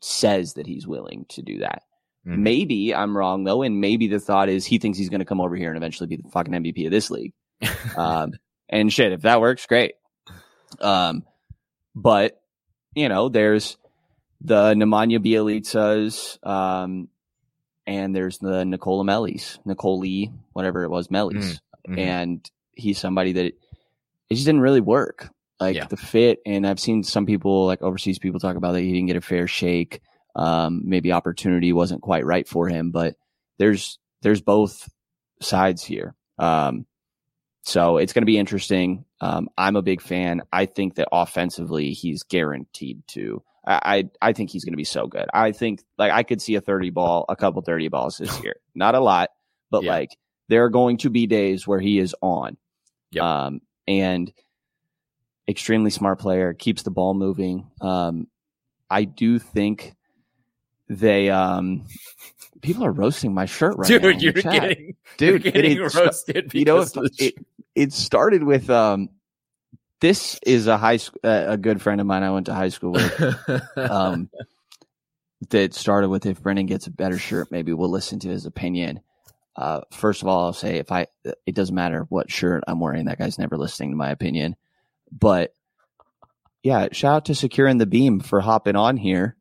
says 0.00 0.54
that 0.54 0.66
he's 0.66 0.86
willing 0.86 1.26
to 1.30 1.42
do 1.42 1.58
that. 1.58 1.82
Mhm. 2.26 2.38
Maybe 2.38 2.94
I'm 2.94 3.16
wrong 3.16 3.44
though, 3.44 3.62
and 3.62 3.80
maybe 3.80 4.08
the 4.08 4.18
thought 4.20 4.48
is 4.48 4.66
he 4.66 4.78
thinks 4.78 4.98
he's 4.98 5.08
going 5.10 5.20
to 5.20 5.24
come 5.24 5.40
over 5.40 5.54
here 5.56 5.68
and 5.68 5.76
eventually 5.76 6.06
be 6.08 6.16
the 6.16 6.28
fucking 6.28 6.52
MVP 6.52 6.86
of 6.86 6.90
this 6.90 7.10
league. 7.10 7.32
um, 7.96 8.32
and 8.68 8.92
shit, 8.92 9.12
if 9.12 9.22
that 9.22 9.40
works, 9.40 9.66
great. 9.66 9.92
Um, 10.80 11.24
but 11.94 12.40
you 12.94 13.08
know, 13.08 13.28
there's 13.28 13.76
the 14.40 14.74
Nemanja 14.74 15.18
Bjelicas, 15.18 16.38
um, 16.46 17.08
and 17.86 18.14
there's 18.16 18.38
the 18.38 18.64
Nicola 18.64 19.04
Mellies, 19.04 19.58
Nicole 19.64 19.98
Lee, 20.00 20.32
whatever 20.52 20.82
it 20.84 20.90
was, 20.90 21.08
Mellies, 21.08 21.60
Mhm. 21.88 21.98
and 21.98 22.50
he's 22.72 22.98
somebody 22.98 23.32
that 23.32 23.44
it 23.46 23.54
just 24.34 24.46
didn't 24.46 24.60
really 24.62 24.80
work. 24.80 25.30
Like 25.60 25.76
Yeah. 25.76 25.86
the 25.86 25.96
fit, 25.96 26.40
and 26.44 26.66
I've 26.66 26.80
seen 26.80 27.02
some 27.02 27.24
people, 27.24 27.64
like 27.66 27.80
overseas 27.82 28.18
people, 28.18 28.40
talk 28.40 28.56
about 28.56 28.72
that 28.72 28.80
he 28.82 28.92
didn't 28.92 29.06
get 29.06 29.16
a 29.16 29.20
fair 29.22 29.46
shake. 29.46 30.00
Um, 30.36 30.82
maybe 30.84 31.12
opportunity 31.12 31.72
wasn't 31.72 32.02
quite 32.02 32.24
right 32.26 32.46
for 32.46 32.68
him, 32.68 32.90
but 32.90 33.16
there's 33.58 33.98
there's 34.22 34.40
both 34.42 34.88
sides 35.40 35.82
here. 35.82 36.14
Um, 36.38 36.86
so 37.62 37.96
it's 37.96 38.12
going 38.12 38.22
to 38.22 38.26
be 38.26 38.38
interesting. 38.38 39.04
Um, 39.20 39.48
I'm 39.58 39.76
a 39.76 39.82
big 39.82 40.00
fan. 40.02 40.42
I 40.52 40.66
think 40.66 40.96
that 40.96 41.08
offensively, 41.10 41.92
he's 41.92 42.22
guaranteed 42.22 43.02
to. 43.08 43.42
I 43.66 43.80
I, 44.20 44.28
I 44.28 44.32
think 44.34 44.50
he's 44.50 44.64
going 44.64 44.74
to 44.74 44.76
be 44.76 44.84
so 44.84 45.06
good. 45.06 45.26
I 45.32 45.52
think 45.52 45.82
like 45.98 46.12
I 46.12 46.22
could 46.22 46.40
see 46.42 46.54
a 46.54 46.60
30 46.60 46.90
ball, 46.90 47.24
a 47.28 47.34
couple 47.34 47.62
30 47.62 47.88
balls 47.88 48.18
this 48.18 48.40
year. 48.44 48.56
Not 48.74 48.94
a 48.94 49.00
lot, 49.00 49.30
but 49.70 49.82
Yeah. 49.82 49.90
like 49.92 50.10
there 50.48 50.64
are 50.64 50.70
going 50.70 50.98
to 50.98 51.10
be 51.10 51.26
days 51.26 51.66
where 51.66 51.80
he 51.80 51.98
is 51.98 52.14
on. 52.20 52.56
Yep. 53.12 53.24
Um, 53.24 53.60
and 53.88 54.32
extremely 55.48 55.90
smart 55.90 56.18
player, 56.18 56.52
keeps 56.54 56.82
the 56.82 56.90
ball 56.90 57.14
moving. 57.14 57.70
Um, 57.80 58.26
I 58.90 59.04
do 59.04 59.38
think 59.38 59.94
they 60.88 61.30
um 61.30 61.84
people 62.62 62.84
are 62.84 62.92
roasting 62.92 63.34
my 63.34 63.44
shirt 63.46 63.76
right 63.76 63.88
Dude, 63.88 64.02
now 64.02 64.08
the 64.08 64.14
you're 64.20 64.32
getting 64.32 64.96
dude 65.16 65.44
you're 65.44 65.52
getting 65.52 65.78
it- 65.78 65.94
roasted. 65.94 66.54
you 66.54 66.64
know 66.64 66.84
it, 67.18 67.34
it 67.74 67.92
started 67.92 68.42
with 68.44 68.70
um 68.70 69.08
this 70.00 70.38
is 70.46 70.66
a 70.66 70.76
high 70.76 70.96
school 70.98 71.20
uh, 71.24 71.44
a 71.48 71.56
good 71.56 71.80
friend 71.82 72.00
of 72.00 72.06
mine 72.06 72.22
i 72.22 72.30
went 72.30 72.46
to 72.46 72.54
high 72.54 72.68
school 72.68 72.92
with 72.92 73.20
um 73.76 74.28
that 75.50 75.74
started 75.74 76.08
with 76.08 76.24
if 76.26 76.40
brenden 76.42 76.66
gets 76.66 76.86
a 76.86 76.90
better 76.90 77.18
shirt 77.18 77.50
maybe 77.50 77.72
we'll 77.72 77.90
listen 77.90 78.18
to 78.20 78.28
his 78.28 78.46
opinion. 78.46 79.00
Uh 79.56 79.80
first 79.92 80.22
of 80.22 80.28
all 80.28 80.46
i'll 80.46 80.52
say 80.52 80.76
if 80.76 80.90
i 80.92 81.06
it 81.46 81.54
doesn't 81.54 81.74
matter 81.74 82.06
what 82.08 82.30
shirt 82.30 82.62
i'm 82.66 82.80
wearing 82.80 83.06
that 83.06 83.18
guy's 83.18 83.38
never 83.38 83.56
listening 83.56 83.90
to 83.90 83.96
my 83.96 84.10
opinion. 84.10 84.54
But 85.12 85.52
yeah 86.62 86.88
shout 86.92 87.16
out 87.16 87.24
to 87.26 87.34
securing 87.34 87.78
the 87.78 87.86
beam 87.86 88.20
for 88.20 88.40
hopping 88.40 88.76
on 88.76 88.96
here 88.96 89.35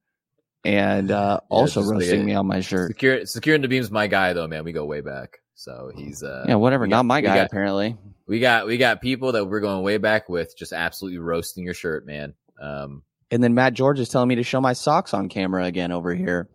and 0.66 1.12
uh 1.12 1.40
Yeah, 1.42 1.48
also 1.50 1.82
like 1.82 1.92
roasting 1.94 2.22
a- 2.22 2.26
me 2.26 2.34
on 2.36 2.46
my 2.48 2.60
shirt 2.60 2.90
Secure, 2.92 3.26
securing 3.26 3.62
the 3.62 3.68
beam's 3.70 3.90
my 3.92 4.08
guy 4.08 4.34
though, 4.34 4.48
man. 4.48 4.64
We 4.66 4.74
go 4.74 4.84
way 4.86 5.00
back, 5.02 5.40
so 5.54 5.92
he's 5.96 6.24
uh 6.24 6.46
yeah 6.48 6.56
whatever 6.56 6.88
not 6.88 6.98
got- 6.98 7.06
my 7.06 7.22
guy 7.22 7.36
got- 7.36 7.46
apparently 7.48 7.98
We 8.28 8.40
got 8.40 8.66
we 8.68 8.78
got 8.78 9.02
people 9.02 9.34
that 9.34 9.46
we're 9.46 9.60
going 9.62 9.84
way 9.84 9.98
back 9.98 10.28
with, 10.28 10.58
just 10.58 10.74
absolutely 10.74 11.20
roasting 11.20 11.64
your 11.64 11.74
shirt, 11.76 12.06
man. 12.06 12.34
Um, 12.62 13.04
And 13.32 13.44
then 13.44 13.54
Matt 13.54 13.74
George 13.76 14.00
is 14.00 14.10
telling 14.10 14.28
me 14.30 14.36
to 14.36 14.44
show 14.44 14.60
my 14.62 14.74
socks 14.74 15.14
on 15.14 15.30
camera 15.30 15.66
again 15.66 15.92
over 15.92 16.14
here. 16.16 16.50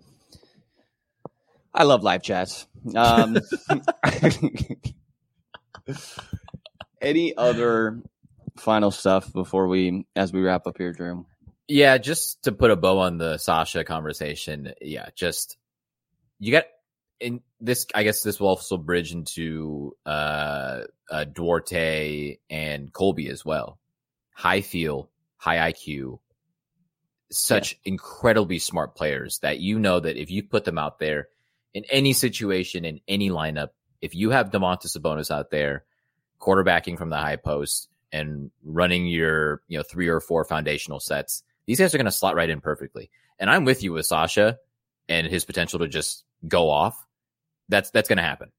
I 1.73 1.85
love 1.85 2.03
live 2.03 2.23
chats. 2.23 2.66
Um, 2.97 3.37
any 7.01 7.37
other 7.37 8.03
final 8.59 8.91
stuff 8.91 9.32
before 9.32 9.69
we, 9.69 10.05
as 10.16 10.32
we 10.32 10.43
wrap 10.43 10.66
up 10.66 10.77
here, 10.78 10.93
Jrue? 10.93 11.24
Yeah, 11.70 11.98
just 11.98 12.42
to 12.42 12.52
put 12.52 12.72
a 12.72 12.76
bow 12.76 12.98
on 12.98 13.18
the 13.18 13.38
Sasha 13.38 13.84
conversation. 13.84 14.74
Yeah, 14.80 15.10
just 15.14 15.56
you 16.40 16.51
got 16.51 16.64
in 17.20 17.42
this. 17.60 17.86
I 17.94 18.02
guess 18.02 18.24
this 18.24 18.40
will 18.40 18.48
also 18.48 18.76
bridge 18.76 19.12
into 19.12 19.97
uh, 20.05 20.80
uh 21.09 21.24
Duarte 21.26 22.38
and 22.51 22.92
Colby 22.92 23.28
as 23.28 23.44
well. 23.44 23.78
High 24.32 24.62
feel, 24.62 25.10
high 25.36 25.70
IQ, 25.70 26.18
such 27.30 27.78
incredibly 27.84 28.59
smart 28.59 28.97
players 28.97 29.38
that 29.38 29.60
you 29.60 29.78
know 29.78 30.01
that 30.01 30.20
if 30.20 30.28
you 30.28 30.42
put 30.42 30.64
them 30.64 30.76
out 30.76 30.98
there 30.98 31.28
in 31.72 31.84
any 31.88 32.14
situation 32.14 32.84
in 32.84 32.98
any 33.06 33.30
lineup, 33.30 33.68
if 34.01 34.16
you 34.16 34.30
have 34.30 34.51
Domantas 34.51 34.98
Sabonis 34.98 35.30
out 35.30 35.52
there 35.52 35.84
quarterbacking 36.40 36.98
from 36.98 37.10
the 37.10 37.16
high 37.16 37.36
post 37.36 37.88
and 38.10 38.51
running 38.64 39.06
your 39.06 39.62
you 39.68 39.78
know 39.78 39.84
three 39.84 40.09
or 40.09 40.18
four 40.18 40.42
foundational 40.44 40.98
sets 40.98 41.44
these 41.66 41.78
guys 41.78 41.95
are 41.95 41.99
going 41.99 42.07
to 42.07 42.12
slot 42.12 42.35
right 42.35 42.51
in 42.51 42.61
perfectly. 42.61 43.11
And 43.39 43.51
I'm 43.51 43.65
with 43.65 43.82
you 43.82 43.93
with 43.93 44.07
Sasha 44.07 44.59
and 45.09 45.27
his 45.27 45.45
potential 45.45 45.81
to 45.81 45.89
just 45.89 46.24
go 46.47 46.70
off. 46.70 47.07
That's 47.69 47.91
that's 47.91 48.09
going 48.09 48.19
to 48.19 48.23
happen 48.23 48.51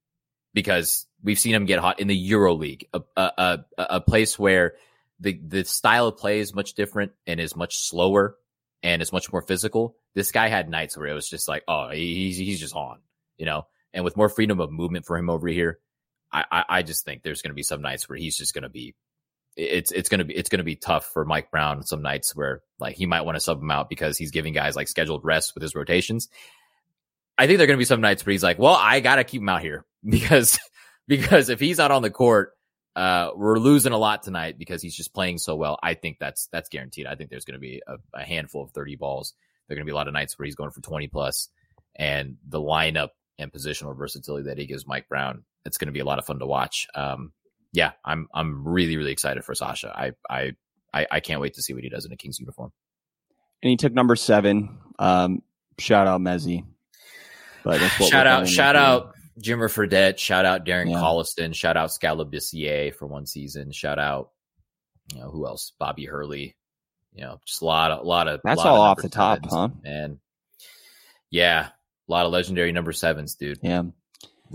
because 0.53 1.05
we've 1.23 1.39
seen 1.39 1.53
him 1.53 1.65
get 1.65 1.79
hot 1.79 1.99
in 1.99 2.07
the 2.07 2.15
Euro 2.15 2.53
League, 2.53 2.87
a, 2.93 3.01
a, 3.15 3.31
a, 3.37 3.59
a 3.77 4.01
place 4.01 4.39
where 4.39 4.73
the 5.19 5.39
the 5.45 5.63
style 5.63 6.07
of 6.07 6.17
play 6.17 6.39
is 6.39 6.53
much 6.53 6.73
different 6.73 7.11
and 7.27 7.39
is 7.39 7.55
much 7.55 7.77
slower 7.77 8.35
and 8.83 9.01
is 9.01 9.13
much 9.13 9.31
more 9.31 9.41
physical. 9.41 9.95
This 10.15 10.31
guy 10.31 10.47
had 10.47 10.69
nights 10.69 10.97
where 10.97 11.07
it 11.07 11.13
was 11.13 11.29
just 11.29 11.47
like, 11.47 11.63
oh, 11.67 11.89
he's 11.89 12.37
he's 12.37 12.59
just 12.59 12.75
on, 12.75 12.99
you 13.37 13.45
know. 13.45 13.67
And 13.93 14.03
with 14.05 14.17
more 14.17 14.29
freedom 14.29 14.59
of 14.59 14.71
movement 14.71 15.05
for 15.05 15.17
him 15.17 15.29
over 15.29 15.47
here, 15.47 15.79
I 16.31 16.45
I, 16.51 16.63
I 16.69 16.81
just 16.83 17.05
think 17.05 17.21
there's 17.21 17.41
going 17.41 17.51
to 17.51 17.55
be 17.55 17.63
some 17.63 17.81
nights 17.81 18.09
where 18.09 18.17
he's 18.17 18.37
just 18.37 18.53
going 18.53 18.63
to 18.63 18.69
be 18.69 18.95
it's 19.55 19.91
it's 19.91 20.09
gonna 20.09 20.23
be 20.23 20.35
it's 20.35 20.49
gonna 20.49 20.63
be 20.63 20.75
tough 20.75 21.05
for 21.05 21.25
Mike 21.25 21.51
Brown 21.51 21.83
some 21.83 22.01
nights 22.01 22.35
where 22.35 22.61
like 22.79 22.95
he 22.95 23.05
might 23.05 23.21
want 23.21 23.35
to 23.35 23.41
sub 23.41 23.61
him 23.61 23.71
out 23.71 23.89
because 23.89 24.17
he's 24.17 24.31
giving 24.31 24.53
guys 24.53 24.75
like 24.75 24.87
scheduled 24.87 25.25
rest 25.25 25.53
with 25.53 25.61
his 25.61 25.75
rotations. 25.75 26.29
I 27.37 27.47
think 27.47 27.57
there 27.57 27.65
are 27.65 27.67
gonna 27.67 27.77
be 27.77 27.85
some 27.85 28.01
nights 28.01 28.25
where 28.25 28.31
he's 28.31 28.43
like, 28.43 28.59
well, 28.59 28.75
I 28.75 28.99
gotta 28.99 29.23
keep 29.23 29.41
him 29.41 29.49
out 29.49 29.61
here 29.61 29.85
because 30.07 30.59
because 31.07 31.49
if 31.49 31.59
he's 31.59 31.77
not 31.77 31.91
on 31.91 32.01
the 32.01 32.09
court, 32.09 32.53
uh, 32.95 33.31
we're 33.35 33.59
losing 33.59 33.93
a 33.93 33.97
lot 33.97 34.23
tonight 34.23 34.57
because 34.57 34.81
he's 34.81 34.95
just 34.95 35.13
playing 35.13 35.37
so 35.37 35.55
well. 35.55 35.77
I 35.81 35.93
think 35.93 36.17
that's 36.19 36.47
that's 36.47 36.69
guaranteed. 36.69 37.07
I 37.07 37.15
think 37.15 37.29
there's 37.29 37.45
gonna 37.45 37.59
be 37.59 37.81
a, 37.87 37.97
a 38.13 38.23
handful 38.23 38.63
of 38.63 38.71
thirty 38.71 38.95
balls. 38.95 39.33
There 39.67 39.75
are 39.75 39.77
gonna 39.77 39.85
be 39.85 39.91
a 39.91 39.95
lot 39.95 40.07
of 40.07 40.13
nights 40.13 40.37
where 40.37 40.45
he's 40.45 40.55
going 40.55 40.71
for 40.71 40.81
twenty 40.81 41.07
plus, 41.07 41.49
and 41.95 42.37
the 42.47 42.61
lineup 42.61 43.09
and 43.37 43.51
positional 43.51 43.97
versatility 43.97 44.47
that 44.47 44.57
he 44.57 44.65
gives 44.65 44.87
Mike 44.87 45.09
Brown, 45.09 45.43
it's 45.65 45.77
gonna 45.77 45.91
be 45.91 45.99
a 45.99 46.05
lot 46.05 46.19
of 46.19 46.25
fun 46.25 46.39
to 46.39 46.45
watch. 46.45 46.87
Um, 46.95 47.33
yeah, 47.73 47.91
I'm 48.03 48.27
I'm 48.33 48.67
really 48.67 48.97
really 48.97 49.11
excited 49.11 49.43
for 49.43 49.55
Sasha. 49.55 49.93
I 49.95 50.11
I 50.29 50.51
I, 50.93 51.07
I 51.09 51.19
can't 51.19 51.41
wait 51.41 51.53
to 51.55 51.61
see 51.61 51.73
what 51.73 51.83
he 51.83 51.89
does 51.89 52.05
in 52.05 52.11
a 52.11 52.17
Kings 52.17 52.39
uniform. 52.39 52.71
And 53.63 53.69
he 53.69 53.77
took 53.77 53.93
number 53.93 54.15
seven. 54.15 54.77
Um, 54.99 55.41
shout 55.79 56.07
out 56.07 56.19
Mezzi. 56.19 56.65
But 57.63 57.79
that's 57.79 57.99
what 57.99 58.09
shout 58.09 58.27
out 58.27 58.47
shout 58.47 58.75
out 58.75 59.13
Jimmer 59.41 59.69
Fredette. 59.69 60.17
Shout 60.17 60.45
out 60.45 60.65
Darren 60.65 60.89
Yeah. 60.89 60.97
Collison. 60.97 61.55
Shout 61.55 61.77
out 61.77 61.91
Skal 61.93 62.17
Labissiere 62.17 62.93
for 62.93 63.07
one 63.07 63.25
season. 63.25 63.71
Shout 63.71 63.99
out 63.99 64.31
you 65.13 65.19
know 65.19 65.29
who 65.29 65.45
else? 65.45 65.73
Bobby 65.79 66.05
Hurley. 66.05 66.55
You 67.13 67.23
know, 67.23 67.39
just 67.45 67.61
a 67.61 67.65
lot 67.65 67.91
of 67.91 67.99
a 67.99 68.07
lot 68.07 68.27
of 68.27 68.39
That's 68.43 68.57
lot 68.57 68.67
all 68.67 68.75
of 68.75 68.81
off 68.81 69.01
the 69.01 69.09
top, 69.09 69.37
sevens, 69.37 69.53
huh? 69.53 69.69
And 69.83 70.19
yeah, 71.29 71.67
a 71.67 72.11
lot 72.11 72.25
of 72.25 72.31
legendary 72.31 72.71
number 72.71 72.93
sevens, 72.93 73.35
dude. 73.35 73.59
Yeah. 73.61 73.83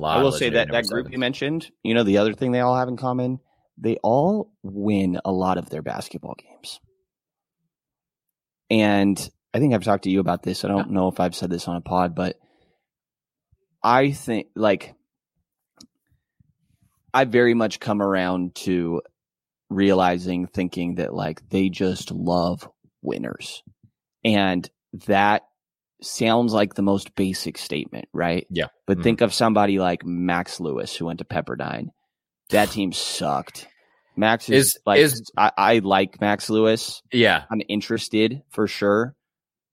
I 0.02 0.22
will 0.22 0.32
say 0.32 0.50
that 0.50 0.70
that 0.70 0.86
group 0.86 1.06
sevens. 1.06 1.12
you 1.12 1.18
mentioned, 1.18 1.70
you 1.82 1.94
know, 1.94 2.02
the 2.02 2.18
other 2.18 2.34
thing 2.34 2.52
they 2.52 2.60
all 2.60 2.76
have 2.76 2.88
in 2.88 2.96
common, 2.96 3.40
they 3.78 3.96
all 4.02 4.52
win 4.62 5.20
a 5.24 5.32
lot 5.32 5.58
of 5.58 5.70
their 5.70 5.82
basketball 5.82 6.34
games. 6.34 6.80
And 8.70 9.30
I 9.54 9.58
think 9.58 9.74
I've 9.74 9.84
talked 9.84 10.04
to 10.04 10.10
you 10.10 10.20
about 10.20 10.42
this. 10.42 10.64
I 10.64 10.68
don't 10.68 10.90
know 10.90 11.08
if 11.08 11.20
I've 11.20 11.34
said 11.34 11.50
this 11.50 11.68
on 11.68 11.76
a 11.76 11.80
pod, 11.80 12.14
but 12.14 12.38
I 13.82 14.10
think 14.10 14.48
like 14.54 14.94
I 17.14 17.24
very 17.24 17.54
much 17.54 17.80
come 17.80 18.02
around 18.02 18.54
to 18.56 19.02
realizing 19.70 20.46
thinking 20.46 20.96
that 20.96 21.14
like 21.14 21.48
they 21.48 21.68
just 21.68 22.10
love 22.10 22.68
winners. 23.02 23.62
And 24.24 24.68
that 25.06 25.42
sounds 26.02 26.52
like 26.52 26.74
the 26.74 26.82
most 26.82 27.14
basic 27.14 27.58
statement, 27.58 28.06
right? 28.12 28.46
Yeah. 28.50 28.66
But 28.86 28.98
Mhm. 28.98 29.02
think 29.02 29.20
of 29.20 29.32
somebody 29.34 29.78
like 29.78 30.04
Max 30.04 30.60
Lewis 30.60 30.94
who 30.94 31.06
went 31.06 31.18
to 31.20 31.24
Pepperdine. 31.24 31.88
That 32.50 32.70
team 32.70 32.92
sucked. 32.92 33.66
Max 34.16 34.48
is, 34.48 34.66
Is- 34.68 34.78
like 34.86 35.00
is- 35.00 35.30
I, 35.36 35.52
I 35.56 35.78
like 35.80 36.20
Max 36.20 36.48
Lewis. 36.48 37.02
Yeah. 37.12 37.44
I'm 37.50 37.60
interested 37.68 38.42
for 38.50 38.66
sure. 38.66 39.14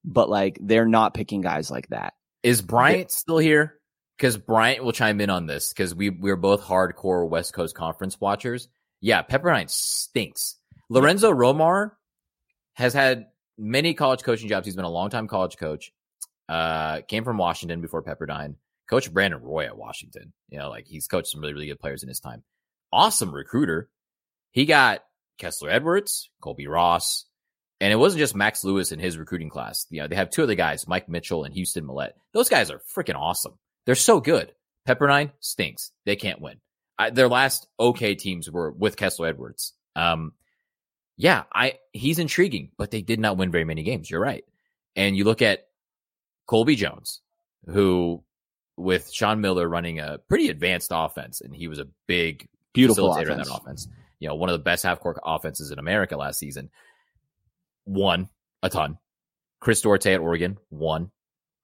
But 0.06 0.30
like 0.30 0.58
they're 0.62 0.88
not 0.88 1.14
picking 1.14 1.41
guys 1.41 1.72
like 1.72 1.88
that. 1.90 2.14
Is 2.41 2.62
Bryant 2.62 3.10
still 3.12 3.38
here? 3.38 3.80
Because 4.18 4.38
Bryant 4.38 4.84
will 4.84 4.91
chime 4.91 5.22
in 5.22 5.30
on 5.30 5.45
this 5.45 5.70
because 5.72 5.95
we 5.95 6.10
we're 6.10 6.36
both 6.36 6.62
hardcore 6.62 7.28
West 7.30 7.54
Coast 7.54 7.74
Conference 7.76 8.20
watchers. 8.20 8.68
Yeah, 9.00 9.24
Pepperdine 9.24 9.70
stinks. 9.70 10.58
Lorenzo 10.90 11.32
Romar 11.32 11.91
has 12.74 12.94
had 12.94 13.28
many 13.58 13.94
college 13.94 14.24
coaching 14.24 14.50
jobs. 14.50 14.66
He's 14.66 14.76
been 14.76 14.84
a 14.86 14.90
longtime 14.90 15.28
college 15.28 15.58
coach. 15.58 15.91
Uh, 16.49 17.02
came 17.02 17.24
from 17.24 17.38
Washington 17.38 17.82
before 17.82 18.03
Pepperdine. 18.03 18.56
Coach 18.90 19.11
Brandon 19.11 19.41
Roy 19.41 19.65
at 19.65 19.78
Washington. 19.78 20.34
You 20.49 20.60
know, 20.60 20.70
like 20.70 20.88
he's 20.88 21.07
coached 21.07 21.30
some 21.30 21.41
really 21.41 21.53
really 21.53 21.68
good 21.68 21.80
players 21.80 22.03
in 22.03 22.10
his 22.10 22.20
time. 22.20 22.44
Awesome 22.91 23.34
recruiter. 23.34 23.90
He 24.52 24.65
got 24.65 25.03
Kessler 25.40 25.70
Edwards, 25.70 26.30
Colby 26.41 26.68
Ross, 26.68 27.26
and 27.82 27.91
it 27.91 27.95
wasn't 27.95 28.20
just 28.20 28.36
Max 28.36 28.64
Lewis 28.64 28.91
in 28.91 28.99
his 28.99 29.18
recruiting 29.18 29.49
class. 29.49 29.86
You 29.90 30.02
know, 30.02 30.07
they 30.07 30.15
have 30.15 30.30
two 30.30 30.44
other 30.44 30.56
guys, 30.56 30.88
Mike 30.88 31.10
Mitchell 31.10 31.44
and 31.44 31.53
Houston 31.53 31.86
Mallette. 31.86 32.14
Those 32.34 32.49
guys 32.49 32.70
are 32.70 32.82
freaking 32.95 33.15
awesome. 33.15 33.57
They're 33.86 33.95
so 33.95 34.20
good. 34.20 34.53
Pepperdine 34.88 35.32
stinks. 35.40 35.91
They 36.06 36.15
can't 36.15 36.41
win. 36.41 36.57
I, 36.98 37.10
their 37.10 37.28
last 37.28 37.68
okay 37.80 38.15
teams 38.15 38.52
were 38.52 38.72
with 38.72 38.98
Kessler 38.98 39.28
Edwards. 39.28 39.74
Um, 39.95 40.34
yeah, 41.18 41.44
I 41.53 41.80
he's 41.91 42.20
intriguing, 42.20 42.72
but 42.78 42.91
they 42.91 43.02
did 43.02 43.20
not 43.20 43.38
win 43.38 43.52
very 43.52 43.65
many 43.65 43.84
games. 43.84 44.10
You're 44.10 44.22
right. 44.22 44.44
And 44.95 45.15
you 45.15 45.24
look 45.24 45.41
at 45.41 45.68
Colby 46.48 46.76
Jones, 46.76 47.22
who 47.68 48.24
with 48.78 49.11
Sean 49.11 49.41
Miller 49.41 49.68
running 49.68 49.99
a 49.99 50.18
pretty 50.28 50.49
advanced 50.49 50.91
offense, 50.94 51.41
and 51.41 51.56
he 51.56 51.68
was 51.68 51.80
a 51.80 51.88
big 52.07 52.48
Beautiful 52.74 53.10
facilitator 53.10 53.22
in 53.28 53.32
offense. 53.34 53.48
that 53.49 53.61
offense. 53.61 53.88
You 54.20 54.30
know, 54.30 54.36
one 54.36 54.49
of 54.49 54.53
the 54.53 54.64
best 54.64 54.84
half 54.84 54.99
court 54.99 55.20
offenses 55.24 55.72
in 55.72 55.80
America 55.80 56.18
last 56.18 56.40
season. 56.40 56.70
Won 57.86 58.30
a 58.61 58.70
ton. 58.70 58.98
Chris 59.60 59.82
Duarte 59.82 60.14
at 60.14 60.20
Oregon 60.20 60.57
won 60.70 61.11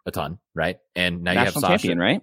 a 0.05 0.11
ton, 0.11 0.39
right? 0.53 0.77
And 0.95 1.23
now 1.23 1.33
National 1.33 1.43
you 1.43 1.45
have 1.45 1.53
Sasha, 1.81 1.87
champion, 1.87 1.99
right? 1.99 2.21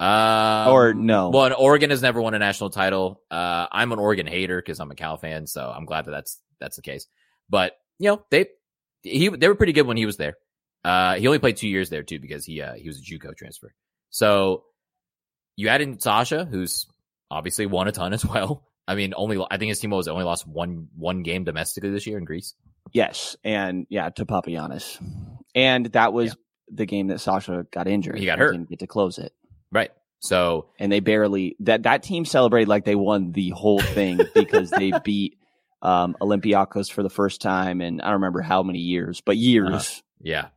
Um, 0.00 0.72
Or 0.72 0.94
no. 0.94 1.28
Well, 1.30 1.46
and 1.46 1.54
Oregon 1.54 1.90
has 1.90 2.02
never 2.02 2.22
won 2.22 2.34
a 2.34 2.38
national 2.38 2.70
title. 2.70 3.20
Uh, 3.30 3.66
I'm 3.70 3.92
an 3.92 3.98
Oregon 3.98 4.26
hater 4.26 4.60
because 4.60 4.80
I'm 4.80 4.90
a 4.90 4.94
Cal 4.94 5.16
fan, 5.18 5.46
so 5.46 5.70
I'm 5.74 5.84
glad 5.84 6.06
that 6.06 6.10
that's 6.12 6.40
that's 6.58 6.76
the 6.76 6.82
case. 6.82 7.06
But 7.48 7.72
you 7.98 8.08
know, 8.08 8.24
they 8.30 8.46
he 9.02 9.28
they 9.28 9.48
were 9.48 9.54
pretty 9.54 9.72
good 9.72 9.86
when 9.86 9.96
he 9.96 10.06
was 10.06 10.16
there. 10.16 10.36
Uh, 10.84 11.14
he 11.16 11.26
only 11.26 11.38
played 11.38 11.56
two 11.56 11.68
years 11.68 11.90
there 11.90 12.02
too 12.02 12.18
because 12.18 12.44
he 12.44 12.62
uh, 12.62 12.74
he 12.74 12.88
was 12.88 12.98
a 12.98 13.02
JUCO 13.02 13.36
transfer. 13.36 13.74
So 14.10 14.64
you 15.56 15.68
add 15.68 15.82
in 15.82 15.98
Sasha, 15.98 16.44
who's 16.44 16.86
obviously 17.30 17.66
won 17.66 17.88
a 17.88 17.92
ton 17.92 18.12
as 18.12 18.24
well. 18.26 18.64
I 18.88 18.94
mean, 18.94 19.12
only 19.16 19.44
I 19.50 19.58
think 19.58 19.68
his 19.68 19.78
team 19.78 19.90
was 19.90 20.08
only 20.08 20.24
lost 20.24 20.46
one 20.46 20.88
one 20.96 21.22
game 21.22 21.44
domestically 21.44 21.90
this 21.90 22.06
year 22.06 22.18
in 22.18 22.24
Greece. 22.24 22.54
Yes, 22.92 23.36
and 23.44 23.86
yeah, 23.88 24.08
to 24.10 24.24
Papagiannis, 24.24 24.98
and 25.54 25.86
that 25.86 26.12
was 26.12 26.34
the 26.72 26.86
game 26.86 27.08
that 27.08 27.20
Sasha 27.20 27.66
got 27.70 27.86
injured. 27.86 28.18
He 28.18 28.24
got 28.24 28.32
and 28.32 28.40
hurt. 28.40 28.52
Didn't 28.52 28.70
get 28.70 28.78
to 28.80 28.86
close 28.86 29.18
it, 29.18 29.32
Right. 29.70 29.90
So 30.20 30.66
and 30.78 30.92
they 30.92 31.00
barely 31.00 31.56
that 31.60 31.84
that 31.84 32.02
team 32.02 32.24
celebrated 32.24 32.68
like 32.68 32.84
they 32.84 32.94
won 32.94 33.32
the 33.32 33.50
whole 33.50 33.80
thing 33.80 34.20
because 34.34 34.70
they 34.70 34.92
beat 35.02 35.38
um, 35.82 36.16
Olympiacos 36.20 36.90
for 36.92 37.02
the 37.02 37.10
first 37.10 37.40
time 37.40 37.80
in 37.80 38.00
I 38.00 38.06
don't 38.06 38.14
remember 38.14 38.42
how 38.42 38.62
many 38.62 38.80
years, 38.80 39.20
but 39.20 39.36
years. 39.36 39.68
Uh-huh. 39.70 40.00
yeah, 40.20 40.48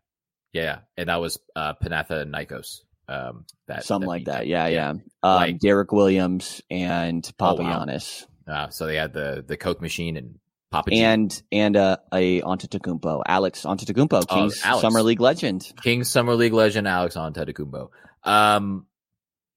yeah, 0.53 0.79
and 0.97 1.09
that 1.09 1.19
was 1.19 1.39
uh, 1.55 1.73
Panathinaikos. 1.83 2.81
Um, 3.09 3.45
that 3.67 3.83
Something 3.83 4.07
like 4.07 4.25
that. 4.25 4.39
them. 4.41 4.47
Yeah, 4.47 4.67
yeah. 4.67 4.89
Um, 4.89 5.01
Like- 5.21 5.59
Derek 5.59 5.91
Williams 5.91 6.61
and 6.71 7.29
Oh, 7.39 7.55
wow. 7.55 7.85
Papagiannis. 7.85 8.25
Uh, 8.47 8.69
so 8.69 8.85
they 8.85 8.95
had 8.95 9.13
the 9.13 9.43
the 9.45 9.57
Coke 9.57 9.81
machine 9.81 10.15
and 10.17 10.39
Papa 10.71 10.89
G. 10.89 11.01
and 11.01 11.43
and 11.51 11.75
uh, 11.77 11.97
a 12.13 12.41
Antetokounmpo, 12.41 13.21
Alex 13.25 13.63
Antetokounmpo, 13.63 14.23
Oh, 14.29 14.35
Kings 14.35 14.61
Alex. 14.63 14.81
Summer 14.81 15.01
League 15.03 15.19
legend. 15.21 15.71
King 15.81 16.03
Summer 16.03 16.35
League 16.35 16.53
legend 16.53 16.87
Alex 16.87 17.15
Antetokounmpo. 17.15 17.89
Um, 18.23 18.85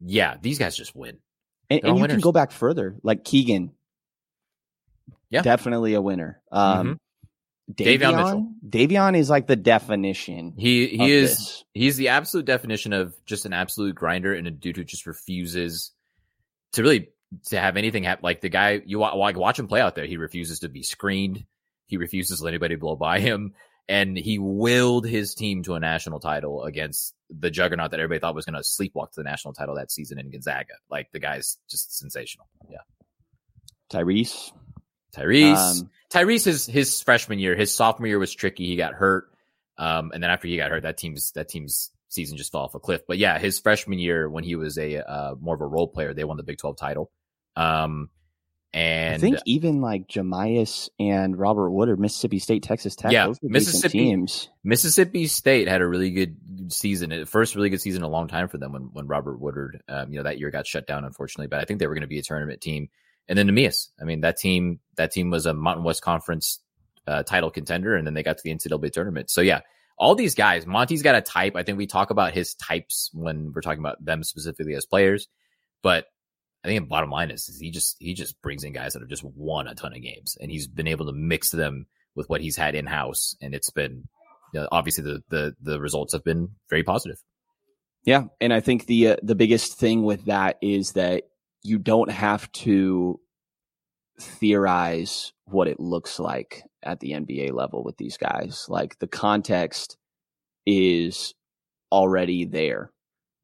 yeah, 0.01 0.37
these 0.41 0.59
guys 0.59 0.77
just 0.77 0.95
win. 0.95 1.19
And, 1.71 1.81
and 1.85 1.99
you 1.99 2.07
can 2.07 2.21
go 2.21 2.33
back 2.33 2.53
further, 2.53 2.97
like 3.03 3.25
Keegan. 3.25 3.73
Yeah. 5.31 5.43
definitely 5.43 5.95
a 5.95 6.01
winner. 6.01 6.41
Um, 6.53 7.01
Davion 7.73 7.99
Davion, 7.99 8.17
Mitchell. 8.17 8.53
Davion 8.69 9.17
is 9.17 9.29
like 9.29 9.47
the 9.47 9.57
definition. 9.57 10.55
He 10.57 10.87
he 10.87 11.13
is 11.13 11.37
this. 11.37 11.65
he's 11.75 11.97
the 11.97 12.09
absolute 12.09 12.47
definition 12.47 12.93
of 12.93 13.15
just 13.27 13.45
an 13.45 13.53
absolute 13.53 13.95
grinder 13.95 14.33
and 14.33 14.47
a 14.47 14.51
dude 14.53 14.77
who 14.77 14.85
just 14.85 15.07
refuses 15.07 15.91
to 16.73 16.83
really 16.83 17.09
to 17.47 17.59
have 17.59 17.77
anything 17.77 18.05
happen. 18.05 18.23
Like 18.23 18.41
the 18.41 18.49
guy 18.49 18.83
you 18.85 19.01
like 19.01 19.37
watch 19.37 19.59
him 19.59 19.67
play 19.67 19.81
out 19.81 19.97
there, 19.97 20.07
he 20.07 20.17
refuses 20.17 20.61
to 20.61 20.69
be 20.69 20.83
screened. 20.83 21.45
He 21.87 21.97
refuses 21.97 22.39
to 22.39 22.45
let 22.45 22.51
anybody 22.51 22.77
blow 22.77 22.95
by 22.95 23.19
him, 23.19 23.55
and 23.89 24.17
he 24.17 24.39
willed 24.39 25.07
his 25.07 25.35
team 25.35 25.65
to 25.65 25.75
a 25.75 25.81
national 25.81 26.21
title 26.21 26.63
against 26.65 27.15
the 27.31 27.51
juggernaut 27.51 27.91
that 27.91 27.99
everybody 27.99 28.21
thought 28.21 28.35
was 28.35 28.45
going 28.45 28.55
to 28.55 28.61
sleepwalk 28.61 29.11
to 29.13 29.21
the 29.21 29.25
national 29.25 29.55
title 29.55 29.75
that 29.75 29.91
season 29.91 30.21
in 30.21 30.31
Gonzaga. 30.31 30.75
Like 30.89 31.11
the 31.11 31.21
guy's 31.21 31.59
just 31.69 31.99
sensational. 31.99 32.47
Yeah, 32.71 32.79
Tyrese. 33.91 34.53
Tyrese. 35.17 35.81
Um, 35.81 35.91
Tyrese 36.11 36.45
his 36.45 36.67
his 36.67 37.03
freshman 37.03 37.39
year, 37.39 37.57
his 37.57 37.75
sophomore 37.75 38.07
year 38.07 38.19
was 38.19 38.35
tricky. 38.35 38.67
He 38.67 38.77
got 38.77 38.95
hurt, 38.95 39.31
um, 39.79 40.13
and 40.13 40.23
then 40.23 40.31
after 40.31 40.49
he 40.49 40.57
got 40.57 40.71
hurt, 40.71 40.83
that 40.83 40.97
team's 40.97 41.33
that 41.33 41.49
team's 41.49 41.91
season 42.09 42.37
just 42.37 42.53
fell 42.53 42.63
off 42.63 42.75
a 42.75 42.81
cliff. 42.81 43.03
But 43.07 43.19
yeah, 43.19 43.39
his 43.39 43.59
freshman 43.59 43.99
year 43.99 44.29
when 44.29 44.45
he 44.45 44.57
was 44.57 44.79
a 44.79 44.99
uh, 44.99 45.35
more 45.41 45.55
of 45.55 45.61
a 45.61 45.67
role 45.67 45.89
player, 45.89 46.15
they 46.15 46.25
won 46.25 46.37
the 46.37 46.43
Big 46.43 46.59
Twelve 46.59 46.77
title. 46.77 47.11
Um, 47.57 48.11
and 48.77 49.15
I 49.15 49.19
think 49.19 49.39
even 49.47 49.81
like 49.81 50.07
Jahmi'us 50.07 50.91
and 50.99 51.39
Robert 51.39 51.71
Woodard, 51.71 51.99
Mississippi 51.99 52.39
State, 52.39 52.63
Texas 52.63 52.95
Tech. 52.95 53.11
Yeah, 53.11 53.27
those 53.27 53.39
Mississippi- 53.43 53.99
teams. 53.99 54.51
Mississippi 54.65 55.29
State 55.29 55.67
had 55.67 55.81
a 55.81 55.87
really 55.87 56.11
good 56.11 56.37
season, 56.69 57.25
first 57.25 57.55
really 57.55 57.71
good 57.71 57.81
season 57.81 58.03
in 58.03 58.05
a 58.05 58.11
long 58.11 58.29
time 58.29 58.49
for 58.49 58.59
them 58.59 58.73
when 58.73 58.91
when 58.93 59.07
Robert 59.07 59.41
Woodard, 59.41 59.83
um, 59.89 60.13
you 60.13 60.19
know, 60.19 60.25
that 60.25 60.39
year 60.39 60.51
got 60.51 60.67
shut 60.67 60.87
down 60.87 61.05
unfortunately. 61.05 61.47
But 61.47 61.61
I 61.61 61.65
think 61.65 61.81
they 61.81 61.87
were 61.87 61.95
going 61.95 62.03
to 62.03 62.07
be 62.07 62.19
a 62.19 62.23
tournament 62.23 62.61
team. 62.61 62.91
And 63.29 63.39
then 63.39 63.49
Neemias, 63.49 63.89
I 64.01 64.05
mean, 64.05 64.21
that 64.21 64.37
team 64.37 64.81
that 64.97 65.11
team 65.11 65.31
was 65.31 65.47
a 65.47 65.55
Mountain 65.55 65.85
West 65.85 66.03
Conference 66.03 66.61
uh, 67.07 67.23
title 67.23 67.51
contender, 67.51 67.97
and 67.97 68.07
then 68.07 68.15
they 68.15 68.23
got 68.23 68.39
to 68.39 68.43
the 68.43 68.55
NCAA 68.55 68.93
tournament. 68.93 69.31
So 69.31 69.41
yeah, 69.41 69.61
all 69.99 70.15
these 70.15 70.35
guys, 70.35 70.67
Monte's 70.67 71.03
got 71.03 71.15
a 71.15 71.21
type. 71.21 71.57
I 71.57 71.63
think 71.63 71.79
we 71.79 71.87
talk 71.87 72.11
about 72.11 72.35
his 72.35 72.55
types 72.55 73.11
when 73.13 73.53
we're 73.55 73.63
talking 73.63 73.81
about 73.81 74.05
them 74.05 74.23
specifically 74.23 74.75
as 74.75 74.87
players, 74.87 75.29
but 75.83 76.07
I 76.65 76.69
think 76.69 76.83
the 76.83 76.89
bottom 76.89 77.11
line 77.11 77.31
is, 77.31 77.49
is 77.49 77.61
he 77.61 77.71
just 77.71 77.97
he 77.99 78.15
just 78.15 78.41
brings 78.43 78.65
in 78.65 78.73
guys 78.73 78.93
that 78.93 79.01
have 79.01 79.09
just 79.09 79.25
won 79.25 79.69
a 79.69 79.75
ton 79.75 79.95
of 79.95 80.03
games, 80.03 80.37
and 80.41 80.51
he's 80.51 80.67
been 80.67 80.89
able 80.89 81.07
to 81.07 81.13
mix 81.13 81.51
them 81.51 81.87
with 82.15 82.29
what 82.29 82.41
he's 82.41 82.57
had 82.57 82.75
in 82.75 82.87
house, 82.87 83.37
and 83.41 83.55
it's 83.55 83.71
been 83.71 84.09
you 84.53 84.61
know, 84.61 84.69
obviously 84.73 85.05
the 85.05 85.23
the 85.29 85.55
the 85.61 85.81
results 85.81 86.13
have 86.13 86.25
been 86.25 86.51
very 86.71 86.83
positive. 86.83 87.19
Yeah, 88.05 88.25
and 88.41 88.53
I 88.53 88.61
think 88.61 88.87
the 88.87 89.09
uh, 89.09 89.17
the 89.23 89.35
biggest 89.35 89.79
thing 89.79 90.03
with 90.03 90.27
that 90.27 90.59
is 90.61 90.93
that 90.93 91.25
you 91.67 91.79
don't 91.79 92.11
have 92.11 92.51
to 92.53 93.21
theorize 94.21 95.33
what 95.45 95.69
it 95.69 95.81
looks 95.81 96.19
like 96.19 96.63
at 96.83 97.01
the 97.01 97.13
NBA 97.13 97.53
level 97.53 97.85
with 97.85 97.97
these 97.97 98.17
guys. 98.17 98.67
Like 98.69 98.99
the 98.99 99.07
context 99.07 99.97
is 100.65 101.35
already 101.93 102.45
there. 102.45 102.91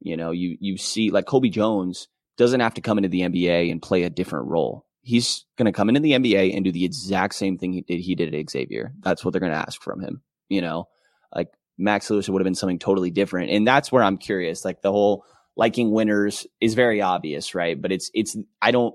You 0.01 0.16
know, 0.16 0.31
you 0.31 0.57
you 0.61 0.77
see 0.77 1.11
like 1.11 1.27
Colby 1.27 1.51
Jones 1.51 2.09
doesn't 2.36 2.61
have 2.61 2.74
to 2.74 2.81
come 2.81 2.99
into 2.99 3.09
the 3.09 3.20
NBA 3.20 3.70
and 3.70 3.81
play 3.81 4.03
a 4.03 4.11
different 4.11 4.49
role. 4.49 4.86
He's 5.03 5.44
going 5.57 5.66
to 5.66 5.73
come 5.73 5.89
into 5.89 6.01
the 6.01 6.12
NBA 6.12 6.55
and 6.55 6.65
do 6.65 6.73
the 6.73 6.85
exact 6.85 7.35
same 7.35 7.59
thing 7.59 7.73
he 7.73 7.82
did 7.82 8.01
he 8.01 8.15
did 8.15 8.35
at 8.35 8.51
Xavier. 8.51 8.93
That's 9.01 9.24
what 9.24 9.32
they're 9.32 9.40
going 9.40 9.53
to 9.53 9.59
ask 9.59 9.81
from 9.81 10.01
him, 10.01 10.23
you 10.49 10.61
know. 10.61 10.89
Like 11.35 11.49
Max 11.78 12.11
Lewis 12.11 12.28
would 12.28 12.40
have 12.40 12.44
been 12.44 12.55
something 12.55 12.78
totally 12.78 13.11
different. 13.11 13.51
And 13.51 13.66
that's 13.66 13.90
where 13.93 14.03
I'm 14.03 14.19
curious. 14.19 14.65
Like 14.65 14.82
the 14.82 14.93
whole 14.93 15.24
liking 15.56 15.90
winners 15.90 16.46
is 16.60 16.74
very 16.74 17.00
obvious, 17.00 17.54
right? 17.54 17.80
But 17.80 17.92
it's 17.92 18.10
it's 18.14 18.36
I 18.60 18.70
don't 18.70 18.94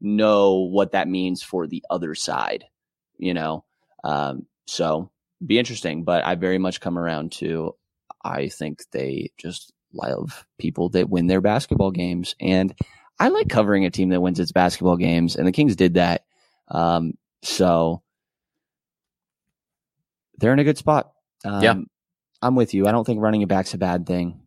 know 0.00 0.68
what 0.70 0.92
that 0.92 1.08
means 1.08 1.42
for 1.42 1.66
the 1.66 1.84
other 1.90 2.14
side, 2.14 2.64
you 3.16 3.34
know. 3.34 3.64
Um, 4.04 4.46
so 4.66 5.10
be 5.44 5.58
interesting, 5.58 6.04
but 6.04 6.24
I 6.24 6.34
very 6.34 6.58
much 6.58 6.80
come 6.80 6.98
around 6.98 7.32
to 7.32 7.74
I 8.24 8.48
think 8.48 8.82
they 8.90 9.30
just 9.38 9.72
love 9.92 10.46
people 10.58 10.90
that 10.90 11.08
win 11.08 11.26
their 11.26 11.40
basketball 11.40 11.90
games. 11.90 12.34
And 12.40 12.74
I 13.18 13.28
like 13.28 13.48
covering 13.48 13.84
a 13.84 13.90
team 13.90 14.10
that 14.10 14.20
wins 14.20 14.40
its 14.40 14.52
basketball 14.52 14.96
games, 14.96 15.36
and 15.36 15.46
the 15.46 15.52
Kings 15.52 15.76
did 15.76 15.94
that. 15.94 16.24
Um, 16.68 17.14
so 17.42 18.02
they're 20.38 20.52
in 20.52 20.58
a 20.58 20.64
good 20.64 20.78
spot. 20.78 21.12
Um, 21.44 21.62
Yeah. 21.62 21.74
I'm 22.40 22.54
with 22.54 22.72
you. 22.72 22.86
I 22.86 22.92
don't 22.92 23.04
think 23.04 23.20
running 23.20 23.42
it 23.42 23.48
back's 23.48 23.74
a 23.74 23.78
bad 23.78 24.06
thing. 24.06 24.40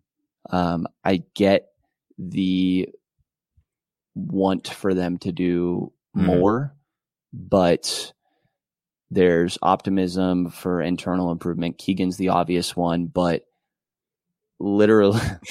Um, 0.49 0.87
I 1.03 1.23
get 1.35 1.69
the 2.17 2.89
want 4.15 4.67
for 4.67 4.93
them 4.93 5.17
to 5.19 5.31
do 5.31 5.91
Mhm. 6.15 6.25
more, 6.25 6.75
but 7.33 8.13
there's 9.09 9.57
optimism 9.61 10.49
for 10.49 10.81
internal 10.81 11.31
improvement. 11.31 11.77
Keegan's 11.77 12.17
the 12.17 12.29
obvious 12.29 12.75
one, 12.75 13.05
but 13.07 13.45
literally, 14.59 15.19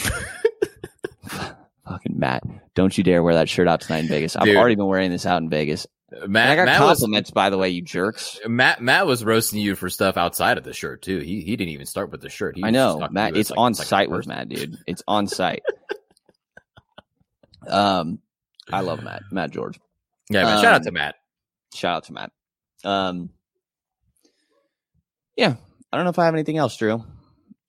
fucking 1.22 2.18
Matt, 2.18 2.42
don't 2.74 2.96
you 2.96 3.04
dare 3.04 3.22
wear 3.22 3.34
that 3.34 3.48
shirt 3.48 3.68
out 3.68 3.80
tonight 3.80 4.00
in 4.00 4.08
Vegas. 4.08 4.36
I've 4.36 4.54
already 4.56 4.74
been 4.76 4.86
wearing 4.86 5.10
this 5.10 5.26
out 5.26 5.42
in 5.42 5.48
Vegas. 5.50 5.86
Matt, 6.26 6.50
I 6.50 6.56
got 6.56 6.64
Matt 6.66 6.80
was 6.80 6.98
compliments, 6.98 7.30
by 7.30 7.50
the 7.50 7.58
way, 7.58 7.68
you 7.70 7.82
jerks. 7.82 8.40
Matt 8.46 8.82
Matt 8.82 9.06
was 9.06 9.24
roasting 9.24 9.60
you 9.60 9.76
for 9.76 9.88
stuff 9.88 10.16
outside 10.16 10.58
of 10.58 10.64
the 10.64 10.72
shirt 10.72 11.02
too. 11.02 11.18
He 11.20 11.40
he 11.42 11.56
didn't 11.56 11.72
even 11.72 11.86
start 11.86 12.10
with 12.10 12.20
the 12.20 12.28
shirt. 12.28 12.56
He 12.56 12.64
I 12.64 12.70
know, 12.70 13.06
Matt. 13.10 13.36
It's 13.36 13.50
like- 13.50 13.58
on 13.58 13.72
like 13.74 13.86
site 13.86 14.10
with. 14.10 14.26
Matt, 14.26 14.48
dude. 14.48 14.76
It's 14.86 15.02
on 15.06 15.26
site. 15.28 15.62
um, 17.68 18.18
I 18.72 18.80
love 18.80 19.02
Matt, 19.04 19.22
Matt 19.30 19.50
George. 19.52 19.78
Yeah, 20.28 20.44
man. 20.44 20.56
Shout 20.62 20.64
out 20.74 20.80
Um, 20.80 20.84
to 20.84 20.90
Matt. 20.92 21.14
Shout 21.74 21.96
out 21.96 22.04
to 22.04 22.12
Matt. 22.12 22.32
Um, 22.84 23.30
yeah, 25.36 25.54
I 25.92 25.96
don't 25.96 26.04
know 26.04 26.10
if 26.10 26.18
I 26.18 26.24
have 26.24 26.34
anything 26.34 26.56
else, 26.58 26.76
Jrue. 26.76 27.04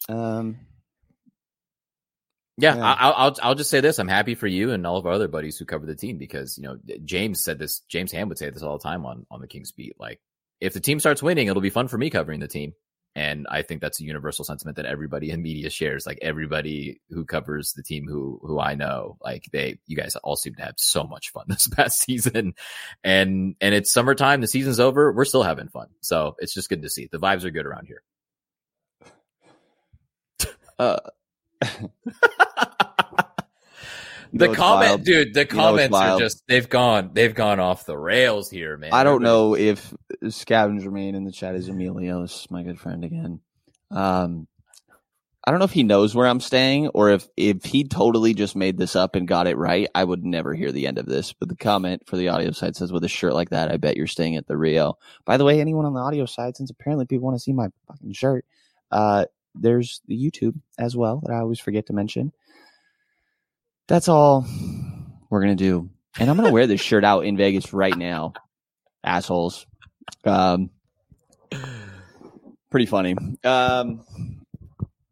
Um, 0.10 0.58
Yeah, 2.62 2.76
Yeah. 2.76 2.94
I'll, 3.00 3.14
I'll 3.18 3.36
I'll 3.42 3.56
just 3.56 3.72
say 3.72 3.82
this: 3.82 3.98
I'm 3.98 4.08
happy 4.08 4.36
for 4.36 4.46
you 4.48 4.72
and 4.72 4.86
all 4.86 4.98
of 4.98 5.06
our 5.08 5.14
other 5.14 5.28
buddies 5.28 5.58
who 5.58 5.66
cover 5.66 5.88
the 5.88 5.96
team 5.96 6.18
because 6.20 6.58
you 6.58 6.64
know 6.64 6.78
James 7.04 7.44
said 7.44 7.58
this. 7.58 7.80
James 7.90 8.12
Ham 8.12 8.30
would 8.30 8.38
say 8.38 8.52
this 8.52 8.62
all 8.62 8.78
the 8.78 8.84
time 8.84 9.06
on 9.06 9.26
on 9.32 9.42
the 9.42 9.48
Kings 9.48 9.72
beat. 9.72 10.00
Like, 10.00 10.22
if 10.60 10.74
the 10.74 10.80
team 10.80 11.00
starts 11.00 11.24
winning, 11.24 11.48
it'll 11.48 11.62
be 11.62 11.72
fun 11.72 11.88
for 11.88 11.98
me 11.98 12.12
covering 12.12 12.40
the 12.40 12.48
team, 12.48 12.74
and 13.16 13.48
I 13.50 13.64
think 13.64 13.82
that's 13.82 14.00
a 14.00 14.04
universal 14.04 14.46
sentiment 14.46 14.78
that 14.78 14.86
everybody 14.86 15.32
in 15.32 15.42
media 15.42 15.72
shares. 15.72 16.06
Like 16.06 16.20
everybody 16.22 17.02
who 17.10 17.26
covers 17.26 17.74
the 17.74 17.82
team 17.82 18.06
who 18.08 18.40
who 18.44 18.60
I 18.60 18.76
know, 18.76 19.18
like 19.24 19.46
they, 19.52 19.80
you 19.88 19.98
guys 19.98 20.16
all 20.18 20.36
seem 20.36 20.54
to 20.56 20.62
have 20.64 20.76
so 20.78 21.04
much 21.06 21.32
fun 21.32 21.46
this 21.50 21.68
past 21.68 22.00
season, 22.00 22.54
and 23.04 23.56
and 23.60 23.74
it's 23.74 23.92
summertime. 23.92 24.40
The 24.40 24.48
season's 24.48 24.80
over. 24.80 25.12
We're 25.12 25.26
still 25.26 25.42
having 25.44 25.68
fun, 25.70 25.88
so 26.02 26.36
it's 26.38 26.54
just 26.54 26.70
good 26.70 26.84
to 26.84 26.90
see. 26.90 27.10
The 27.12 27.20
vibes 27.20 27.44
are 27.44 27.50
good 27.50 27.66
around 27.66 27.88
here. 27.88 28.04
uh, 30.78 31.00
the 34.34 34.46
it's 34.46 34.56
comment, 34.56 35.06
dude. 35.06 35.34
The 35.34 35.42
You 35.42 35.46
know 35.46 35.64
comments 35.64 35.98
are 35.98 36.20
just 36.20 36.44
they've 36.48 36.68
gone 36.68 37.12
they've 37.14 37.34
gone 37.34 37.60
off 37.60 37.86
the 37.86 37.98
rails 37.98 38.50
here, 38.50 38.78
man. 38.78 38.92
I 38.94 39.04
don't 39.04 39.22
know 39.22 39.56
if 39.56 39.94
Scavenger 40.30 40.92
Main 40.92 41.16
in 41.16 41.24
the 41.24 41.32
chat 41.32 41.56
is 41.56 41.70
Emilios, 41.70 42.50
my 42.50 42.64
good 42.64 42.80
friend 42.80 43.04
again. 43.04 43.42
Um, 43.90 44.48
I 45.46 45.50
don't 45.50 45.60
know 45.60 45.66
if 45.66 45.72
he 45.72 45.84
knows 45.84 46.14
where 46.14 46.28
I'm 46.28 46.40
staying 46.40 46.90
or 46.90 47.10
if 47.10 47.28
if 47.36 47.66
he 47.66 47.84
totally 47.84 48.34
just 48.34 48.56
made 48.56 48.78
this 48.78 48.96
up 48.96 49.16
and 49.16 49.28
got 49.28 49.48
it 49.48 49.58
right. 49.58 49.88
I 49.96 50.04
would 50.04 50.24
never 50.24 50.54
hear 50.54 50.72
the 50.72 50.86
end 50.88 51.00
of 51.00 51.08
this. 51.08 51.34
But 51.34 51.50
the 51.50 51.56
comment 51.56 52.04
for 52.06 52.16
the 52.16 52.30
audio 52.30 52.52
side 52.52 52.76
says, 52.76 52.92
"With 52.92 53.04
a 53.04 53.10
shirt 53.10 53.34
like 53.34 53.50
that, 53.50 53.72
I 53.72 53.78
bet 53.78 53.98
you're 53.98 54.08
staying 54.08 54.36
at 54.36 54.48
the 54.48 54.56
Rio." 54.56 54.98
By 55.26 55.38
the 55.38 55.46
way, 55.46 55.60
anyone 55.60 55.86
on 55.86 55.94
the 55.94 56.00
audio 56.00 56.26
side, 56.26 56.56
since 56.56 56.70
apparently 56.70 57.06
people 57.06 57.26
want 57.26 57.36
to 57.36 57.44
see 57.44 57.54
my 57.54 57.70
fucking 57.88 58.14
shirt, 58.14 58.46
uh, 58.92 59.26
there's 59.56 60.02
the 60.08 60.16
YouTube 60.16 60.60
as 60.78 60.96
well 60.96 61.22
that 61.26 61.34
I 61.34 61.40
always 61.40 61.60
forget 61.60 61.88
to 61.88 61.94
mention. 61.94 62.32
That's 63.92 64.08
all 64.08 64.48
we're 65.30 65.42
gonna 65.42 65.58
do, 65.58 65.90
and 66.18 66.30
I'm 66.30 66.38
gonna 66.38 66.54
wear 66.54 66.66
this 66.66 66.80
shirt 66.80 67.04
out 67.04 67.26
in 67.26 67.36
Vegas 67.36 67.74
right 67.74 67.98
now, 67.98 68.32
assholes. 69.04 69.66
Um, 70.24 70.70
pretty 72.70 72.86
funny. 72.86 73.18
Um, 73.44 74.06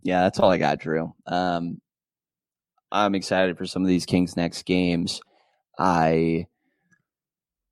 yeah, 0.02 0.22
that's 0.22 0.40
all 0.40 0.50
I 0.50 0.60
got, 0.60 0.80
Jrue. 0.80 1.12
Um, 1.28 1.82
I'm 2.90 3.16
excited 3.16 3.58
for 3.58 3.66
some 3.66 3.82
of 3.82 3.90
these 3.90 4.06
Kings 4.06 4.38
next 4.38 4.64
games. 4.64 5.20
I 5.78 6.48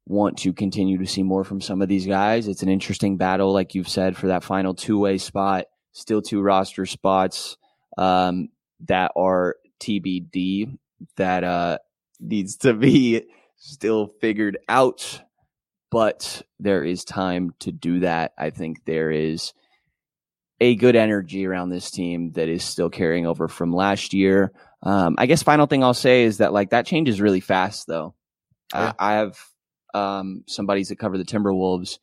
want 0.08 0.40
to 0.40 0.52
continue 0.52 0.98
to 0.98 1.08
see 1.08 1.24
more 1.24 1.46
from 1.46 1.62
some 1.62 1.82
of 1.82 1.88
these 1.88 2.06
guys. 2.06 2.50
It's 2.50 2.64
an 2.64 2.70
interesting 2.70 3.16
battle, 3.16 3.54
like 3.54 3.76
you've 3.76 3.88
said, 3.88 4.18
for 4.18 4.28
that 4.28 4.44
final 4.44 4.74
two 4.74 5.00
way 5.00 5.20
spot. 5.20 5.68
Still 5.94 6.22
two 6.22 6.42
roster 6.42 6.86
spots 6.86 7.56
um, 7.98 8.50
that 8.88 9.14
are 9.16 9.56
TBD 9.80 10.78
that 11.16 11.44
uh, 11.44 11.78
needs 12.20 12.58
to 12.58 12.74
be 12.74 13.24
still 13.58 14.08
figured 14.22 14.58
out. 14.68 15.22
But 15.90 16.42
there 16.60 16.84
is 16.84 17.06
time 17.06 17.52
to 17.60 17.72
do 17.72 18.02
that. 18.02 18.34
I 18.38 18.50
think 18.50 18.84
there 18.86 19.10
is 19.10 19.54
a 20.60 20.76
good 20.76 20.96
energy 20.96 21.46
around 21.46 21.70
this 21.70 21.92
team 21.92 22.32
that 22.34 22.50
is 22.50 22.64
still 22.64 22.90
carrying 22.90 23.26
over 23.26 23.48
from 23.48 23.72
last 23.72 24.14
year. 24.14 24.52
Um, 24.84 25.16
I 25.18 25.26
guess 25.28 25.44
final 25.44 25.66
thing 25.66 25.84
I'll 25.84 25.94
say 25.94 26.24
is 26.24 26.40
that 26.40 26.54
like 26.54 26.72
that 26.72 26.86
changes 26.86 27.22
really 27.22 27.40
fast 27.40 27.88
though. 27.88 28.16
Yeah. 28.74 28.94
I, 29.00 29.14
I 29.14 29.18
have 29.18 29.38
um, 29.94 30.44
some 30.48 30.66
buddies 30.66 30.90
that 30.90 31.00
cover 31.00 31.18
the 31.18 31.24
Timberwolves. 31.24 32.00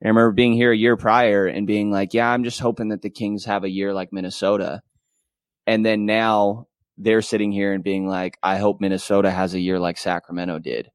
And 0.00 0.06
I 0.06 0.08
remember 0.08 0.32
being 0.32 0.52
here 0.52 0.70
a 0.70 0.76
year 0.76 0.96
prior 0.96 1.46
and 1.46 1.66
being 1.66 1.90
like, 1.90 2.14
yeah, 2.14 2.30
I'm 2.30 2.44
just 2.44 2.60
hoping 2.60 2.88
that 2.88 3.02
the 3.02 3.10
Kings 3.10 3.46
have 3.46 3.64
a 3.64 3.70
year 3.70 3.94
like 3.94 4.12
Minnesota. 4.12 4.82
And 5.66 5.84
then 5.84 6.06
now 6.06 6.66
they're 6.96 7.22
sitting 7.22 7.52
here 7.52 7.72
and 7.72 7.82
being 7.82 8.06
like, 8.06 8.38
I 8.42 8.56
hope 8.56 8.80
Minnesota 8.80 9.30
has 9.30 9.54
a 9.54 9.60
year 9.60 9.78
like 9.78 9.98
Sacramento 9.98 10.58
did. 10.58 10.90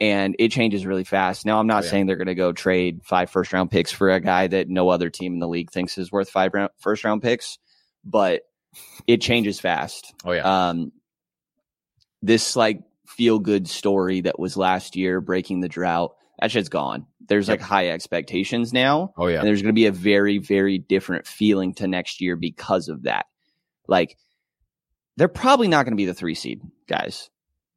And 0.00 0.36
it 0.38 0.52
changes 0.52 0.86
really 0.86 1.02
fast. 1.02 1.44
Now, 1.44 1.58
I'm 1.58 1.66
not 1.66 1.82
yeah. 1.82 1.90
saying 1.90 2.06
they're 2.06 2.16
going 2.16 2.28
to 2.28 2.36
go 2.36 2.52
trade 2.52 3.00
five 3.04 3.30
first 3.30 3.52
round 3.52 3.70
picks 3.70 3.90
for 3.90 4.10
a 4.10 4.20
guy 4.20 4.46
that 4.46 4.68
no 4.68 4.88
other 4.88 5.10
team 5.10 5.32
in 5.32 5.38
the 5.40 5.48
league 5.48 5.72
thinks 5.72 5.98
is 5.98 6.12
worth 6.12 6.30
five 6.30 6.54
round, 6.54 6.70
first 6.78 7.02
round 7.02 7.20
picks, 7.20 7.58
but 8.04 8.42
it 9.08 9.20
changes 9.20 9.58
fast. 9.58 10.14
Oh 10.24 10.30
yeah, 10.30 10.68
Um, 10.68 10.92
this 12.22 12.54
like 12.54 12.80
feel 13.08 13.40
good 13.40 13.68
story 13.68 14.20
that 14.20 14.38
was 14.38 14.56
last 14.56 14.94
year 14.94 15.20
breaking 15.20 15.60
the 15.60 15.68
drought, 15.68 16.14
that 16.40 16.52
shit's 16.52 16.68
gone. 16.68 17.06
There's 17.26 17.48
like 17.48 17.60
high 17.60 17.88
expectations 17.88 18.72
now. 18.72 19.12
oh 19.18 19.26
yeah. 19.26 19.38
And 19.38 19.48
there's 19.48 19.62
going 19.62 19.74
to 19.74 19.78
be 19.78 19.86
a 19.86 19.92
very, 19.92 20.38
very 20.38 20.78
different 20.78 21.26
feeling 21.26 21.74
to 21.74 21.88
next 21.88 22.20
year 22.20 22.36
because 22.36 22.88
of 22.88 23.02
that. 23.02 23.26
Like, 23.88 24.16
they're 25.18 25.26
probably 25.26 25.66
not 25.66 25.84
going 25.84 25.92
to 25.92 25.96
be 25.96 26.06
the 26.06 26.14
three 26.14 26.36
seed 26.36 26.62
guys, 26.88 27.28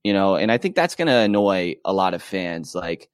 you 0.03 0.13
know, 0.13 0.35
and 0.35 0.51
I 0.51 0.59
think 0.59 0.76
that's 0.76 0.93
going 0.93 1.07
to 1.07 1.15
annoy 1.15 1.77
a 1.84 1.91
lot 1.91 2.13
of 2.13 2.22
fans. 2.22 2.76
Like, 2.76 3.09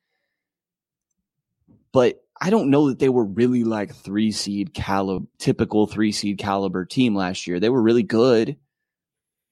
but 1.93 2.21
I 2.39 2.49
don't 2.49 2.69
know 2.69 2.89
that 2.89 2.99
they 2.99 3.07
were 3.07 3.23
really 3.23 3.63
like 3.63 3.95
three 3.95 4.33
seed 4.33 4.73
caliber, 4.73 5.25
typical 5.39 5.87
three 5.87 6.11
seed 6.11 6.39
caliber 6.39 6.83
team 6.83 7.15
last 7.15 7.47
year. 7.47 7.61
They 7.61 7.69
were 7.69 7.81
really 7.81 8.03
good, 8.03 8.57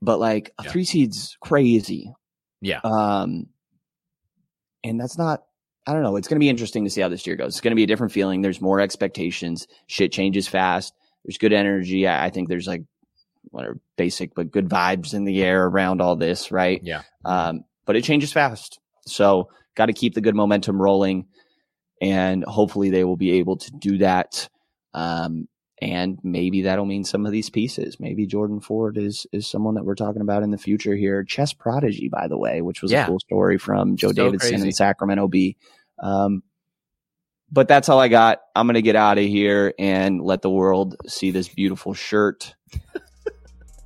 but 0.02 0.20
like 0.20 0.54
a 0.60 0.66
Yeah. 0.66 0.72
three 0.72 0.84
seed's 0.84 1.38
crazy. 1.40 2.14
Yeah. 2.60 2.82
Um, 2.84 3.48
and 4.84 5.00
that's 5.00 5.18
not, 5.18 5.46
I 5.88 5.94
don't 5.94 6.04
know. 6.04 6.18
It's 6.18 6.28
going 6.28 6.36
to 6.36 6.44
be 6.44 6.50
interesting 6.50 6.84
to 6.84 6.90
see 6.90 7.00
how 7.00 7.08
this 7.10 7.26
year 7.26 7.38
goes. 7.38 7.54
It's 7.54 7.62
going 7.62 7.72
to 7.72 7.76
be 7.76 7.84
a 7.84 7.88
different 7.88 8.12
feeling. 8.12 8.42
There's 8.42 8.60
more 8.60 8.82
expectations. 8.82 9.68
Shit 9.88 10.12
changes 10.12 10.50
fast. 10.50 10.94
There's 11.24 11.38
good 11.38 11.54
energy. 11.54 12.08
I, 12.08 12.26
I 12.26 12.30
think 12.30 12.50
there's 12.50 12.68
like, 12.68 12.84
whatever, 13.56 13.80
basic, 13.98 14.36
but 14.36 14.52
good 14.52 14.70
vibes 14.70 15.14
in 15.14 15.24
the 15.26 15.42
air 15.44 15.66
around 15.66 16.02
all 16.02 16.16
this, 16.16 16.52
right? 16.52 16.80
Yeah. 16.84 17.02
Um, 17.24 17.64
but 17.86 17.96
it 17.96 18.04
changes 18.04 18.32
fast. 18.32 18.80
So 19.08 19.50
got 19.76 19.88
to 19.88 19.94
keep 19.94 20.14
the 20.14 20.22
good 20.22 20.36
momentum 20.36 20.82
rolling. 20.82 21.28
And 22.02 22.44
hopefully 22.44 22.90
they 22.90 23.04
will 23.04 23.16
be 23.18 23.34
able 23.40 23.58
to 23.58 23.72
do 23.72 23.98
that. 24.00 24.50
Um, 24.94 25.48
and 25.82 26.20
maybe 26.24 26.64
that'll 26.64 26.86
mean 26.86 27.04
some 27.04 27.26
of 27.26 27.32
these 27.32 27.50
pieces. 27.50 27.98
Maybe 28.00 28.26
Jordan 28.26 28.60
Ford 28.62 28.98
is 28.98 29.26
is 29.32 29.46
someone 29.48 29.76
that 29.76 29.84
we're 29.86 29.96
talking 29.96 30.22
about 30.22 30.44
in 30.44 30.52
the 30.52 30.58
future 30.58 30.96
here. 30.96 31.24
Chess 31.24 31.54
prodigy, 31.54 32.10
by 32.10 32.28
the 32.28 32.38
way, 32.38 32.62
which 32.62 32.82
was 32.82 32.92
Yeah. 32.92 33.04
a 33.06 33.08
cool 33.08 33.20
story 33.20 33.58
from 33.58 33.96
Joe 33.98 34.10
So 34.10 34.14
Davidson 34.14 34.52
crazy. 34.52 34.64
and 34.64 34.76
Sacramento 34.76 35.28
Bee. 35.28 35.58
Um, 36.02 36.44
but 37.52 37.68
that's 37.68 37.90
all 37.90 38.00
I 38.00 38.08
got. 38.08 38.40
I'm 38.56 38.68
gonna 38.68 38.82
get 38.82 38.96
out 38.96 39.18
of 39.18 39.26
here 39.26 39.74
and 39.78 40.22
let 40.22 40.42
the 40.42 40.50
world 40.50 40.96
see 41.08 41.32
this 41.32 41.48
beautiful 41.50 41.94
shirt. 41.94 42.56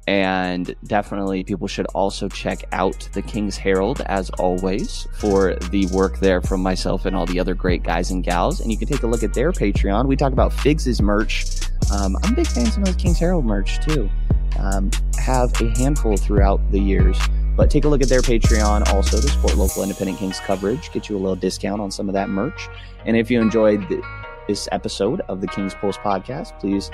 and 0.09 0.73
definitely, 0.85 1.43
people 1.43 1.67
should 1.67 1.85
also 1.93 2.27
check 2.27 2.63
out 2.71 3.07
the 3.13 3.21
King's 3.21 3.57
Herald 3.57 4.01
as 4.07 4.31
always 4.31 5.07
for 5.19 5.53
the 5.69 5.85
work 5.93 6.17
there 6.17 6.41
from 6.41 6.61
myself 6.61 7.05
and 7.05 7.15
all 7.15 7.27
the 7.27 7.39
other 7.39 7.53
great 7.53 7.83
guys 7.83 8.09
and 8.09 8.23
gals. 8.23 8.59
And 8.59 8.71
you 8.71 8.77
can 8.79 8.87
take 8.87 9.03
a 9.03 9.07
look 9.07 9.21
at 9.21 9.35
their 9.35 9.51
Patreon. 9.51 10.07
We 10.07 10.15
talk 10.15 10.33
about 10.33 10.51
Figs' 10.51 10.99
merch. 10.99 11.61
Um, 11.93 12.17
I'm 12.23 12.33
big 12.33 12.47
fan 12.47 12.65
of 12.65 12.85
the 12.85 12.93
King's 12.97 13.19
Herald 13.19 13.45
merch 13.45 13.85
too. 13.85 14.09
Um, 14.57 14.89
have 15.19 15.53
a 15.61 15.69
handful 15.77 16.17
throughout 16.17 16.59
the 16.71 16.79
years. 16.79 17.15
But 17.55 17.69
take 17.69 17.85
a 17.85 17.87
look 17.87 18.01
at 18.01 18.09
their 18.09 18.21
Patreon 18.21 18.91
also 18.91 19.21
to 19.21 19.27
support 19.27 19.57
local 19.57 19.83
independent 19.83 20.17
Kings 20.17 20.39
coverage, 20.39 20.91
get 20.91 21.07
you 21.07 21.17
a 21.17 21.19
little 21.19 21.35
discount 21.35 21.81
on 21.81 21.91
some 21.91 22.09
of 22.09 22.13
that 22.13 22.29
merch. 22.29 22.67
And 23.05 23.15
if 23.15 23.29
you 23.29 23.39
enjoyed 23.39 23.87
the, 23.89 24.01
this 24.47 24.67
episode 24.71 25.21
of 25.29 25.39
the 25.39 25.47
King's 25.47 25.75
Pulse 25.75 25.97
podcast, 25.97 26.59
please 26.59 26.89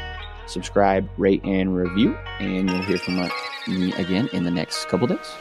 subscribe, 0.48 1.10
rate, 1.18 1.44
and 1.44 1.76
review. 1.76 2.18
And 2.40 2.70
you'll 2.70 2.84
hear 2.84 2.98
from 2.98 3.30
me 3.68 3.94
again 3.94 4.30
in 4.34 4.44
the 4.44 4.52
next 4.52 4.86
couple 4.88 5.08
days. 5.08 5.36